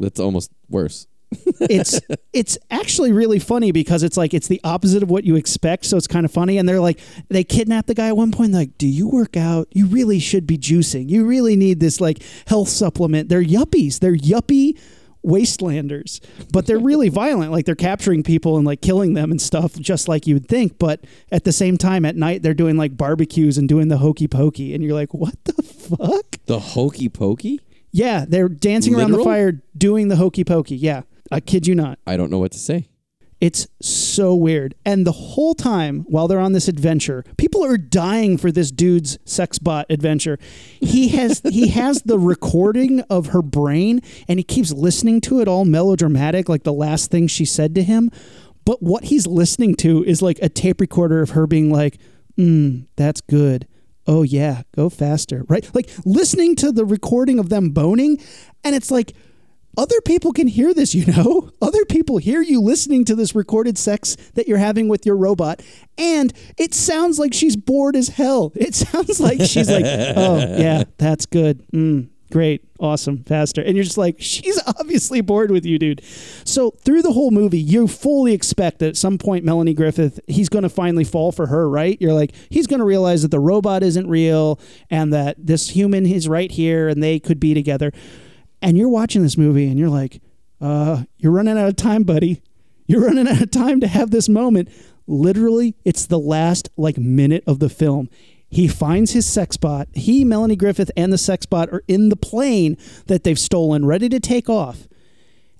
That's 0.00 0.18
almost 0.18 0.50
worse. 0.68 1.06
it's 1.60 2.00
it's 2.32 2.58
actually 2.72 3.12
really 3.12 3.38
funny 3.38 3.70
because 3.70 4.02
it's 4.02 4.16
like 4.16 4.34
it's 4.34 4.48
the 4.48 4.60
opposite 4.64 5.02
of 5.02 5.10
what 5.10 5.24
you 5.24 5.36
expect. 5.36 5.84
So 5.84 5.96
it's 5.96 6.08
kind 6.08 6.24
of 6.24 6.32
funny. 6.32 6.58
And 6.58 6.68
they're 6.68 6.80
like 6.80 6.98
they 7.28 7.44
kidnap 7.44 7.86
the 7.86 7.94
guy 7.94 8.08
at 8.08 8.16
one 8.16 8.32
point 8.32 8.52
like 8.52 8.76
do 8.78 8.88
you 8.88 9.08
work 9.08 9.36
out? 9.36 9.68
You 9.72 9.86
really 9.86 10.18
should 10.18 10.46
be 10.46 10.58
juicing. 10.58 11.08
You 11.08 11.24
really 11.24 11.54
need 11.54 11.78
this 11.78 12.00
like 12.00 12.22
health 12.48 12.68
supplement. 12.68 13.28
They're 13.28 13.44
yuppies. 13.44 14.00
They're 14.00 14.16
yuppie 14.16 14.78
wastelanders 15.24 16.18
but 16.50 16.64
they're 16.64 16.78
really 16.78 17.08
violent. 17.10 17.52
Like 17.52 17.66
they're 17.66 17.74
capturing 17.74 18.22
people 18.22 18.56
and 18.56 18.66
like 18.66 18.80
killing 18.80 19.12
them 19.12 19.30
and 19.30 19.40
stuff 19.40 19.74
just 19.74 20.08
like 20.08 20.26
you 20.26 20.34
would 20.34 20.48
think. 20.48 20.78
But 20.78 21.04
at 21.30 21.44
the 21.44 21.52
same 21.52 21.76
time 21.76 22.04
at 22.04 22.16
night 22.16 22.42
they're 22.42 22.54
doing 22.54 22.76
like 22.76 22.96
barbecues 22.96 23.56
and 23.56 23.68
doing 23.68 23.86
the 23.86 23.98
hokey 23.98 24.26
pokey. 24.26 24.74
And 24.74 24.82
you're 24.82 24.94
like 24.94 25.14
what 25.14 25.36
the 25.44 25.62
fuck? 25.62 26.38
The 26.46 26.58
hokey 26.58 27.08
pokey? 27.08 27.60
Yeah 27.92 28.24
they're 28.28 28.48
dancing 28.48 28.94
around 28.94 29.10
the 29.12 29.22
fire 29.24 29.60
doing 29.76 30.08
the 30.08 30.16
hokey 30.16 30.44
pokey 30.44 30.76
yeah 30.76 31.02
i 31.30 31.40
kid 31.40 31.66
you 31.66 31.74
not 31.74 31.98
I 32.06 32.16
don't 32.16 32.30
know 32.30 32.38
what 32.38 32.52
to 32.52 32.58
say. 32.58 32.88
it's 33.40 33.66
so 33.80 34.34
weird. 34.34 34.74
And 34.84 35.06
the 35.06 35.12
whole 35.12 35.54
time 35.54 36.04
while 36.08 36.28
they're 36.28 36.40
on 36.40 36.52
this 36.52 36.68
adventure, 36.68 37.24
people 37.38 37.64
are 37.64 37.78
dying 37.78 38.36
for 38.36 38.52
this 38.52 38.70
dude's 38.70 39.18
sex 39.24 39.58
bot 39.58 39.86
adventure. 39.88 40.38
He 40.78 41.08
has 41.08 41.40
he 41.50 41.68
has 41.68 42.02
the 42.02 42.18
recording 42.18 43.00
of 43.08 43.28
her 43.28 43.40
brain 43.40 44.02
and 44.28 44.38
he 44.38 44.42
keeps 44.44 44.72
listening 44.72 45.22
to 45.22 45.40
it 45.40 45.48
all 45.48 45.64
melodramatic 45.64 46.48
like 46.50 46.64
the 46.64 46.72
last 46.72 47.10
thing 47.10 47.28
she 47.28 47.46
said 47.46 47.74
to 47.76 47.82
him. 47.82 48.10
But 48.66 48.82
what 48.82 49.04
he's 49.04 49.26
listening 49.26 49.74
to 49.76 50.04
is 50.04 50.20
like 50.20 50.38
a 50.42 50.50
tape 50.50 50.80
recorder 50.80 51.22
of 51.22 51.30
her 51.30 51.46
being 51.46 51.70
like, 51.72 51.96
"Mm, 52.38 52.88
that's 52.96 53.22
good." 53.22 53.66
Oh 54.10 54.22
yeah, 54.22 54.62
go 54.74 54.90
faster. 54.90 55.44
Right? 55.48 55.72
Like 55.72 55.88
listening 56.04 56.56
to 56.56 56.72
the 56.72 56.84
recording 56.84 57.38
of 57.38 57.48
them 57.48 57.70
boning 57.70 58.18
and 58.64 58.74
it's 58.74 58.90
like 58.90 59.14
other 59.78 60.00
people 60.00 60.32
can 60.32 60.48
hear 60.48 60.74
this, 60.74 60.94
you 60.96 61.06
know? 61.06 61.50
Other 61.62 61.84
people 61.84 62.18
hear 62.18 62.42
you 62.42 62.60
listening 62.60 63.04
to 63.04 63.14
this 63.14 63.36
recorded 63.36 63.78
sex 63.78 64.16
that 64.34 64.48
you're 64.48 64.58
having 64.58 64.88
with 64.88 65.06
your 65.06 65.16
robot. 65.16 65.62
And 65.96 66.32
it 66.58 66.74
sounds 66.74 67.20
like 67.20 67.32
she's 67.32 67.54
bored 67.56 67.94
as 67.94 68.08
hell. 68.08 68.52
It 68.56 68.74
sounds 68.74 69.20
like 69.20 69.40
she's 69.42 69.70
like, 69.70 69.84
oh, 69.84 70.38
yeah, 70.58 70.84
that's 70.98 71.26
good. 71.26 71.64
Mm, 71.72 72.08
great. 72.30 72.64
Awesome. 72.78 73.22
Faster. 73.24 73.60
And 73.62 73.76
you're 73.76 73.84
just 73.84 73.98
like, 73.98 74.16
she's 74.18 74.60
obviously 74.66 75.20
bored 75.20 75.50
with 75.50 75.66
you, 75.66 75.78
dude. 75.78 76.02
So 76.44 76.70
through 76.70 77.02
the 77.02 77.12
whole 77.12 77.30
movie, 77.30 77.58
you 77.58 77.86
fully 77.86 78.32
expect 78.32 78.78
that 78.78 78.88
at 78.88 78.96
some 78.96 79.18
point, 79.18 79.44
Melanie 79.44 79.74
Griffith, 79.74 80.20
he's 80.26 80.48
going 80.48 80.62
to 80.62 80.68
finally 80.68 81.04
fall 81.04 81.32
for 81.32 81.48
her, 81.48 81.68
right? 81.68 82.00
You're 82.00 82.14
like, 82.14 82.32
he's 82.48 82.66
going 82.66 82.80
to 82.80 82.86
realize 82.86 83.22
that 83.22 83.30
the 83.30 83.40
robot 83.40 83.82
isn't 83.82 84.08
real 84.08 84.58
and 84.88 85.12
that 85.12 85.36
this 85.38 85.70
human 85.70 86.06
is 86.06 86.28
right 86.28 86.50
here 86.50 86.88
and 86.88 87.02
they 87.02 87.18
could 87.18 87.40
be 87.40 87.52
together 87.52 87.92
and 88.62 88.76
you're 88.76 88.88
watching 88.88 89.22
this 89.22 89.36
movie 89.36 89.68
and 89.68 89.78
you're 89.78 89.88
like, 89.88 90.20
uh, 90.60 91.04
you're 91.18 91.32
running 91.32 91.58
out 91.58 91.68
of 91.68 91.76
time, 91.76 92.02
buddy. 92.02 92.42
You're 92.86 93.04
running 93.06 93.28
out 93.28 93.40
of 93.40 93.50
time 93.50 93.80
to 93.80 93.86
have 93.86 94.10
this 94.10 94.28
moment. 94.28 94.68
Literally, 95.06 95.76
it's 95.84 96.06
the 96.06 96.18
last 96.18 96.68
like 96.76 96.98
minute 96.98 97.44
of 97.46 97.58
the 97.58 97.68
film. 97.68 98.08
He 98.50 98.66
finds 98.66 99.12
his 99.12 99.26
sex 99.26 99.56
bot. 99.56 99.88
He, 99.94 100.24
Melanie 100.24 100.56
Griffith, 100.56 100.90
and 100.96 101.12
the 101.12 101.18
sex 101.18 101.46
bot 101.46 101.70
are 101.70 101.84
in 101.86 102.08
the 102.08 102.16
plane 102.16 102.76
that 103.06 103.22
they've 103.22 103.38
stolen, 103.38 103.86
ready 103.86 104.08
to 104.08 104.18
take 104.18 104.48
off. 104.48 104.88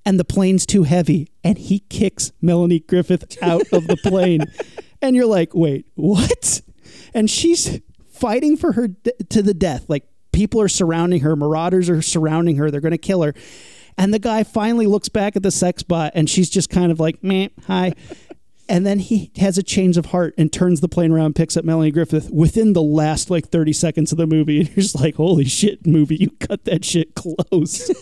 And 0.04 0.18
the 0.18 0.24
plane's 0.24 0.66
too 0.66 0.82
heavy, 0.82 1.28
and 1.44 1.56
he 1.56 1.80
kicks 1.80 2.32
Melanie 2.40 2.80
Griffith 2.80 3.40
out 3.42 3.62
of 3.72 3.86
the 3.86 3.96
plane. 3.96 4.44
and 5.02 5.14
you're 5.14 5.26
like, 5.26 5.54
wait, 5.54 5.86
what? 5.94 6.62
And 7.14 7.30
she's 7.30 7.80
fighting 8.08 8.56
for 8.56 8.72
her 8.72 8.88
d- 8.88 9.12
to 9.30 9.42
the 9.42 9.54
death. 9.54 9.86
Like 9.88 10.04
people 10.32 10.60
are 10.60 10.68
surrounding 10.68 11.20
her, 11.20 11.36
marauders 11.36 11.88
are 11.88 12.02
surrounding 12.02 12.56
her, 12.56 12.70
they're 12.70 12.80
going 12.80 12.92
to 12.92 12.98
kill 12.98 13.22
her. 13.22 13.34
And 13.96 14.14
the 14.14 14.18
guy 14.18 14.44
finally 14.44 14.86
looks 14.86 15.08
back 15.08 15.36
at 15.36 15.42
the 15.42 15.50
sex 15.50 15.82
bot 15.82 16.12
and 16.14 16.28
she's 16.28 16.48
just 16.48 16.70
kind 16.70 16.90
of 16.90 17.00
like, 17.00 17.22
meh, 17.22 17.48
hi. 17.66 17.92
And 18.70 18.86
then 18.86 19.00
he 19.00 19.32
has 19.36 19.58
a 19.58 19.64
change 19.64 19.96
of 19.96 20.06
heart 20.06 20.32
and 20.38 20.52
turns 20.52 20.80
the 20.80 20.88
plane 20.88 21.10
around, 21.10 21.34
picks 21.34 21.56
up 21.56 21.64
Melanie 21.64 21.90
Griffith 21.90 22.30
within 22.30 22.72
the 22.72 22.82
last 22.82 23.28
like 23.28 23.48
30 23.48 23.72
seconds 23.72 24.12
of 24.12 24.18
the 24.18 24.26
movie. 24.26 24.60
And 24.60 24.68
you're 24.68 24.82
just 24.82 25.00
like, 25.00 25.16
holy 25.16 25.44
shit, 25.44 25.86
movie, 25.86 26.16
you 26.16 26.30
cut 26.38 26.64
that 26.64 26.84
shit 26.84 27.14
close. 27.14 27.90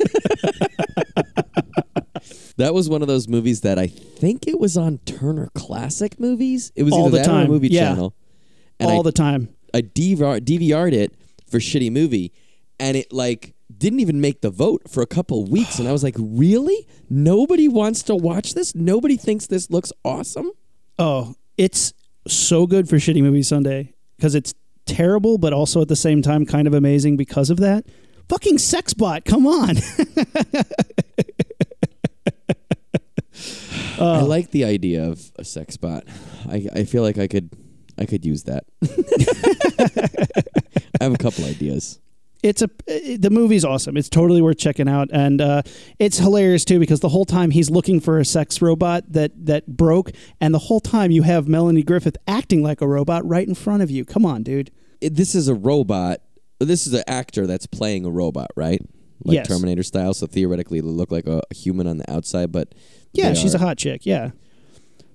That 2.59 2.75
was 2.75 2.89
one 2.89 3.03
of 3.03 3.09
those 3.09 3.29
movies 3.29 3.61
that 3.61 3.79
I 3.79 3.87
think 3.87 4.49
it 4.49 4.59
was 4.59 4.77
on 4.77 4.99
Turner 4.99 5.49
Classic 5.55 6.19
Movies. 6.19 6.73
It 6.75 6.83
was 6.83 6.93
All 6.93 7.07
either 7.07 7.19
the 7.19 7.25
time, 7.25 7.47
Movie 7.47 7.69
yeah. 7.69 7.91
Channel. 7.91 8.15
And 8.81 8.91
All 8.91 9.01
I, 9.01 9.03
the 9.05 9.13
time. 9.13 9.55
I 9.73 9.83
DVR, 9.83 10.41
DVR'd 10.41 10.93
it 10.93 11.15
for 11.49 11.59
shitty 11.59 11.93
movie, 11.93 12.33
and 12.81 12.97
it 12.97 13.13
like 13.13 13.55
didn't 13.79 14.01
even 14.01 14.21
make 14.21 14.41
the 14.41 14.51
vote 14.51 14.89
for 14.89 15.03
a 15.03 15.07
couple 15.07 15.45
weeks. 15.45 15.79
And 15.79 15.89
I 15.89 15.93
was 15.93 16.03
like, 16.03 16.17
really? 16.19 16.87
Nobody 17.09 17.69
wants 17.69 18.03
to 18.05 18.17
watch 18.17 18.55
this. 18.55 18.75
Nobody 18.75 19.17
thinks 19.17 19.47
this 19.47 19.71
looks 19.71 19.93
awesome. 20.05 20.51
Oh, 20.99 21.35
it's 21.57 21.95
so 22.27 22.67
good 22.67 22.89
for 22.89 22.97
Shitty 22.97 23.23
Movie 23.23 23.43
Sunday 23.43 23.95
because 24.17 24.35
it's 24.35 24.55
terrible, 24.87 25.39
but 25.39 25.53
also 25.53 25.81
at 25.83 25.89
the 25.89 25.97
same 25.97 26.23
time 26.23 26.45
kind 26.45 26.67
of 26.67 26.75
amazing 26.75 27.17
because 27.17 27.51
of 27.51 27.59
that. 27.59 27.87
Fucking 28.29 28.59
sex 28.59 28.93
bot, 28.95 29.25
come 29.25 29.47
on. 29.47 29.77
I 34.01 34.21
like 34.23 34.51
the 34.51 34.65
idea 34.65 35.05
of 35.05 35.33
a 35.37 35.45
sex 35.45 35.77
bot. 35.77 36.05
I, 36.49 36.67
I 36.75 36.85
feel 36.85 37.03
like 37.03 37.19
I 37.19 37.27
could 37.27 37.51
I 37.99 38.05
could 38.07 38.25
use 38.25 38.45
that. 38.45 38.65
I 41.01 41.05
have 41.05 41.15
a 41.15 41.19
couple 41.19 41.45
ideas. 41.45 41.99
It's 42.43 42.63
a 42.63 42.69
the 43.17 43.31
movie's 43.31 43.65
awesome. 43.65 43.97
It's 43.97 44.09
totally 44.09 44.41
worth 44.41 44.59
checking 44.59 44.89
out, 44.89 45.09
and 45.13 45.41
uh, 45.41 45.63
it's 45.99 46.19
hilarious 46.19 46.65
too 46.65 46.79
because 46.79 47.01
the 47.01 47.09
whole 47.09 47.25
time 47.25 47.51
he's 47.51 47.71
looking 47.71 47.99
for 48.01 48.19
a 48.19 48.25
sex 48.25 48.63
robot 48.63 49.05
that 49.13 49.33
that 49.47 49.67
broke, 49.67 50.13
and 50.41 50.55
the 50.55 50.59
whole 50.61 50.81
time 50.81 51.11
you 51.11 51.23
have 51.23 51.49
Melanie 51.49 51.83
Griffith 51.83 52.17
acting 52.29 52.63
like 52.63 52.81
a 52.81 52.87
robot 52.89 53.27
right 53.27 53.47
in 53.47 53.55
front 53.55 53.83
of 53.83 53.91
you. 53.91 54.05
Come 54.05 54.25
on, 54.25 54.43
dude. 54.43 54.71
It, 55.01 55.15
this 55.17 55.35
is 55.35 55.49
a 55.49 55.55
robot. 55.55 56.21
This 56.61 56.87
is 56.87 56.95
an 56.95 57.05
actor 57.07 57.47
that's 57.47 57.67
playing 57.67 58.05
a 58.05 58.11
robot, 58.11 58.51
right? 58.57 58.81
Like 59.25 59.35
Yes. 59.35 59.49
Terminator 59.49 59.83
style. 59.83 60.15
So 60.15 60.27
theoretically, 60.27 60.79
it'll 60.79 60.91
look 60.93 61.11
like 61.13 61.27
a, 61.27 61.43
a 61.51 61.55
human 61.55 61.87
on 61.87 61.99
the 61.99 62.11
outside, 62.11 62.51
but 62.53 62.75
Yeah, 63.13 63.33
she's 63.35 63.55
are- 63.55 63.59
a 63.59 63.61
hot 63.61 63.79
chick. 63.79 64.07
Yeah, 64.07 64.31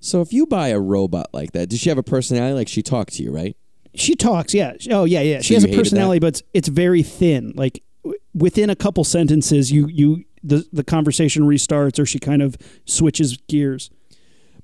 So 0.01 0.21
if 0.21 0.32
you 0.34 0.45
buy 0.45 0.69
a 0.69 0.80
robot 0.80 1.28
like 1.34 1.53
that, 1.53 1.69
does 1.69 1.80
she 1.80 1.88
have 1.89 1.97
a 1.97 2.03
personality? 2.03 2.53
Like 2.53 2.67
she 2.67 2.82
talks 2.82 3.15
to 3.17 3.24
you, 3.24 3.32
right? 3.32 3.55
She 3.95 4.15
talks. 4.15 4.53
Yeah. 4.53 4.73
Oh 4.91 5.05
yeah, 5.05 5.21
yeah. 5.21 5.41
She 5.41 5.53
So 5.53 5.61
has 5.61 5.63
a 5.65 5.75
personality, 5.77 6.19
but 6.19 6.27
it's, 6.27 6.43
it's 6.53 6.67
very 6.67 7.03
thin. 7.03 7.53
Like 7.55 7.83
w- 8.03 8.19
within 8.33 8.69
a 8.69 8.75
couple 8.75 9.03
sentences, 9.03 9.71
you 9.71 9.87
you 9.87 10.23
the 10.43 10.67
the 10.73 10.83
conversation 10.83 11.43
restarts, 11.43 11.99
or 11.99 12.05
she 12.05 12.19
kind 12.19 12.41
of 12.41 12.57
switches 12.85 13.37
gears. 13.47 13.89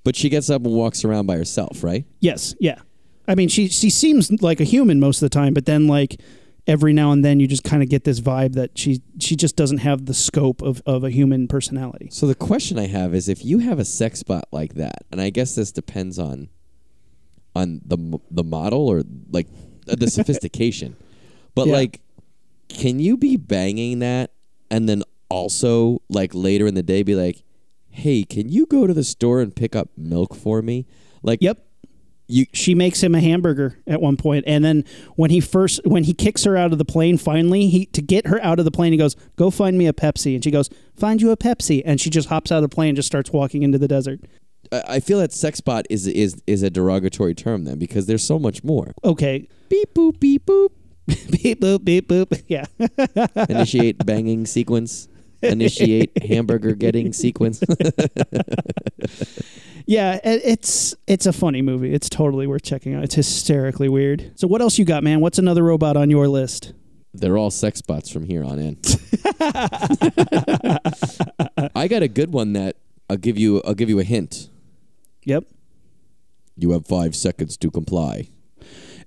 But 0.03 0.15
she 0.15 0.29
gets 0.29 0.49
up 0.49 0.65
and 0.65 0.73
walks 0.73 1.03
around 1.03 1.25
by 1.25 1.35
herself, 1.35 1.83
right? 1.83 2.05
Yes, 2.21 2.55
yeah. 2.59 2.79
I 3.27 3.35
mean, 3.35 3.49
she 3.49 3.67
she 3.67 3.89
seems 3.89 4.31
like 4.41 4.59
a 4.59 4.63
human 4.63 4.99
most 4.99 5.21
of 5.21 5.29
the 5.29 5.33
time, 5.33 5.53
but 5.53 5.65
then 5.65 5.87
like 5.87 6.19
every 6.67 6.93
now 6.93 7.11
and 7.11 7.25
then 7.25 7.39
you 7.39 7.47
just 7.47 7.63
kind 7.63 7.81
of 7.81 7.89
get 7.89 8.03
this 8.03 8.19
vibe 8.19 8.53
that 8.53 8.77
she 8.77 9.01
she 9.19 9.35
just 9.35 9.55
doesn't 9.55 9.79
have 9.79 10.05
the 10.05 10.13
scope 10.13 10.61
of, 10.61 10.81
of 10.85 11.03
a 11.03 11.09
human 11.09 11.47
personality. 11.47 12.09
So 12.11 12.27
the 12.27 12.35
question 12.35 12.77
I 12.79 12.87
have 12.87 13.13
is, 13.13 13.27
if 13.27 13.43
you 13.43 13.59
have 13.59 13.79
a 13.79 13.85
sex 13.85 14.23
bot 14.23 14.47
like 14.51 14.75
that, 14.75 15.05
and 15.11 15.19
I 15.19 15.29
guess 15.29 15.55
this 15.55 15.71
depends 15.71 16.17
on 16.17 16.49
on 17.55 17.81
the 17.85 18.19
the 18.31 18.43
model 18.43 18.87
or 18.87 19.03
like 19.31 19.47
uh, 19.89 19.95
the 19.95 20.09
sophistication, 20.09 20.95
but 21.55 21.67
Yeah. 21.67 21.73
like, 21.73 22.01
can 22.67 22.99
you 22.99 23.17
be 23.17 23.37
banging 23.37 23.99
that 23.99 24.31
and 24.71 24.87
then 24.87 25.03
also 25.29 26.01
like 26.09 26.33
later 26.33 26.67
in 26.67 26.75
the 26.75 26.83
day 26.83 27.03
be 27.03 27.15
like, 27.15 27.43
hey, 27.89 28.23
can 28.23 28.49
you 28.49 28.65
go 28.65 28.85
to 28.87 28.93
the 28.93 29.03
store 29.03 29.41
and 29.41 29.55
pick 29.55 29.75
up 29.75 29.89
milk 29.97 30.35
for 30.35 30.61
me? 30.61 30.85
Like, 31.23 31.39
Yep. 31.41 31.65
you 32.27 32.45
She 32.53 32.75
makes 32.75 33.01
him 33.01 33.15
a 33.15 33.19
hamburger 33.19 33.79
at 33.87 33.99
one 33.99 34.15
point, 34.15 34.45
and 34.47 34.63
then 34.63 34.85
when 35.15 35.31
he 35.31 35.39
first 35.39 35.81
when 35.85 36.03
he 36.03 36.13
kicks 36.13 36.43
her 36.43 36.55
out 36.55 36.71
of 36.71 36.77
the 36.77 36.85
plane, 36.85 37.17
finally 37.17 37.67
he 37.67 37.87
to 37.87 38.01
get 38.03 38.27
her 38.27 38.39
out 38.43 38.59
of 38.59 38.65
the 38.65 38.71
plane, 38.71 38.91
he 38.91 38.97
goes, 38.97 39.15
"Go 39.35 39.49
find 39.49 39.77
me 39.77 39.87
a 39.87 39.93
Pepsi," 39.93 40.35
and 40.35 40.43
she 40.43 40.51
goes, 40.51 40.69
"Find 40.95 41.19
you 41.21 41.31
a 41.31 41.37
Pepsi," 41.37 41.81
and 41.83 41.99
she 41.99 42.09
just 42.11 42.29
hops 42.29 42.51
out 42.51 42.57
of 42.63 42.69
the 42.69 42.73
plane 42.73 42.89
and 42.89 42.95
just 42.95 43.07
starts 43.07 43.31
walking 43.33 43.63
into 43.63 43.79
the 43.79 43.87
desert. 43.87 44.21
I 44.71 44.99
feel 44.99 45.19
that 45.19 45.33
sex 45.33 45.61
bot 45.61 45.85
is 45.89 46.05
is 46.07 46.41
is 46.45 46.63
a 46.63 46.69
derogatory 46.69 47.33
term 47.35 47.63
then 47.65 47.79
because 47.79 48.05
there's 48.05 48.23
so 48.23 48.37
much 48.37 48.63
more. 48.63 48.93
Okay, 49.03 49.47
Beep 49.69 49.93
boop 49.93 50.19
beep 50.19 50.45
boop. 50.45 50.69
beep 51.07 51.61
boop 51.61 51.83
beep 51.83 52.07
boop. 52.07 52.41
Yeah, 52.47 52.65
Initiate 53.49 54.05
banging 54.05 54.45
sequence. 54.45 55.07
Initiate 55.41 56.21
hamburger 56.23 56.75
getting 56.75 57.13
sequence. 57.13 57.63
Yeah, 59.85 60.19
it's 60.23 60.93
it's 61.07 61.25
a 61.25 61.33
funny 61.33 61.63
movie. 61.63 61.91
It's 61.93 62.09
totally 62.09 62.45
worth 62.45 62.61
checking 62.61 62.93
out. 62.93 63.03
It's 63.03 63.15
hysterically 63.15 63.89
weird. 63.89 64.33
So 64.35 64.47
what 64.47 64.61
else 64.61 64.77
you 64.77 64.85
got, 64.85 65.03
man? 65.03 65.19
What's 65.19 65.39
another 65.39 65.63
robot 65.63 65.97
on 65.97 66.11
your 66.11 66.27
list? 66.27 66.73
They're 67.15 67.39
all 67.39 67.49
sex 67.49 67.81
bots 67.81 68.11
from 68.11 68.23
here 68.25 68.43
on 68.43 68.59
in. 68.59 68.77
I 71.75 71.87
got 71.89 72.03
a 72.03 72.07
good 72.07 72.31
one 72.31 72.53
that 72.53 72.75
I'll 73.09 73.17
give 73.17 73.39
you. 73.39 73.63
I'll 73.65 73.73
give 73.73 73.89
you 73.89 73.99
a 73.99 74.03
hint. 74.03 74.49
Yep. 75.25 75.45
You 76.55 76.71
have 76.71 76.85
five 76.85 77.15
seconds 77.15 77.57
to 77.57 77.71
comply. 77.71 78.29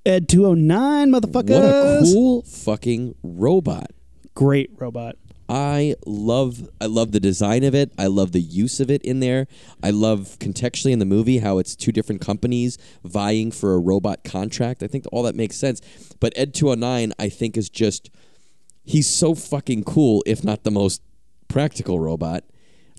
Ed 0.04 0.28
209 0.28 1.10
motherfuckers. 1.10 1.50
What 1.50 1.64
a 1.64 2.00
cool 2.12 2.42
fucking 2.42 3.14
robot! 3.22 3.90
great 4.34 4.70
robot. 4.78 5.16
I 5.48 5.96
love 6.06 6.68
I 6.80 6.86
love 6.86 7.12
the 7.12 7.20
design 7.20 7.64
of 7.64 7.74
it. 7.74 7.92
I 7.98 8.06
love 8.06 8.32
the 8.32 8.40
use 8.40 8.80
of 8.80 8.90
it 8.90 9.02
in 9.02 9.20
there. 9.20 9.46
I 9.82 9.90
love 9.90 10.36
contextually 10.38 10.92
in 10.92 10.98
the 10.98 11.04
movie 11.04 11.38
how 11.38 11.58
it's 11.58 11.76
two 11.76 11.92
different 11.92 12.20
companies 12.20 12.78
vying 13.04 13.50
for 13.50 13.74
a 13.74 13.78
robot 13.78 14.24
contract. 14.24 14.82
I 14.82 14.86
think 14.86 15.04
all 15.12 15.22
that 15.24 15.34
makes 15.34 15.56
sense. 15.56 15.80
But 16.20 16.32
Ed 16.36 16.54
209 16.54 17.12
I 17.18 17.28
think 17.28 17.56
is 17.56 17.68
just 17.68 18.10
he's 18.84 19.10
so 19.10 19.34
fucking 19.34 19.84
cool 19.84 20.22
if 20.26 20.42
not 20.42 20.64
the 20.64 20.70
most 20.70 21.02
practical 21.48 22.00
robot. 22.00 22.44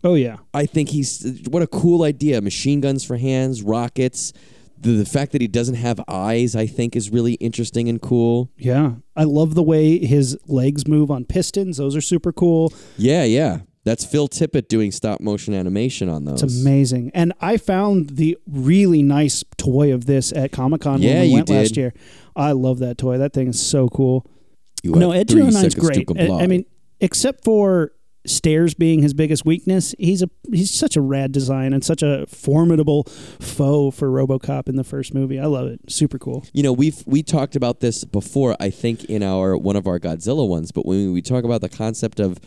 Oh 0.04 0.16
yeah. 0.16 0.38
I 0.54 0.66
think 0.66 0.90
he's 0.90 1.42
what 1.50 1.64
a 1.64 1.68
cool 1.68 2.04
idea. 2.04 2.42
Machine 2.42 2.82
guns 2.82 3.04
for 3.04 3.18
hands, 3.18 3.62
rockets. 3.64 4.34
The, 4.80 4.92
the 4.98 5.06
fact 5.06 5.32
that 5.32 5.40
he 5.40 5.48
doesn't 5.48 5.76
have 5.76 6.02
eyes, 6.10 6.56
I 6.58 6.68
think, 6.68 6.96
is 6.98 7.10
really 7.10 7.36
interesting 7.36 7.88
and 7.88 8.02
cool. 8.02 8.52
Yeah. 8.58 8.96
I 9.16 9.24
love 9.24 9.56
the 9.56 9.64
way 9.64 9.98
his 10.00 10.38
legs 10.48 10.88
move 10.88 11.10
on 11.10 11.24
pistons. 11.24 11.78
Those 11.78 11.96
are 11.96 12.02
super 12.02 12.34
cool. 12.34 12.74
Yeah, 12.98 13.24
yeah. 13.24 13.60
That's 13.86 14.04
Phil 14.06 14.28
Tippett 14.28 14.68
doing 14.68 14.92
stop 14.92 15.22
motion 15.22 15.54
animation 15.54 16.10
on 16.10 16.26
those. 16.26 16.42
It's 16.44 16.62
amazing. 16.62 17.12
And 17.14 17.34
I 17.40 17.58
found 17.58 18.12
the 18.12 18.38
really 18.48 19.04
nice 19.04 19.44
toy 19.58 19.94
of 19.94 20.06
this 20.06 20.32
at 20.34 20.52
Comic 20.52 20.82
Con 20.82 21.02
Yeah, 21.02 21.14
when 21.16 21.22
we 21.22 21.28
you 21.28 21.34
went 21.36 21.50
last 21.50 21.78
year. 21.78 21.94
I 22.36 22.52
love 22.54 22.80
that 22.80 22.98
toy. 22.98 23.18
That 23.18 23.34
thing 23.34 23.48
is 23.50 23.62
so 23.66 23.88
cool. 23.90 24.26
You 24.84 24.92
no, 24.92 25.12
Ed 25.12 25.30
209 25.30 25.66
is 25.66 25.76
great. 25.76 26.10
I- 26.20 26.44
I 26.44 26.48
mean, 26.48 26.66
except 27.00 27.44
for 27.46 27.92
stairs 28.26 28.74
being 28.74 29.02
his 29.02 29.14
biggest 29.14 29.46
weakness, 29.46 29.94
he's 30.00 30.22
a 30.22 30.30
he's 30.52 30.72
such 30.74 30.96
a 30.96 31.02
rad 31.02 31.32
design 31.32 31.74
and 31.74 31.84
such 31.84 32.02
a 32.02 32.26
formidable 32.28 33.04
foe 33.40 33.92
for 33.92 34.10
RoboCop 34.10 34.68
in 34.70 34.76
the 34.76 34.84
first 34.84 35.14
movie. 35.14 35.40
I 35.40 35.46
love 35.46 35.68
it. 35.68 35.80
Super 35.92 36.18
cool. 36.18 36.46
you 36.54 36.64
know, 36.64 36.74
we've 36.74 37.04
we 37.06 37.24
talked 37.24 37.56
about 37.56 37.80
this 37.80 38.04
before. 38.04 38.56
I 38.60 38.70
think 38.70 39.06
in 39.06 39.24
our 39.24 39.58
one 39.58 39.76
of 39.76 39.88
our 39.88 40.00
Godzilla 40.00 40.48
ones, 40.48 40.72
but 40.72 40.86
when 40.86 41.12
we 41.14 41.22
talk 41.22 41.44
about 41.44 41.62
the 41.62 41.70
concept 41.70 42.20
of 42.20 42.40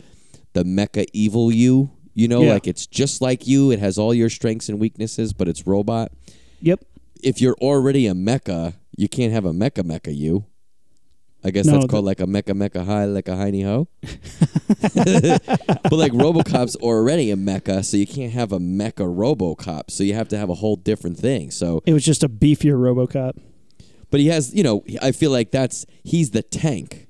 the 0.53 0.63
mecha 0.63 1.05
evil 1.13 1.51
you, 1.51 1.91
you 2.13 2.27
know, 2.27 2.41
Yeah. 2.41 2.53
like 2.53 2.67
it's 2.67 2.87
just 2.87 3.21
like 3.21 3.45
you. 3.45 3.71
It 3.71 3.79
has 3.79 3.97
all 3.97 4.13
your 4.13 4.29
strengths 4.29 4.69
and 4.69 4.79
weaknesses, 4.79 5.33
but 5.33 5.47
it's 5.47 5.67
robot. 5.67 6.11
Yep. 6.61 6.83
If 7.23 7.41
you're 7.41 7.55
already 7.61 8.07
a 8.07 8.13
mecha, 8.13 8.73
you 8.95 9.07
can't 9.07 9.33
have 9.33 9.45
a 9.45 9.51
mecha 9.51 9.83
mecha 9.83 10.15
you. 10.15 10.45
I 11.43 11.51
guess 11.51 11.65
No, 11.65 11.73
that's 11.73 11.85
the- 11.85 11.89
called 11.89 12.05
like 12.05 12.19
a 12.19 12.25
mecha 12.25 12.53
mecha 12.55 12.83
high, 12.85 13.05
like 13.05 13.27
a 13.27 13.31
hiney 13.31 13.63
ho. 13.63 13.87
but 15.83 15.91
like 15.93 16.11
RoboCop's 16.11 16.75
already 16.77 17.31
a 17.31 17.35
mecha, 17.35 17.85
so 17.85 17.97
you 17.97 18.07
can't 18.07 18.33
have 18.33 18.51
a 18.51 18.59
mecha 18.59 19.05
RoboCop. 19.05 19.89
So 19.91 20.03
you 20.03 20.13
have 20.13 20.27
to 20.29 20.37
have 20.37 20.49
a 20.49 20.55
whole 20.55 20.75
different 20.75 21.17
thing. 21.17 21.51
So 21.51 21.81
It 21.85 21.93
was 21.93 22.03
just 22.03 22.23
a 22.23 22.29
beefier 22.29 22.75
RoboCop. 22.77 23.37
but 24.09 24.19
he 24.19 24.27
has, 24.27 24.53
you 24.53 24.63
know, 24.63 24.83
I 25.01 25.11
feel 25.11 25.31
like 25.31 25.51
that's 25.51 25.85
he's 26.03 26.31
the 26.31 26.41
tank, 26.43 27.07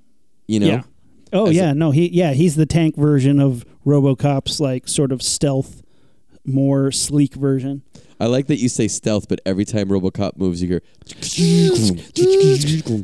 you 0.47 0.59
know. 0.59 0.67
Yeah. 0.67 0.81
Oh 1.33 1.47
As 1.47 1.55
yeah, 1.55 1.73
no, 1.73 1.91
he 1.91 2.07
yeah, 2.09 2.33
he's 2.33 2.55
the 2.55 2.65
tank 2.65 2.95
version 2.95 3.39
of 3.39 3.65
RoboCop's 3.85 4.59
like 4.59 4.87
sort 4.87 5.11
of 5.11 5.21
stealth, 5.21 5.81
more 6.45 6.91
sleek 6.91 7.33
version. 7.33 7.81
I 8.19 8.25
like 8.25 8.47
that 8.47 8.57
you 8.57 8.69
say 8.69 8.87
stealth, 8.87 9.27
but 9.27 9.39
every 9.45 9.65
time 9.65 9.89
RoboCop 9.89 10.37
moves, 10.37 10.61
you 10.61 10.67
hear. 10.67 10.81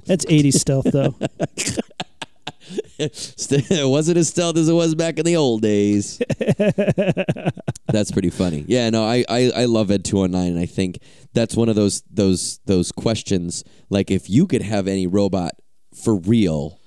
That's 0.05 0.25
80s 0.25 0.53
stealth 0.53 0.91
though. 0.91 1.15
it 2.97 3.89
wasn't 3.89 4.17
as 4.17 4.29
stealth 4.29 4.57
as 4.57 4.69
it 4.69 4.73
was 4.73 4.95
back 4.95 5.19
in 5.19 5.25
the 5.25 5.35
old 5.35 5.61
days. 5.61 6.21
that's 7.87 8.11
pretty 8.11 8.29
funny. 8.29 8.65
Yeah, 8.67 8.89
no, 8.89 9.03
I, 9.03 9.25
I, 9.29 9.51
I 9.55 9.65
love 9.65 9.91
Ed 9.91 10.05
two 10.05 10.21
hundred 10.21 10.37
nine, 10.37 10.51
and 10.51 10.59
I 10.59 10.65
think 10.65 10.99
that's 11.33 11.55
one 11.55 11.69
of 11.69 11.75
those 11.75 12.01
those 12.09 12.59
those 12.65 12.91
questions. 12.91 13.63
Like, 13.89 14.11
if 14.11 14.29
you 14.29 14.47
could 14.47 14.61
have 14.61 14.87
any 14.87 15.07
robot 15.07 15.53
for 16.03 16.15
real, 16.15 16.79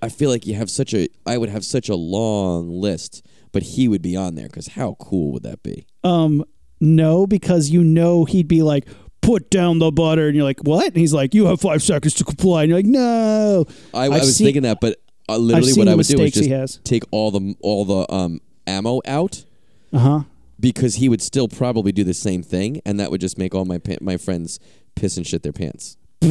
I 0.00 0.08
feel 0.08 0.30
like 0.30 0.46
you 0.46 0.54
have 0.54 0.70
such 0.70 0.94
a. 0.94 1.08
I 1.26 1.38
would 1.38 1.48
have 1.48 1.64
such 1.64 1.88
a 1.88 1.96
long 1.96 2.70
list, 2.70 3.24
but 3.52 3.62
he 3.62 3.88
would 3.88 4.02
be 4.02 4.16
on 4.16 4.34
there 4.34 4.46
because 4.46 4.68
how 4.68 4.96
cool 4.98 5.32
would 5.32 5.42
that 5.42 5.62
be? 5.62 5.86
Um, 6.02 6.44
no, 6.82 7.26
because 7.26 7.70
you 7.70 7.82
know 7.84 8.24
he'd 8.26 8.48
be 8.48 8.62
like, 8.62 8.86
put 9.22 9.48
down 9.50 9.78
the 9.78 9.90
butter, 9.92 10.26
and 10.26 10.34
you're 10.36 10.44
like, 10.44 10.60
what? 10.64 10.88
And 10.88 10.96
he's 10.96 11.14
like, 11.14 11.32
you 11.32 11.46
have 11.46 11.60
five 11.60 11.80
seconds 11.82 12.12
to 12.14 12.24
comply, 12.24 12.62
and 12.64 12.70
you're 12.70 12.78
like, 12.78 12.86
no. 12.86 13.64
I, 13.94 14.06
I 14.06 14.08
was 14.08 14.36
seen- 14.36 14.46
thinking 14.46 14.62
that, 14.64 14.80
but 14.80 15.00
uh, 15.28 15.36
literally 15.38 15.72
what 15.74 15.86
I 15.88 15.94
would 15.94 16.04
do 16.06 16.20
is 16.20 16.32
just 16.32 16.84
take 16.84 17.04
all 17.12 17.30
the 17.30 17.54
all 17.60 17.84
the 17.84 18.12
um, 18.12 18.40
ammo 18.66 19.00
out 19.06 19.44
Uh 19.92 19.98
huh. 19.98 20.20
because 20.58 20.96
he 20.96 21.08
would 21.08 21.22
still 21.22 21.46
probably 21.46 21.92
do 21.92 22.02
the 22.02 22.14
same 22.14 22.42
thing, 22.42 22.82
and 22.84 22.98
that 22.98 23.12
would 23.12 23.20
just 23.20 23.38
make 23.38 23.54
all 23.54 23.64
my 23.64 23.78
pa- 23.78 23.98
my 24.00 24.16
friends 24.16 24.58
piss 24.96 25.16
and 25.16 25.24
shit 25.26 25.44
their 25.44 25.52
pants. 25.52 25.96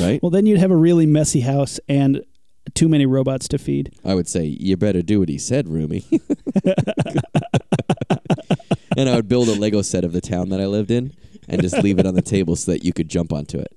right? 0.00 0.20
Well, 0.22 0.30
then 0.30 0.46
you'd 0.46 0.58
have 0.60 0.70
a 0.70 0.76
really 0.76 1.06
messy 1.06 1.40
house 1.40 1.78
and 1.88 2.22
too 2.74 2.88
many 2.88 3.06
robots 3.06 3.48
to 3.48 3.58
feed. 3.58 3.94
I 4.04 4.14
would 4.14 4.28
say, 4.28 4.44
you 4.44 4.76
better 4.76 5.02
do 5.02 5.18
what 5.20 5.28
he 5.28 5.38
said, 5.38 5.68
Rumi. 5.68 6.04
and 8.96 9.08
I 9.08 9.16
would 9.16 9.28
build 9.28 9.48
a 9.48 9.54
Lego 9.54 9.82
set 9.82 10.04
of 10.04 10.12
the 10.12 10.20
town 10.20 10.48
that 10.50 10.60
I 10.60 10.66
lived 10.66 10.90
in 10.90 11.12
and 11.48 11.62
just 11.62 11.82
leave 11.82 11.98
it 11.98 12.06
on 12.06 12.14
the 12.14 12.22
table 12.22 12.56
so 12.56 12.72
that 12.72 12.84
you 12.84 12.92
could 12.92 13.08
jump 13.08 13.32
onto 13.32 13.58
it. 13.58 13.74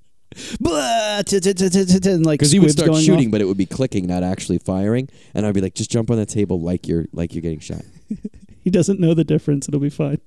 Because 2.40 2.52
he 2.52 2.60
would 2.60 2.72
start 2.72 2.90
going 2.90 3.04
shooting, 3.04 3.32
but 3.32 3.42
it 3.42 3.46
would 3.46 3.58
be 3.58 3.66
clicking, 3.66 4.08
not 4.08 4.24
actually 4.24 4.60
firing. 4.60 5.10
And 5.34 5.46
I'd 5.46 5.54
be 5.54 5.62
like, 5.62 5.76
just 5.76 5.92
jump 5.92 6.10
on 6.10 6.18
the 6.18 6.26
table 6.26 6.62
like 6.62 6.88
you're 6.88 7.06
like 7.12 7.34
you're 7.34 7.42
getting 7.42 7.60
shot. 7.60 7.84
He 8.64 8.70
doesn't 8.70 9.00
know 9.00 9.16
the 9.16 9.24
difference. 9.24 9.68
It'll 9.68 9.80
be 9.80 9.90
fine. 9.90 10.20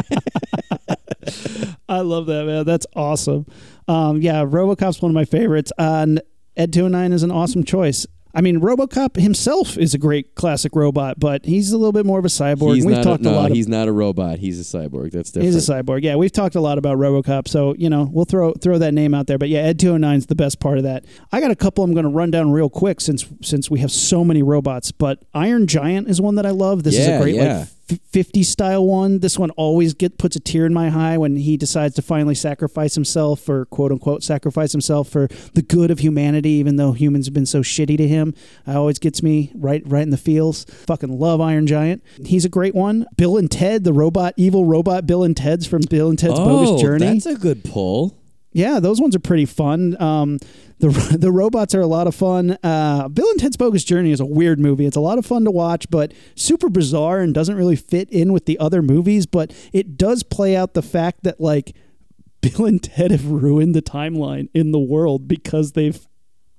I 1.89 2.01
love 2.01 2.27
that 2.27 2.47
man. 2.47 2.65
That's 2.65 2.87
awesome. 2.95 3.47
Um, 3.89 4.23
yeah, 4.23 4.45
RoboCop's 4.45 5.03
one 5.03 5.11
of 5.11 5.15
my 5.15 5.25
favorites. 5.25 5.73
Uh, 5.79 5.99
and 6.03 6.23
Ed 6.57 6.73
209 6.73 7.13
is 7.13 7.23
an 7.25 7.33
awesome 7.33 7.65
choice. 7.65 8.07
I 8.37 8.43
mean, 8.43 8.61
RoboCop 8.61 9.17
himself 9.17 9.79
is 9.79 9.95
a 9.95 9.99
great 9.99 10.35
classic 10.35 10.77
robot, 10.77 11.19
but 11.19 11.47
he's 11.47 11.73
a 11.73 11.79
little 11.79 11.93
bit 11.93 12.05
more 12.05 12.19
of 12.19 12.25
a 12.27 12.29
cyborg. 12.29 12.75
he's 12.75 12.85
We've 12.85 12.97
not 12.97 13.03
talked 13.03 13.25
a, 13.25 13.29
a, 13.29 13.33
no, 13.33 13.37
lot. 13.39 13.51
Of, 13.51 13.57
he's 13.57 13.67
not 13.67 13.89
a 13.89 13.93
robot. 13.93 14.39
He's 14.41 14.61
a 14.61 14.79
cyborg. 14.79 15.13
That's 15.13 15.31
different. 15.31 15.55
he's 15.55 15.69
a 15.69 15.73
cyborg. 15.73 16.03
Yeah, 16.03 16.17
we've 16.17 16.31
talked 16.31 16.55
a 16.55 16.61
lot 16.61 16.77
about 16.77 16.99
RoboCop, 16.99 17.49
so 17.49 17.75
you 17.79 17.89
know 17.89 18.11
we'll 18.13 18.27
throw 18.27 18.53
throw 18.53 18.77
that 18.77 18.93
name 18.93 19.15
out 19.15 19.27
there. 19.27 19.39
But 19.39 19.49
yeah, 19.49 19.61
Ed 19.61 19.79
209 19.79 20.19
is 20.19 20.27
the 20.27 20.35
best 20.35 20.61
part 20.61 20.77
of 20.77 20.85
that. 20.85 21.07
I 21.33 21.41
got 21.41 21.51
a 21.51 21.57
couple. 21.57 21.83
I'm 21.83 21.95
going 21.95 22.05
to 22.05 22.11
run 22.11 22.31
down 22.31 22.53
real 22.53 22.69
quick 22.69 23.01
since 23.01 23.25
since 23.41 23.71
we 23.71 23.81
have 23.81 23.91
so 23.91 24.23
many 24.23 24.43
robots. 24.43 24.93
But 24.93 25.23
Iron 25.33 25.67
Giant 25.67 26.11
is 26.11 26.21
one 26.21 26.35
that 26.35 26.45
I 26.45 26.51
love. 26.51 26.83
This 26.83 26.99
is 26.99 27.09
a 27.09 27.19
great 27.19 27.37
yeah. 27.37 27.61
like 27.61 27.69
50 27.89 28.43
style 28.43 28.87
one. 28.87 29.21
This 29.21 29.39
one 29.39 29.51
always 29.51 29.95
get 29.95 30.19
puts 30.19 30.37
a 30.37 30.41
tear 30.41 30.67
in 30.67 30.75
my 30.75 30.89
eye 30.89 31.17
when 31.19 31.37
he 31.37 31.57
decides 31.57 31.95
to 31.97 32.03
finally 32.03 32.35
sacrifice 32.35 32.95
himself 32.95 33.49
or 33.49 33.67
quote 33.67 33.93
unquote 33.93 34.23
sacrifice 34.23 34.73
himself 34.73 35.09
for 35.09 35.29
the 35.55 35.63
good 35.63 35.91
of 35.91 36.01
humanity, 36.01 36.51
even 36.51 36.77
though 36.77 36.93
humans 36.93 37.27
have 37.27 37.35
been 37.35 37.47
so 37.47 37.61
shitty 37.61 37.97
to 37.97 38.09
him. 38.09 38.35
It 38.67 38.75
always 38.75 38.99
gets 38.99 39.23
me 39.23 39.53
right 39.55 39.83
right 39.87 40.03
in 40.03 40.11
the 40.11 40.17
feels. 40.17 40.65
Fucking 40.65 41.19
love 41.19 41.41
Iron 41.41 41.67
Giant. 41.67 42.03
He's 42.25 42.45
a 42.45 42.51
great 42.51 42.75
one. 42.75 43.07
Bill 43.17 43.37
and 43.37 43.51
Ted, 43.51 43.85
the 43.85 43.93
robot, 43.93 44.35
evil 44.37 44.65
robot 44.65 45.07
Bill 45.07 45.23
and 45.23 45.37
Ted's 45.37 45.67
from 45.67 45.83
Bill 45.89 46.09
and 46.09 46.19
Ted's 46.19 46.39
oh, 46.39 46.45
Bogus 46.45 46.83
Journey. 46.83 47.07
that's 47.07 47.27
a 47.27 47.37
good 47.37 47.65
pull. 47.65 48.17
Yeah, 48.57 48.81
those 48.81 49.03
ones 49.03 49.15
are 49.15 49.21
pretty 49.21 49.45
fun. 49.45 50.01
Um, 50.01 50.39
the 50.79 50.89
the 51.19 51.31
robots 51.31 51.75
are 51.75 51.83
a 51.83 51.87
lot 51.87 52.07
of 52.07 52.15
fun. 52.15 52.57
Uh, 52.63 53.07
Bill 53.09 53.29
and 53.29 53.39
Ted's 53.39 53.59
Bogus 53.59 53.85
Journey 53.85 54.13
is 54.13 54.21
a 54.21 54.25
weird 54.25 54.59
movie. 54.59 54.87
It's 54.87 54.97
a 54.97 55.01
lot 55.01 55.19
of 55.19 55.27
fun 55.27 55.45
to 55.45 55.51
watch, 55.51 55.91
but 55.91 56.15
super 56.37 56.71
bizarre 56.71 57.21
and 57.21 57.35
doesn't 57.35 57.55
really 57.55 57.77
fit 57.77 58.09
in 58.11 58.33
with 58.33 58.47
the 58.47 58.59
other 58.59 58.81
movies. 58.81 59.27
But 59.27 59.53
it 59.75 59.99
does 59.99 60.23
play 60.23 60.57
out 60.57 60.73
the 60.73 60.81
fact 60.81 61.23
that 61.25 61.39
like 61.39 61.77
Bill 62.41 62.65
and 62.65 62.83
Ted 62.83 63.11
have 63.11 63.27
ruined 63.27 63.75
the 63.75 63.83
timeline 63.83 64.49
in 64.55 64.73
the 64.73 64.79
world 64.81 65.29
because 65.29 65.73
they've 65.73 66.07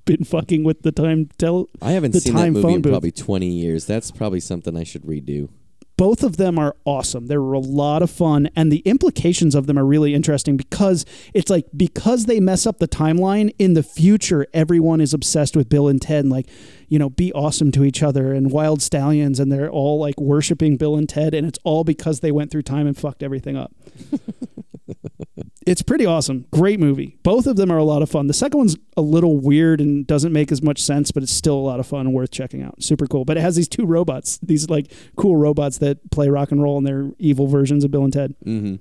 been 0.05 0.23
fucking 0.23 0.63
with 0.63 0.83
the 0.83 0.91
time 0.91 1.29
tell. 1.39 1.67
I 1.81 1.93
haven't 1.93 2.13
seen 2.13 2.35
that 2.35 2.51
movie 2.51 2.73
in 2.75 2.81
booth. 2.83 2.93
probably 2.93 3.11
20 3.11 3.47
years. 3.47 3.85
That's 3.85 4.11
probably 4.11 4.39
something 4.39 4.77
I 4.77 4.83
should 4.83 5.01
redo. 5.01 5.49
Both 5.97 6.23
of 6.23 6.37
them 6.37 6.59
are 6.59 6.75
awesome. 6.85 7.25
They're 7.25 7.39
a 7.39 7.59
lot 7.59 8.01
of 8.01 8.11
fun, 8.11 8.49
and 8.55 8.71
the 8.71 8.79
implications 8.79 9.55
of 9.55 9.65
them 9.65 9.77
are 9.77 9.85
really 9.85 10.13
interesting 10.13 10.55
because 10.55 11.05
it's 11.33 11.49
like 11.49 11.65
because 11.75 12.25
they 12.25 12.39
mess 12.39 12.65
up 12.65 12.77
the 12.77 12.87
timeline 12.87 13.53
in 13.57 13.73
the 13.73 13.83
future, 13.83 14.47
everyone 14.53 15.01
is 15.01 15.13
obsessed 15.13 15.55
with 15.55 15.69
Bill 15.69 15.87
and 15.87 16.01
Ted, 16.01 16.27
like 16.27 16.47
you 16.87 16.99
know, 16.99 17.09
be 17.09 17.31
awesome 17.33 17.71
to 17.73 17.83
each 17.83 18.01
other, 18.01 18.33
and 18.33 18.51
wild 18.51 18.81
stallions, 18.81 19.39
and 19.39 19.51
they're 19.51 19.69
all 19.69 19.99
like 19.99 20.19
worshiping 20.19 20.77
Bill 20.77 20.95
and 20.95 21.07
Ted, 21.07 21.33
and 21.33 21.45
it's 21.47 21.59
all 21.63 21.83
because 21.83 22.21
they 22.21 22.31
went 22.31 22.51
through 22.51 22.63
time 22.63 22.87
and 22.87 22.97
fucked 22.97 23.23
everything 23.23 23.57
up. 23.57 23.73
it's 25.67 25.81
pretty 25.81 26.05
awesome. 26.05 26.45
Great 26.51 26.79
movie. 26.79 27.17
Both 27.23 27.45
of 27.45 27.57
them 27.57 27.71
are 27.71 27.77
a 27.77 27.83
lot 27.83 28.01
of 28.01 28.09
fun. 28.09 28.27
The 28.27 28.33
second 28.33 28.57
one's 28.57 28.77
a 28.95 29.01
little 29.01 29.37
weird 29.37 29.81
and 29.81 30.07
doesn't 30.07 30.31
make 30.31 30.51
as 30.51 30.61
much 30.61 30.81
sense, 30.81 31.11
but 31.11 31.23
it's 31.23 31.31
still 31.31 31.55
a 31.55 31.59
lot 31.59 31.79
of 31.79 31.85
fun 31.85 32.07
and 32.07 32.15
worth 32.15 32.31
checking 32.31 32.63
out. 32.63 32.81
Super 32.81 33.05
cool. 33.05 33.25
But 33.25 33.37
it 33.37 33.41
has 33.41 33.57
these 33.57 33.67
two 33.67 33.85
robots, 33.85 34.39
these 34.41 34.69
like 34.69 34.91
cool 35.17 35.35
robots 35.35 35.77
that 35.79 36.09
play 36.09 36.29
rock 36.29 36.51
and 36.51 36.63
roll 36.63 36.77
and 36.77 36.87
they're 36.87 37.11
evil 37.19 37.47
versions 37.47 37.83
of 37.83 37.91
Bill 37.91 38.05
and 38.05 38.13
Ted. 38.13 38.33
Mm-hmm. 38.45 38.75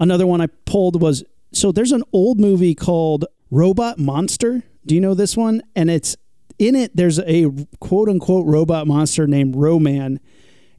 Another 0.00 0.26
one 0.26 0.40
I 0.40 0.48
pulled 0.64 1.00
was 1.00 1.22
so 1.52 1.70
there's 1.70 1.92
an 1.92 2.02
old 2.12 2.40
movie 2.40 2.74
called 2.74 3.24
Robot 3.50 3.98
Monster. 3.98 4.64
Do 4.84 4.94
you 4.94 5.00
know 5.00 5.14
this 5.14 5.36
one? 5.36 5.62
And 5.76 5.90
it's 5.90 6.16
in 6.58 6.74
it, 6.74 6.96
there's 6.96 7.18
a 7.20 7.46
quote 7.80 8.08
unquote 8.08 8.46
robot 8.46 8.86
monster 8.86 9.26
named 9.26 9.56
Ro-Man. 9.56 10.20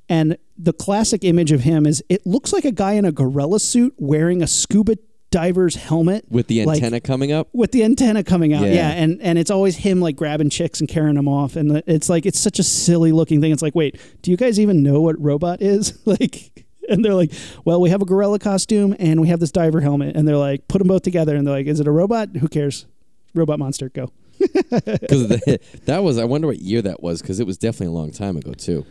And 0.10 0.38
the 0.58 0.74
classic 0.74 1.24
image 1.24 1.52
of 1.52 1.62
him 1.62 1.86
is 1.86 2.04
it 2.10 2.26
looks 2.26 2.54
like 2.54 2.66
a 2.66 2.72
guy 2.72 2.94
in 2.94 3.06
a 3.06 3.12
gorilla 3.12 3.60
suit 3.60 3.94
wearing 3.98 4.42
a 4.42 4.48
scuba 4.48 4.96
diver's 5.30 5.76
helmet 5.76 6.24
With 6.30 6.48
the 6.48 6.64
like- 6.64 6.78
antenna 6.78 7.02
coming 7.02 7.34
up. 7.34 7.50
with 7.52 7.74
the 7.74 7.84
antenna 7.84 8.24
coming 8.24 8.54
out. 8.54 8.64
Yeah. 8.64 8.74
Yeah. 8.74 8.90
and 8.92 9.22
and 9.22 9.38
it's 9.38 9.52
always 9.52 9.76
him 9.76 10.00
like 10.00 10.16
grabbing 10.16 10.50
chicks 10.50 10.80
and 10.80 10.88
carrying 10.88 11.16
them 11.16 11.28
off, 11.28 11.58
and 11.58 11.84
it's 11.86 12.08
like 12.08 12.26
it's 12.26 12.40
such 12.40 12.60
a 12.60 12.64
silly 12.64 13.12
looking 13.12 13.42
thing. 13.42 13.52
It's 13.52 13.62
like, 13.62 13.76
wait, 13.76 14.00
do 14.22 14.32
you 14.32 14.38
guys 14.38 14.58
even 14.60 14.82
know 14.84 15.02
what 15.02 15.22
robot 15.22 15.62
is? 15.62 16.00
like, 16.06 16.64
and 16.88 17.04
they're 17.04 17.14
like, 17.14 17.34
well, 17.66 17.82
we 17.82 17.90
have 17.90 18.02
a 18.02 18.06
gorilla 18.06 18.40
costume 18.40 18.96
and 18.98 19.20
we 19.20 19.28
have 19.28 19.42
this 19.42 19.52
diver 19.52 19.82
helmet, 19.82 20.16
and 20.16 20.26
they're 20.26 20.38
like, 20.38 20.70
put 20.70 20.78
them 20.80 20.88
both 20.88 21.02
together, 21.02 21.36
and 21.36 21.46
they're 21.46 21.56
like, 21.56 21.68
is 21.68 21.82
it 21.82 21.88
a 21.88 21.92
robot? 21.92 22.30
Who 22.38 22.48
cares? 22.48 22.86
Robot 23.36 23.60
monster, 23.60 23.90
go. 23.90 24.14
Because 24.70 25.28
that 25.86 26.04
was, 26.04 26.18
I 26.18 26.26
wonder 26.26 26.48
what 26.48 26.60
year 26.60 26.82
that 26.82 27.02
was, 27.02 27.22
because 27.22 27.40
it 27.40 27.48
was 27.48 27.58
definitely 27.58 27.88
a 27.88 27.98
long 27.98 28.12
time 28.12 28.38
ago, 28.38 28.54
too. 28.54 28.86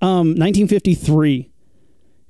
Um, 0.00 0.28
1953. 0.36 1.50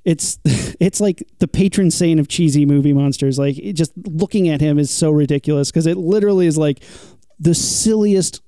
It's 0.05 0.37
it's 0.45 1.01
like 1.01 1.23
the 1.39 1.47
patron 1.47 1.89
saint 1.91 2.19
of 2.19 2.27
cheesy 2.27 2.65
movie 2.65 2.93
monsters. 2.93 3.39
Like 3.39 3.57
it 3.57 3.73
just 3.73 3.91
looking 4.05 4.47
at 4.49 4.61
him 4.61 4.77
is 4.77 4.91
so 4.91 5.09
ridiculous 5.09 5.71
because 5.71 5.87
it 5.87 5.97
literally 5.97 6.45
is 6.45 6.57
like 6.59 6.83
the 7.39 7.55
silliest 7.55 8.41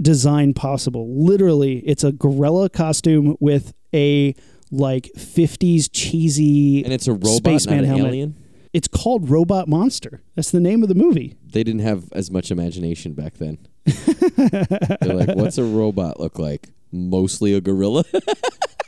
design 0.00 0.52
possible. 0.52 1.08
Literally, 1.24 1.78
it's 1.78 2.04
a 2.04 2.12
gorilla 2.12 2.68
costume 2.68 3.36
with 3.40 3.72
a 3.94 4.34
like 4.70 5.10
50s 5.16 5.88
cheesy 5.90 6.84
And 6.84 6.92
it's 6.92 7.08
a 7.08 7.12
robot, 7.12 7.36
spaceman 7.38 7.84
helmet. 7.84 8.06
alien. 8.08 8.36
It's 8.72 8.86
called 8.88 9.28
Robot 9.28 9.66
Monster. 9.68 10.22
That's 10.36 10.50
the 10.50 10.60
name 10.60 10.82
of 10.82 10.88
the 10.88 10.94
movie. 10.94 11.36
They 11.44 11.64
didn't 11.64 11.80
have 11.80 12.04
as 12.12 12.30
much 12.30 12.50
imagination 12.50 13.14
back 13.14 13.34
then. 13.34 13.58
They're 13.84 15.14
like, 15.14 15.34
what's 15.36 15.58
a 15.58 15.64
robot 15.64 16.20
look 16.20 16.38
like? 16.38 16.68
Mostly 16.92 17.54
a 17.54 17.60
gorilla. 17.60 18.04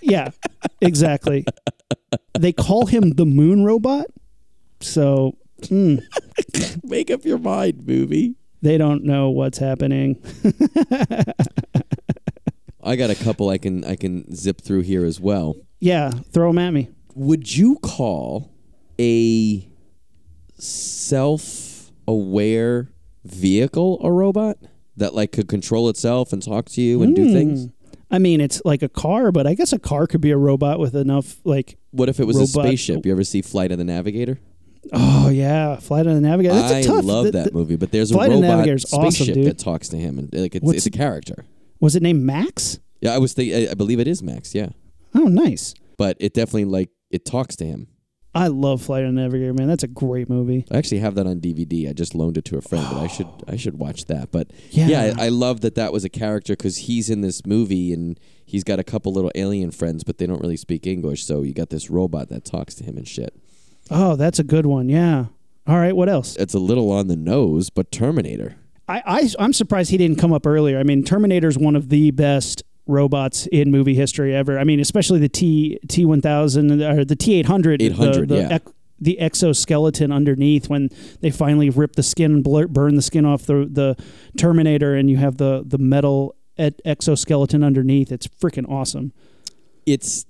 Yeah, 0.04 0.30
exactly. 0.80 1.44
they 2.36 2.52
call 2.52 2.86
him 2.86 3.10
the 3.10 3.24
Moon 3.24 3.64
Robot. 3.64 4.06
So, 4.80 5.36
mm, 5.60 6.02
Make 6.82 7.08
up 7.12 7.24
your 7.24 7.38
mind, 7.38 7.86
movie. 7.86 8.34
they 8.62 8.78
don't 8.78 9.04
know 9.04 9.30
what's 9.30 9.58
happening. 9.58 10.20
I 12.82 12.96
got 12.96 13.10
a 13.10 13.14
couple 13.14 13.48
I 13.48 13.58
can 13.58 13.84
I 13.84 13.94
can 13.94 14.34
zip 14.34 14.60
through 14.60 14.80
here 14.82 15.04
as 15.04 15.20
well. 15.20 15.54
Yeah, 15.78 16.10
throw 16.32 16.48
them 16.50 16.58
at 16.58 16.70
me. 16.72 16.88
Would 17.14 17.54
you 17.56 17.76
call 17.78 18.50
a 18.98 19.68
self-aware 20.62 22.88
vehicle 23.24 23.98
a 24.02 24.10
robot 24.10 24.58
that 24.96 25.14
like 25.14 25.30
could 25.32 25.48
control 25.48 25.88
itself 25.88 26.32
and 26.32 26.42
talk 26.42 26.68
to 26.70 26.80
you 26.82 27.02
and 27.02 27.14
do 27.16 27.24
Hmm. 27.26 27.32
things? 27.32 27.68
I 28.10 28.18
mean, 28.18 28.40
it's 28.42 28.60
like 28.64 28.82
a 28.82 28.88
car, 28.90 29.32
but 29.32 29.46
I 29.46 29.54
guess 29.54 29.72
a 29.72 29.78
car 29.78 30.06
could 30.06 30.20
be 30.20 30.30
a 30.32 30.36
robot 30.36 30.78
with 30.78 30.94
enough, 30.94 31.40
like, 31.44 31.78
What 31.92 32.10
if 32.10 32.20
it 32.20 32.26
was 32.26 32.36
a 32.36 32.46
spaceship? 32.46 33.06
You 33.06 33.12
ever 33.12 33.24
see 33.24 33.40
Flight 33.40 33.72
of 33.72 33.78
the 33.78 33.84
Navigator? 33.84 34.38
oh 34.92 35.28
yeah, 35.30 35.76
Flight 35.76 36.06
of 36.06 36.14
the 36.14 36.20
Navigator. 36.20 36.54
That's 36.54 36.72
a 36.72 36.78
I 36.78 36.82
tough. 36.82 37.04
love 37.04 37.24
th- 37.26 37.32
that 37.34 37.44
th- 37.44 37.54
movie, 37.54 37.76
but 37.76 37.90
there's 37.92 38.10
a 38.10 38.14
Flight 38.14 38.32
of 38.32 38.38
the 38.38 38.42
robot 38.42 38.56
Navigator's 38.58 38.84
awesome, 38.92 39.10
spaceship 39.12 39.34
dude. 39.36 39.46
that 39.46 39.58
talks 39.58 39.88
to 39.90 39.96
him, 39.96 40.18
and 40.18 40.34
like 40.34 40.54
it's, 40.56 40.64
What's- 40.64 40.78
it's 40.78 40.86
a 40.86 40.90
character. 40.90 41.44
Was 41.80 41.94
it 41.96 42.02
named 42.02 42.22
Max? 42.22 42.78
Yeah, 43.00 43.14
I 43.14 43.18
was 43.18 43.32
thinking. 43.32 43.68
I 43.68 43.74
believe 43.74 43.98
it 44.00 44.08
is 44.08 44.22
Max. 44.22 44.54
Yeah, 44.54 44.70
Oh, 45.14 45.28
nice. 45.28 45.72
but 45.96 46.16
it 46.20 46.34
definitely 46.34 46.64
like 46.66 46.90
it 47.10 47.24
talks 47.24 47.56
to 47.56 47.64
him. 47.64 47.86
I 48.34 48.46
love 48.48 48.80
Flight 48.82 49.04
of 49.04 49.14
the 49.14 49.20
Navigator, 49.20 49.52
man. 49.52 49.68
That's 49.68 49.82
a 49.82 49.88
great 49.88 50.30
movie. 50.30 50.64
I 50.70 50.78
actually 50.78 51.00
have 51.00 51.14
that 51.16 51.26
on 51.26 51.38
DVD. 51.40 51.90
I 51.90 51.92
just 51.92 52.14
loaned 52.14 52.38
it 52.38 52.44
to 52.46 52.56
a 52.56 52.62
friend, 52.62 52.86
but 52.90 52.98
I 53.00 53.06
should 53.06 53.28
I 53.46 53.56
should 53.56 53.78
watch 53.78 54.06
that. 54.06 54.30
But 54.30 54.50
Yeah. 54.70 54.86
yeah, 54.86 55.14
I, 55.18 55.26
I 55.26 55.28
love 55.28 55.60
that 55.60 55.74
that 55.74 55.92
was 55.92 56.04
a 56.04 56.08
character 56.08 56.54
because 56.54 56.78
he's 56.78 57.10
in 57.10 57.20
this 57.20 57.44
movie 57.44 57.92
and 57.92 58.18
he's 58.46 58.64
got 58.64 58.78
a 58.78 58.84
couple 58.84 59.12
little 59.12 59.30
alien 59.34 59.70
friends, 59.70 60.02
but 60.02 60.16
they 60.18 60.26
don't 60.26 60.40
really 60.40 60.56
speak 60.56 60.86
English. 60.86 61.24
So 61.26 61.42
you 61.42 61.52
got 61.52 61.68
this 61.70 61.90
robot 61.90 62.30
that 62.30 62.44
talks 62.46 62.74
to 62.76 62.84
him 62.84 62.96
and 62.96 63.06
shit. 63.06 63.34
Oh, 63.90 64.16
that's 64.16 64.38
a 64.38 64.44
good 64.44 64.64
one. 64.64 64.88
Yeah. 64.88 65.26
All 65.66 65.76
right. 65.76 65.94
What 65.94 66.08
else? 66.08 66.34
It's 66.36 66.54
a 66.54 66.58
little 66.58 66.90
on 66.90 67.08
the 67.08 67.16
nose, 67.16 67.68
but 67.68 67.92
Terminator. 67.92 68.56
I, 68.88 69.02
I 69.06 69.28
I'm 69.38 69.52
surprised 69.52 69.90
he 69.90 69.98
didn't 69.98 70.16
come 70.18 70.32
up 70.32 70.46
earlier. 70.46 70.78
I 70.78 70.82
mean, 70.84 71.04
Terminator's 71.04 71.58
one 71.58 71.76
of 71.76 71.90
the 71.90 72.10
best 72.12 72.62
robots 72.86 73.46
in 73.52 73.70
movie 73.70 73.94
history 73.94 74.34
ever. 74.34 74.58
I 74.58 74.64
mean, 74.64 74.80
especially 74.80 75.18
the 75.18 75.28
T 75.28 75.78
T 75.88 76.04
one 76.04 76.20
thousand 76.20 76.82
or 76.82 77.04
the 77.04 77.16
T 77.16 77.34
eight 77.34 77.46
hundred. 77.46 77.80
800, 77.82 78.28
the, 78.28 78.36
yeah. 78.36 78.54
ec- 78.56 78.74
the 79.00 79.18
exoskeleton 79.18 80.12
underneath 80.12 80.68
when 80.68 80.88
they 81.20 81.30
finally 81.30 81.70
rip 81.70 81.96
the 81.96 82.02
skin 82.02 82.34
and 82.34 82.44
blur, 82.44 82.68
burn 82.68 82.94
the 82.94 83.02
skin 83.02 83.24
off 83.24 83.42
the 83.46 83.68
the 83.70 83.96
Terminator, 84.36 84.94
and 84.94 85.10
you 85.10 85.16
have 85.16 85.38
the 85.38 85.62
the 85.66 85.78
metal 85.78 86.36
et- 86.58 86.80
exoskeleton 86.84 87.62
underneath. 87.64 88.12
It's 88.12 88.26
freaking 88.28 88.68
awesome. 88.70 89.12
It's 89.86 90.26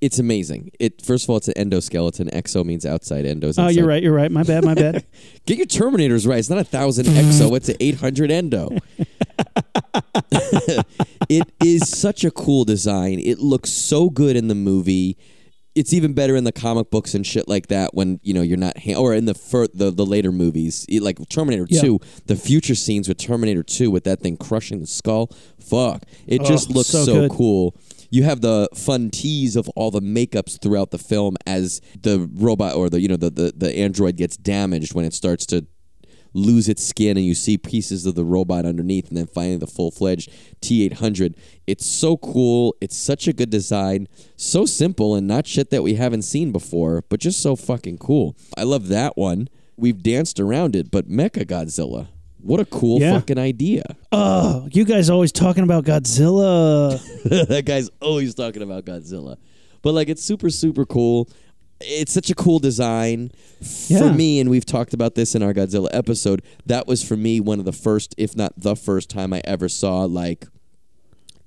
it's 0.00 0.18
amazing. 0.18 0.72
It 0.80 1.00
first 1.00 1.24
of 1.24 1.30
all, 1.30 1.36
it's 1.36 1.46
an 1.46 1.54
endoskeleton. 1.70 2.28
Exo 2.32 2.64
means 2.64 2.84
outside. 2.84 3.24
Endo's 3.24 3.56
Oh, 3.56 3.68
you're 3.68 3.86
right. 3.86 4.02
You're 4.02 4.12
right. 4.12 4.32
My 4.32 4.42
bad. 4.42 4.64
My 4.64 4.74
bad. 4.74 5.06
Get 5.46 5.58
your 5.58 5.66
Terminators 5.66 6.26
right. 6.26 6.40
It's 6.40 6.50
not 6.50 6.58
a 6.58 6.64
thousand 6.64 7.06
exo. 7.06 7.56
It's 7.56 7.68
an 7.68 7.76
eight 7.78 8.00
hundred 8.00 8.32
endo. 8.32 8.70
it 11.28 11.50
is 11.62 11.88
such 11.88 12.24
a 12.24 12.30
cool 12.30 12.64
design. 12.64 13.18
It 13.18 13.38
looks 13.38 13.70
so 13.70 14.10
good 14.10 14.36
in 14.36 14.48
the 14.48 14.54
movie. 14.54 15.16
It's 15.74 15.94
even 15.94 16.12
better 16.12 16.36
in 16.36 16.44
the 16.44 16.52
comic 16.52 16.90
books 16.90 17.14
and 17.14 17.26
shit 17.26 17.48
like 17.48 17.68
that. 17.68 17.94
When 17.94 18.20
you 18.22 18.34
know 18.34 18.42
you're 18.42 18.58
not, 18.58 18.76
ha- 18.78 18.96
or 18.96 19.14
in 19.14 19.24
the 19.24 19.34
fir- 19.34 19.68
the 19.72 19.90
the 19.90 20.04
later 20.04 20.30
movies, 20.30 20.84
It- 20.88 21.02
like 21.02 21.18
Terminator 21.30 21.66
Yeah. 21.68 21.80
Two, 21.80 22.00
the 22.26 22.36
future 22.36 22.74
scenes 22.74 23.08
with 23.08 23.16
Terminator 23.16 23.62
Two 23.62 23.90
with 23.90 24.04
that 24.04 24.20
thing 24.20 24.36
crushing 24.36 24.80
the 24.80 24.86
skull. 24.86 25.30
Fuck, 25.58 26.02
it 26.26 26.42
oh, 26.42 26.44
just 26.44 26.70
Oh, 26.70 26.74
looks 26.74 26.90
so 26.90 27.04
so, 27.04 27.28
cool. 27.30 27.74
You 28.10 28.24
have 28.24 28.42
the 28.42 28.68
fun 28.74 29.08
tease 29.08 29.56
of 29.56 29.70
all 29.70 29.90
the 29.90 30.02
makeups 30.02 30.60
throughout 30.60 30.90
the 30.90 30.98
film 30.98 31.36
as 31.46 31.80
the 31.98 32.28
robot 32.34 32.74
or 32.74 32.90
the 32.90 33.00
you 33.00 33.08
know 33.08 33.16
the 33.16 33.30
the, 33.30 33.54
the 33.56 33.74
android 33.78 34.16
gets 34.16 34.36
damaged 34.36 34.92
when 34.92 35.06
it 35.06 35.14
starts 35.14 35.46
to 35.46 35.66
lose 36.34 36.68
its 36.68 36.82
skin 36.84 37.16
and 37.16 37.26
you 37.26 37.34
see 37.34 37.58
pieces 37.58 38.06
of 38.06 38.14
the 38.14 38.24
robot 38.24 38.64
underneath 38.64 39.08
and 39.08 39.16
then 39.16 39.26
finally 39.26 39.56
the 39.56 39.66
full-fledged 39.66 40.30
T800. 40.60 41.34
It's 41.66 41.84
so 41.86 42.16
cool. 42.16 42.74
It's 42.80 42.96
such 42.96 43.28
a 43.28 43.32
good 43.32 43.50
design. 43.50 44.08
So 44.36 44.64
simple 44.66 45.14
and 45.14 45.26
not 45.26 45.46
shit 45.46 45.70
that 45.70 45.82
we 45.82 45.94
haven't 45.94 46.22
seen 46.22 46.52
before, 46.52 47.04
but 47.08 47.20
just 47.20 47.40
so 47.42 47.56
fucking 47.56 47.98
cool. 47.98 48.36
I 48.56 48.62
love 48.62 48.88
that 48.88 49.16
one. 49.16 49.48
We've 49.76 50.02
danced 50.02 50.38
around 50.40 50.76
it, 50.76 50.90
but 50.90 51.08
Mecha 51.08 51.44
Godzilla. 51.46 52.08
What 52.40 52.60
a 52.60 52.64
cool 52.64 53.00
Yeah. 53.00 53.14
fucking 53.14 53.38
idea. 53.38 53.84
oh, 54.10 54.68
you 54.72 54.84
guys 54.84 55.08
always 55.10 55.30
talking 55.32 55.62
about 55.64 55.84
Godzilla. 55.84 57.00
that 57.48 57.64
guy's 57.66 57.88
always 58.00 58.34
talking 58.34 58.62
about 58.62 58.84
Godzilla. 58.84 59.36
But 59.82 59.94
like 59.94 60.08
it's 60.08 60.22
super 60.24 60.50
super 60.50 60.84
cool. 60.84 61.28
It's 61.84 62.12
such 62.12 62.30
a 62.30 62.34
cool 62.34 62.58
design 62.58 63.30
Yeah. 63.88 63.98
for 63.98 64.12
me 64.12 64.40
and 64.40 64.50
we've 64.50 64.66
talked 64.66 64.92
about 64.94 65.14
this 65.14 65.34
in 65.34 65.42
our 65.42 65.52
Godzilla 65.54 65.88
episode. 65.92 66.42
That 66.66 66.86
was 66.86 67.02
for 67.02 67.16
me 67.16 67.40
one 67.40 67.58
of 67.58 67.64
the 67.64 67.72
first 67.72 68.14
if 68.18 68.36
not 68.36 68.52
the 68.56 68.74
first 68.76 69.08
time 69.10 69.32
I 69.32 69.40
ever 69.44 69.68
saw 69.68 70.04
like 70.04 70.46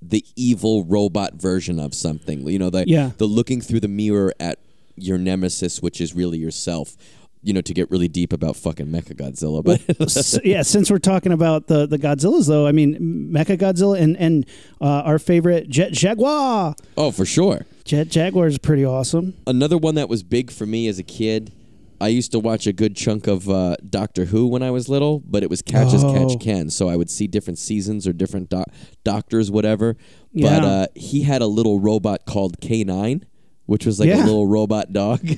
the 0.01 0.23
evil 0.35 0.83
robot 0.85 1.35
version 1.35 1.79
of 1.79 1.93
something. 1.93 2.47
You 2.47 2.59
know, 2.59 2.69
the 2.69 2.85
Yeah. 2.87 3.11
the 3.17 3.25
looking 3.27 3.61
through 3.61 3.79
the 3.79 3.87
mirror 3.87 4.33
at 4.39 4.59
your 4.97 5.17
nemesis 5.17 5.81
which 5.81 5.99
is 5.99 6.13
really 6.15 6.37
yourself. 6.37 6.95
You 7.45 7.53
know, 7.53 7.61
to 7.61 7.73
get 7.73 7.89
really 7.91 8.07
deep 8.07 8.33
about 8.33 8.55
fucking 8.55 8.87
Mecha 8.87 9.13
Godzilla, 9.15 9.63
but 9.63 9.79
S- 10.01 10.39
yeah, 10.43 10.63
since 10.63 10.89
we're 10.89 10.97
talking 10.99 11.31
about 11.31 11.67
the 11.67 11.85
the 11.85 11.97
Godzillas, 11.99 12.47
though, 12.47 12.65
I 12.67 12.71
mean, 12.71 13.29
Mecha 13.31 13.57
Godzilla 13.57 13.99
and 13.99 14.17
and 14.17 14.45
uh, 14.81 14.85
our 15.05 15.19
favorite 15.19 15.69
Jet 15.69 15.93
Jaguar. 15.93 16.75
oh, 16.97 17.11
for 17.11 17.23
sure. 17.25 17.65
Jet 17.83 18.09
Jaguar 18.09 18.47
is 18.47 18.57
pretty 18.57 18.83
awesome. 18.83 19.35
another 19.45 19.77
one 19.77 19.93
that 19.95 20.09
was 20.09 20.23
big 20.23 20.49
for 20.51 20.65
me 20.65 20.87
as 20.87 20.97
a 20.99 21.03
kid. 21.03 21.51
I 22.01 22.09
used 22.09 22.31
to 22.33 22.39
watch 22.39 22.67
a 22.67 22.73
good 22.73 22.95
chunk 22.95 23.25
of 23.27 23.47
uh, 23.49 23.77
Doctor 23.89 24.25
Who 24.25 24.47
when 24.47 24.61
I 24.63 24.69
was 24.71 24.89
little, 24.89 25.21
but 25.25 25.43
it 25.43 25.49
was 25.49 25.61
Catch 25.61 25.93
as 25.93 26.03
Oh. 26.03 26.13
Catch 26.13 26.41
Can. 26.41 26.69
So 26.69 26.89
I 26.89 26.95
would 26.97 27.09
see 27.09 27.25
different 27.27 27.57
seasons 27.57 28.05
or 28.05 28.11
different 28.11 28.49
doc- 28.49 28.67
doctors, 29.05 29.49
whatever. 29.49 29.95
Yeah. 30.33 30.59
But 30.59 30.63
uh, 30.67 30.87
he 30.95 31.21
had 31.21 31.41
a 31.41 31.47
little 31.47 31.79
robot 31.79 32.25
called 32.25 32.59
K9, 32.59 33.23
which 33.65 33.85
was 33.85 33.99
like 33.99 34.09
Yeah. 34.09 34.23
a 34.23 34.25
little 34.25 34.47
robot 34.47 34.93
dog. 34.93 35.21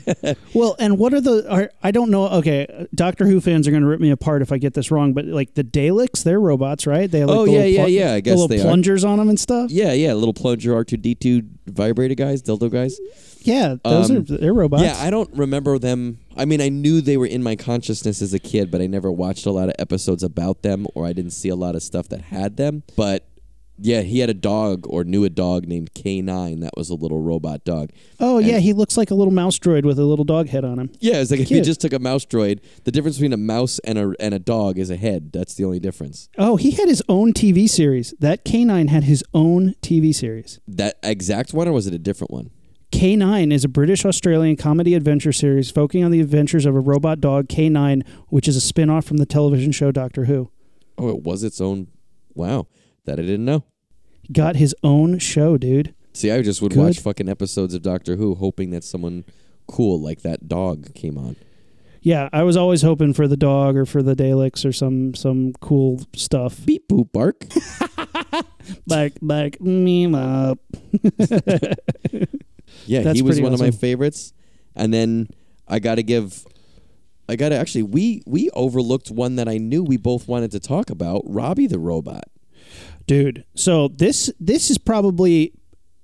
Well, 0.53 0.75
and 0.79 0.97
what 0.97 1.13
are 1.13 1.21
the? 1.21 1.49
Are, 1.49 1.69
I 1.83 1.91
don't 1.91 2.09
know. 2.09 2.27
Okay, 2.27 2.87
Doctor 2.95 3.25
Who 3.27 3.39
fans 3.41 3.67
are 3.67 3.71
going 3.71 3.83
to 3.83 3.87
rip 3.89 3.99
me 3.99 4.09
apart 4.09 4.41
if 4.41 4.51
I 4.51 4.57
get 4.57 4.73
this 4.73 4.89
wrong, 4.91 5.13
but 5.13 5.25
like 5.25 5.53
the 5.53 5.63
Daleks, 5.63 6.23
they're 6.23 6.39
robots, 6.39 6.87
right? 6.87 7.09
They 7.09 7.19
have 7.19 7.29
like 7.29 7.37
Oh, 7.37 7.45
the 7.45 7.51
yeah, 7.53 7.63
yeah, 7.65 7.83
plu- 7.83 7.93
yeah, 7.93 8.11
I 8.11 8.15
the 8.15 8.21
guess 8.21 8.31
little 8.33 8.47
they 8.47 8.59
are. 8.59 8.63
plungers 8.63 9.03
on 9.03 9.17
them 9.19 9.29
and 9.29 9.39
stuff. 9.39 9.69
yeah, 9.71 9.93
yeah, 9.93 10.13
little 10.13 10.33
plunger 10.33 10.73
R2D2 10.73 11.47
vibrator 11.67 12.15
guys, 12.15 12.41
dildo 12.41 12.71
guys. 12.71 12.99
Yeah, 13.41 13.75
those 13.83 14.09
Um, 14.09 14.17
are 14.17 14.19
they're 14.21 14.53
robots. 14.53 14.83
Yeah, 14.83 14.97
I 14.99 15.09
don't 15.09 15.29
remember 15.33 15.77
them. 15.79 16.17
I 16.35 16.45
mean, 16.45 16.59
I 16.61 16.69
knew 16.69 17.01
they 17.01 17.17
were 17.17 17.25
in 17.27 17.43
my 17.43 17.55
consciousness 17.55 18.21
as 18.21 18.33
a 18.33 18.39
kid, 18.39 18.71
but 18.71 18.81
I 18.81 18.87
never 18.87 19.11
watched 19.11 19.45
a 19.45 19.51
lot 19.51 19.69
of 19.69 19.75
episodes 19.79 20.23
about 20.23 20.63
them, 20.63 20.85
or 20.95 21.05
I 21.05 21.13
didn't 21.13 21.31
see 21.31 21.49
a 21.49 21.55
lot 21.55 21.75
of 21.75 21.83
stuff 21.83 22.09
that 22.09 22.21
had 22.21 22.57
them. 22.57 22.83
But 22.95 23.25
yeah, 23.79 24.01
he 24.01 24.19
had 24.19 24.29
a 24.29 24.33
dog, 24.33 24.85
or 24.87 25.03
knew 25.03 25.23
a 25.23 25.29
dog 25.29 25.67
named 25.67 25.93
K9 25.93 26.61
that 26.61 26.71
was 26.75 26.89
a 26.89 26.95
little 26.95 27.21
robot 27.21 27.63
dog. 27.63 27.91
oh 28.19 28.39
yeah, 28.39 28.59
he 28.59 28.73
looks 28.73 28.97
like 28.97 29.11
a 29.11 29.15
little 29.15 29.33
mouse 29.33 29.59
droid 29.59 29.83
with 29.85 29.99
a 29.99 30.05
little 30.05 30.25
dog 30.25 30.49
head 30.49 30.65
on 30.65 30.79
him. 30.79 30.91
Yeah, 30.99 31.21
it's 31.21 31.31
like 31.31 31.39
if 31.39 31.51
you 31.51 31.61
just 31.61 31.81
took 31.81 31.93
a 31.93 31.99
mouse 31.99 32.25
droid, 32.25 32.59
the 32.83 32.91
difference 32.91 33.17
between 33.17 33.33
a 33.33 33.37
mouse 33.37 33.79
and 33.79 33.97
a 33.97 34.13
and 34.19 34.33
a 34.33 34.39
dog 34.39 34.77
is 34.77 34.89
a 34.89 34.97
head. 34.97 35.31
That's 35.31 35.53
the 35.55 35.65
only 35.65 35.79
difference. 35.79 36.29
Oh, 36.37 36.55
he 36.55 36.71
had 36.71 36.87
his 36.87 37.03
own 37.09 37.33
TV 37.33 37.69
series. 37.69 38.13
That 38.19 38.45
K9 38.45 38.89
had 38.89 39.03
his 39.03 39.23
own 39.33 39.75
TV 39.81 40.13
series. 40.13 40.59
That 40.67 40.97
exact 41.03 41.53
one, 41.53 41.67
or 41.67 41.71
was 41.73 41.87
it 41.87 41.93
a 41.93 41.99
different 41.99 42.31
one? 42.31 42.51
K9 42.91 43.51
is 43.51 43.65
a 43.65 43.67
British 43.67 44.05
Australian 44.05 44.55
comedy 44.55 44.95
adventure 44.95 45.33
series 45.33 45.69
focusing 45.69 46.03
on 46.05 46.11
the 46.11 46.21
adventures 46.21 46.65
of 46.65 46.73
a 46.73 46.79
robot 46.79 47.19
dog, 47.19 47.47
K9, 47.47 48.07
which 48.29 48.47
is 48.47 48.55
a 48.55 48.61
spin 48.61 48.89
off 48.89 49.05
from 49.05 49.17
the 49.17 49.25
television 49.25 49.71
show 49.73 49.91
Doctor 49.91 50.25
Who. 50.25 50.49
Oh, 50.97 51.09
it 51.09 51.21
was 51.23 51.43
its 51.43 51.59
own. 51.59 51.87
Wow, 52.33 52.67
that 53.07 53.19
I 53.19 53.23
didn't 53.23 53.45
know. 53.45 53.63
Got 54.31 54.55
his 54.57 54.75
own 54.83 55.19
show, 55.19 55.57
dude. 55.57 55.95
See, 56.13 56.31
I 56.31 56.41
just 56.41 56.61
would 56.61 56.73
Good. 56.73 56.83
watch 56.83 56.99
fucking 56.99 57.27
episodes 57.27 57.73
of 57.73 57.81
Doctor 57.81 58.15
Who, 58.15 58.35
hoping 58.35 58.69
that 58.71 58.83
someone 58.83 59.25
cool 59.67 59.99
like 59.99 60.21
that 60.21 60.47
dog 60.47 60.93
came 60.93 61.17
on. 61.17 61.35
Yeah, 62.01 62.29
I 62.31 62.43
was 62.43 62.55
always 62.55 62.83
hoping 62.83 63.13
for 63.13 63.27
the 63.27 63.35
dog 63.35 63.75
or 63.75 63.85
for 63.85 64.01
the 64.01 64.15
Daleks 64.15 64.65
or 64.65 64.71
some 64.71 65.13
some 65.13 65.53
cool 65.59 66.01
stuff. 66.15 66.65
Beep 66.65 66.87
boop 66.87 67.11
bark. 67.11 67.43
Back 68.87 69.13
back 69.21 69.59
me 69.61 70.13
up. 70.13 70.59
Yeah, 72.85 73.01
That's 73.01 73.17
he 73.17 73.23
was 73.23 73.41
one 73.41 73.53
of 73.53 73.59
my 73.59 73.71
favorites. 73.71 74.33
And 74.75 74.93
then 74.93 75.29
I 75.67 75.79
got 75.79 75.95
to 75.95 76.03
give 76.03 76.45
I 77.29 77.35
got 77.35 77.49
to 77.49 77.55
actually 77.55 77.83
we 77.83 78.21
we 78.25 78.49
overlooked 78.51 79.11
one 79.11 79.35
that 79.35 79.47
I 79.49 79.57
knew 79.57 79.83
we 79.83 79.97
both 79.97 80.27
wanted 80.27 80.51
to 80.51 80.59
talk 80.59 80.89
about, 80.89 81.23
Robbie 81.25 81.67
the 81.67 81.79
robot. 81.79 82.25
Dude, 83.07 83.45
so 83.55 83.87
this 83.87 84.29
this 84.39 84.69
is 84.69 84.77
probably 84.77 85.53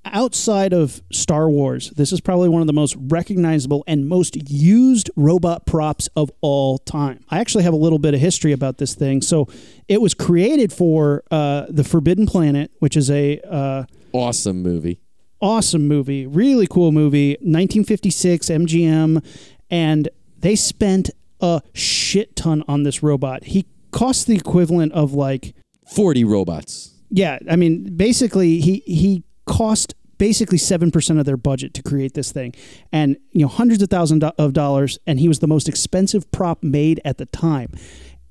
outside 0.05 0.73
of 0.73 1.01
Star 1.11 1.49
Wars. 1.49 1.89
This 1.91 2.11
is 2.11 2.19
probably 2.21 2.49
one 2.49 2.61
of 2.61 2.67
the 2.67 2.73
most 2.73 2.95
recognizable 2.97 3.83
and 3.87 4.07
most 4.07 4.49
used 4.49 5.09
robot 5.15 5.65
props 5.65 6.09
of 6.15 6.31
all 6.41 6.77
time. 6.77 7.19
I 7.29 7.39
actually 7.39 7.63
have 7.65 7.73
a 7.73 7.77
little 7.77 7.99
bit 7.99 8.13
of 8.13 8.19
history 8.19 8.51
about 8.53 8.77
this 8.77 8.95
thing. 8.95 9.21
So 9.21 9.47
it 9.87 10.01
was 10.01 10.13
created 10.13 10.71
for 10.73 11.23
uh, 11.31 11.65
the 11.69 11.83
Forbidden 11.83 12.25
Planet, 12.25 12.71
which 12.79 12.95
is 12.97 13.09
a 13.11 13.39
uh, 13.41 13.83
Awesome 14.13 14.61
movie. 14.61 14.99
awesome 15.41 15.87
movie, 15.87 16.25
really 16.27 16.67
cool 16.67 16.91
movie, 16.91 17.31
1956 17.41 18.47
MGM, 18.47 19.25
and 19.69 20.07
they 20.39 20.55
spent 20.55 21.09
a 21.41 21.61
shit 21.73 22.35
ton 22.35 22.63
on 22.67 22.83
this 22.83 23.01
robot. 23.03 23.45
He 23.45 23.65
cost 23.91 24.27
the 24.27 24.35
equivalent 24.35 24.91
of 24.93 25.13
like 25.13 25.53
40 25.87 26.23
robots. 26.23 26.92
Yeah, 27.15 27.37
I 27.47 27.55
mean, 27.55 27.95
basically, 27.95 28.59
he 28.59 28.81
he 28.87 29.23
cost 29.45 29.93
basically 30.17 30.57
seven 30.57 30.89
percent 30.89 31.19
of 31.19 31.25
their 31.25 31.37
budget 31.37 31.73
to 31.75 31.83
create 31.83 32.15
this 32.15 32.31
thing, 32.31 32.55
and 32.91 33.17
you 33.31 33.41
know 33.41 33.47
hundreds 33.47 33.83
of 33.83 33.89
thousands 33.89 34.23
of 34.23 34.53
dollars, 34.53 34.97
and 35.05 35.19
he 35.19 35.27
was 35.27 35.37
the 35.39 35.47
most 35.47 35.69
expensive 35.69 36.29
prop 36.31 36.63
made 36.63 36.99
at 37.05 37.19
the 37.19 37.27
time. 37.27 37.69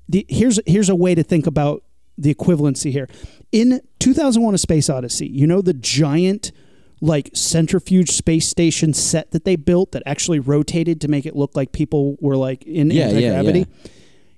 The, 0.09 0.25
here's 0.27 0.59
here's 0.65 0.89
a 0.89 0.95
way 0.95 1.15
to 1.15 1.23
think 1.23 1.47
about 1.47 1.83
the 2.17 2.33
equivalency 2.35 2.91
here. 2.91 3.07
In 3.53 3.79
2001: 3.99 4.53
A 4.53 4.57
Space 4.57 4.89
Odyssey, 4.89 5.27
you 5.27 5.47
know 5.47 5.61
the 5.61 5.73
giant 5.73 6.51
like 6.99 7.29
centrifuge 7.33 8.11
space 8.11 8.47
station 8.49 8.93
set 8.93 9.31
that 9.31 9.45
they 9.45 9.55
built 9.55 9.93
that 9.93 10.03
actually 10.05 10.39
rotated 10.39 10.99
to 11.01 11.07
make 11.07 11.25
it 11.25 11.35
look 11.37 11.55
like 11.55 11.71
people 11.71 12.17
were 12.19 12.35
like 12.35 12.63
in 12.63 12.91
Yeah, 12.91 13.09
yeah, 13.09 13.15
anti 13.15 13.29
gravity. 13.29 13.59
yeah. 13.59 13.91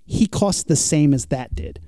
He 0.06 0.28
cost 0.28 0.68
the 0.68 0.76
same 0.76 1.14
as 1.16 1.26
that 1.28 1.56
did. 1.56 1.80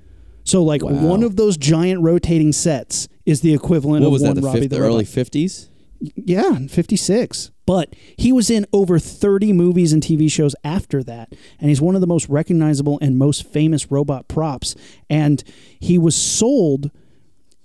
So 0.48 0.64
like 0.64 0.82
Wow. 0.82 0.92
one 0.92 1.22
of 1.22 1.36
those 1.36 1.56
giant 1.58 2.00
rotating 2.02 2.52
sets 2.52 3.06
is 3.26 3.42
the 3.42 3.52
equivalent 3.52 4.00
What 4.02 4.06
of 4.06 4.12
was 4.12 4.22
one 4.22 4.34
that? 4.34 4.40
The, 4.40 4.46
Robbie 4.46 4.60
fifth, 4.60 4.70
the 4.70 4.76
the 4.76 4.82
early 4.82 5.04
50s? 5.04 5.68
Yeah, 6.00 6.58
56. 6.68 7.50
But 7.66 7.94
he 8.16 8.32
was 8.32 8.48
in 8.48 8.64
over 8.72 8.98
30 8.98 9.52
movies 9.52 9.92
and 9.92 10.02
TV 10.02 10.30
shows 10.30 10.54
after 10.64 11.02
that. 11.02 11.34
And 11.60 11.68
he's 11.68 11.82
one 11.82 11.94
of 11.96 12.00
the 12.00 12.06
most 12.06 12.28
recognizable 12.30 12.98
and 13.02 13.18
most 13.18 13.46
famous 13.46 13.90
robot 13.90 14.26
props. 14.28 14.74
And 15.10 15.44
he 15.78 15.98
was 15.98 16.16
sold, 16.16 16.90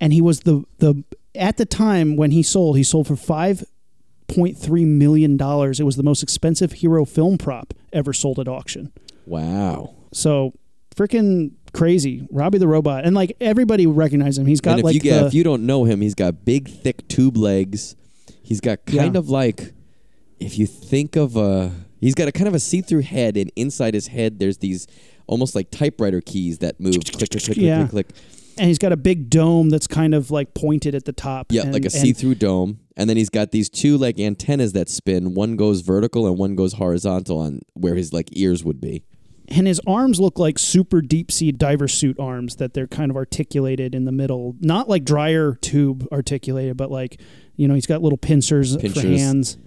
and 0.02 0.12
he 0.12 0.22
was 0.22 0.42
the, 0.42 0.66
the 0.80 1.04
at 1.36 1.56
the 1.58 1.66
time 1.66 2.18
when 2.18 2.32
he 2.32 2.44
sold, 2.44 2.76
he 2.76 2.84
sold 2.84 3.08
for 3.08 3.16
$5.3 3.16 4.86
million. 4.88 5.34
It 5.40 5.84
was 5.86 5.96
the 5.96 6.04
most 6.04 6.22
expensive 6.24 6.74
hero 6.74 7.06
film 7.06 7.38
prop 7.38 7.74
ever 7.94 8.12
sold 8.14 8.40
at 8.40 8.48
auction. 8.48 8.92
Wow. 9.26 9.94
So 10.12 10.54
freaking 10.94 11.52
crazy. 11.74 12.28
Robbie 12.32 12.58
the 12.60 12.68
robot, 12.68 13.06
and 13.06 13.16
like 13.16 13.36
everybody 13.42 13.88
recognizes 13.88 14.38
him. 14.40 14.46
He's 14.46 14.62
got 14.62 14.72
and 14.72 14.80
if 14.80 14.86
like 14.86 14.94
you 14.96 15.00
get, 15.02 15.20
the, 15.22 15.26
if 15.28 15.34
you 15.34 15.44
don't 15.44 15.66
know 15.66 15.84
him, 15.86 16.02
he's 16.02 16.16
got 16.16 16.46
big, 16.46 16.70
thick 16.70 17.08
tube 17.08 17.38
legs. 17.38 17.96
He's 18.42 18.60
got 18.62 18.86
kind 18.86 19.14
Yeah. 19.16 19.20
of 19.20 19.30
like, 19.30 19.74
if 20.40 20.58
you 20.60 20.66
think 20.68 21.16
of 21.16 21.36
a, 21.38 21.72
he's 22.00 22.14
got 22.16 22.28
a 22.28 22.32
kind 22.32 22.48
of 22.48 22.54
a 22.54 22.60
see-through 22.60 23.02
head, 23.04 23.38
and 23.38 23.52
inside 23.56 23.94
his 23.94 24.08
head, 24.08 24.40
there's 24.40 24.58
these 24.58 24.88
almost 25.28 25.56
like 25.56 25.72
typewriter 25.72 26.20
keys 26.22 26.58
that 26.60 26.80
move, 26.80 26.96
click, 27.06 27.30
click, 27.30 27.44
click, 27.44 27.58
Yeah. 27.58 27.78
click, 27.88 27.90
click, 27.92 28.08
click. 28.10 28.24
and 28.58 28.68
he's 28.68 28.78
got 28.78 28.92
a 28.92 28.98
big 28.98 29.30
dome 29.30 29.70
that's 29.70 29.88
kind 29.88 30.14
of 30.14 30.30
like 30.30 30.54
pointed 30.54 30.94
at 30.96 31.06
the 31.06 31.14
top. 31.14 31.48
Yeah, 31.52 31.62
and, 31.64 31.74
like 31.74 31.86
a 31.86 31.90
see-through 31.90 32.36
dome, 32.36 32.80
and 32.98 33.10
then 33.10 33.16
he's 33.18 33.30
got 33.30 33.52
these 33.52 33.70
two 33.70 33.98
like 33.98 34.20
antennas 34.20 34.74
that 34.74 34.90
spin. 34.90 35.34
One 35.34 35.56
goes 35.56 35.80
vertical 35.82 36.28
and 36.28 36.38
one 36.38 36.56
goes 36.56 36.74
horizontal 36.74 37.40
on 37.40 37.62
where 37.74 37.96
his 37.96 38.12
like 38.12 38.28
ears 38.34 38.64
would 38.66 38.82
be. 38.82 39.04
And 39.56 39.68
his 39.68 39.80
arms 39.88 40.20
look 40.20 40.38
like 40.40 40.58
super 40.60 41.02
deep 41.02 41.32
sea 41.32 41.52
diver 41.52 41.88
suit 41.88 42.20
arms 42.20 42.56
that 42.58 42.74
they're 42.74 42.88
kind 42.88 43.10
of 43.12 43.18
articulated 43.18 43.94
in 43.96 44.06
the 44.06 44.12
middle 44.12 44.56
not 44.60 44.88
like 44.90 45.04
dryer 45.06 45.56
tube 45.62 46.08
articulated 46.12 46.76
but 46.78 46.90
like 46.92 47.20
you 47.56 47.68
know 47.68 47.74
he's 47.76 47.86
got 47.86 48.02
little 48.02 48.18
pincers, 48.18 48.76
for 48.76 49.02
hands 49.02 49.58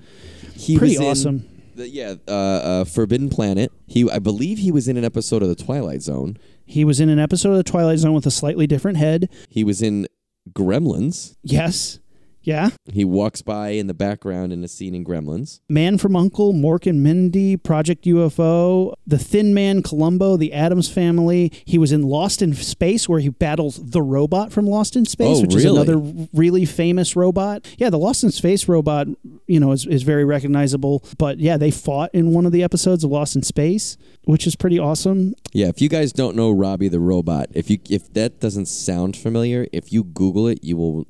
He 0.55 0.79
pretty 0.79 0.99
awesome 0.99 1.49
the- 1.75 1.89
yeah, 1.89 2.15
uh, 2.27 2.31
uh, 2.33 2.85
Forbidden 2.87 3.29
Planet. 3.29 3.71
He, 3.87 4.11
I 4.11 4.19
believe, 4.19 4.57
he 4.57 4.73
was 4.73 4.89
in 4.89 4.97
an 4.97 5.05
episode 5.05 5.43
of 5.43 5.49
The 5.51 5.55
Twilight 5.55 6.01
Zone. 6.01 6.39
he 6.65 6.87
was 6.87 7.01
in 7.01 7.11
an 7.11 7.19
episode 7.19 7.51
of 7.51 7.59
the 7.59 7.65
twilight 7.65 7.99
zone 7.99 8.15
with 8.15 8.25
a 8.25 8.31
slightly 8.31 8.67
different 8.67 8.97
head 8.97 9.29
He 9.51 9.63
was 9.63 9.83
in 9.83 10.07
Gremlins. 10.53 11.37
yes 11.43 11.99
yeah? 12.47 12.71
He 12.91 13.05
walks 13.05 13.43
by 13.43 13.71
in 13.71 13.89
the 13.89 13.95
background 13.95 14.53
in 14.53 14.63
a 14.65 14.69
scene 14.69 14.95
in 14.95 15.05
Gremlins. 15.05 15.61
man 15.69 15.99
from 15.99 16.15
uncle 16.17 16.55
mork 16.55 16.87
and 16.87 17.03
mindy 17.03 17.57
project 17.57 18.05
ufo 18.05 18.95
the 19.07 19.19
thin 19.19 19.53
man 19.53 19.83
columbo 19.83 20.37
the 20.37 20.53
addams 20.53 20.89
family. 20.89 21.53
He 21.65 21.77
was 21.77 21.93
in 21.93 22.03
lost 22.03 22.41
in 22.41 22.55
space 22.55 23.09
where 23.09 23.21
he 23.21 23.29
battles 23.29 23.91
the 23.91 24.01
robot 24.01 24.53
from 24.53 24.67
lost 24.67 24.97
in 24.97 25.05
space 25.05 25.39
Oh, 25.39 25.43
which 25.43 25.55
is 25.55 25.65
another 25.65 25.99
really 26.33 26.65
famous 26.65 27.17
robot. 27.17 27.67
Yeah 27.79 27.91
the 27.91 27.99
lost 27.99 28.23
in 28.25 28.31
space 28.31 28.69
robot 28.69 29.09
you 29.47 29.61
know 29.61 29.73
is, 29.73 29.85
is 29.87 30.03
very 30.05 30.25
recognizable. 30.25 31.05
But 31.19 31.39
yeah 31.41 31.57
they 31.57 31.71
fought 31.73 32.11
in 32.15 32.33
one 32.33 32.47
of 32.47 32.53
the 32.53 32.63
episodes 32.63 33.03
of 33.05 33.11
lost 33.11 33.35
in 33.37 33.43
space 33.43 33.97
which 34.25 34.47
is 34.47 34.57
pretty 34.57 34.79
awesome. 34.79 35.35
Yeah, 35.53 35.69
if 35.69 35.81
you 35.81 35.89
guys 35.89 36.13
don't 36.13 36.35
know 36.37 36.51
Robbie 36.51 36.89
the 36.89 36.99
Robot, 36.99 37.47
if 37.55 37.71
you 37.71 37.79
if 37.89 38.13
that 38.15 38.41
doesn't 38.41 38.67
sound 38.67 39.17
familiar, 39.17 39.67
if 39.73 39.93
you 39.93 40.03
Google 40.03 40.49
it, 40.49 40.65
you 40.65 40.77
will 40.77 41.07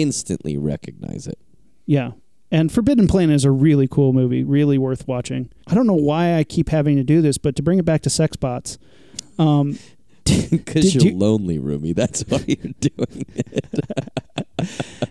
instantly 0.00 0.56
recognize 0.56 1.26
it. 1.26 1.38
yeah 1.86 2.12
and 2.52 2.70
Forbidden 2.70 3.08
Planet 3.08 3.34
is 3.34 3.44
a 3.44 3.50
really 3.50 3.88
cool 3.88 4.12
movie, 4.12 4.44
really 4.44 4.78
worth 4.78 5.08
watching. 5.08 5.50
I 5.66 5.74
don't 5.74 5.86
know 5.88 5.94
why 5.94 6.34
I 6.36 6.44
keep 6.44 6.68
having 6.68 6.94
to 6.96 7.02
do 7.02 7.20
this, 7.20 7.38
but 7.38 7.56
to 7.56 7.62
bring 7.62 7.80
it 7.80 7.84
back 7.84 8.02
to 8.02 8.10
sex 8.10 8.36
bots, 8.36 8.78
um, 9.36 9.80
Because 10.50 10.94
you're 10.94 11.06
you- 11.12 11.18
lonely, 11.18 11.58
Rumi. 11.58 11.92
That's 11.92 12.22
why 12.28 12.44
you're 12.46 12.72
doing 12.80 13.26
it. 13.34 13.64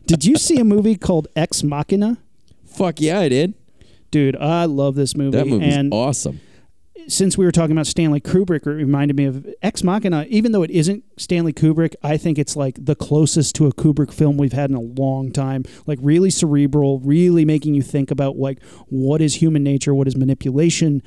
did 0.05 0.23
you 0.25 0.37
see 0.37 0.59
a 0.59 0.63
movie 0.63 0.95
called 0.95 1.27
Ex 1.35 1.61
Machina? 1.61 2.17
Fuck 2.65 3.01
yeah, 3.01 3.19
I 3.19 3.27
did. 3.29 3.53
Dude, 4.11 4.37
I 4.37 4.63
love 4.65 4.95
this 4.95 5.15
movie. 5.17 5.37
That 5.37 5.45
movie's 5.47 5.75
and 5.75 5.93
awesome. 5.93 6.39
Since 7.07 7.37
we 7.37 7.45
were 7.45 7.51
talking 7.51 7.71
about 7.71 7.87
Stanley 7.87 8.19
Kubrick, 8.19 8.65
it 8.65 8.69
reminded 8.69 9.15
me 9.15 9.25
of 9.25 9.47
Ex 9.61 9.83
Machina. 9.83 10.25
Even 10.29 10.51
though 10.51 10.63
it 10.63 10.71
isn't 10.71 11.03
Stanley 11.17 11.53
Kubrick, 11.53 11.95
I 12.03 12.17
think 12.17 12.37
it's 12.37 12.55
like 12.55 12.83
the 12.83 12.95
closest 12.95 13.55
to 13.55 13.67
a 13.67 13.73
Kubrick 13.73 14.13
film 14.13 14.37
we've 14.37 14.53
had 14.53 14.69
in 14.69 14.75
a 14.75 14.81
long 14.81 15.31
time. 15.31 15.63
Like 15.85 15.99
really 16.01 16.29
cerebral, 16.29 16.99
really 16.99 17.45
making 17.45 17.73
you 17.75 17.81
think 17.81 18.11
about 18.11 18.37
like 18.37 18.63
what 18.87 19.21
is 19.21 19.35
human 19.35 19.63
nature, 19.63 19.93
what 19.93 20.07
is 20.07 20.15
manipulation 20.15 21.01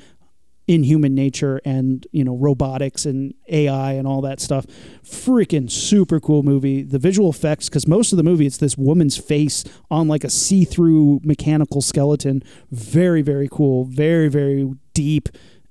in 0.67 0.83
human 0.83 1.15
nature, 1.15 1.59
and 1.65 2.05
you 2.11 2.23
know 2.23 2.35
robotics 2.35 3.05
and 3.05 3.33
AI 3.49 3.93
and 3.93 4.07
all 4.07 4.21
that 4.21 4.39
stuff. 4.39 4.67
Freaking 5.03 5.69
super 5.69 6.19
cool 6.19 6.43
movie. 6.43 6.83
The 6.83 6.99
visual 6.99 7.29
effects, 7.29 7.69
because 7.69 7.87
most 7.87 8.13
of 8.13 8.17
the 8.17 8.23
movie 8.23 8.45
it's 8.45 8.57
this 8.57 8.77
woman's 8.77 9.17
face 9.17 9.63
on 9.89 10.07
like 10.07 10.23
a 10.23 10.29
see-through 10.29 11.21
mechanical 11.23 11.81
skeleton. 11.81 12.43
Very 12.69 13.21
very 13.23 13.49
cool. 13.51 13.85
Very 13.85 14.27
very 14.27 14.71
deep 14.93 15.29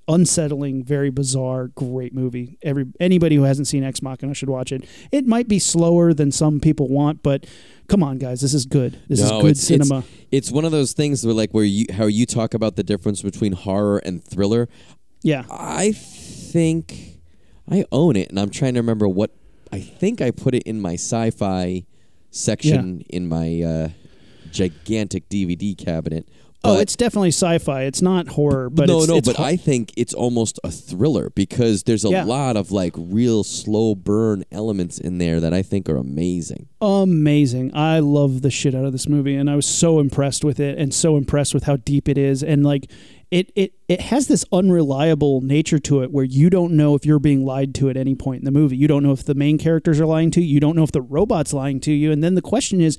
unsettling, 0.09 0.83
very 0.83 1.11
bizarre, 1.11 1.69
great 1.69 2.15
movie. 2.15 2.59
Every 2.63 2.87
anybody 2.99 3.37
who 3.37 3.43
hasn't 3.43 3.69
seen 3.69 3.85
Ex 3.85 4.03
Machina 4.03 4.35
should 4.35 4.49
watch 4.49 4.73
it. 4.73 4.85
It 5.13 5.27
might 5.27 5.47
be 5.47 5.59
slower 5.59 6.15
than 6.15 6.33
some 6.33 6.59
people 6.61 6.89
want, 6.89 7.23
but 7.23 7.47
come 7.89 8.03
on, 8.03 8.19
guys, 8.19 8.41
this 8.41 8.55
is 8.55 8.67
good. 8.67 8.99
This 9.09 9.21
is 9.21 9.31
good 9.31 9.45
it's- 9.51 9.61
cinema. 9.61 10.05
It's 10.31 10.51
one 10.51 10.65
of 10.65 10.73
those 10.73 10.93
things 10.93 11.25
where 11.25 11.35
like 11.35 11.53
where 11.53 11.65
you 11.65 11.87
how 11.93 12.07
you 12.07 12.27
talk 12.27 12.55
about 12.55 12.77
the 12.77 12.83
difference 12.83 13.23
between 13.23 13.53
horror 13.53 13.99
and 13.99 14.23
thriller. 14.25 14.69
yeah, 15.23 15.45
I 15.51 15.93
think 15.93 17.19
I 17.71 17.85
own 17.93 18.17
it, 18.17 18.31
and 18.31 18.39
I'm 18.41 18.51
trying 18.51 18.75
to 18.75 18.81
remember 18.81 19.09
what 19.09 19.31
I 19.73 19.81
think 19.81 20.21
I 20.21 20.31
put 20.31 20.55
it 20.55 20.63
in 20.65 20.81
my 20.81 20.95
sci-fi 20.95 21.85
section 22.31 23.03
in 23.09 23.29
my 23.29 23.63
uh, 23.63 23.89
gigantic 24.51 25.29
DVD 25.29 25.77
cabinet. 25.77 26.29
Oh, 26.65 26.79
it's 26.81 26.97
definitely 26.97 27.29
sci-fi. 27.31 27.83
It's 27.85 28.03
not 28.03 28.29
horror, 28.29 28.69
but 28.71 28.89
no, 28.89 28.99
it's, 28.99 29.09
no, 29.09 29.17
it's 29.17 29.29
but 29.29 29.37
ho- 29.37 29.45
I 29.45 29.57
think 29.57 29.93
it's 29.97 30.13
almost 30.15 30.59
a 30.65 30.71
thriller 30.71 31.31
because 31.35 31.85
there's 31.85 32.05
a 32.05 32.11
Yeah. 32.11 32.25
lot 32.25 32.57
of 32.57 32.71
like 32.73 32.95
real 32.97 33.45
slow 33.45 33.95
burn 33.95 34.45
elements 34.53 34.99
in 34.99 35.19
there 35.19 35.41
that 35.41 35.55
I 35.55 35.63
think 35.63 35.89
are 35.89 35.97
amazing. 35.97 36.67
amazing. 36.81 37.71
I 37.75 38.01
love 38.01 38.43
the 38.43 38.51
shit 38.51 38.75
out 38.75 38.85
of 38.85 38.93
this 38.93 39.09
movie, 39.09 39.35
and 39.35 39.49
I 39.51 39.57
was 39.57 39.67
so 39.67 40.01
impressed 40.01 40.45
with 40.45 40.61
it, 40.61 40.79
and 40.79 40.93
so 40.93 41.17
impressed 41.17 41.55
with 41.55 41.65
how 41.65 41.77
deep 41.77 42.09
it 42.09 42.19
is, 42.19 42.43
and 42.43 42.65
like 42.65 42.91
it 43.31 43.53
it 43.55 43.75
it 43.89 44.01
has 44.01 44.27
this 44.27 44.45
unreliable 44.53 45.41
nature 45.43 45.79
to 45.79 46.03
it 46.03 46.11
where 46.11 46.25
you 46.25 46.49
don't 46.51 46.73
know 46.73 46.95
if 46.95 47.05
you're 47.05 47.19
being 47.19 47.45
lied 47.45 47.75
to 47.77 47.91
at 47.91 47.97
any 47.97 48.15
point 48.15 48.41
in 48.41 48.45
the 48.45 48.51
movie. 48.51 48.77
You 48.77 48.89
don't 48.89 49.03
know 49.03 49.13
if 49.13 49.25
the 49.25 49.35
main 49.35 49.59
characters 49.59 50.01
are 50.01 50.07
lying 50.07 50.31
to 50.33 50.41
you. 50.41 50.47
You 50.55 50.61
don't 50.61 50.77
know 50.77 50.83
if 50.85 50.93
the 50.93 51.03
robot's 51.03 51.53
lying 51.53 51.79
to 51.81 51.93
you, 51.93 52.11
and 52.11 52.23
then 52.25 52.35
the 52.37 52.43
question 52.43 52.81
is, 52.81 52.97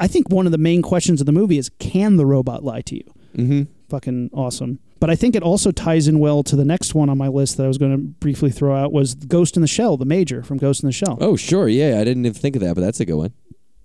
I 0.00 0.06
think 0.08 0.30
one 0.30 0.46
of 0.46 0.52
the 0.52 0.58
main 0.58 0.82
questions 0.82 1.20
of 1.20 1.26
the 1.26 1.32
movie 1.32 1.58
is, 1.58 1.70
can 1.78 2.16
the 2.16 2.26
robot 2.26 2.64
lie 2.64 2.80
to 2.82 2.96
you? 2.96 3.04
Mm-hmm. 3.36 3.62
fucking 3.88 4.30
awesome. 4.32 4.80
But 4.98 5.08
I 5.08 5.14
think 5.14 5.36
it 5.36 5.42
also 5.42 5.70
ties 5.70 6.08
in 6.08 6.18
well 6.18 6.42
to 6.42 6.56
the 6.56 6.64
next 6.64 6.94
one 6.94 7.08
on 7.08 7.16
my 7.16 7.28
list 7.28 7.56
that 7.56 7.64
I 7.64 7.68
was 7.68 7.78
going 7.78 7.92
to 7.92 7.98
briefly 7.98 8.50
throw 8.50 8.74
out 8.74 8.92
was 8.92 9.14
Ghost 9.14 9.56
in 9.56 9.62
the 9.62 9.68
Shell, 9.68 9.98
the 9.98 10.04
major 10.04 10.42
from 10.42 10.58
Ghost 10.58 10.82
in 10.82 10.88
the 10.88 10.92
Shell. 10.92 11.18
Oh, 11.20 11.36
sure, 11.36 11.68
yeah, 11.68 12.00
I 12.00 12.04
didn't 12.04 12.26
even 12.26 12.34
think 12.34 12.56
of 12.56 12.62
that, 12.62 12.74
but 12.74 12.80
that's 12.80 12.98
a 12.98 13.04
good 13.04 13.14
one. 13.14 13.32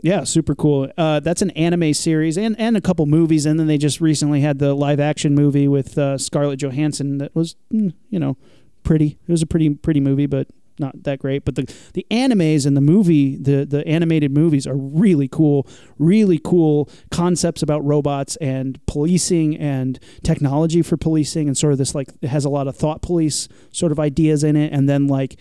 Yeah, 0.01 0.23
super 0.23 0.55
cool. 0.55 0.89
Uh, 0.97 1.19
that's 1.19 1.41
an 1.41 1.51
anime 1.51 1.93
series 1.93 2.37
and, 2.37 2.55
and 2.59 2.75
a 2.75 2.81
couple 2.81 3.05
movies, 3.05 3.45
and 3.45 3.59
then 3.59 3.67
they 3.67 3.77
just 3.77 4.01
recently 4.01 4.41
had 4.41 4.59
the 4.59 4.73
live 4.73 4.99
action 4.99 5.35
movie 5.35 5.67
with 5.67 5.97
uh, 5.97 6.17
Scarlett 6.17 6.59
Johansson 6.59 7.17
that 7.19 7.33
was, 7.35 7.55
mm, 7.71 7.93
you 8.09 8.19
know, 8.19 8.37
pretty. 8.83 9.17
It 9.27 9.31
was 9.31 9.41
a 9.41 9.47
pretty 9.47 9.69
pretty 9.69 9.99
movie, 9.99 10.27
but 10.27 10.47
not 10.79 11.03
that 11.03 11.19
great. 11.19 11.45
But 11.45 11.55
the 11.55 11.73
the 11.93 12.05
animes 12.11 12.65
and 12.65 12.75
the 12.75 12.81
movie, 12.81 13.37
the 13.37 13.65
the 13.65 13.85
animated 13.87 14.31
movies 14.31 14.67
are 14.67 14.75
really 14.75 15.27
cool. 15.27 15.67
Really 15.97 16.39
cool 16.43 16.89
concepts 17.11 17.61
about 17.61 17.83
robots 17.85 18.35
and 18.37 18.83
policing 18.85 19.57
and 19.57 19.99
technology 20.23 20.81
for 20.81 20.97
policing, 20.97 21.47
and 21.47 21.57
sort 21.57 21.73
of 21.73 21.79
this 21.79 21.95
like 21.95 22.09
it 22.21 22.27
has 22.27 22.45
a 22.45 22.49
lot 22.49 22.67
of 22.67 22.75
thought 22.75 23.01
police 23.01 23.47
sort 23.71 23.91
of 23.91 23.99
ideas 23.99 24.43
in 24.43 24.55
it, 24.55 24.71
and 24.73 24.89
then 24.89 25.07
like 25.07 25.39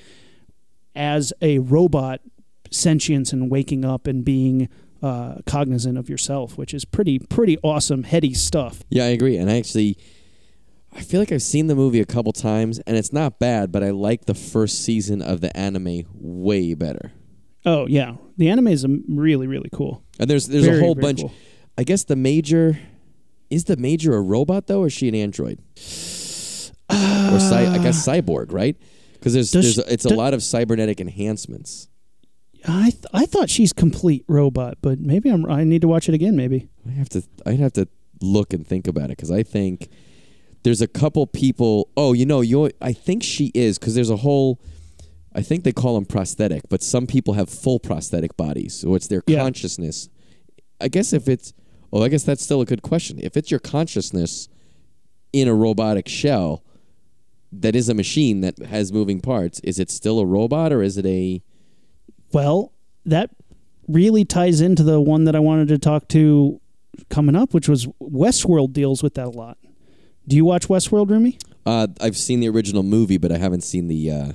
as 0.94 1.32
a 1.42 1.58
robot 1.58 2.20
sentience 2.70 3.32
and 3.32 3.50
waking 3.50 3.84
up 3.84 4.06
and 4.06 4.24
being 4.24 4.68
uh, 5.02 5.36
cognizant 5.46 5.98
of 5.98 6.08
yourself, 6.08 6.56
which 6.56 6.72
is 6.72 6.84
pretty 6.84 7.18
pretty 7.18 7.58
awesome, 7.62 8.04
heady 8.04 8.32
stuff. 8.34 8.82
Yeah, 8.88 9.04
I 9.04 9.08
agree. 9.08 9.36
And 9.36 9.50
actually, 9.50 9.98
I 10.96 11.00
feel 11.00 11.20
like 11.20 11.32
I've 11.32 11.42
seen 11.42 11.66
the 11.66 11.74
movie 11.74 12.00
a 12.00 12.04
couple 12.06 12.32
times, 12.32 12.78
and 12.80 12.96
it's 12.96 13.12
not 13.12 13.38
bad, 13.38 13.72
but 13.72 13.82
I 13.82 13.90
like 13.90 14.26
the 14.26 14.34
first 14.34 14.82
season 14.84 15.20
of 15.22 15.40
the 15.40 15.54
anime 15.56 16.04
way 16.14 16.74
better. 16.74 17.12
Oh 17.66 17.86
yeah, 17.86 18.14
the 18.36 18.48
anime 18.48 18.68
is 18.68 18.84
um, 18.84 19.04
really 19.08 19.46
really 19.46 19.70
cool. 19.72 20.02
And 20.20 20.28
there's 20.30 20.46
there's 20.46 20.64
Very, 20.66 20.78
a 20.78 20.80
whole 20.82 20.94
bunch. 20.94 21.20
cool. 21.20 21.32
I 21.76 21.82
guess 21.84 22.04
the 22.04 22.16
major 22.16 22.78
is 23.50 23.64
the 23.64 23.76
major 23.76 24.14
a 24.14 24.20
robot 24.20 24.66
though, 24.66 24.82
or 24.82 24.86
is 24.86 24.92
she 24.92 25.08
an 25.08 25.14
android? 25.14 25.58
or 26.90 27.40
cy- 27.40 27.72
I 27.74 27.78
guess 27.78 28.06
cyborg, 28.06 28.52
right? 28.52 28.76
Because 29.14 29.32
there's 29.32 29.50
there's 29.52 29.74
she- 29.74 29.82
it's 29.88 30.04
a 30.04 30.14
lot 30.14 30.34
of 30.34 30.42
cybernetic 30.42 31.00
enhancements. 31.00 31.88
I 32.68 32.90
th- 32.90 33.04
I 33.12 33.26
thought 33.26 33.50
she's 33.50 33.72
complete 33.72 34.24
robot, 34.28 34.78
but 34.80 35.00
maybe 35.00 35.28
I'm 35.30 35.50
I 35.50 35.64
need 35.64 35.80
to 35.82 35.88
watch 35.88 36.08
it 36.08 36.14
again. 36.14 36.36
Maybe 36.36 36.68
I 36.86 36.92
have 36.92 37.08
to 37.10 37.22
I'd 37.46 37.60
have 37.60 37.72
to 37.74 37.88
look 38.20 38.52
and 38.52 38.66
think 38.66 38.86
about 38.86 39.04
it 39.06 39.16
because 39.16 39.30
I 39.30 39.42
think 39.42 39.88
there's 40.64 40.80
a 40.80 40.88
couple 40.88 41.26
people. 41.26 41.88
Oh, 41.96 42.12
you 42.12 42.26
know, 42.26 42.40
you 42.40 42.70
I 42.80 42.92
think 42.92 43.22
she 43.22 43.52
is 43.54 43.78
because 43.78 43.94
there's 43.94 44.10
a 44.10 44.16
whole. 44.16 44.60
I 45.36 45.42
think 45.42 45.64
they 45.64 45.72
call 45.72 45.94
them 45.94 46.04
prosthetic, 46.06 46.62
but 46.68 46.82
some 46.82 47.06
people 47.06 47.34
have 47.34 47.48
full 47.48 47.80
prosthetic 47.80 48.36
bodies, 48.36 48.74
so 48.74 48.94
it's 48.94 49.08
their 49.08 49.22
Yeah. 49.26 49.40
consciousness. 49.42 50.08
I 50.80 50.86
guess 50.88 51.12
if 51.12 51.28
it's, 51.28 51.52
oh, 51.92 52.02
I 52.02 52.08
guess 52.08 52.22
that's 52.22 52.42
still 52.42 52.60
a 52.60 52.64
good 52.64 52.82
question. 52.82 53.18
If 53.20 53.36
it's 53.36 53.50
your 53.50 53.58
consciousness 53.60 54.48
in 55.32 55.48
a 55.48 55.54
robotic 55.54 56.08
shell, 56.08 56.62
that 57.52 57.74
is 57.74 57.88
a 57.88 57.94
machine 57.94 58.42
that 58.42 58.58
has 58.60 58.92
moving 58.92 59.20
parts. 59.20 59.58
Is 59.60 59.78
it 59.80 59.90
still 59.90 60.20
a 60.20 60.26
robot 60.26 60.72
or 60.72 60.82
is 60.82 60.96
it 60.98 61.06
a? 61.06 61.42
Well, 62.32 62.72
that 63.04 63.30
really 63.88 64.24
ties 64.24 64.60
into 64.60 64.82
the 64.84 65.00
one 65.00 65.24
that 65.24 65.34
I 65.36 65.40
wanted 65.40 65.66
to 65.68 65.78
talk 65.78 66.06
to 66.08 66.60
coming 67.10 67.34
up, 67.34 67.52
which 67.52 67.68
was 67.68 67.86
Westworld 68.00 68.72
deals 68.72 69.02
with 69.02 69.14
that 69.14 69.26
a 69.26 69.30
lot. 69.30 69.58
Do 70.26 70.36
you 70.36 70.44
watch 70.44 70.68
Westworld, 70.68 71.10
Rumi? 71.10 71.38
Uh, 71.66 71.88
I've 72.00 72.16
seen 72.16 72.40
the 72.40 72.48
original 72.48 72.82
movie, 72.82 73.18
but 73.18 73.32
I 73.32 73.38
haven't 73.38 73.62
seen 73.62 73.88
the 73.88 74.10
uh, 74.10 74.26
the 74.26 74.32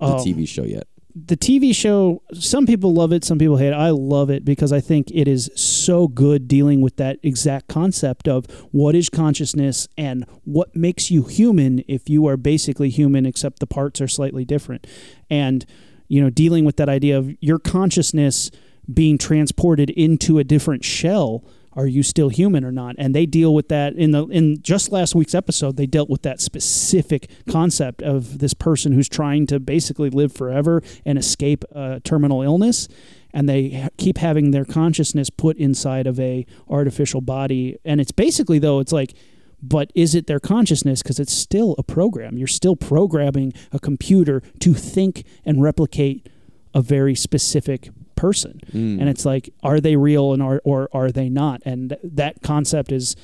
Oh. 0.00 0.24
TV 0.24 0.46
show 0.46 0.62
yet. 0.64 0.86
the 1.26 1.36
TV 1.36 1.74
show, 1.74 2.22
some 2.32 2.64
people 2.64 2.92
love 2.92 3.12
it, 3.12 3.24
some 3.24 3.38
people 3.38 3.56
hate 3.56 3.68
it. 3.70 3.72
I 3.74 3.90
love 3.90 4.30
it 4.30 4.44
because 4.44 4.72
I 4.72 4.78
think 4.80 5.10
it 5.12 5.26
is 5.26 5.50
so 5.56 6.06
good 6.06 6.46
dealing 6.46 6.80
with 6.80 6.94
that 6.96 7.18
exact 7.24 7.66
concept 7.66 8.28
of 8.28 8.46
what 8.70 8.94
is 8.94 9.08
consciousness 9.08 9.88
and 9.96 10.24
what 10.44 10.76
makes 10.76 11.10
you 11.10 11.24
human 11.24 11.82
if 11.88 12.08
you 12.08 12.26
are 12.28 12.36
basically 12.36 12.88
human, 12.90 13.26
except 13.26 13.58
the 13.58 13.66
parts 13.66 14.00
are 14.00 14.06
slightly 14.06 14.44
different. 14.44 14.86
And, 15.28 15.66
you 16.06 16.20
know, 16.22 16.30
dealing 16.30 16.64
with 16.64 16.76
that 16.76 16.88
idea 16.88 17.18
of 17.18 17.34
your 17.40 17.58
consciousness 17.58 18.52
being 18.92 19.18
transported 19.18 19.90
into 19.90 20.38
a 20.38 20.44
different 20.44 20.84
shell. 20.84 21.42
Are 21.78 21.86
you 21.86 22.02
still 22.02 22.28
human 22.28 22.64
or 22.64 22.72
not? 22.72 22.96
And 22.98 23.14
they 23.14 23.24
deal 23.24 23.54
with 23.54 23.68
that 23.68 23.94
in 23.94 24.10
the 24.10 24.26
in 24.26 24.60
just 24.62 24.90
last 24.90 25.14
week's 25.14 25.34
episode. 25.34 25.76
They 25.76 25.86
dealt 25.86 26.10
with 26.10 26.22
that 26.22 26.40
specific 26.40 27.30
concept 27.48 28.02
of 28.02 28.40
this 28.40 28.52
person 28.52 28.90
who's 28.90 29.08
trying 29.08 29.46
to 29.46 29.60
basically 29.60 30.10
live 30.10 30.32
forever 30.32 30.82
and 31.06 31.16
escape 31.16 31.64
a 31.70 32.00
terminal 32.00 32.42
illness, 32.42 32.88
and 33.32 33.48
they 33.48 33.88
keep 33.96 34.18
having 34.18 34.50
their 34.50 34.64
consciousness 34.64 35.30
put 35.30 35.56
inside 35.56 36.08
of 36.08 36.18
a 36.18 36.44
artificial 36.68 37.20
body. 37.20 37.78
And 37.84 38.00
it's 38.00 38.10
basically 38.10 38.58
though 38.58 38.80
it's 38.80 38.92
like, 38.92 39.14
but 39.62 39.92
is 39.94 40.16
it 40.16 40.26
their 40.26 40.40
consciousness? 40.40 41.00
Because 41.00 41.20
it's 41.20 41.32
still 41.32 41.76
a 41.78 41.84
program. 41.84 42.36
You're 42.36 42.48
still 42.48 42.74
programming 42.74 43.52
a 43.70 43.78
computer 43.78 44.42
to 44.58 44.74
think 44.74 45.22
and 45.44 45.62
replicate 45.62 46.28
a 46.74 46.82
very 46.82 47.14
specific 47.14 47.90
person. 48.18 48.60
Mm. 48.72 49.00
and 49.00 49.08
it's 49.08 49.24
like 49.24 49.48
are 49.62 49.80
they 49.80 49.96
real 49.96 50.32
and 50.32 50.42
are 50.42 50.60
or 50.64 50.88
are 50.92 51.10
they 51.10 51.28
not? 51.28 51.62
And 51.64 51.90
th- 51.90 52.00
that 52.02 52.42
concept 52.42 52.92
is 52.92 53.16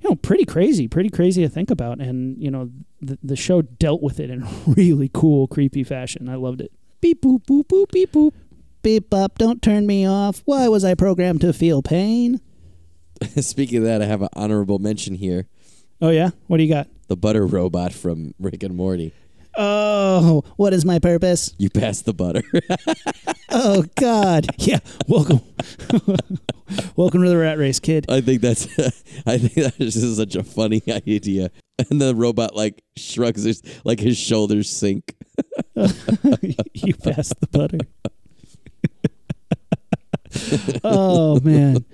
you 0.00 0.10
know 0.10 0.16
pretty 0.16 0.44
crazy 0.44 0.88
pretty 0.88 1.08
crazy 1.08 1.42
to 1.42 1.48
think 1.48 1.70
about. 1.70 2.00
And 2.00 2.42
you 2.42 2.50
know 2.50 2.70
the, 3.00 3.18
the 3.22 3.36
show 3.36 3.62
dealt 3.62 4.02
with 4.02 4.20
it 4.20 4.30
in 4.30 4.46
really 4.66 5.10
cool 5.12 5.46
creepy 5.46 5.84
fashion. 5.84 6.28
I 6.28 6.34
loved 6.34 6.60
it. 6.60 6.72
Beep 7.00 7.22
boop 7.22 7.46
boop 7.46 7.66
boop 7.68 7.90
beep 7.92 8.12
boop. 8.12 8.32
Beep 8.82 9.08
bop 9.08 9.38
don't 9.38 9.62
turn 9.62 9.86
me 9.86 10.06
off. 10.06 10.42
Why 10.44 10.68
was 10.68 10.84
i 10.84 10.94
programmed 10.94 11.40
to 11.42 11.52
feel 11.52 11.82
pain? 11.82 12.40
Speaking 13.40 13.78
of 13.78 13.84
that, 13.84 14.02
I 14.02 14.06
have 14.06 14.22
an 14.22 14.28
honorable 14.34 14.80
mention 14.80 15.14
here: 15.14 15.46
oh 16.00 16.10
yeah? 16.10 16.30
What 16.48 16.56
do 16.56 16.64
you 16.64 16.68
got? 16.74 16.88
The 17.06 17.16
butter 17.16 17.46
robot 17.46 17.92
from 17.92 18.34
Rick 18.40 18.64
and 18.64 18.74
Morty. 18.76 19.14
Oh 19.56 20.42
what 20.56 20.72
is 20.72 20.84
my 20.84 20.98
purpose 20.98 21.54
You 21.58 21.70
passed 21.70 22.04
the 22.06 22.14
butter. 22.14 22.42
oh 23.50 23.84
god 23.96 24.46
yeah 24.58 24.78
welcome 25.08 25.40
welcome 26.96 27.22
to 27.22 27.28
the 27.28 27.36
rat 27.36 27.58
race 27.58 27.78
kid 27.80 28.06
I 28.08 28.20
think 28.20 28.40
that's 28.40 28.66
I 29.26 29.38
think 29.38 29.54
that's 29.54 29.76
just 29.76 30.16
such 30.16 30.36
a 30.36 30.42
funny 30.42 30.82
idea. 30.88 31.50
And 31.90 32.00
the 32.00 32.14
robot 32.14 32.54
like 32.54 32.82
shrugs 32.96 33.42
his 33.44 33.62
like 33.84 34.00
his 34.00 34.16
shoulders 34.18 34.68
sink. 34.70 35.14
you 35.74 36.94
passed 36.94 37.40
the 37.40 37.48
butter. 37.50 37.78
oh 40.84 41.40
man, 41.40 41.84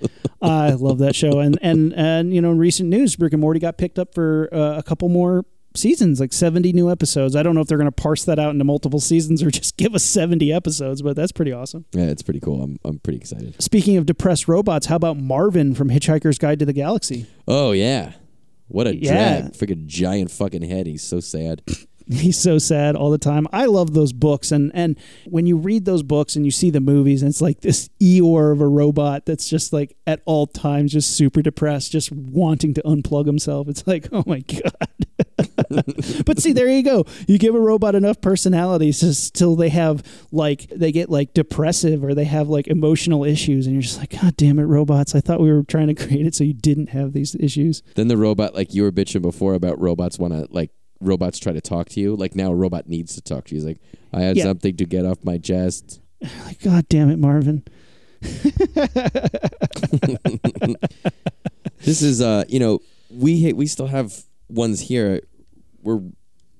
I 0.41 0.71
love 0.71 0.99
that 0.99 1.15
show. 1.15 1.39
And 1.39 1.57
and 1.61 1.93
and 1.93 2.33
you 2.33 2.41
know, 2.41 2.51
in 2.51 2.57
recent 2.57 2.89
news, 2.89 3.19
Rick 3.19 3.33
and 3.33 3.41
Morty 3.41 3.59
got 3.59 3.77
picked 3.77 3.97
up 3.99 4.13
for 4.13 4.49
uh, 4.53 4.77
a 4.77 4.83
couple 4.83 5.09
more 5.09 5.45
seasons, 5.79 6.19
like 6.19 6.33
seventy 6.33 6.73
new 6.73 6.91
episodes. 6.91 7.35
I 7.35 7.43
don't 7.43 7.55
know 7.55 7.61
if 7.61 7.67
they're 7.67 7.77
going 7.77 7.91
to 7.91 8.01
parse 8.01 8.25
that 8.25 8.37
out 8.39 8.51
into 8.51 8.63
multiple 8.65 8.99
seasons 8.99 9.41
or 9.41 9.49
just 9.51 9.77
give 9.77 9.95
us 9.95 10.03
seventy 10.03 10.51
episodes, 10.53 11.01
but 11.01 11.15
that's 11.15 11.31
pretty 11.31 11.51
awesome. 11.51 11.85
Yeah, 11.93 12.05
it's 12.05 12.21
pretty 12.21 12.39
cool. 12.39 12.61
I'm 12.61 12.77
I'm 12.83 12.99
pretty 12.99 13.17
excited. 13.17 13.61
Speaking 13.61 13.97
of 13.97 14.05
depressed 14.05 14.47
robots, 14.47 14.85
how 14.87 14.95
about 14.97 15.17
Marvin 15.17 15.73
from 15.75 15.89
Hitchhiker's 15.89 16.37
Guide 16.37 16.59
to 16.59 16.65
the 16.65 16.73
Galaxy? 16.73 17.25
Oh 17.47 17.71
yeah. 17.71 18.13
What 18.67 18.85
a 18.85 18.95
Yeah. 18.95 19.41
drag. 19.41 19.53
Freaking 19.53 19.87
giant 19.87 20.29
fucking 20.29 20.61
head. 20.61 20.85
He's 20.85 21.01
so 21.01 21.19
sad. 21.19 21.61
He's 22.11 22.39
so 22.39 22.57
sad 22.57 22.95
all 22.95 23.11
the 23.11 23.19
time. 23.19 23.47
I 23.53 23.65
love 23.65 23.93
those 23.93 24.13
books, 24.13 24.51
and 24.51 24.71
and 24.73 24.97
when 25.25 25.45
you 25.45 25.57
read 25.57 25.85
those 25.85 26.01
books 26.01 26.35
and 26.35 26.43
you 26.43 26.49
see 26.49 26.71
the 26.71 26.79
movies, 26.79 27.21
and 27.21 27.29
it's 27.29 27.41
like 27.41 27.61
this 27.61 27.87
Eeyore 28.01 28.51
of 28.51 28.61
a 28.61 28.67
robot 28.67 29.27
that's 29.27 29.47
just 29.47 29.71
like 29.71 29.95
at 30.07 30.21
all 30.25 30.47
times 30.47 30.93
just 30.93 31.15
super 31.15 31.43
depressed, 31.43 31.91
just 31.91 32.11
wanting 32.11 32.73
to 32.73 32.81
unplug 32.81 33.27
himself. 33.27 33.67
It's 33.67 33.85
like, 33.85 34.07
oh 34.11 34.23
my 34.25 34.39
god. 34.39 34.87
but 36.25 36.39
see, 36.39 36.51
there 36.51 36.67
you 36.67 36.81
go. 36.81 37.05
You 37.27 37.37
give 37.37 37.53
a 37.53 37.59
robot 37.59 37.93
enough 37.93 38.21
personalities 38.21 39.01
just 39.01 39.35
till 39.35 39.55
they 39.55 39.69
have 39.69 40.03
like 40.31 40.67
they 40.69 40.91
get 40.91 41.11
like 41.11 41.35
depressive 41.35 42.03
or 42.03 42.15
they 42.15 42.23
have 42.25 42.49
like 42.49 42.67
emotional 42.67 43.23
issues, 43.23 43.67
and 43.67 43.75
you're 43.75 43.83
just 43.83 43.99
like, 43.99 44.19
God 44.19 44.35
damn 44.35 44.57
it, 44.57 44.63
robots! 44.63 45.13
I 45.13 45.21
thought 45.21 45.41
we 45.41 45.51
were 45.51 45.61
trying 45.61 45.87
to 45.87 45.95
create 45.95 46.25
it 46.25 46.33
so 46.33 46.43
you 46.43 46.53
didn't 46.53 46.89
have 46.89 47.13
these 47.13 47.35
issues. 47.35 47.83
Then 47.93 48.07
the 48.07 48.17
robot, 48.17 48.55
like 48.55 48.73
you 48.73 48.81
were 48.81 48.91
bitching 48.91 49.21
before 49.21 49.53
about 49.53 49.79
robots 49.79 50.17
want 50.17 50.33
to 50.33 50.47
like 50.49 50.71
robots 51.01 51.39
try 51.39 51.53
to 51.53 51.61
talk 51.61 51.89
to 51.89 51.99
you. 51.99 52.15
Like 52.15 52.35
now 52.35 52.51
a 52.51 52.55
robot 52.55 52.87
needs 52.87 53.15
to 53.15 53.21
talk 53.21 53.45
to 53.45 53.55
you. 53.55 53.61
He's 53.61 53.65
like, 53.67 53.79
I 54.13 54.21
had 54.21 54.37
Yeah. 54.37 54.43
something 54.45 54.75
to 54.77 54.85
get 54.85 55.05
off 55.05 55.23
my 55.23 55.37
chest. 55.37 55.99
Like, 56.45 56.61
God 56.61 56.87
damn 56.89 57.09
it, 57.09 57.17
Marvin. 57.17 57.63
This 61.85 62.01
is 62.01 62.21
uh, 62.21 62.43
you 62.49 62.59
know, 62.59 62.79
we 63.09 63.53
we 63.53 63.65
still 63.65 63.87
have 63.87 64.23
ones 64.49 64.81
here. 64.81 65.21
We're 65.81 66.01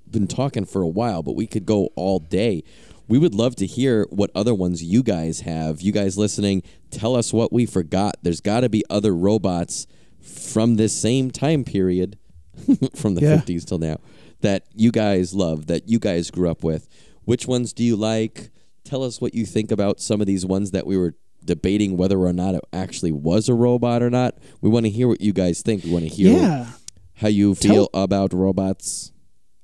been 0.09 0.27
talking 0.27 0.65
for 0.65 0.81
a 0.81 0.87
while, 0.87 1.21
but 1.21 1.35
we 1.35 1.45
could 1.45 1.65
go 1.65 1.89
all 1.95 2.19
day. 2.19 2.63
We 3.07 3.17
would 3.19 3.35
love 3.35 3.55
to 3.57 3.65
hear 3.65 4.07
what 4.11 4.31
other 4.33 4.55
ones 4.55 4.81
you 4.81 5.03
guys 5.03 5.41
have. 5.41 5.81
You 5.81 5.91
guys 5.91 6.17
listening, 6.17 6.63
tell 6.89 7.15
us 7.15 7.33
what 7.33 7.51
we 7.51 7.65
forgot. 7.65 8.15
There's 8.21 8.39
got 8.41 8.61
to 8.61 8.69
be 8.69 8.83
other 8.89 9.13
robots 9.13 9.87
from 10.21 10.75
this 10.77 10.95
same 10.95 11.29
time 11.31 11.63
period, 11.63 12.17
from 12.95 13.15
the 13.15 13.21
Yeah. 13.21 13.37
50s 13.37 13.65
till 13.65 13.79
now, 13.79 13.97
that 14.41 14.65
you 14.75 14.91
guys 14.91 15.33
love, 15.33 15.67
that 15.67 15.87
you 15.89 15.99
guys 15.99 16.31
grew 16.31 16.49
up 16.49 16.63
with. 16.63 16.87
Which 17.25 17.47
ones 17.47 17.73
do 17.73 17.83
you 17.83 17.95
like? 17.95 18.49
Tell 18.83 19.03
us 19.03 19.21
what 19.21 19.35
you 19.35 19.45
think 19.45 19.71
about 19.71 19.99
some 19.99 20.21
of 20.21 20.27
these 20.27 20.45
ones 20.45 20.71
that 20.71 20.87
we 20.87 20.97
were 20.97 21.15
debating 21.43 21.95
whether 21.97 22.19
or 22.19 22.33
not 22.33 22.55
it 22.55 22.61
actually 22.73 23.11
was 23.11 23.47
a 23.49 23.53
robot 23.53 24.01
or 24.01 24.09
not. 24.09 24.37
We 24.61 24.69
want 24.69 24.85
to 24.85 24.89
hear 24.89 25.07
what 25.07 25.21
you 25.21 25.33
guys 25.33 25.61
think. 25.61 25.83
We 25.83 25.91
want 25.91 26.03
to 26.05 26.09
hear 26.13 26.33
Yeah. 26.33 26.67
how 27.15 27.27
you 27.27 27.55
feel 27.55 27.89
about 27.93 28.33
robots. 28.33 29.11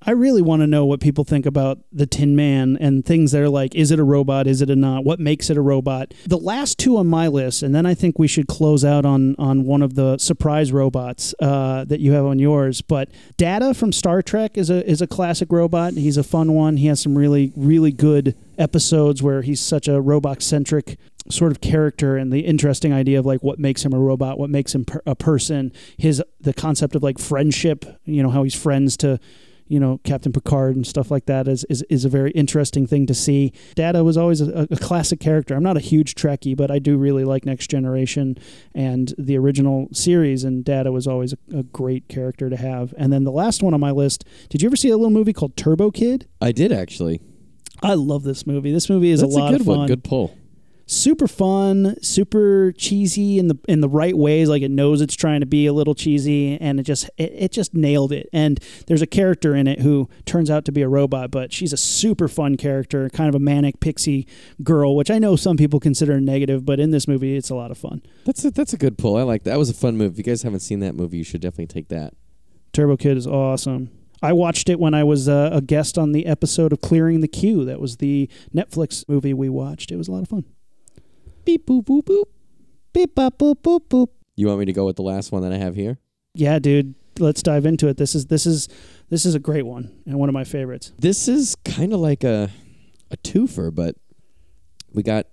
I 0.02 0.12
really 0.12 0.42
want 0.42 0.62
to 0.62 0.68
know 0.68 0.86
what 0.86 1.00
people 1.00 1.24
think 1.24 1.46
about 1.46 1.80
the 1.92 2.06
Tin 2.06 2.36
Man 2.36 2.78
and 2.80 3.04
things 3.04 3.32
that 3.32 3.42
are 3.42 3.50
like, 3.50 3.74
is 3.74 3.90
it 3.90 4.00
a 4.00 4.04
robot? 4.04 4.46
Is 4.46 4.62
it 4.62 4.70
a 4.70 4.76
not? 4.76 5.04
What 5.04 5.20
makes 5.20 5.50
it 5.50 5.58
a 5.58 5.62
robot? 5.62 6.14
The 6.28 6.38
last 6.38 6.78
two 6.78 6.98
on 6.98 7.08
my 7.08 7.28
list, 7.28 7.64
and 7.64 7.74
then 7.74 7.88
I 7.88 7.96
think 7.96 8.20
we 8.20 8.28
should 8.28 8.48
close 8.48 8.86
out 8.86 9.06
on 9.06 9.36
on 9.40 9.66
one 9.66 9.82
of 9.82 9.96
the 9.96 10.18
surprise 10.20 10.72
robots 10.72 11.34
uh, 11.40 11.86
that 11.86 12.00
you 12.00 12.12
have 12.12 12.26
on 12.26 12.38
yours. 12.38 12.82
But 12.82 13.10
Data 13.38 13.74
from 13.74 13.92
Star 13.92 14.22
Trek 14.22 14.58
is 14.58 14.70
a 14.70 14.88
is 14.88 15.02
a 15.02 15.08
classic 15.08 15.52
robot. 15.52 15.94
He's 15.94 16.18
a 16.18 16.24
fun 16.24 16.54
one. 16.54 16.78
He 16.78 16.88
has 16.88 17.02
some 17.02 17.18
really 17.18 17.52
really 17.56 17.92
good 17.92 18.36
episodes 18.58 19.24
where 19.24 19.42
he's 19.42 19.60
such 19.60 19.88
a 19.88 20.00
robot 20.00 20.42
centric 20.42 20.98
sort 21.30 21.52
of 21.52 21.60
character 21.60 22.18
and 22.18 22.32
the 22.32 22.42
interesting 22.42 22.94
idea 22.94 23.18
of 23.18 23.26
like 23.26 23.42
what 23.42 23.58
makes 23.58 23.84
him 23.84 23.94
a 23.94 24.00
robot 24.00 24.38
what 24.38 24.50
makes 24.50 24.76
him 24.76 24.86
per- 24.86 25.02
a 25.08 25.16
person 25.16 25.74
his 25.98 26.22
the 26.40 26.54
concept 26.54 26.94
of 26.94 27.02
like 27.02 27.18
friendship 27.18 27.84
you 28.06 28.22
know 28.22 28.30
how 28.30 28.44
he's 28.44 28.54
friends 28.54 28.96
to 28.96 29.20
you 29.68 29.80
know 29.80 30.00
Captain 30.04 30.32
Picard 30.32 30.76
and 30.76 30.86
stuff 30.86 31.12
like 31.12 31.26
that 31.26 31.48
is 31.48 31.64
is, 31.66 31.82
is 31.84 32.06
a 32.06 32.10
very 32.10 32.32
interesting 32.32 32.86
thing 32.88 33.06
to 33.08 33.14
see. 33.14 33.54
Data 33.76 34.04
was 34.04 34.18
always 34.18 34.42
a, 34.42 34.68
a 34.70 34.78
classic 34.78 35.20
character. 35.20 35.56
I'm 35.56 35.64
not 35.64 35.78
a 35.78 35.82
huge 35.82 36.16
Trekkie, 36.16 36.56
but 36.56 36.72
I 36.72 36.80
do 36.80 36.98
really 36.98 37.24
like 37.24 37.46
Next 37.46 37.68
Generation 37.70 38.38
and 38.74 39.14
the 39.18 39.38
original 39.38 39.88
series. 39.92 40.44
And 40.44 40.64
Data 40.64 40.92
was 40.92 41.08
always 41.08 41.34
a, 41.34 41.38
a 41.60 41.64
great 41.64 42.08
character 42.08 42.50
to 42.50 42.58
have. 42.58 42.94
And 42.98 43.12
then 43.12 43.24
the 43.24 43.32
last 43.32 43.64
one 43.64 43.74
on 43.74 43.80
my 43.80 43.92
list. 43.92 44.26
Did 44.50 44.62
you 44.62 44.70
ever 44.70 44.76
see 44.76 44.90
a 44.90 44.98
little 44.98 45.12
movie 45.12 45.34
called 45.34 45.58
Turbo 45.58 45.92
Kid? 45.92 46.28
I 46.42 46.52
did 46.52 46.72
actually. 46.72 47.22
I 47.82 47.94
love 47.94 48.24
this 48.24 48.48
movie. 48.48 48.72
This 48.72 48.90
movie 48.90 49.12
is 49.12 49.22
That's 49.22 49.36
a 49.36 49.40
lot 49.40 49.52
good 49.52 49.62
of 49.62 49.68
fun 49.68 49.78
one. 49.80 49.88
Good 49.88 50.04
pull. 50.04 50.36
Super 50.86 51.28
fun, 51.28 51.96
super 52.02 52.72
cheesy 52.74 53.40
in 53.40 53.48
the 53.48 53.58
in 53.68 53.82
the 53.82 53.90
right 53.90 54.18
ways. 54.18 54.50
Like 54.50 54.62
it 54.62 54.72
knows 54.72 55.02
it's 55.02 55.16
trying 55.16 55.40
to 55.40 55.46
be 55.46 55.66
a 55.66 55.74
little 55.74 55.96
cheesy, 55.96 56.58
and 56.60 56.80
it 56.80 56.84
just 56.84 57.10
it, 57.18 57.32
it 57.36 57.52
just 57.52 57.74
nailed 57.74 58.12
it. 58.12 58.30
And 58.34 58.60
there's 58.88 59.02
a 59.02 59.08
character 59.08 59.56
in 59.56 59.68
it 59.68 59.82
who 59.82 60.10
turns 60.26 60.50
out 60.50 60.66
to 60.66 60.72
be 60.72 60.82
a 60.82 60.88
robot, 60.88 61.32
but 61.32 61.52
she's 61.52 61.74
a 61.74 61.78
super 61.78 62.28
fun 62.28 62.58
character, 62.58 63.10
kind 63.10 63.30
of 63.30 63.36
a 63.36 63.40
manic 63.40 63.80
pixie 63.80 64.28
girl, 64.64 64.96
which 64.96 65.12
I 65.12 65.20
know 65.20 65.36
some 65.36 65.58
people 65.58 65.80
consider 65.80 66.20
negative, 66.20 66.66
but 66.66 66.80
in 66.80 66.92
this 66.92 67.08
movie, 67.08 67.36
it's 67.36 67.50
a 67.50 67.56
lot 67.56 67.72
of 67.72 67.78
fun. 67.78 68.02
That's 68.26 68.44
a 68.46 68.52
that's 68.52 68.74
a 68.74 68.78
good 68.78 68.98
pull. 68.98 69.18
I 69.18 69.24
like 69.24 69.44
that. 69.44 69.52
That 69.52 69.60
was 69.60 69.70
a 69.70 69.74
fun 69.74 69.98
movie. 69.98 70.14
If 70.14 70.18
you 70.18 70.24
guys 70.24 70.44
haven't 70.44 70.60
seen 70.60 70.80
that 70.82 70.96
movie, 70.96 71.18
you 71.18 71.24
should 71.24 71.42
definitely 71.42 71.68
take 71.68 71.88
that. 71.90 72.14
Turbo 72.74 72.98
Kid 72.98 73.18
is 73.18 73.26
awesome. 73.26 73.90
I 74.22 74.34
watched 74.34 74.70
it 74.70 74.80
when 74.80 74.94
I 74.94 75.04
was 75.04 75.30
uh, 75.30 75.50
a 75.54 75.62
guest 75.62 75.98
on 75.98 76.12
the 76.12 76.26
episode 76.26 76.74
of 76.74 76.82
Clearing 76.82 77.22
the 77.22 77.28
Queue. 77.28 77.64
That 77.64 77.80
was 77.80 77.98
the 77.98 78.30
Netflix 78.54 79.08
movie 79.08 79.34
we 79.34 79.50
watched. 79.50 79.92
It 79.92 79.98
was 79.98 80.08
a 80.08 80.12
lot 80.12 80.24
of 80.24 80.30
fun. 80.30 80.46
Beep 81.46 81.66
boop 81.68 81.86
boop 81.86 82.04
boop. 82.04 82.24
Beep 82.94 83.14
bop 83.16 83.38
boop 83.38 83.56
boop 83.62 83.88
boop. 83.88 84.08
You 84.36 84.48
want 84.48 84.60
me 84.60 84.66
to 84.66 84.74
go 84.74 84.86
with 84.86 84.96
the 84.96 85.04
last 85.04 85.32
one 85.32 85.42
that 85.44 85.54
I 85.54 85.58
have 85.58 85.76
here? 85.76 86.00
yeah, 86.34 86.60
dude, 86.60 86.96
let's 87.20 87.42
dive 87.42 87.66
into 87.66 87.88
it. 87.88 87.96
This 87.98 88.14
is 88.16 88.26
this 88.26 88.46
is 88.46 88.68
this 89.10 89.26
is 89.26 89.36
a 89.36 89.40
great 89.40 89.66
one 89.66 89.92
and 90.06 90.20
one 90.20 90.28
of 90.28 90.34
my 90.34 90.44
favorites. 90.44 90.92
This 91.00 91.28
is 91.30 91.56
kind 91.64 91.94
of 91.94 92.00
like 92.02 92.24
a 92.26 92.50
a 93.12 93.18
twofer, 93.18 93.74
but 93.74 93.96
we 94.92 95.02
got 95.04 95.28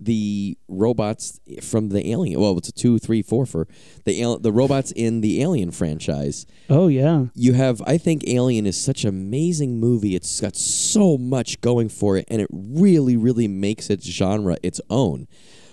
the 0.00 0.58
robots 0.68 1.40
from 1.62 1.88
the 1.90 2.10
Alien. 2.10 2.40
Well, 2.40 2.58
it's 2.58 2.68
a 2.68 2.72
two, 2.72 2.98
three, 2.98 3.22
four 3.22 3.46
for 3.46 3.66
the 4.04 4.38
the 4.40 4.52
robots 4.52 4.92
in 4.92 5.20
the 5.20 5.40
Alien 5.42 5.70
franchise. 5.70 6.46
Oh 6.68 6.88
yeah. 6.88 7.26
You 7.34 7.52
have, 7.54 7.80
I 7.86 7.96
think, 7.98 8.24
Alien 8.26 8.66
is 8.66 8.80
such 8.80 9.04
an 9.04 9.10
amazing 9.10 9.78
movie. 9.78 10.14
It's 10.14 10.40
got 10.40 10.56
so 10.56 11.16
much 11.16 11.60
going 11.60 11.88
for 11.88 12.16
it, 12.16 12.26
and 12.28 12.40
it 12.40 12.48
really, 12.52 13.16
really 13.16 13.48
makes 13.48 13.88
its 13.90 14.06
genre 14.06 14.56
its 14.62 14.80
own. 14.90 15.26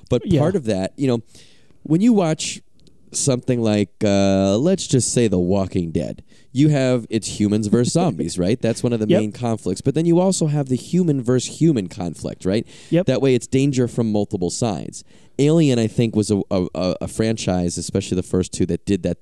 But 0.09 0.25
Yeah. 0.25 0.39
part 0.39 0.55
of 0.55 0.65
that, 0.65 0.93
you 0.97 1.07
know, 1.07 1.21
when 1.83 2.01
you 2.01 2.13
watch 2.13 2.61
something 3.13 3.61
like, 3.61 3.91
uh, 4.03 4.57
let's 4.57 4.87
just 4.87 5.13
say, 5.13 5.27
The 5.27 5.39
Walking 5.39 5.91
Dead, 5.91 6.23
you 6.53 6.69
have 6.69 7.05
it's 7.09 7.39
humans 7.39 7.67
versus 7.67 7.93
zombies, 7.99 8.37
right? 8.37 8.61
That's 8.61 8.83
one 8.83 8.93
of 8.93 8.99
the 8.99 9.07
Yep. 9.07 9.19
main 9.21 9.31
conflicts. 9.31 9.81
But 9.81 9.95
then 9.95 10.05
you 10.05 10.19
also 10.19 10.47
have 10.47 10.67
the 10.69 10.75
human 10.75 11.21
versus 11.21 11.59
human 11.59 11.87
conflict, 11.87 12.45
right? 12.45 12.67
Yep. 12.89 13.05
That 13.07 13.21
way, 13.21 13.35
it's 13.35 13.47
danger 13.47 13.87
from 13.87 14.11
multiple 14.11 14.49
sides. 14.49 15.03
Alien, 15.39 15.79
I 15.79 15.87
think, 15.87 16.15
was 16.15 16.29
a, 16.31 16.41
a, 16.51 16.67
a 16.75 16.95
a 17.01 17.07
franchise, 17.07 17.77
especially 17.77 18.15
the 18.15 18.23
first 18.23 18.51
two, 18.53 18.65
that 18.67 18.85
did 18.85 19.03
that 19.03 19.17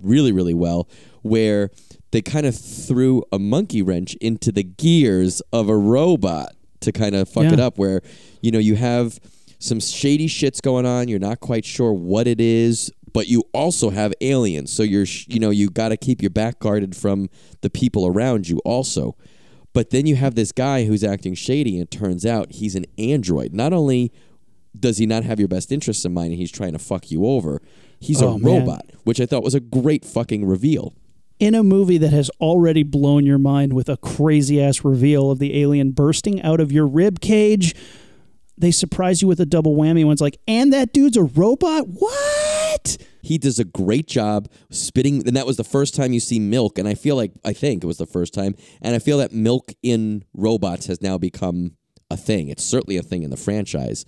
really, 0.00 0.30
really 0.32 0.54
well, 0.54 0.88
where 1.22 1.70
they 2.12 2.22
kind 2.22 2.46
of 2.46 2.54
threw 2.56 3.22
a 3.32 3.38
monkey 3.38 3.82
wrench 3.82 4.14
into 4.20 4.52
the 4.52 4.62
gears 4.62 5.40
of 5.52 5.68
a 5.68 5.76
robot 5.76 6.54
to 6.80 6.92
kind 6.92 7.14
of 7.16 7.28
fuck 7.28 7.44
it 7.52 7.58
up, 7.60 7.76
where, 7.78 8.02
you 8.40 8.50
know, 8.52 8.58
you 8.60 8.76
have 8.76 9.18
some 9.58 9.80
shady 9.80 10.28
shits 10.28 10.62
going 10.62 10.86
on. 10.86 11.08
You're 11.08 11.18
not 11.18 11.40
quite 11.40 11.64
sure 11.64 11.92
what 11.92 12.28
it 12.28 12.40
is, 12.40 12.92
but 13.12 13.28
you 13.28 13.44
also 13.52 13.90
have 13.90 14.12
aliens. 14.20 14.72
So 14.72 14.82
you're, 14.82 15.06
you 15.26 15.38
know, 15.40 15.50
you 15.50 15.70
got 15.70 15.88
to 15.90 15.96
keep 15.96 16.20
your 16.22 16.30
back 16.30 16.58
guarded 16.58 16.96
from 16.96 17.28
the 17.60 17.70
people 17.70 18.06
around 18.06 18.48
you 18.48 18.58
also. 18.64 19.16
But 19.72 19.90
then 19.90 20.06
you 20.06 20.16
have 20.16 20.34
this 20.34 20.50
guy 20.52 20.84
who's 20.84 21.04
acting 21.04 21.34
shady, 21.34 21.74
and 21.74 21.82
it 21.82 21.90
turns 21.90 22.24
out 22.26 22.52
he's 22.52 22.74
an 22.74 22.86
android. 22.96 23.52
Not 23.52 23.72
only 23.72 24.12
does 24.78 24.98
he 24.98 25.06
not 25.06 25.24
have 25.24 25.38
your 25.38 25.48
best 25.48 25.70
interests 25.72 26.04
in 26.04 26.14
mind 26.14 26.30
and 26.30 26.38
he's 26.38 26.50
trying 26.52 26.72
to 26.72 26.78
fuck 26.78 27.10
you 27.10 27.26
over, 27.26 27.60
he's 28.00 28.22
Oh, 28.22 28.34
a 28.34 28.38
man. 28.38 28.60
robot, 28.60 28.86
which 29.04 29.20
I 29.20 29.26
thought 29.26 29.42
was 29.42 29.54
a 29.54 29.60
great 29.60 30.04
fucking 30.04 30.44
reveal. 30.46 30.94
In 31.38 31.54
a 31.54 31.62
movie 31.62 31.98
that 31.98 32.12
has 32.12 32.30
already 32.40 32.82
blown 32.82 33.24
your 33.24 33.38
mind 33.38 33.72
with 33.72 33.88
a 33.88 33.96
crazy 33.96 34.60
ass 34.60 34.84
reveal 34.84 35.30
of 35.30 35.38
the 35.38 35.60
alien 35.60 35.92
bursting 35.92 36.42
out 36.42 36.60
of 36.60 36.72
your 36.72 36.86
rib 36.86 37.20
cage, 37.20 37.74
they 38.58 38.70
surprise 38.70 39.22
you 39.22 39.28
with 39.28 39.40
a 39.40 39.46
double 39.46 39.76
whammy. 39.76 40.04
One's 40.04 40.20
like, 40.20 40.38
and 40.46 40.72
that 40.72 40.92
dude's 40.92 41.16
a 41.16 41.22
robot? 41.22 41.86
What? 41.88 42.96
He 43.22 43.38
does 43.38 43.58
a 43.58 43.64
great 43.64 44.06
job 44.06 44.48
spitting, 44.70 45.26
and 45.26 45.36
that 45.36 45.46
was 45.46 45.56
the 45.56 45.64
first 45.64 45.94
time 45.94 46.12
you 46.12 46.20
see 46.20 46.38
milk. 46.38 46.78
And 46.78 46.88
I 46.88 46.94
feel 46.94 47.16
like 47.16 47.32
I 47.44 47.52
think 47.52 47.84
it 47.84 47.86
was 47.86 47.98
the 47.98 48.06
first 48.06 48.34
time, 48.34 48.54
and 48.80 48.94
I 48.94 48.98
feel 48.98 49.18
that 49.18 49.32
milk 49.32 49.72
in 49.82 50.24
robots 50.34 50.86
has 50.86 51.02
now 51.02 51.18
become 51.18 51.76
a 52.10 52.16
thing. 52.16 52.48
It's 52.48 52.64
certainly 52.64 52.96
a 52.96 53.02
thing 53.02 53.22
in 53.22 53.30
the 53.30 53.36
franchise. 53.36 54.04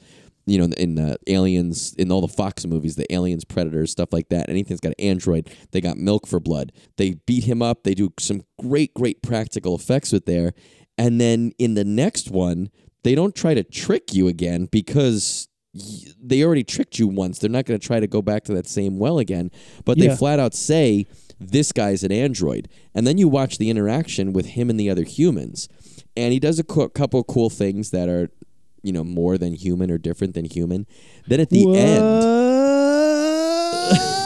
You 0.46 0.58
know, 0.58 0.74
in, 0.78 0.94
the 0.96 1.18
Aliens, 1.28 1.94
in 1.94 2.10
all 2.10 2.22
the 2.22 2.26
Fox 2.26 2.66
movies, 2.66 2.96
the 2.96 3.12
Aliens, 3.12 3.44
Predators, 3.44 3.92
stuff 3.92 4.12
like 4.12 4.30
that. 4.30 4.48
Anything's 4.48 4.80
got 4.80 4.94
an 4.98 5.04
android, 5.04 5.50
they 5.70 5.80
got 5.80 5.96
milk 5.96 6.26
for 6.26 6.40
blood. 6.40 6.72
They 6.96 7.16
beat 7.26 7.44
him 7.44 7.62
up. 7.62 7.84
They 7.84 7.94
do 7.94 8.12
some 8.18 8.42
great, 8.58 8.94
great 8.94 9.22
practical 9.22 9.76
effects 9.76 10.12
with 10.12 10.24
there. 10.24 10.52
And 10.98 11.20
then 11.20 11.52
in 11.58 11.74
the 11.74 11.84
next 11.84 12.30
one, 12.30 12.70
they 13.02 13.14
don't 13.14 13.34
try 13.34 13.54
to 13.54 13.62
trick 13.64 14.12
you 14.14 14.28
again 14.28 14.66
because 14.70 15.48
they 16.20 16.42
already 16.42 16.64
tricked 16.64 16.98
you 16.98 17.06
once. 17.08 17.38
They're 17.38 17.48
not 17.50 17.64
going 17.64 17.78
to 17.78 17.86
try 17.86 18.00
to 18.00 18.06
go 18.06 18.20
back 18.22 18.44
to 18.44 18.54
that 18.54 18.66
same 18.66 18.98
well 18.98 19.18
again. 19.18 19.50
But 19.84 19.98
they 19.98 20.06
Yeah. 20.06 20.16
flat 20.16 20.40
out 20.40 20.54
say 20.54 21.06
this 21.38 21.72
guy's 21.72 22.02
an 22.02 22.12
android, 22.12 22.68
and 22.94 23.06
then 23.06 23.16
you 23.18 23.28
watch 23.28 23.58
the 23.58 23.70
interaction 23.70 24.32
with 24.32 24.46
him 24.46 24.68
and 24.68 24.78
the 24.78 24.90
other 24.90 25.04
humans, 25.04 25.68
and 26.16 26.32
he 26.32 26.38
does 26.40 26.58
a 26.58 26.64
cou- 26.64 26.88
couple 26.88 27.20
of 27.20 27.26
cool 27.28 27.48
things 27.50 27.90
that 27.90 28.08
are, 28.08 28.28
you 28.82 28.92
know, 28.92 29.04
more 29.04 29.38
than 29.38 29.54
human 29.54 29.90
or 29.90 29.96
different 29.98 30.34
than 30.34 30.44
human. 30.44 30.86
Then 31.28 31.40
at 31.40 31.50
the 31.50 31.64
end, 31.74 32.24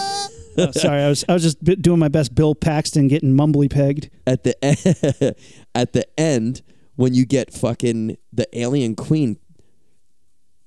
Oh, 0.57 0.71
sorry, 0.71 1.03
I 1.03 1.09
was 1.09 1.25
I 1.29 1.33
was 1.33 1.43
just 1.43 1.63
doing 1.83 1.99
my 1.99 2.07
best 2.09 2.33
Bill 2.35 2.55
Paxton 2.55 3.09
getting 3.09 3.33
mumbly 3.37 3.69
pegged. 3.69 4.09
at 4.25 4.45
the 4.45 4.53
e- 4.63 5.33
at 5.75 5.93
the 5.93 6.07
end 6.19 6.63
when 6.97 7.15
you 7.15 7.25
get 7.27 7.53
fucking 7.53 8.17
the 8.33 8.47
alien 8.59 8.95
queen 8.95 9.39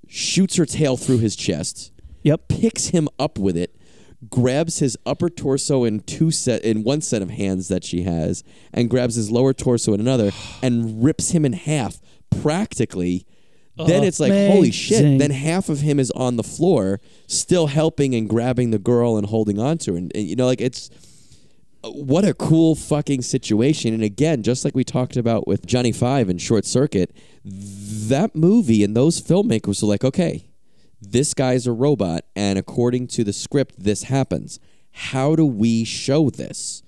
shoots 0.07 0.55
her 0.55 0.65
tail 0.65 0.97
through 0.97 1.19
his 1.19 1.35
chest 1.35 1.91
Yep. 2.23 2.47
picks 2.49 2.87
him 2.87 3.07
up 3.19 3.37
with 3.39 3.55
it 3.55 3.75
grabs 4.29 4.79
his 4.79 4.97
upper 5.05 5.29
torso 5.29 5.83
in 5.83 5.99
two 6.01 6.31
set 6.31 6.63
in 6.63 6.83
one 6.83 7.01
set 7.01 7.21
of 7.21 7.29
hands 7.29 7.67
that 7.67 7.83
she 7.83 8.01
has 8.03 8.43
and 8.73 8.89
grabs 8.89 9.15
his 9.15 9.29
lower 9.29 9.53
torso 9.53 9.93
in 9.93 9.99
another 9.99 10.31
and 10.63 11.03
rips 11.03 11.31
him 11.31 11.45
in 11.45 11.53
half 11.53 11.99
practically 12.41 13.25
then 13.85 14.03
it's 14.03 14.19
like 14.19 14.31
holy 14.31 14.71
shit 14.71 15.01
Amazing. 15.01 15.17
then 15.19 15.29
half 15.29 15.69
of 15.69 15.81
him 15.81 15.99
is 15.99 16.09
on 16.11 16.35
the 16.35 16.43
floor 16.43 16.99
still 17.27 17.67
helping 17.67 18.15
and 18.15 18.27
grabbing 18.27 18.71
the 18.71 18.79
girl 18.79 19.17
and 19.17 19.27
holding 19.27 19.59
on 19.59 19.77
to 19.79 19.91
her 19.91 19.97
and, 19.99 20.11
and 20.15 20.25
you 20.25 20.35
know 20.35 20.47
like 20.47 20.61
it's 20.61 20.89
what 21.91 22.25
a 22.25 22.33
cool 22.33 22.75
fucking 22.75 23.21
situation. 23.21 23.93
And 23.93 24.03
again, 24.03 24.43
just 24.43 24.65
like 24.65 24.75
we 24.75 24.83
talked 24.83 25.17
about 25.17 25.47
with 25.47 25.65
Johnny 25.65 25.91
Five 25.91 26.29
and 26.29 26.41
Short 26.41 26.65
Circuit, 26.65 27.15
that 27.43 28.35
movie 28.35 28.83
and 28.83 28.95
those 28.95 29.21
filmmakers 29.21 29.81
were 29.81 29.89
like, 29.89 30.03
okay, 30.03 30.47
this 31.01 31.33
guy's 31.33 31.67
a 31.67 31.71
robot, 31.71 32.25
and 32.35 32.57
according 32.57 33.07
to 33.09 33.23
the 33.23 33.33
script, 33.33 33.75
this 33.77 34.03
happens. 34.03 34.59
How 34.91 35.35
do 35.35 35.45
we 35.45 35.83
show 35.83 36.29
this? 36.29 36.81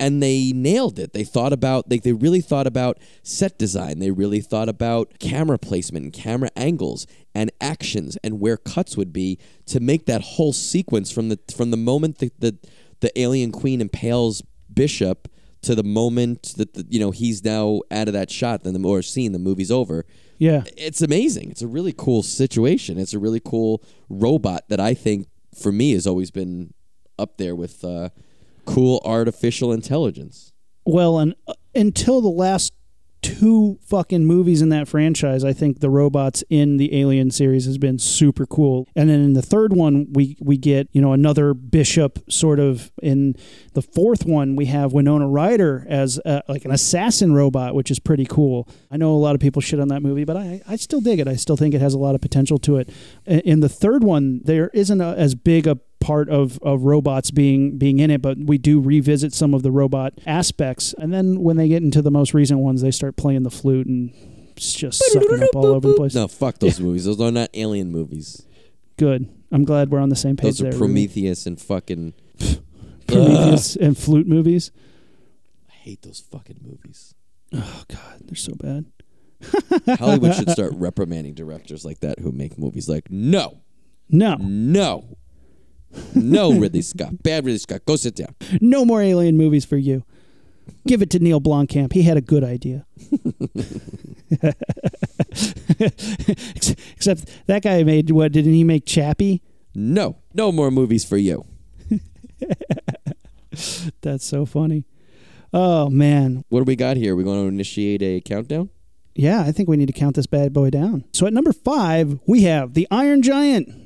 And 0.00 0.20
they 0.20 0.52
nailed 0.52 0.98
it. 0.98 1.12
They 1.12 1.22
thought 1.22 1.52
about 1.52 1.88
like 1.88 2.02
they 2.02 2.12
really 2.12 2.40
thought 2.40 2.66
about 2.66 2.98
set 3.22 3.56
design. 3.56 4.00
They 4.00 4.10
really 4.10 4.40
thought 4.40 4.68
about 4.68 5.20
camera 5.20 5.58
placement 5.58 6.04
and 6.04 6.12
camera 6.12 6.50
angles 6.56 7.06
and 7.36 7.52
actions 7.60 8.18
and 8.24 8.40
where 8.40 8.56
cuts 8.56 8.96
would 8.96 9.12
be 9.12 9.38
to 9.66 9.78
make 9.78 10.06
that 10.06 10.22
whole 10.22 10.52
sequence 10.52 11.12
from 11.12 11.28
the 11.28 11.38
from 11.54 11.70
the 11.70 11.76
moment 11.76 12.18
that 12.18 12.40
the 12.40 12.58
the 13.02 13.20
alien 13.20 13.52
queen 13.52 13.80
impales 13.80 14.42
Bishop 14.72 15.28
to 15.60 15.74
the 15.74 15.84
moment 15.84 16.54
that 16.56 16.74
the, 16.74 16.86
you 16.88 16.98
know 16.98 17.10
he's 17.10 17.44
now 17.44 17.82
out 17.90 18.08
of 18.08 18.14
that 18.14 18.30
shot 18.30 18.64
then 18.64 18.72
the 18.72 18.88
or 18.88 19.02
scene 19.02 19.32
the 19.32 19.38
movie's 19.38 19.70
over. 19.70 20.06
Yeah. 20.38 20.64
it's 20.76 21.02
amazing. 21.02 21.50
It's 21.50 21.62
a 21.62 21.68
really 21.68 21.92
cool 21.92 22.24
situation. 22.24 22.98
It's 22.98 23.14
a 23.14 23.18
really 23.18 23.38
cool 23.38 23.82
robot 24.08 24.68
that 24.68 24.80
i 24.80 24.92
think 24.92 25.28
for 25.54 25.70
me 25.70 25.92
has 25.92 26.06
always 26.06 26.30
been 26.30 26.72
up 27.18 27.36
there 27.36 27.54
with 27.54 27.84
uh, 27.84 28.08
cool 28.64 29.00
artificial 29.04 29.72
intelligence. 29.72 30.52
Well, 30.84 31.18
and 31.18 31.34
uh, 31.46 31.54
until 31.74 32.20
the 32.20 32.28
last 32.28 32.72
two 33.22 33.78
fucking 33.82 34.24
movies 34.24 34.60
in 34.60 34.68
that 34.70 34.88
franchise, 34.88 35.44
I 35.44 35.52
think 35.52 35.80
the 35.80 35.88
robots 35.88 36.44
in 36.50 36.76
the 36.76 36.98
Alien 37.00 37.30
series 37.30 37.64
has 37.66 37.78
been 37.78 37.98
super 37.98 38.46
cool. 38.46 38.86
And 38.94 39.08
then 39.08 39.20
in 39.20 39.32
the 39.32 39.42
third 39.42 39.72
one, 39.72 40.08
we 40.12 40.36
we 40.40 40.56
get 40.56 40.88
you 40.92 41.00
know 41.00 41.12
another 41.12 41.54
Bishop 41.54 42.18
sort 42.30 42.58
of. 42.58 42.90
In 43.02 43.34
the 43.74 43.82
fourth 43.82 44.24
one, 44.26 44.56
we 44.56 44.66
have 44.66 44.92
Winona 44.92 45.28
Ryder 45.28 45.86
as 45.88 46.20
uh 46.24 46.42
like 46.48 46.64
an 46.64 46.70
assassin 46.70 47.32
robot, 47.32 47.74
which 47.74 47.90
is 47.90 47.98
pretty 47.98 48.26
cool. 48.26 48.68
I 48.90 48.96
know 48.96 49.12
a 49.14 49.16
lot 49.16 49.34
of 49.34 49.40
people 49.40 49.62
shit 49.62 49.80
on 49.80 49.88
that 49.88 50.02
movie, 50.02 50.24
but 50.24 50.36
I 50.36 50.60
I 50.66 50.76
still 50.76 51.00
dig 51.00 51.20
it. 51.20 51.28
I 51.28 51.36
still 51.36 51.56
think 51.56 51.74
it 51.74 51.80
has 51.80 51.94
a 51.94 51.98
lot 51.98 52.14
of 52.14 52.20
potential 52.20 52.58
to 52.58 52.76
it. 52.78 52.90
In 53.26 53.60
the 53.60 53.68
third 53.68 54.04
one, 54.04 54.40
there 54.44 54.70
isn't 54.74 55.00
a, 55.00 55.14
as 55.16 55.34
big 55.34 55.66
a 55.66 55.78
part 56.02 56.28
of, 56.28 56.58
of 56.62 56.82
robots 56.82 57.30
being 57.30 57.78
being 57.78 57.98
in 58.00 58.10
it, 58.10 58.20
but 58.20 58.36
we 58.38 58.58
do 58.58 58.80
revisit 58.80 59.32
some 59.32 59.54
of 59.54 59.62
the 59.62 59.70
robot 59.70 60.12
aspects. 60.26 60.94
And 60.98 61.12
then 61.14 61.40
when 61.40 61.56
they 61.56 61.68
get 61.68 61.82
into 61.82 62.02
the 62.02 62.10
most 62.10 62.34
recent 62.34 62.60
ones, 62.60 62.82
they 62.82 62.90
start 62.90 63.16
playing 63.16 63.44
the 63.44 63.50
flute 63.50 63.86
and 63.86 64.12
it's 64.56 64.74
just 64.74 65.02
sucking 65.12 65.42
up 65.42 65.54
all 65.56 65.66
over 65.66 65.88
the 65.88 65.94
place. 65.94 66.14
no 66.14 66.28
fuck 66.28 66.58
those 66.58 66.78
movies 66.78 67.06
those 67.06 67.18
are 67.20 67.30
not 67.30 67.48
alien 67.54 67.90
movies 67.90 68.44
Good. 68.98 69.26
I'm 69.50 69.64
glad 69.64 69.90
we're 69.90 69.98
on 69.98 70.10
the 70.10 70.14
same 70.16 70.36
page 70.36 70.58
those 70.58 70.60
are 70.60 70.70
there. 70.70 70.78
Prometheus 70.78 71.46
and 71.46 71.58
fucking 71.58 72.12
Prometheus 73.06 73.76
and 73.76 73.96
flute 73.96 74.26
movies. 74.28 74.70
i 75.70 75.72
hate 75.72 76.02
those 76.02 76.20
fucking 76.20 76.58
movies 76.62 77.14
Oh 77.54 77.82
God, 77.88 78.20
they're 78.24 78.34
so 78.36 78.54
bad. 78.54 78.86
hollywood 79.98 80.34
should 80.34 80.50
start 80.50 80.72
reprimanding 80.76 81.34
directors 81.34 81.84
like 81.84 82.00
that 82.00 82.18
who 82.20 82.30
make 82.30 82.58
movies 82.58 82.88
like 82.88 83.10
no 83.10 83.62
No, 84.10 84.36
no 84.38 85.16
no 86.14 86.52
ridley 86.52 86.82
scott 86.82 87.22
bad 87.22 87.44
ridley 87.44 87.58
scott 87.58 87.80
go 87.86 87.96
sit 87.96 88.14
down 88.16 88.34
no 88.60 88.84
more 88.84 89.02
alien 89.02 89.36
movies 89.36 89.64
for 89.64 89.76
you. 89.76 90.04
Give 90.86 91.02
it 91.02 91.10
to 91.10 91.18
Neill 91.18 91.40
Blomkamp. 91.40 91.92
He 91.92 92.02
had 92.02 92.16
a 92.16 92.20
good 92.20 92.44
idea. 92.44 92.86
Except 96.96 97.46
that 97.46 97.62
guy 97.62 97.82
made 97.82 98.10
what? 98.10 98.32
Didn't 98.32 98.52
he 98.54 98.64
make 98.64 98.86
Chappie? 98.86 99.42
no 99.74 100.18
no 100.34 100.52
more 100.52 100.70
movies 100.70 101.02
for 101.04 101.16
you 101.16 101.46
That's 104.02 104.24
so 104.24 104.44
funny. 104.46 104.84
Oh 105.52 105.88
man, 105.90 106.44
What 106.48 106.60
do 106.60 106.64
we 106.64 106.76
got 106.76 106.96
here? 106.96 107.14
we 107.16 107.24
going 107.24 107.42
to 107.42 107.48
initiate 107.48 108.02
a 108.02 108.20
countdown? 108.22 108.70
Yeah, 109.14 109.42
I 109.42 109.52
think 109.52 109.68
we 109.68 109.76
need 109.76 109.86
to 109.86 109.92
count 109.92 110.16
this 110.16 110.26
bad 110.26 110.52
boy 110.54 110.70
down. 110.70 111.04
So 111.12 111.26
at 111.26 111.32
number 111.34 111.52
five, 111.52 112.18
we 112.26 112.42
have 112.44 112.72
the 112.74 112.88
Iron 112.90 113.20
Giant. 113.22 113.81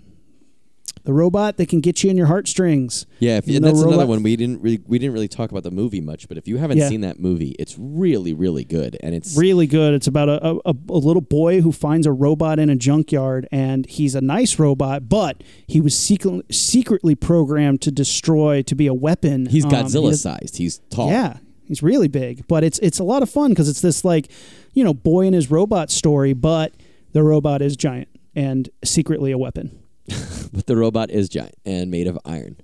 The 1.06 1.12
robot 1.14 1.56
that 1.56 1.68
can 1.68 1.80
get 1.80 2.04
you 2.04 2.10
in 2.10 2.16
your 2.16 2.26
heartstrings. 2.26 3.06
Yeah, 3.20 3.38
if, 3.38 3.46
and 3.46 3.64
that's 3.64 3.80
another 3.80 4.06
one 4.06 4.22
we 4.22 4.36
didn't 4.36 4.60
really 4.60 4.80
we 4.86 4.98
didn't 4.98 5.14
really 5.14 5.28
talk 5.28 5.50
about 5.50 5.62
the 5.62 5.70
movie 5.70 6.00
much. 6.00 6.28
But 6.28 6.36
if 6.36 6.46
you 6.46 6.58
haven't 6.58 6.76
Yeah. 6.78 6.88
seen 6.88 7.00
that 7.02 7.18
movie, 7.18 7.54
it's 7.58 7.76
really 7.78 8.34
really 8.34 8.64
good, 8.64 8.96
and 9.02 9.14
it's 9.14 9.36
Really 9.38 9.66
good. 9.66 9.94
It's 9.94 10.06
about 10.06 10.28
a, 10.28 10.44
a, 10.66 10.74
a 10.90 10.98
little 10.98 11.22
boy 11.22 11.60
who 11.62 11.72
finds 11.72 12.06
a 12.06 12.12
robot 12.12 12.58
in 12.58 12.68
a 12.68 12.76
junkyard, 12.76 13.48
and 13.50 13.86
he's 13.86 14.14
a 14.14 14.20
nice 14.20 14.58
robot, 14.58 15.08
but 15.08 15.42
he 15.66 15.80
was 15.80 15.96
secret, 15.96 16.52
secretly 16.54 17.14
programmed 17.14 17.80
to 17.82 17.90
destroy, 17.90 18.62
to 18.62 18.74
be 18.74 18.86
a 18.86 18.94
weapon. 18.94 19.46
he's 19.46 19.64
Um, 19.64 19.70
Godzilla 19.70 20.02
he 20.04 20.10
does- 20.10 20.22
sized. 20.22 20.56
He's 20.58 20.78
tall. 20.90 21.08
Yeah, 21.10 21.38
he's 21.66 21.82
really 21.82 22.08
big, 22.08 22.46
but 22.48 22.64
it's 22.64 22.78
it's 22.80 22.98
a 22.98 23.04
lot 23.04 23.22
of 23.22 23.30
fun 23.30 23.50
because 23.52 23.68
it's 23.68 23.80
this 23.80 24.04
like, 24.04 24.28
you 24.74 24.82
know, 24.84 24.92
boy 24.92 25.26
and 25.26 25.34
his 25.34 25.50
robot 25.50 25.90
story, 25.90 26.32
but 26.32 26.74
the 27.12 27.22
robot 27.22 27.62
is 27.62 27.76
giant 27.76 28.08
and 28.34 28.68
secretly 28.84 29.30
a 29.32 29.38
weapon. 29.38 29.78
but 30.52 30.66
the 30.66 30.76
robot 30.76 31.10
is 31.10 31.28
giant 31.28 31.54
and 31.64 31.90
made 31.90 32.06
of 32.06 32.18
iron. 32.24 32.56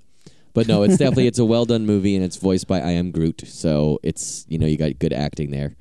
But 0.55 0.69
no, 0.69 0.82
it's 0.82 0.98
definitely 0.98 1.27
it's 1.28 1.39
a 1.39 1.44
well 1.44 1.64
done 1.64 1.86
movie, 1.86 2.14
and 2.14 2.24
it's 2.24 2.36
voiced 2.36 2.66
by 2.66 2.81
I 2.81 2.90
am 2.90 3.10
Groot. 3.10 3.43
So 3.47 3.98
it's 4.02 4.44
you 4.48 4.59
know 4.59 4.66
you 4.66 4.77
got 4.77 4.98
good 4.98 5.12
acting 5.12 5.51
there. 5.51 5.77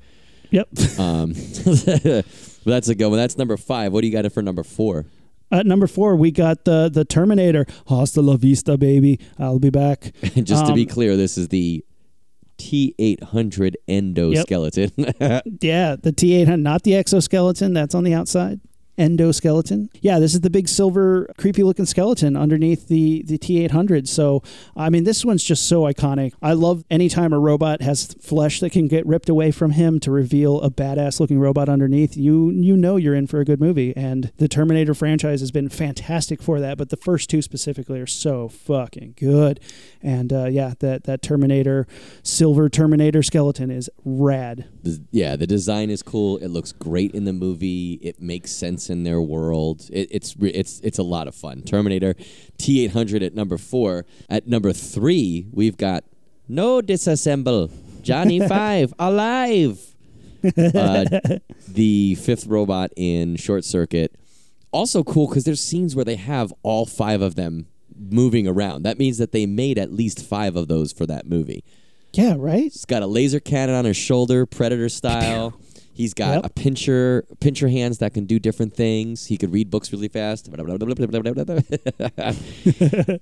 Yep. 0.50 0.68
Um, 0.98 1.32
but 1.34 2.24
that's 2.64 2.88
a 2.88 2.94
good 2.94 3.08
one. 3.08 3.18
That's 3.18 3.36
number 3.36 3.56
five. 3.56 3.92
What 3.92 4.00
do 4.00 4.06
you 4.06 4.12
got 4.12 4.24
it 4.24 4.30
for 4.30 4.42
number 4.42 4.62
four? 4.62 5.06
At 5.50 5.66
number 5.66 5.86
four, 5.86 6.16
we 6.16 6.30
got 6.30 6.64
the 6.64 6.88
the 6.90 7.04
Terminator. 7.04 7.66
Hasta 7.86 8.22
la 8.22 8.36
vista, 8.36 8.78
baby. 8.78 9.20
I'll 9.38 9.58
be 9.58 9.68
back. 9.70 10.12
And 10.34 10.46
just 10.52 10.66
to 10.66 10.72
be 10.72 10.82
Um, 10.82 10.88
clear, 10.88 11.16
this 11.18 11.36
is 11.36 11.48
the 11.48 11.84
T 12.56 12.94
eight 12.98 13.22
hundred 13.22 13.76
endoskeleton. 13.88 15.42
Yeah, 15.60 15.96
the 16.00 16.12
T 16.12 16.34
eight 16.34 16.48
hundred, 16.48 16.62
not 16.62 16.82
the 16.84 16.94
exoskeleton. 16.94 17.74
That's 17.74 17.94
on 17.94 18.04
the 18.04 18.14
outside. 18.14 18.60
Endoskeleton. 18.98 19.88
Yeah, 20.00 20.18
this 20.18 20.34
is 20.34 20.42
the 20.42 20.50
big 20.50 20.68
silver, 20.68 21.30
creepy 21.38 21.62
looking 21.62 21.86
skeleton 21.86 22.36
underneath 22.36 22.88
the 22.88 23.22
the 23.22 23.38
T 23.38 23.64
eight 23.64 23.70
hundred. 23.70 24.06
So, 24.06 24.42
I 24.76 24.90
mean, 24.90 25.04
this 25.04 25.24
one's 25.24 25.42
just 25.42 25.66
so 25.66 25.82
iconic. 25.82 26.34
I 26.42 26.52
love 26.52 26.84
anytime 26.90 27.32
a 27.32 27.38
robot 27.38 27.80
has 27.80 28.14
flesh 28.20 28.60
that 28.60 28.70
can 28.70 28.88
get 28.88 29.06
ripped 29.06 29.30
away 29.30 29.50
from 29.50 29.72
him 29.72 29.98
to 30.00 30.10
reveal 30.10 30.60
a 30.60 30.70
badass 30.70 31.20
looking 31.20 31.40
robot 31.40 31.70
underneath. 31.70 32.16
You 32.16 32.50
you 32.50 32.76
know 32.76 32.96
you're 32.96 33.14
in 33.14 33.26
for 33.26 33.40
a 33.40 33.44
good 33.46 33.60
movie, 33.60 33.96
and 33.96 34.30
the 34.36 34.48
Terminator 34.48 34.92
franchise 34.92 35.40
has 35.40 35.50
been 35.50 35.70
fantastic 35.70 36.42
for 36.42 36.60
that. 36.60 36.76
But 36.76 36.90
the 36.90 36.98
first 36.98 37.30
two 37.30 37.40
specifically 37.40 37.98
are 37.98 38.06
so 38.06 38.48
fucking 38.48 39.14
good. 39.16 39.58
And 40.02 40.32
uh, 40.32 40.46
yeah, 40.46 40.74
that 40.80 41.04
that 41.04 41.22
Terminator, 41.22 41.86
silver 42.22 42.68
Terminator 42.68 43.22
skeleton 43.22 43.70
is 43.70 43.88
rad. 44.04 44.68
Yeah, 45.10 45.36
the 45.36 45.46
design 45.46 45.88
is 45.88 46.02
cool. 46.02 46.36
It 46.38 46.48
looks 46.48 46.72
great 46.72 47.12
in 47.12 47.24
the 47.24 47.32
movie. 47.32 47.94
It 48.02 48.20
makes 48.20 48.52
sense 48.52 48.81
in 48.90 49.04
their 49.04 49.20
world. 49.20 49.88
It, 49.92 50.08
it's 50.10 50.34
it's 50.40 50.80
it's 50.80 50.98
a 50.98 51.02
lot 51.02 51.28
of 51.28 51.34
fun. 51.34 51.62
Terminator 51.62 52.14
T 52.58 52.84
eight 52.84 52.92
hundred 52.92 53.22
at 53.22 53.34
number 53.34 53.58
four. 53.58 54.06
At 54.28 54.46
number 54.46 54.72
three, 54.72 55.46
we've 55.52 55.76
got 55.76 56.04
No 56.48 56.80
Disassemble 56.80 57.70
Johnny 58.02 58.40
Five 58.48 58.92
alive. 58.98 59.80
Uh, 60.44 61.04
the 61.68 62.16
fifth 62.16 62.46
robot 62.46 62.90
in 62.96 63.36
Short 63.36 63.64
Circuit. 63.64 64.14
Also 64.72 65.04
cool 65.04 65.28
because 65.28 65.44
there's 65.44 65.60
scenes 65.60 65.94
where 65.94 66.04
they 66.04 66.16
have 66.16 66.52
all 66.62 66.86
five 66.86 67.20
of 67.20 67.34
them 67.34 67.66
moving 67.96 68.48
around. 68.48 68.82
That 68.82 68.98
means 68.98 69.18
that 69.18 69.32
they 69.32 69.46
made 69.46 69.78
at 69.78 69.92
least 69.92 70.24
five 70.24 70.56
of 70.56 70.68
those 70.68 70.92
for 70.92 71.06
that 71.06 71.26
movie. 71.26 71.62
Yeah, 72.12 72.34
right. 72.38 72.64
He's 72.64 72.84
got 72.84 73.02
a 73.02 73.06
laser 73.06 73.40
cannon 73.40 73.74
on 73.74 73.84
his 73.84 73.96
shoulder, 73.96 74.44
predator 74.44 74.88
style. 74.88 75.54
He's 75.94 76.14
got 76.14 76.36
Yep. 76.36 76.46
a 76.46 76.50
pincher, 76.50 77.24
pincher 77.40 77.68
hands 77.68 77.98
that 77.98 78.14
can 78.14 78.24
do 78.24 78.38
different 78.38 78.74
things. 78.74 79.26
He 79.26 79.36
could 79.36 79.52
read 79.52 79.70
books 79.70 79.92
really 79.92 80.08
fast. 80.08 80.48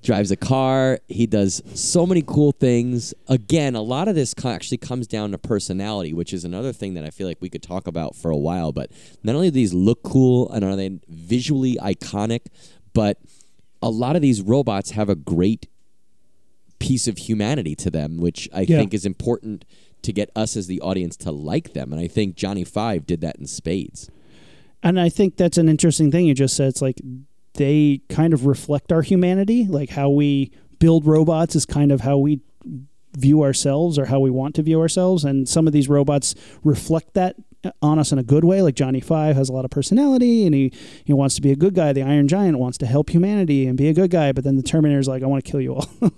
Drives 0.02 0.30
a 0.30 0.36
car. 0.36 1.00
He 1.08 1.26
does 1.26 1.62
so 1.74 2.06
many 2.06 2.22
cool 2.22 2.52
things. 2.52 3.14
Again, 3.28 3.74
a 3.74 3.82
lot 3.82 4.08
of 4.08 4.14
this 4.14 4.34
actually 4.44 4.78
comes 4.78 5.06
down 5.06 5.32
to 5.32 5.38
personality, 5.38 6.12
which 6.12 6.32
is 6.32 6.44
another 6.44 6.72
thing 6.72 6.94
that 6.94 7.04
I 7.04 7.10
feel 7.10 7.26
like 7.26 7.38
we 7.40 7.48
could 7.48 7.62
talk 7.62 7.86
about 7.86 8.14
for 8.14 8.30
a 8.30 8.36
while. 8.36 8.72
But 8.72 8.90
not 9.22 9.34
only 9.34 9.48
do 9.48 9.52
these 9.54 9.74
look 9.74 10.02
cool 10.02 10.50
and 10.50 10.64
are 10.64 10.76
they 10.76 10.98
visually 11.08 11.76
iconic, 11.82 12.46
but 12.94 13.18
a 13.82 13.90
lot 13.90 14.16
of 14.16 14.22
these 14.22 14.42
robots 14.42 14.92
have 14.92 15.08
a 15.08 15.14
great 15.14 15.66
piece 16.78 17.06
of 17.08 17.18
humanity 17.18 17.74
to 17.76 17.90
them, 17.90 18.18
which 18.18 18.48
I 18.52 18.62
Yeah. 18.62 18.78
think 18.78 18.94
is 18.94 19.04
important 19.04 19.64
to 20.02 20.12
get 20.12 20.30
us 20.34 20.56
as 20.56 20.66
the 20.66 20.80
audience 20.80 21.16
to 21.18 21.30
like 21.30 21.72
them. 21.72 21.92
And 21.92 22.00
I 22.00 22.08
think 22.08 22.36
Johnny 22.36 22.64
Five 22.64 23.06
did 23.06 23.20
that 23.20 23.36
in 23.36 23.46
spades. 23.46 24.10
And 24.82 24.98
I 24.98 25.08
think 25.08 25.36
that's 25.36 25.58
an 25.58 25.68
interesting 25.68 26.10
thing 26.10 26.26
you 26.26 26.34
just 26.34 26.56
said. 26.56 26.68
It's 26.68 26.82
like 26.82 27.00
they 27.54 28.00
kind 28.08 28.32
of 28.32 28.46
reflect 28.46 28.92
our 28.92 29.02
humanity, 29.02 29.66
like 29.66 29.90
how 29.90 30.08
we 30.08 30.52
build 30.78 31.06
robots 31.06 31.54
is 31.54 31.66
kind 31.66 31.92
of 31.92 32.00
how 32.00 32.16
we 32.16 32.40
view 33.16 33.42
ourselves 33.42 33.98
or 33.98 34.06
how 34.06 34.20
we 34.20 34.30
want 34.30 34.54
to 34.54 34.62
view 34.62 34.80
ourselves. 34.80 35.24
And 35.24 35.48
some 35.48 35.66
of 35.66 35.72
these 35.72 35.88
robots 35.88 36.34
reflect 36.64 37.14
that 37.14 37.36
on 37.82 37.98
us 37.98 38.12
in 38.12 38.18
a 38.18 38.22
good 38.22 38.44
way. 38.44 38.62
Like 38.62 38.74
Johnny 38.74 39.00
Five 39.00 39.36
has 39.36 39.48
a 39.48 39.52
lot 39.52 39.64
of 39.64 39.70
personality 39.70 40.46
and 40.46 40.54
he, 40.54 40.72
he 41.04 41.12
wants 41.12 41.34
to 41.34 41.42
be 41.42 41.52
a 41.52 41.56
good 41.56 41.74
guy. 41.74 41.92
The 41.92 42.02
Iron 42.02 42.28
Giant 42.28 42.58
wants 42.58 42.78
to 42.78 42.86
help 42.86 43.10
humanity 43.10 43.66
and 43.66 43.76
be 43.76 43.88
a 43.88 43.92
good 43.92 44.10
guy. 44.10 44.32
But 44.32 44.44
then 44.44 44.56
the 44.56 44.62
Terminator's 44.62 45.08
like, 45.08 45.22
I 45.22 45.26
want 45.26 45.44
to 45.44 45.50
kill 45.50 45.60
you 45.60 45.74
all. 45.74 45.88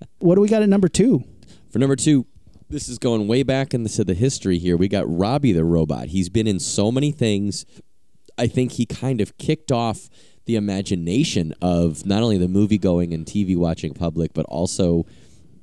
what 0.18 0.34
do 0.34 0.40
we 0.40 0.48
got 0.48 0.62
at 0.62 0.68
number 0.68 0.88
two? 0.88 1.24
For 1.70 1.78
number 1.78 1.96
two, 1.96 2.26
this 2.68 2.88
is 2.88 2.98
going 2.98 3.26
way 3.28 3.42
back 3.42 3.72
into 3.72 4.04
the 4.04 4.14
history 4.14 4.58
here. 4.58 4.76
We 4.76 4.88
got 4.88 5.04
Robby 5.08 5.52
the 5.52 5.64
robot. 5.64 6.08
He's 6.08 6.28
been 6.28 6.46
in 6.46 6.58
so 6.58 6.92
many 6.92 7.12
things. 7.12 7.64
I 8.36 8.46
think 8.46 8.72
he 8.72 8.86
kind 8.86 9.20
of 9.20 9.36
kicked 9.38 9.72
off 9.72 10.08
the 10.46 10.56
imagination 10.56 11.54
of 11.60 12.06
not 12.06 12.22
only 12.22 12.38
the 12.38 12.48
movie 12.48 12.78
going 12.78 13.12
and 13.12 13.26
TV 13.26 13.56
watching 13.56 13.94
public, 13.94 14.32
but 14.32 14.46
also, 14.46 15.06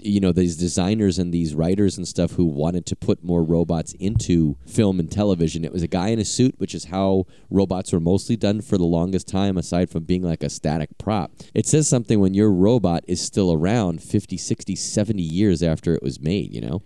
you 0.06 0.19
know, 0.19 0.32
these 0.32 0.56
designers 0.56 1.18
and 1.19 1.34
these 1.34 1.56
writers 1.56 1.98
and 1.98 2.07
stuff 2.07 2.34
who 2.34 2.45
wanted 2.45 2.86
to 2.88 2.95
put 2.95 3.23
more 3.23 3.44
robots 3.44 3.94
into 3.94 4.57
film 4.68 4.99
and 4.99 5.11
television. 5.11 5.65
It 5.65 5.73
was 5.73 5.84
a 5.84 5.88
guy 5.88 6.10
in 6.10 6.19
a 6.19 6.26
suit, 6.26 6.56
which 6.57 6.76
is 6.76 6.86
how 6.86 7.26
robots 7.49 7.91
were 7.91 7.99
mostly 7.99 8.36
done 8.36 8.61
for 8.61 8.77
the 8.77 8.84
longest 8.84 9.27
time, 9.27 9.57
aside 9.57 9.90
from 9.90 10.03
being 10.03 10.22
like 10.22 10.44
a 10.44 10.49
static 10.49 10.98
prop. 10.98 11.32
It 11.53 11.65
says 11.65 11.88
something 11.88 12.19
when 12.19 12.34
your 12.34 12.52
robot 12.52 13.03
is 13.07 13.22
still 13.22 13.52
around 13.52 14.02
50, 14.02 14.38
60, 14.38 14.76
70 14.76 15.22
years 15.22 15.64
after 15.64 15.94
it 15.94 16.03
was 16.03 16.19
made, 16.19 16.53
you 16.53 16.61
know? 16.61 16.82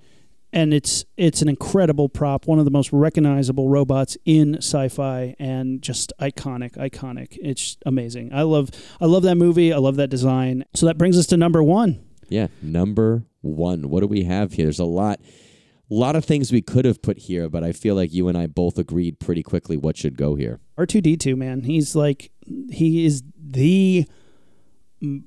and 0.51 0.73
it's 0.73 1.05
it's 1.15 1.41
an 1.41 1.49
incredible 1.49 2.09
prop, 2.09 2.47
one 2.47 2.59
of 2.59 2.65
the 2.65 2.71
most 2.71 2.91
recognizable 2.91 3.69
robots 3.69 4.17
in 4.25 4.55
sci-fi, 4.55 5.35
and 5.37 5.81
just 5.81 6.11
iconic, 6.19 6.75
iconic. 6.75 7.37
It's 7.41 7.77
amazing. 7.85 8.33
I 8.33 8.41
love 8.43 8.71
I 8.99 9.05
love 9.05 9.23
that 9.23 9.35
movie. 9.35 9.71
I 9.71 9.77
love 9.77 9.95
that 9.97 10.09
design. 10.09 10.65
So 10.73 10.85
that 10.87 10.97
brings 10.97 11.17
us 11.17 11.27
to 11.27 11.37
number 11.37 11.61
one. 11.61 12.03
Yeah, 12.29 12.47
number 12.61 13.23
one. 13.41 13.89
What 13.89 14.01
do 14.01 14.07
we 14.07 14.23
have 14.23 14.53
here? 14.53 14.65
There's 14.65 14.79
a 14.79 14.85
lot, 14.85 15.19
a 15.19 15.93
lot 15.93 16.15
of 16.15 16.25
things 16.25 16.51
we 16.51 16.61
could 16.61 16.85
have 16.85 17.01
put 17.01 17.17
here, 17.17 17.49
but 17.49 17.63
I 17.63 17.71
feel 17.71 17.95
like 17.95 18.13
you 18.13 18.27
and 18.27 18.37
I 18.37 18.47
both 18.47 18.77
agreed 18.77 19.19
pretty 19.19 19.43
quickly 19.43 19.77
what 19.77 19.97
should 19.97 20.17
go 20.17 20.35
here. 20.35 20.59
R 20.77 20.85
two 20.85 21.01
D 21.01 21.17
two 21.17 21.35
man. 21.35 21.63
He's 21.63 21.95
like 21.95 22.31
he 22.71 23.05
is 23.05 23.23
the 23.37 24.07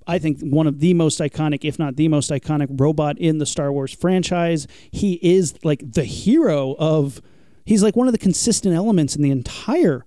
I 0.07 0.19
think 0.19 0.41
one 0.41 0.67
of 0.67 0.81
the 0.81 0.95
most 0.95 1.19
iconic, 1.19 1.65
if 1.65 1.79
not 1.79 1.97
the 1.97 2.09
most 2.09 2.31
iconic 2.31 2.69
robot 2.81 3.19
in 3.19 3.39
the 3.39 3.47
Star 3.47 3.73
Wars 3.73 3.93
franchise. 3.93 4.67
He 4.91 5.15
is 5.23 5.55
like 5.65 5.93
the 5.93 6.05
hero 6.05 6.77
of 6.79 7.21
he's 7.65 7.83
like 7.83 7.97
one 7.97 8.07
of 8.07 8.13
the 8.13 8.19
consistent 8.19 8.75
elements 8.75 9.17
in 9.17 9.23
the 9.23 9.31
entire 9.31 10.05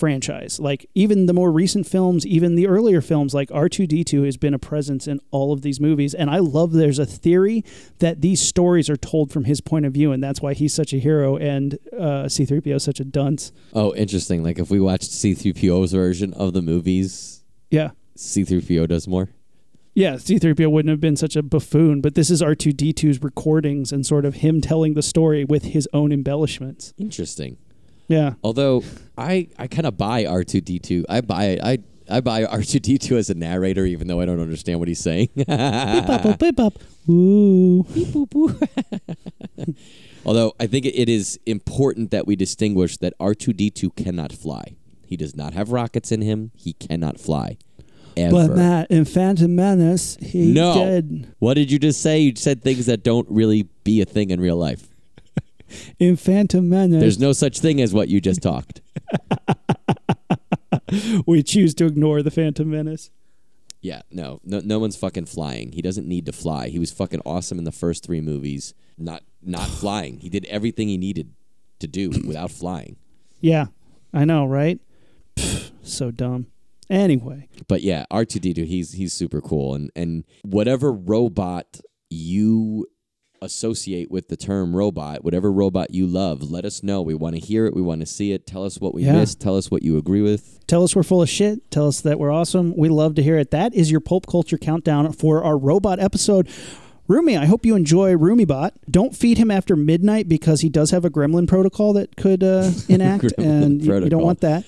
franchise. 0.00 0.58
Like 0.58 0.86
even 0.94 1.26
the 1.26 1.32
more 1.34 1.52
recent 1.52 1.86
films, 1.86 2.26
even 2.26 2.54
the 2.54 2.66
earlier 2.66 3.00
films, 3.02 3.34
like 3.34 3.50
R2D2 3.50 4.24
has 4.24 4.36
been 4.38 4.54
a 4.54 4.58
presence 4.58 5.06
in 5.06 5.20
all 5.30 5.52
of 5.52 5.60
these 5.60 5.78
movies. 5.78 6.14
And 6.14 6.30
I 6.30 6.38
love 6.38 6.72
there's 6.72 6.98
a 6.98 7.04
theory 7.06 7.62
that 7.98 8.22
these 8.22 8.40
stories 8.40 8.88
are 8.88 8.96
told 8.96 9.30
from 9.30 9.44
his 9.44 9.60
point 9.60 9.84
of 9.84 9.92
view, 9.92 10.10
and 10.10 10.24
that's 10.24 10.40
why 10.40 10.54
he's 10.54 10.72
such 10.74 10.92
a 10.94 10.98
hero 10.98 11.36
and 11.36 11.78
uh, 11.92 12.24
C3PO 12.24 12.76
is 12.76 12.82
such 12.82 12.98
a 12.98 13.04
dunce. 13.04 13.52
Oh, 13.74 13.94
interesting. 13.94 14.42
Like 14.42 14.58
if 14.58 14.70
we 14.70 14.80
watched 14.80 15.10
C3PO's 15.10 15.92
version 15.92 16.32
of 16.34 16.54
the 16.54 16.62
movies, 16.62 17.44
Yeah. 17.70 17.90
C3PO 18.16 18.88
does 18.88 19.06
more. 19.06 19.28
Yeah, 19.94 20.14
C3PO 20.14 20.70
wouldn't 20.70 20.90
have 20.90 21.00
been 21.00 21.16
such 21.16 21.36
a 21.36 21.42
buffoon, 21.42 22.00
but 22.00 22.14
this 22.14 22.30
is 22.30 22.40
R2D2's 22.40 23.22
recordings 23.22 23.92
and 23.92 24.06
sort 24.06 24.24
of 24.24 24.36
him 24.36 24.60
telling 24.60 24.94
the 24.94 25.02
story 25.02 25.44
with 25.44 25.64
his 25.64 25.86
own 25.92 26.10
embellishments. 26.12 26.94
Interesting. 26.96 27.58
Yeah. 28.10 28.34
Although 28.42 28.82
I, 29.16 29.48
I 29.56 29.68
kind 29.68 29.86
of 29.86 29.96
buy 29.96 30.24
R2D2. 30.24 31.04
I 31.08 31.20
buy 31.20 31.58
I 31.62 31.78
I 32.10 32.20
buy 32.20 32.44
R2D2 32.44 33.16
as 33.16 33.30
a 33.30 33.34
narrator, 33.34 33.86
even 33.86 34.08
though 34.08 34.20
I 34.20 34.26
don't 34.26 34.40
understand 34.40 34.80
what 34.80 34.88
he's 34.88 34.98
saying. 34.98 35.28
Beep 35.36 35.46
bop, 35.46 36.38
beep 36.38 36.56
bop. 36.56 36.74
Ooh. 37.08 37.86
Although 40.26 40.54
I 40.58 40.66
think 40.66 40.86
it 40.86 41.08
is 41.08 41.38
important 41.46 42.10
that 42.10 42.26
we 42.26 42.34
distinguish 42.34 42.96
that 42.96 43.16
R2D2 43.20 43.94
cannot 43.96 44.32
fly. 44.32 44.74
He 45.06 45.16
does 45.16 45.36
not 45.36 45.54
have 45.54 45.70
rockets 45.70 46.10
in 46.10 46.20
him. 46.20 46.50
He 46.56 46.72
cannot 46.72 47.20
fly. 47.20 47.58
Ever. 48.16 48.48
But 48.48 48.56
Matt, 48.56 48.90
in 48.90 49.04
Phantom 49.04 49.54
Menace, 49.54 50.18
he 50.20 50.52
no. 50.52 50.74
did. 50.74 51.32
What 51.38 51.54
did 51.54 51.70
you 51.70 51.78
just 51.78 52.02
say? 52.02 52.18
You 52.18 52.34
said 52.34 52.62
things 52.62 52.86
that 52.86 53.04
don't 53.04 53.28
really 53.30 53.68
be 53.84 54.00
a 54.02 54.04
thing 54.04 54.30
in 54.30 54.40
real 54.40 54.56
life. 54.56 54.89
In 55.98 56.16
Phantom 56.16 56.68
Menace. 56.68 57.00
There's 57.00 57.18
no 57.18 57.32
such 57.32 57.60
thing 57.60 57.80
as 57.80 57.92
what 57.92 58.08
you 58.08 58.20
just 58.20 58.42
talked. 58.42 58.80
we 61.26 61.42
choose 61.42 61.74
to 61.74 61.86
ignore 61.86 62.22
the 62.22 62.30
Phantom 62.30 62.70
Menace. 62.70 63.10
Yeah, 63.82 64.02
no, 64.10 64.40
no, 64.44 64.60
no 64.62 64.78
one's 64.78 64.96
fucking 64.96 65.26
flying. 65.26 65.72
He 65.72 65.80
doesn't 65.80 66.06
need 66.06 66.26
to 66.26 66.32
fly. 66.32 66.68
He 66.68 66.78
was 66.78 66.90
fucking 66.90 67.22
awesome 67.24 67.58
in 67.58 67.64
the 67.64 67.72
first 67.72 68.04
three 68.04 68.20
movies. 68.20 68.74
Not, 68.98 69.22
not 69.42 69.68
flying. 69.80 70.20
He 70.20 70.28
did 70.28 70.44
everything 70.46 70.88
he 70.88 70.98
needed 70.98 71.32
to 71.78 71.86
do 71.86 72.10
without 72.26 72.50
flying. 72.50 72.96
Yeah, 73.40 73.66
I 74.12 74.24
know, 74.24 74.46
right? 74.46 74.78
Pfft, 75.36 75.70
so 75.82 76.10
dumb. 76.10 76.46
Anyway, 76.90 77.48
But 77.68 77.82
yeah, 77.82 78.04
R 78.10 78.24
two 78.24 78.40
D 78.40 78.52
two. 78.52 78.64
He's 78.64 78.94
he's 78.94 79.12
super 79.12 79.40
cool, 79.40 79.76
and 79.76 79.92
and 79.94 80.24
whatever 80.42 80.92
robot 80.92 81.78
you 82.10 82.84
associate 83.42 84.10
with 84.10 84.28
the 84.28 84.36
term 84.36 84.74
robot, 84.76 85.24
whatever 85.24 85.50
robot 85.50 85.92
you 85.92 86.06
love, 86.06 86.50
let 86.50 86.64
us 86.64 86.82
know. 86.82 87.00
We 87.02 87.14
want 87.14 87.34
to 87.36 87.40
hear 87.40 87.66
it. 87.66 87.74
We 87.74 87.82
want 87.82 88.00
to 88.00 88.06
see 88.06 88.32
it. 88.32 88.46
Tell 88.46 88.64
us 88.64 88.80
what 88.80 88.94
we 88.94 89.04
Yeah. 89.04 89.14
missed. 89.14 89.40
Tell 89.40 89.56
us 89.56 89.70
what 89.70 89.82
you 89.82 89.96
agree 89.98 90.22
with. 90.22 90.58
tell 90.66 90.84
us 90.84 90.94
we're 90.94 91.02
full 91.02 91.20
of 91.20 91.28
shit. 91.28 91.68
Tell 91.72 91.88
us 91.88 92.00
that 92.02 92.20
we're 92.20 92.30
awesome. 92.30 92.74
We 92.76 92.88
love 92.88 93.16
to 93.16 93.22
hear 93.24 93.36
it. 93.38 93.50
That 93.50 93.74
is 93.74 93.90
your 93.90 93.98
pulp 94.00 94.26
culture 94.28 94.56
countdown 94.56 95.12
for 95.12 95.42
our 95.42 95.58
robot 95.58 95.98
episode. 95.98 96.48
Rumi, 97.08 97.36
I 97.36 97.46
hope 97.46 97.66
you 97.66 97.74
enjoy 97.74 98.12
RumiBot. 98.14 98.70
Don't 98.88 99.16
feed 99.16 99.36
him 99.36 99.50
after 99.50 99.74
midnight 99.74 100.28
because 100.28 100.60
he 100.60 100.68
does 100.68 100.92
have 100.92 101.04
a 101.04 101.10
gremlin 101.10 101.48
protocol 101.48 101.92
that 101.94 102.14
could 102.14 102.44
uh, 102.44 102.70
enact, 102.88 103.32
and 103.36 103.84
you, 103.84 103.94
you 104.04 104.08
don't 104.08 104.22
want 104.22 104.42
that. 104.42 104.64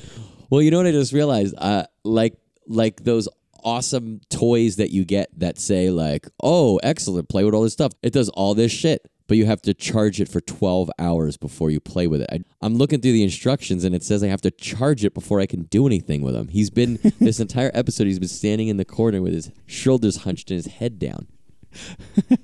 Well, 0.50 0.60
you 0.60 0.72
know 0.72 0.78
what 0.78 0.86
I 0.88 0.90
just 0.90 1.12
realized? 1.12 1.54
Uh, 1.56 1.84
like 2.02 2.34
like 2.66 3.04
those 3.04 3.28
awesome 3.62 4.20
toys 4.30 4.76
that 4.76 4.90
you 4.90 5.04
get 5.04 5.28
that 5.38 5.58
say 5.58 5.90
like, 5.90 6.28
"Oh, 6.42 6.78
excellent, 6.82 7.28
play 7.28 7.44
with 7.44 7.54
all 7.54 7.62
this 7.62 7.72
stuff." 7.72 7.92
It 8.02 8.12
does 8.12 8.28
all 8.30 8.54
this 8.54 8.72
shit, 8.72 9.08
but 9.26 9.36
you 9.38 9.46
have 9.46 9.62
to 9.62 9.74
charge 9.74 10.20
it 10.20 10.28
for 10.28 10.40
12 10.40 10.90
hours 10.98 11.36
before 11.36 11.70
you 11.70 11.80
play 11.80 12.06
with 12.06 12.20
it. 12.22 12.28
I, 12.32 12.40
I'm 12.60 12.74
looking 12.76 13.00
through 13.00 13.12
the 13.12 13.22
instructions 13.22 13.84
and 13.84 13.94
it 13.94 14.02
says 14.02 14.22
I 14.22 14.28
have 14.28 14.42
to 14.42 14.50
charge 14.50 15.04
it 15.04 15.14
before 15.14 15.40
I 15.40 15.46
can 15.46 15.62
do 15.62 15.86
anything 15.86 16.22
with 16.22 16.34
him. 16.34 16.48
He's 16.48 16.70
been 16.70 16.98
this 17.18 17.40
entire 17.40 17.70
episode 17.72 18.06
he's 18.06 18.18
been 18.18 18.28
standing 18.28 18.68
in 18.68 18.76
the 18.76 18.84
corner 18.84 19.22
with 19.22 19.32
his 19.32 19.50
shoulders 19.66 20.18
hunched 20.18 20.50
and 20.50 20.62
his 20.62 20.66
head 20.74 20.98
down. 20.98 21.28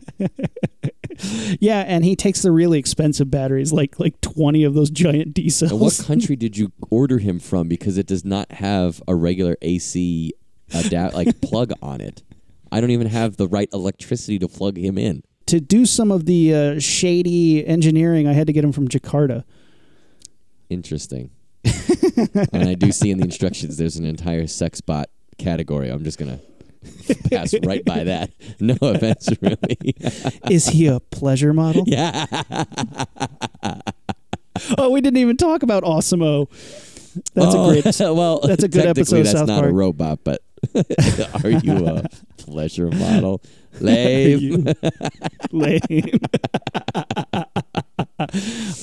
Yeah, 1.60 1.80
and 1.80 2.04
he 2.04 2.14
takes 2.14 2.42
the 2.42 2.52
really 2.52 2.78
expensive 2.78 3.30
batteries, 3.30 3.72
like 3.72 3.98
like 3.98 4.20
twenty 4.20 4.62
of 4.62 4.74
those 4.74 4.90
giant 4.90 5.34
D 5.34 5.50
cells. 5.50 5.72
And 5.72 5.80
what 5.80 6.00
country 6.06 6.36
did 6.36 6.56
you 6.56 6.72
order 6.90 7.18
him 7.18 7.40
from 7.40 7.66
because 7.66 7.98
it 7.98 8.06
does 8.06 8.24
not 8.24 8.52
have 8.52 9.02
a 9.08 9.14
regular 9.16 9.56
AC 9.60 10.32
like 10.72 11.40
plug 11.42 11.72
on 11.82 12.00
it? 12.00 12.22
I 12.70 12.80
don't 12.80 12.90
even 12.90 13.06
have 13.08 13.36
the 13.36 13.48
right 13.48 13.68
electricity 13.72 14.38
to 14.40 14.48
plug 14.48 14.76
him 14.76 14.98
in. 14.98 15.22
to 15.46 15.60
do 15.60 15.86
some 15.86 16.10
of 16.12 16.26
the 16.26 16.54
uh, 16.54 16.78
shady 16.80 17.66
engineering, 17.66 18.26
I 18.28 18.32
had 18.34 18.46
to 18.48 18.52
get 18.52 18.62
him 18.64 18.72
from 18.72 18.88
Jakarta. 18.88 19.44
Interesting. 20.68 21.30
and 21.64 22.68
I 22.68 22.74
do 22.74 22.92
see 22.92 23.10
in 23.10 23.18
the 23.18 23.24
instructions 23.24 23.76
there's 23.78 23.96
an 23.96 24.04
entire 24.04 24.46
sex 24.46 24.80
bot 24.82 25.08
category. 25.38 25.88
I'm 25.88 26.04
just 26.04 26.18
gonna 26.18 26.40
pass 27.30 27.54
right 27.64 27.84
by 27.84 28.04
that. 28.04 28.30
No 28.60 28.76
offense, 28.82 29.28
really. 29.40 29.94
Is 30.50 30.66
he 30.68 30.86
a 30.86 31.00
pleasure 31.00 31.52
model? 31.54 31.84
yeah. 31.86 32.26
Oh, 34.76 34.90
we 34.90 35.00
didn't 35.00 35.18
even 35.18 35.36
talk 35.36 35.62
about 35.62 35.84
Awesome-O. 35.84 36.48
That's 37.34 37.54
Oh, 37.54 37.70
a 37.70 37.80
great. 37.82 38.00
well, 38.00 38.40
that's 38.40 38.64
a 38.64 38.68
good 38.68 38.86
episode 38.86 39.18
That's 39.24 39.32
South 39.32 39.46
not 39.48 39.60
Park. 39.60 39.70
a 39.70 39.74
robot, 39.74 40.20
but 40.24 40.42
are 41.44 41.50
you 41.50 41.86
a 41.86 42.04
pleasure 42.36 42.90
model? 42.90 43.42
Lame. 43.80 44.66
Lame. 45.52 46.20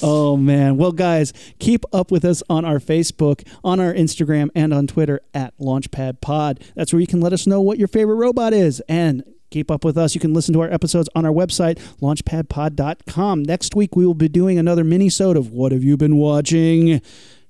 oh 0.02 0.38
man. 0.38 0.78
Well, 0.78 0.92
guys, 0.92 1.34
keep 1.60 1.86
up 1.94 2.12
with 2.12 2.24
us 2.26 2.42
on 2.50 2.66
our 2.66 2.80
Facebook, 2.80 3.48
on 3.64 3.80
our 3.80 3.94
Instagram, 3.94 4.50
and 4.56 4.74
on 4.74 4.88
Twitter 4.88 5.22
at 5.34 5.58
Launchpad 5.58 6.22
Pod. 6.22 6.64
That's 6.76 6.94
where 6.94 7.00
you 7.00 7.08
can 7.08 7.22
let 7.22 7.34
us 7.34 7.48
know 7.48 7.62
what 7.62 7.78
your 7.78 7.88
favorite 7.88 8.16
robot 8.16 8.54
is. 8.54 8.82
And 8.88 9.24
keep 9.52 9.72
up 9.72 9.86
with 9.86 9.98
us. 9.98 10.16
You 10.16 10.22
can 10.22 10.34
listen 10.34 10.54
to 10.54 10.62
our 10.62 10.72
episodes 10.72 11.10
on 11.16 11.26
our 11.26 11.32
website, 11.32 11.80
launchpadpod.com. 12.02 13.44
Next 13.44 13.76
week 13.76 13.96
we 13.96 14.06
will 14.06 14.14
be 14.14 14.28
doing 14.28 14.58
another 14.58 14.84
mini-sode 14.84 15.38
of 15.38 15.52
What 15.52 15.72
Have 15.72 15.84
You 15.84 15.98
Been 15.98 16.18
Watching? 16.18 17.02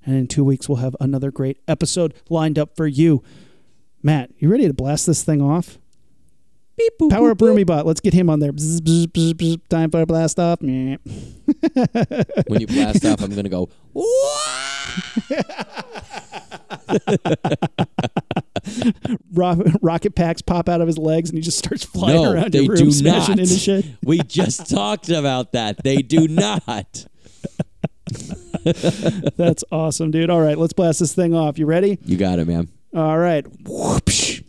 And 0.06 0.16
in 0.16 0.28
two 0.28 0.44
weeks 0.44 0.70
we'll 0.70 0.78
have 0.78 0.96
another 1.00 1.32
great 1.32 1.58
episode 1.68 2.14
lined 2.30 2.60
up 2.60 2.76
for 2.76 2.86
you. 2.86 3.24
Matt, 4.06 4.30
you 4.38 4.50
ready 4.52 4.68
to 4.68 4.74
blast 4.74 5.08
this 5.08 5.24
thing 5.24 5.42
off? 5.42 5.80
Power 7.10 7.32
up 7.32 7.40
RumiBot. 7.40 7.86
Let's 7.86 8.02
get 8.02 8.14
him 8.14 8.30
on 8.30 8.40
there. 8.40 8.54
Bzz, 8.54 8.82
bzz, 8.82 9.08
bzz, 9.08 9.34
bzz. 9.34 9.68
Time 9.68 9.90
for 9.90 10.02
a 10.02 10.06
blast 10.06 10.38
off. 10.38 10.62
When 10.62 11.00
you 12.62 12.68
blast 12.68 13.04
off, 13.04 13.20
I'm 13.24 13.34
gonna 13.34 13.50
go. 13.50 13.68
Ro- 19.34 19.64
rocket 19.82 20.16
packs 20.16 20.42
pop 20.44 20.70
out 20.70 20.82
of 20.82 20.88
his 20.88 20.98
legs 21.00 21.30
and 21.30 21.38
he 21.38 21.42
just 21.42 21.58
starts 21.58 21.84
flying 21.84 22.22
No, 22.22 22.32
around 22.34 22.52
they 22.52 22.62
your 22.62 22.74
room, 22.76 22.86
do 22.86 22.92
smashing 22.92 23.38
not. 23.38 23.40
into 23.44 23.56
shit. 23.56 23.86
We 24.04 24.20
just 24.20 24.70
talked 24.70 25.10
about 25.10 25.54
that. 25.54 25.84
They 25.84 25.98
do 26.04 26.28
not. 26.28 27.06
That's 29.36 29.64
awesome, 29.72 30.12
dude. 30.12 30.30
All 30.30 30.42
right, 30.42 30.58
let's 30.58 30.74
blast 30.74 31.00
this 31.00 31.16
thing 31.16 31.34
off. 31.34 31.58
You 31.58 31.66
ready? 31.66 31.98
You 32.06 32.18
got 32.18 32.38
it, 32.40 32.48
man. 32.48 32.68
All 32.96 33.18
right. 33.18 33.44
Whoopsh. 33.64 34.42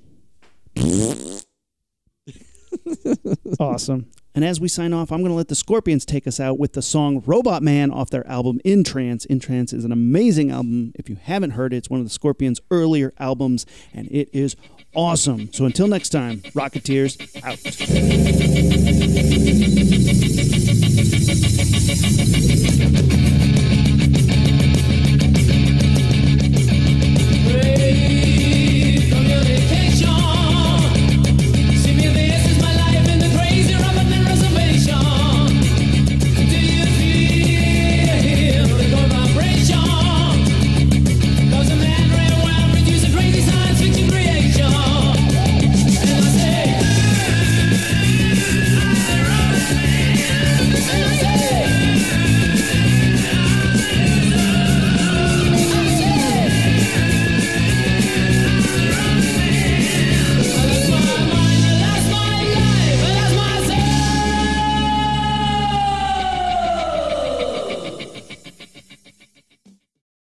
awesome. 3.58 4.06
And 4.36 4.44
as 4.44 4.60
we 4.60 4.68
sign 4.68 4.92
off, 4.92 5.10
I'm 5.10 5.20
going 5.20 5.32
to 5.32 5.36
let 5.36 5.48
the 5.48 5.56
Scorpions 5.56 6.04
take 6.04 6.28
us 6.28 6.38
out 6.38 6.56
with 6.56 6.74
the 6.74 6.82
song 6.82 7.24
Robot 7.26 7.64
Man 7.64 7.90
off 7.90 8.10
their 8.10 8.24
album 8.28 8.60
In 8.64 8.84
Trance. 8.84 9.24
In 9.24 9.40
Trance 9.40 9.72
is 9.72 9.84
an 9.84 9.90
amazing 9.90 10.52
album. 10.52 10.92
If 10.94 11.08
you 11.08 11.16
haven't 11.16 11.52
heard 11.52 11.72
it, 11.72 11.78
it's 11.78 11.90
one 11.90 11.98
of 11.98 12.06
the 12.06 12.10
Scorpions' 12.10 12.60
earlier 12.70 13.12
albums, 13.18 13.66
and 13.92 14.06
it 14.12 14.28
is 14.32 14.54
awesome. 14.94 15.52
So 15.52 15.64
until 15.64 15.88
next 15.88 16.10
time, 16.10 16.42
Rocketeers 16.54 17.18
out. 17.42 17.56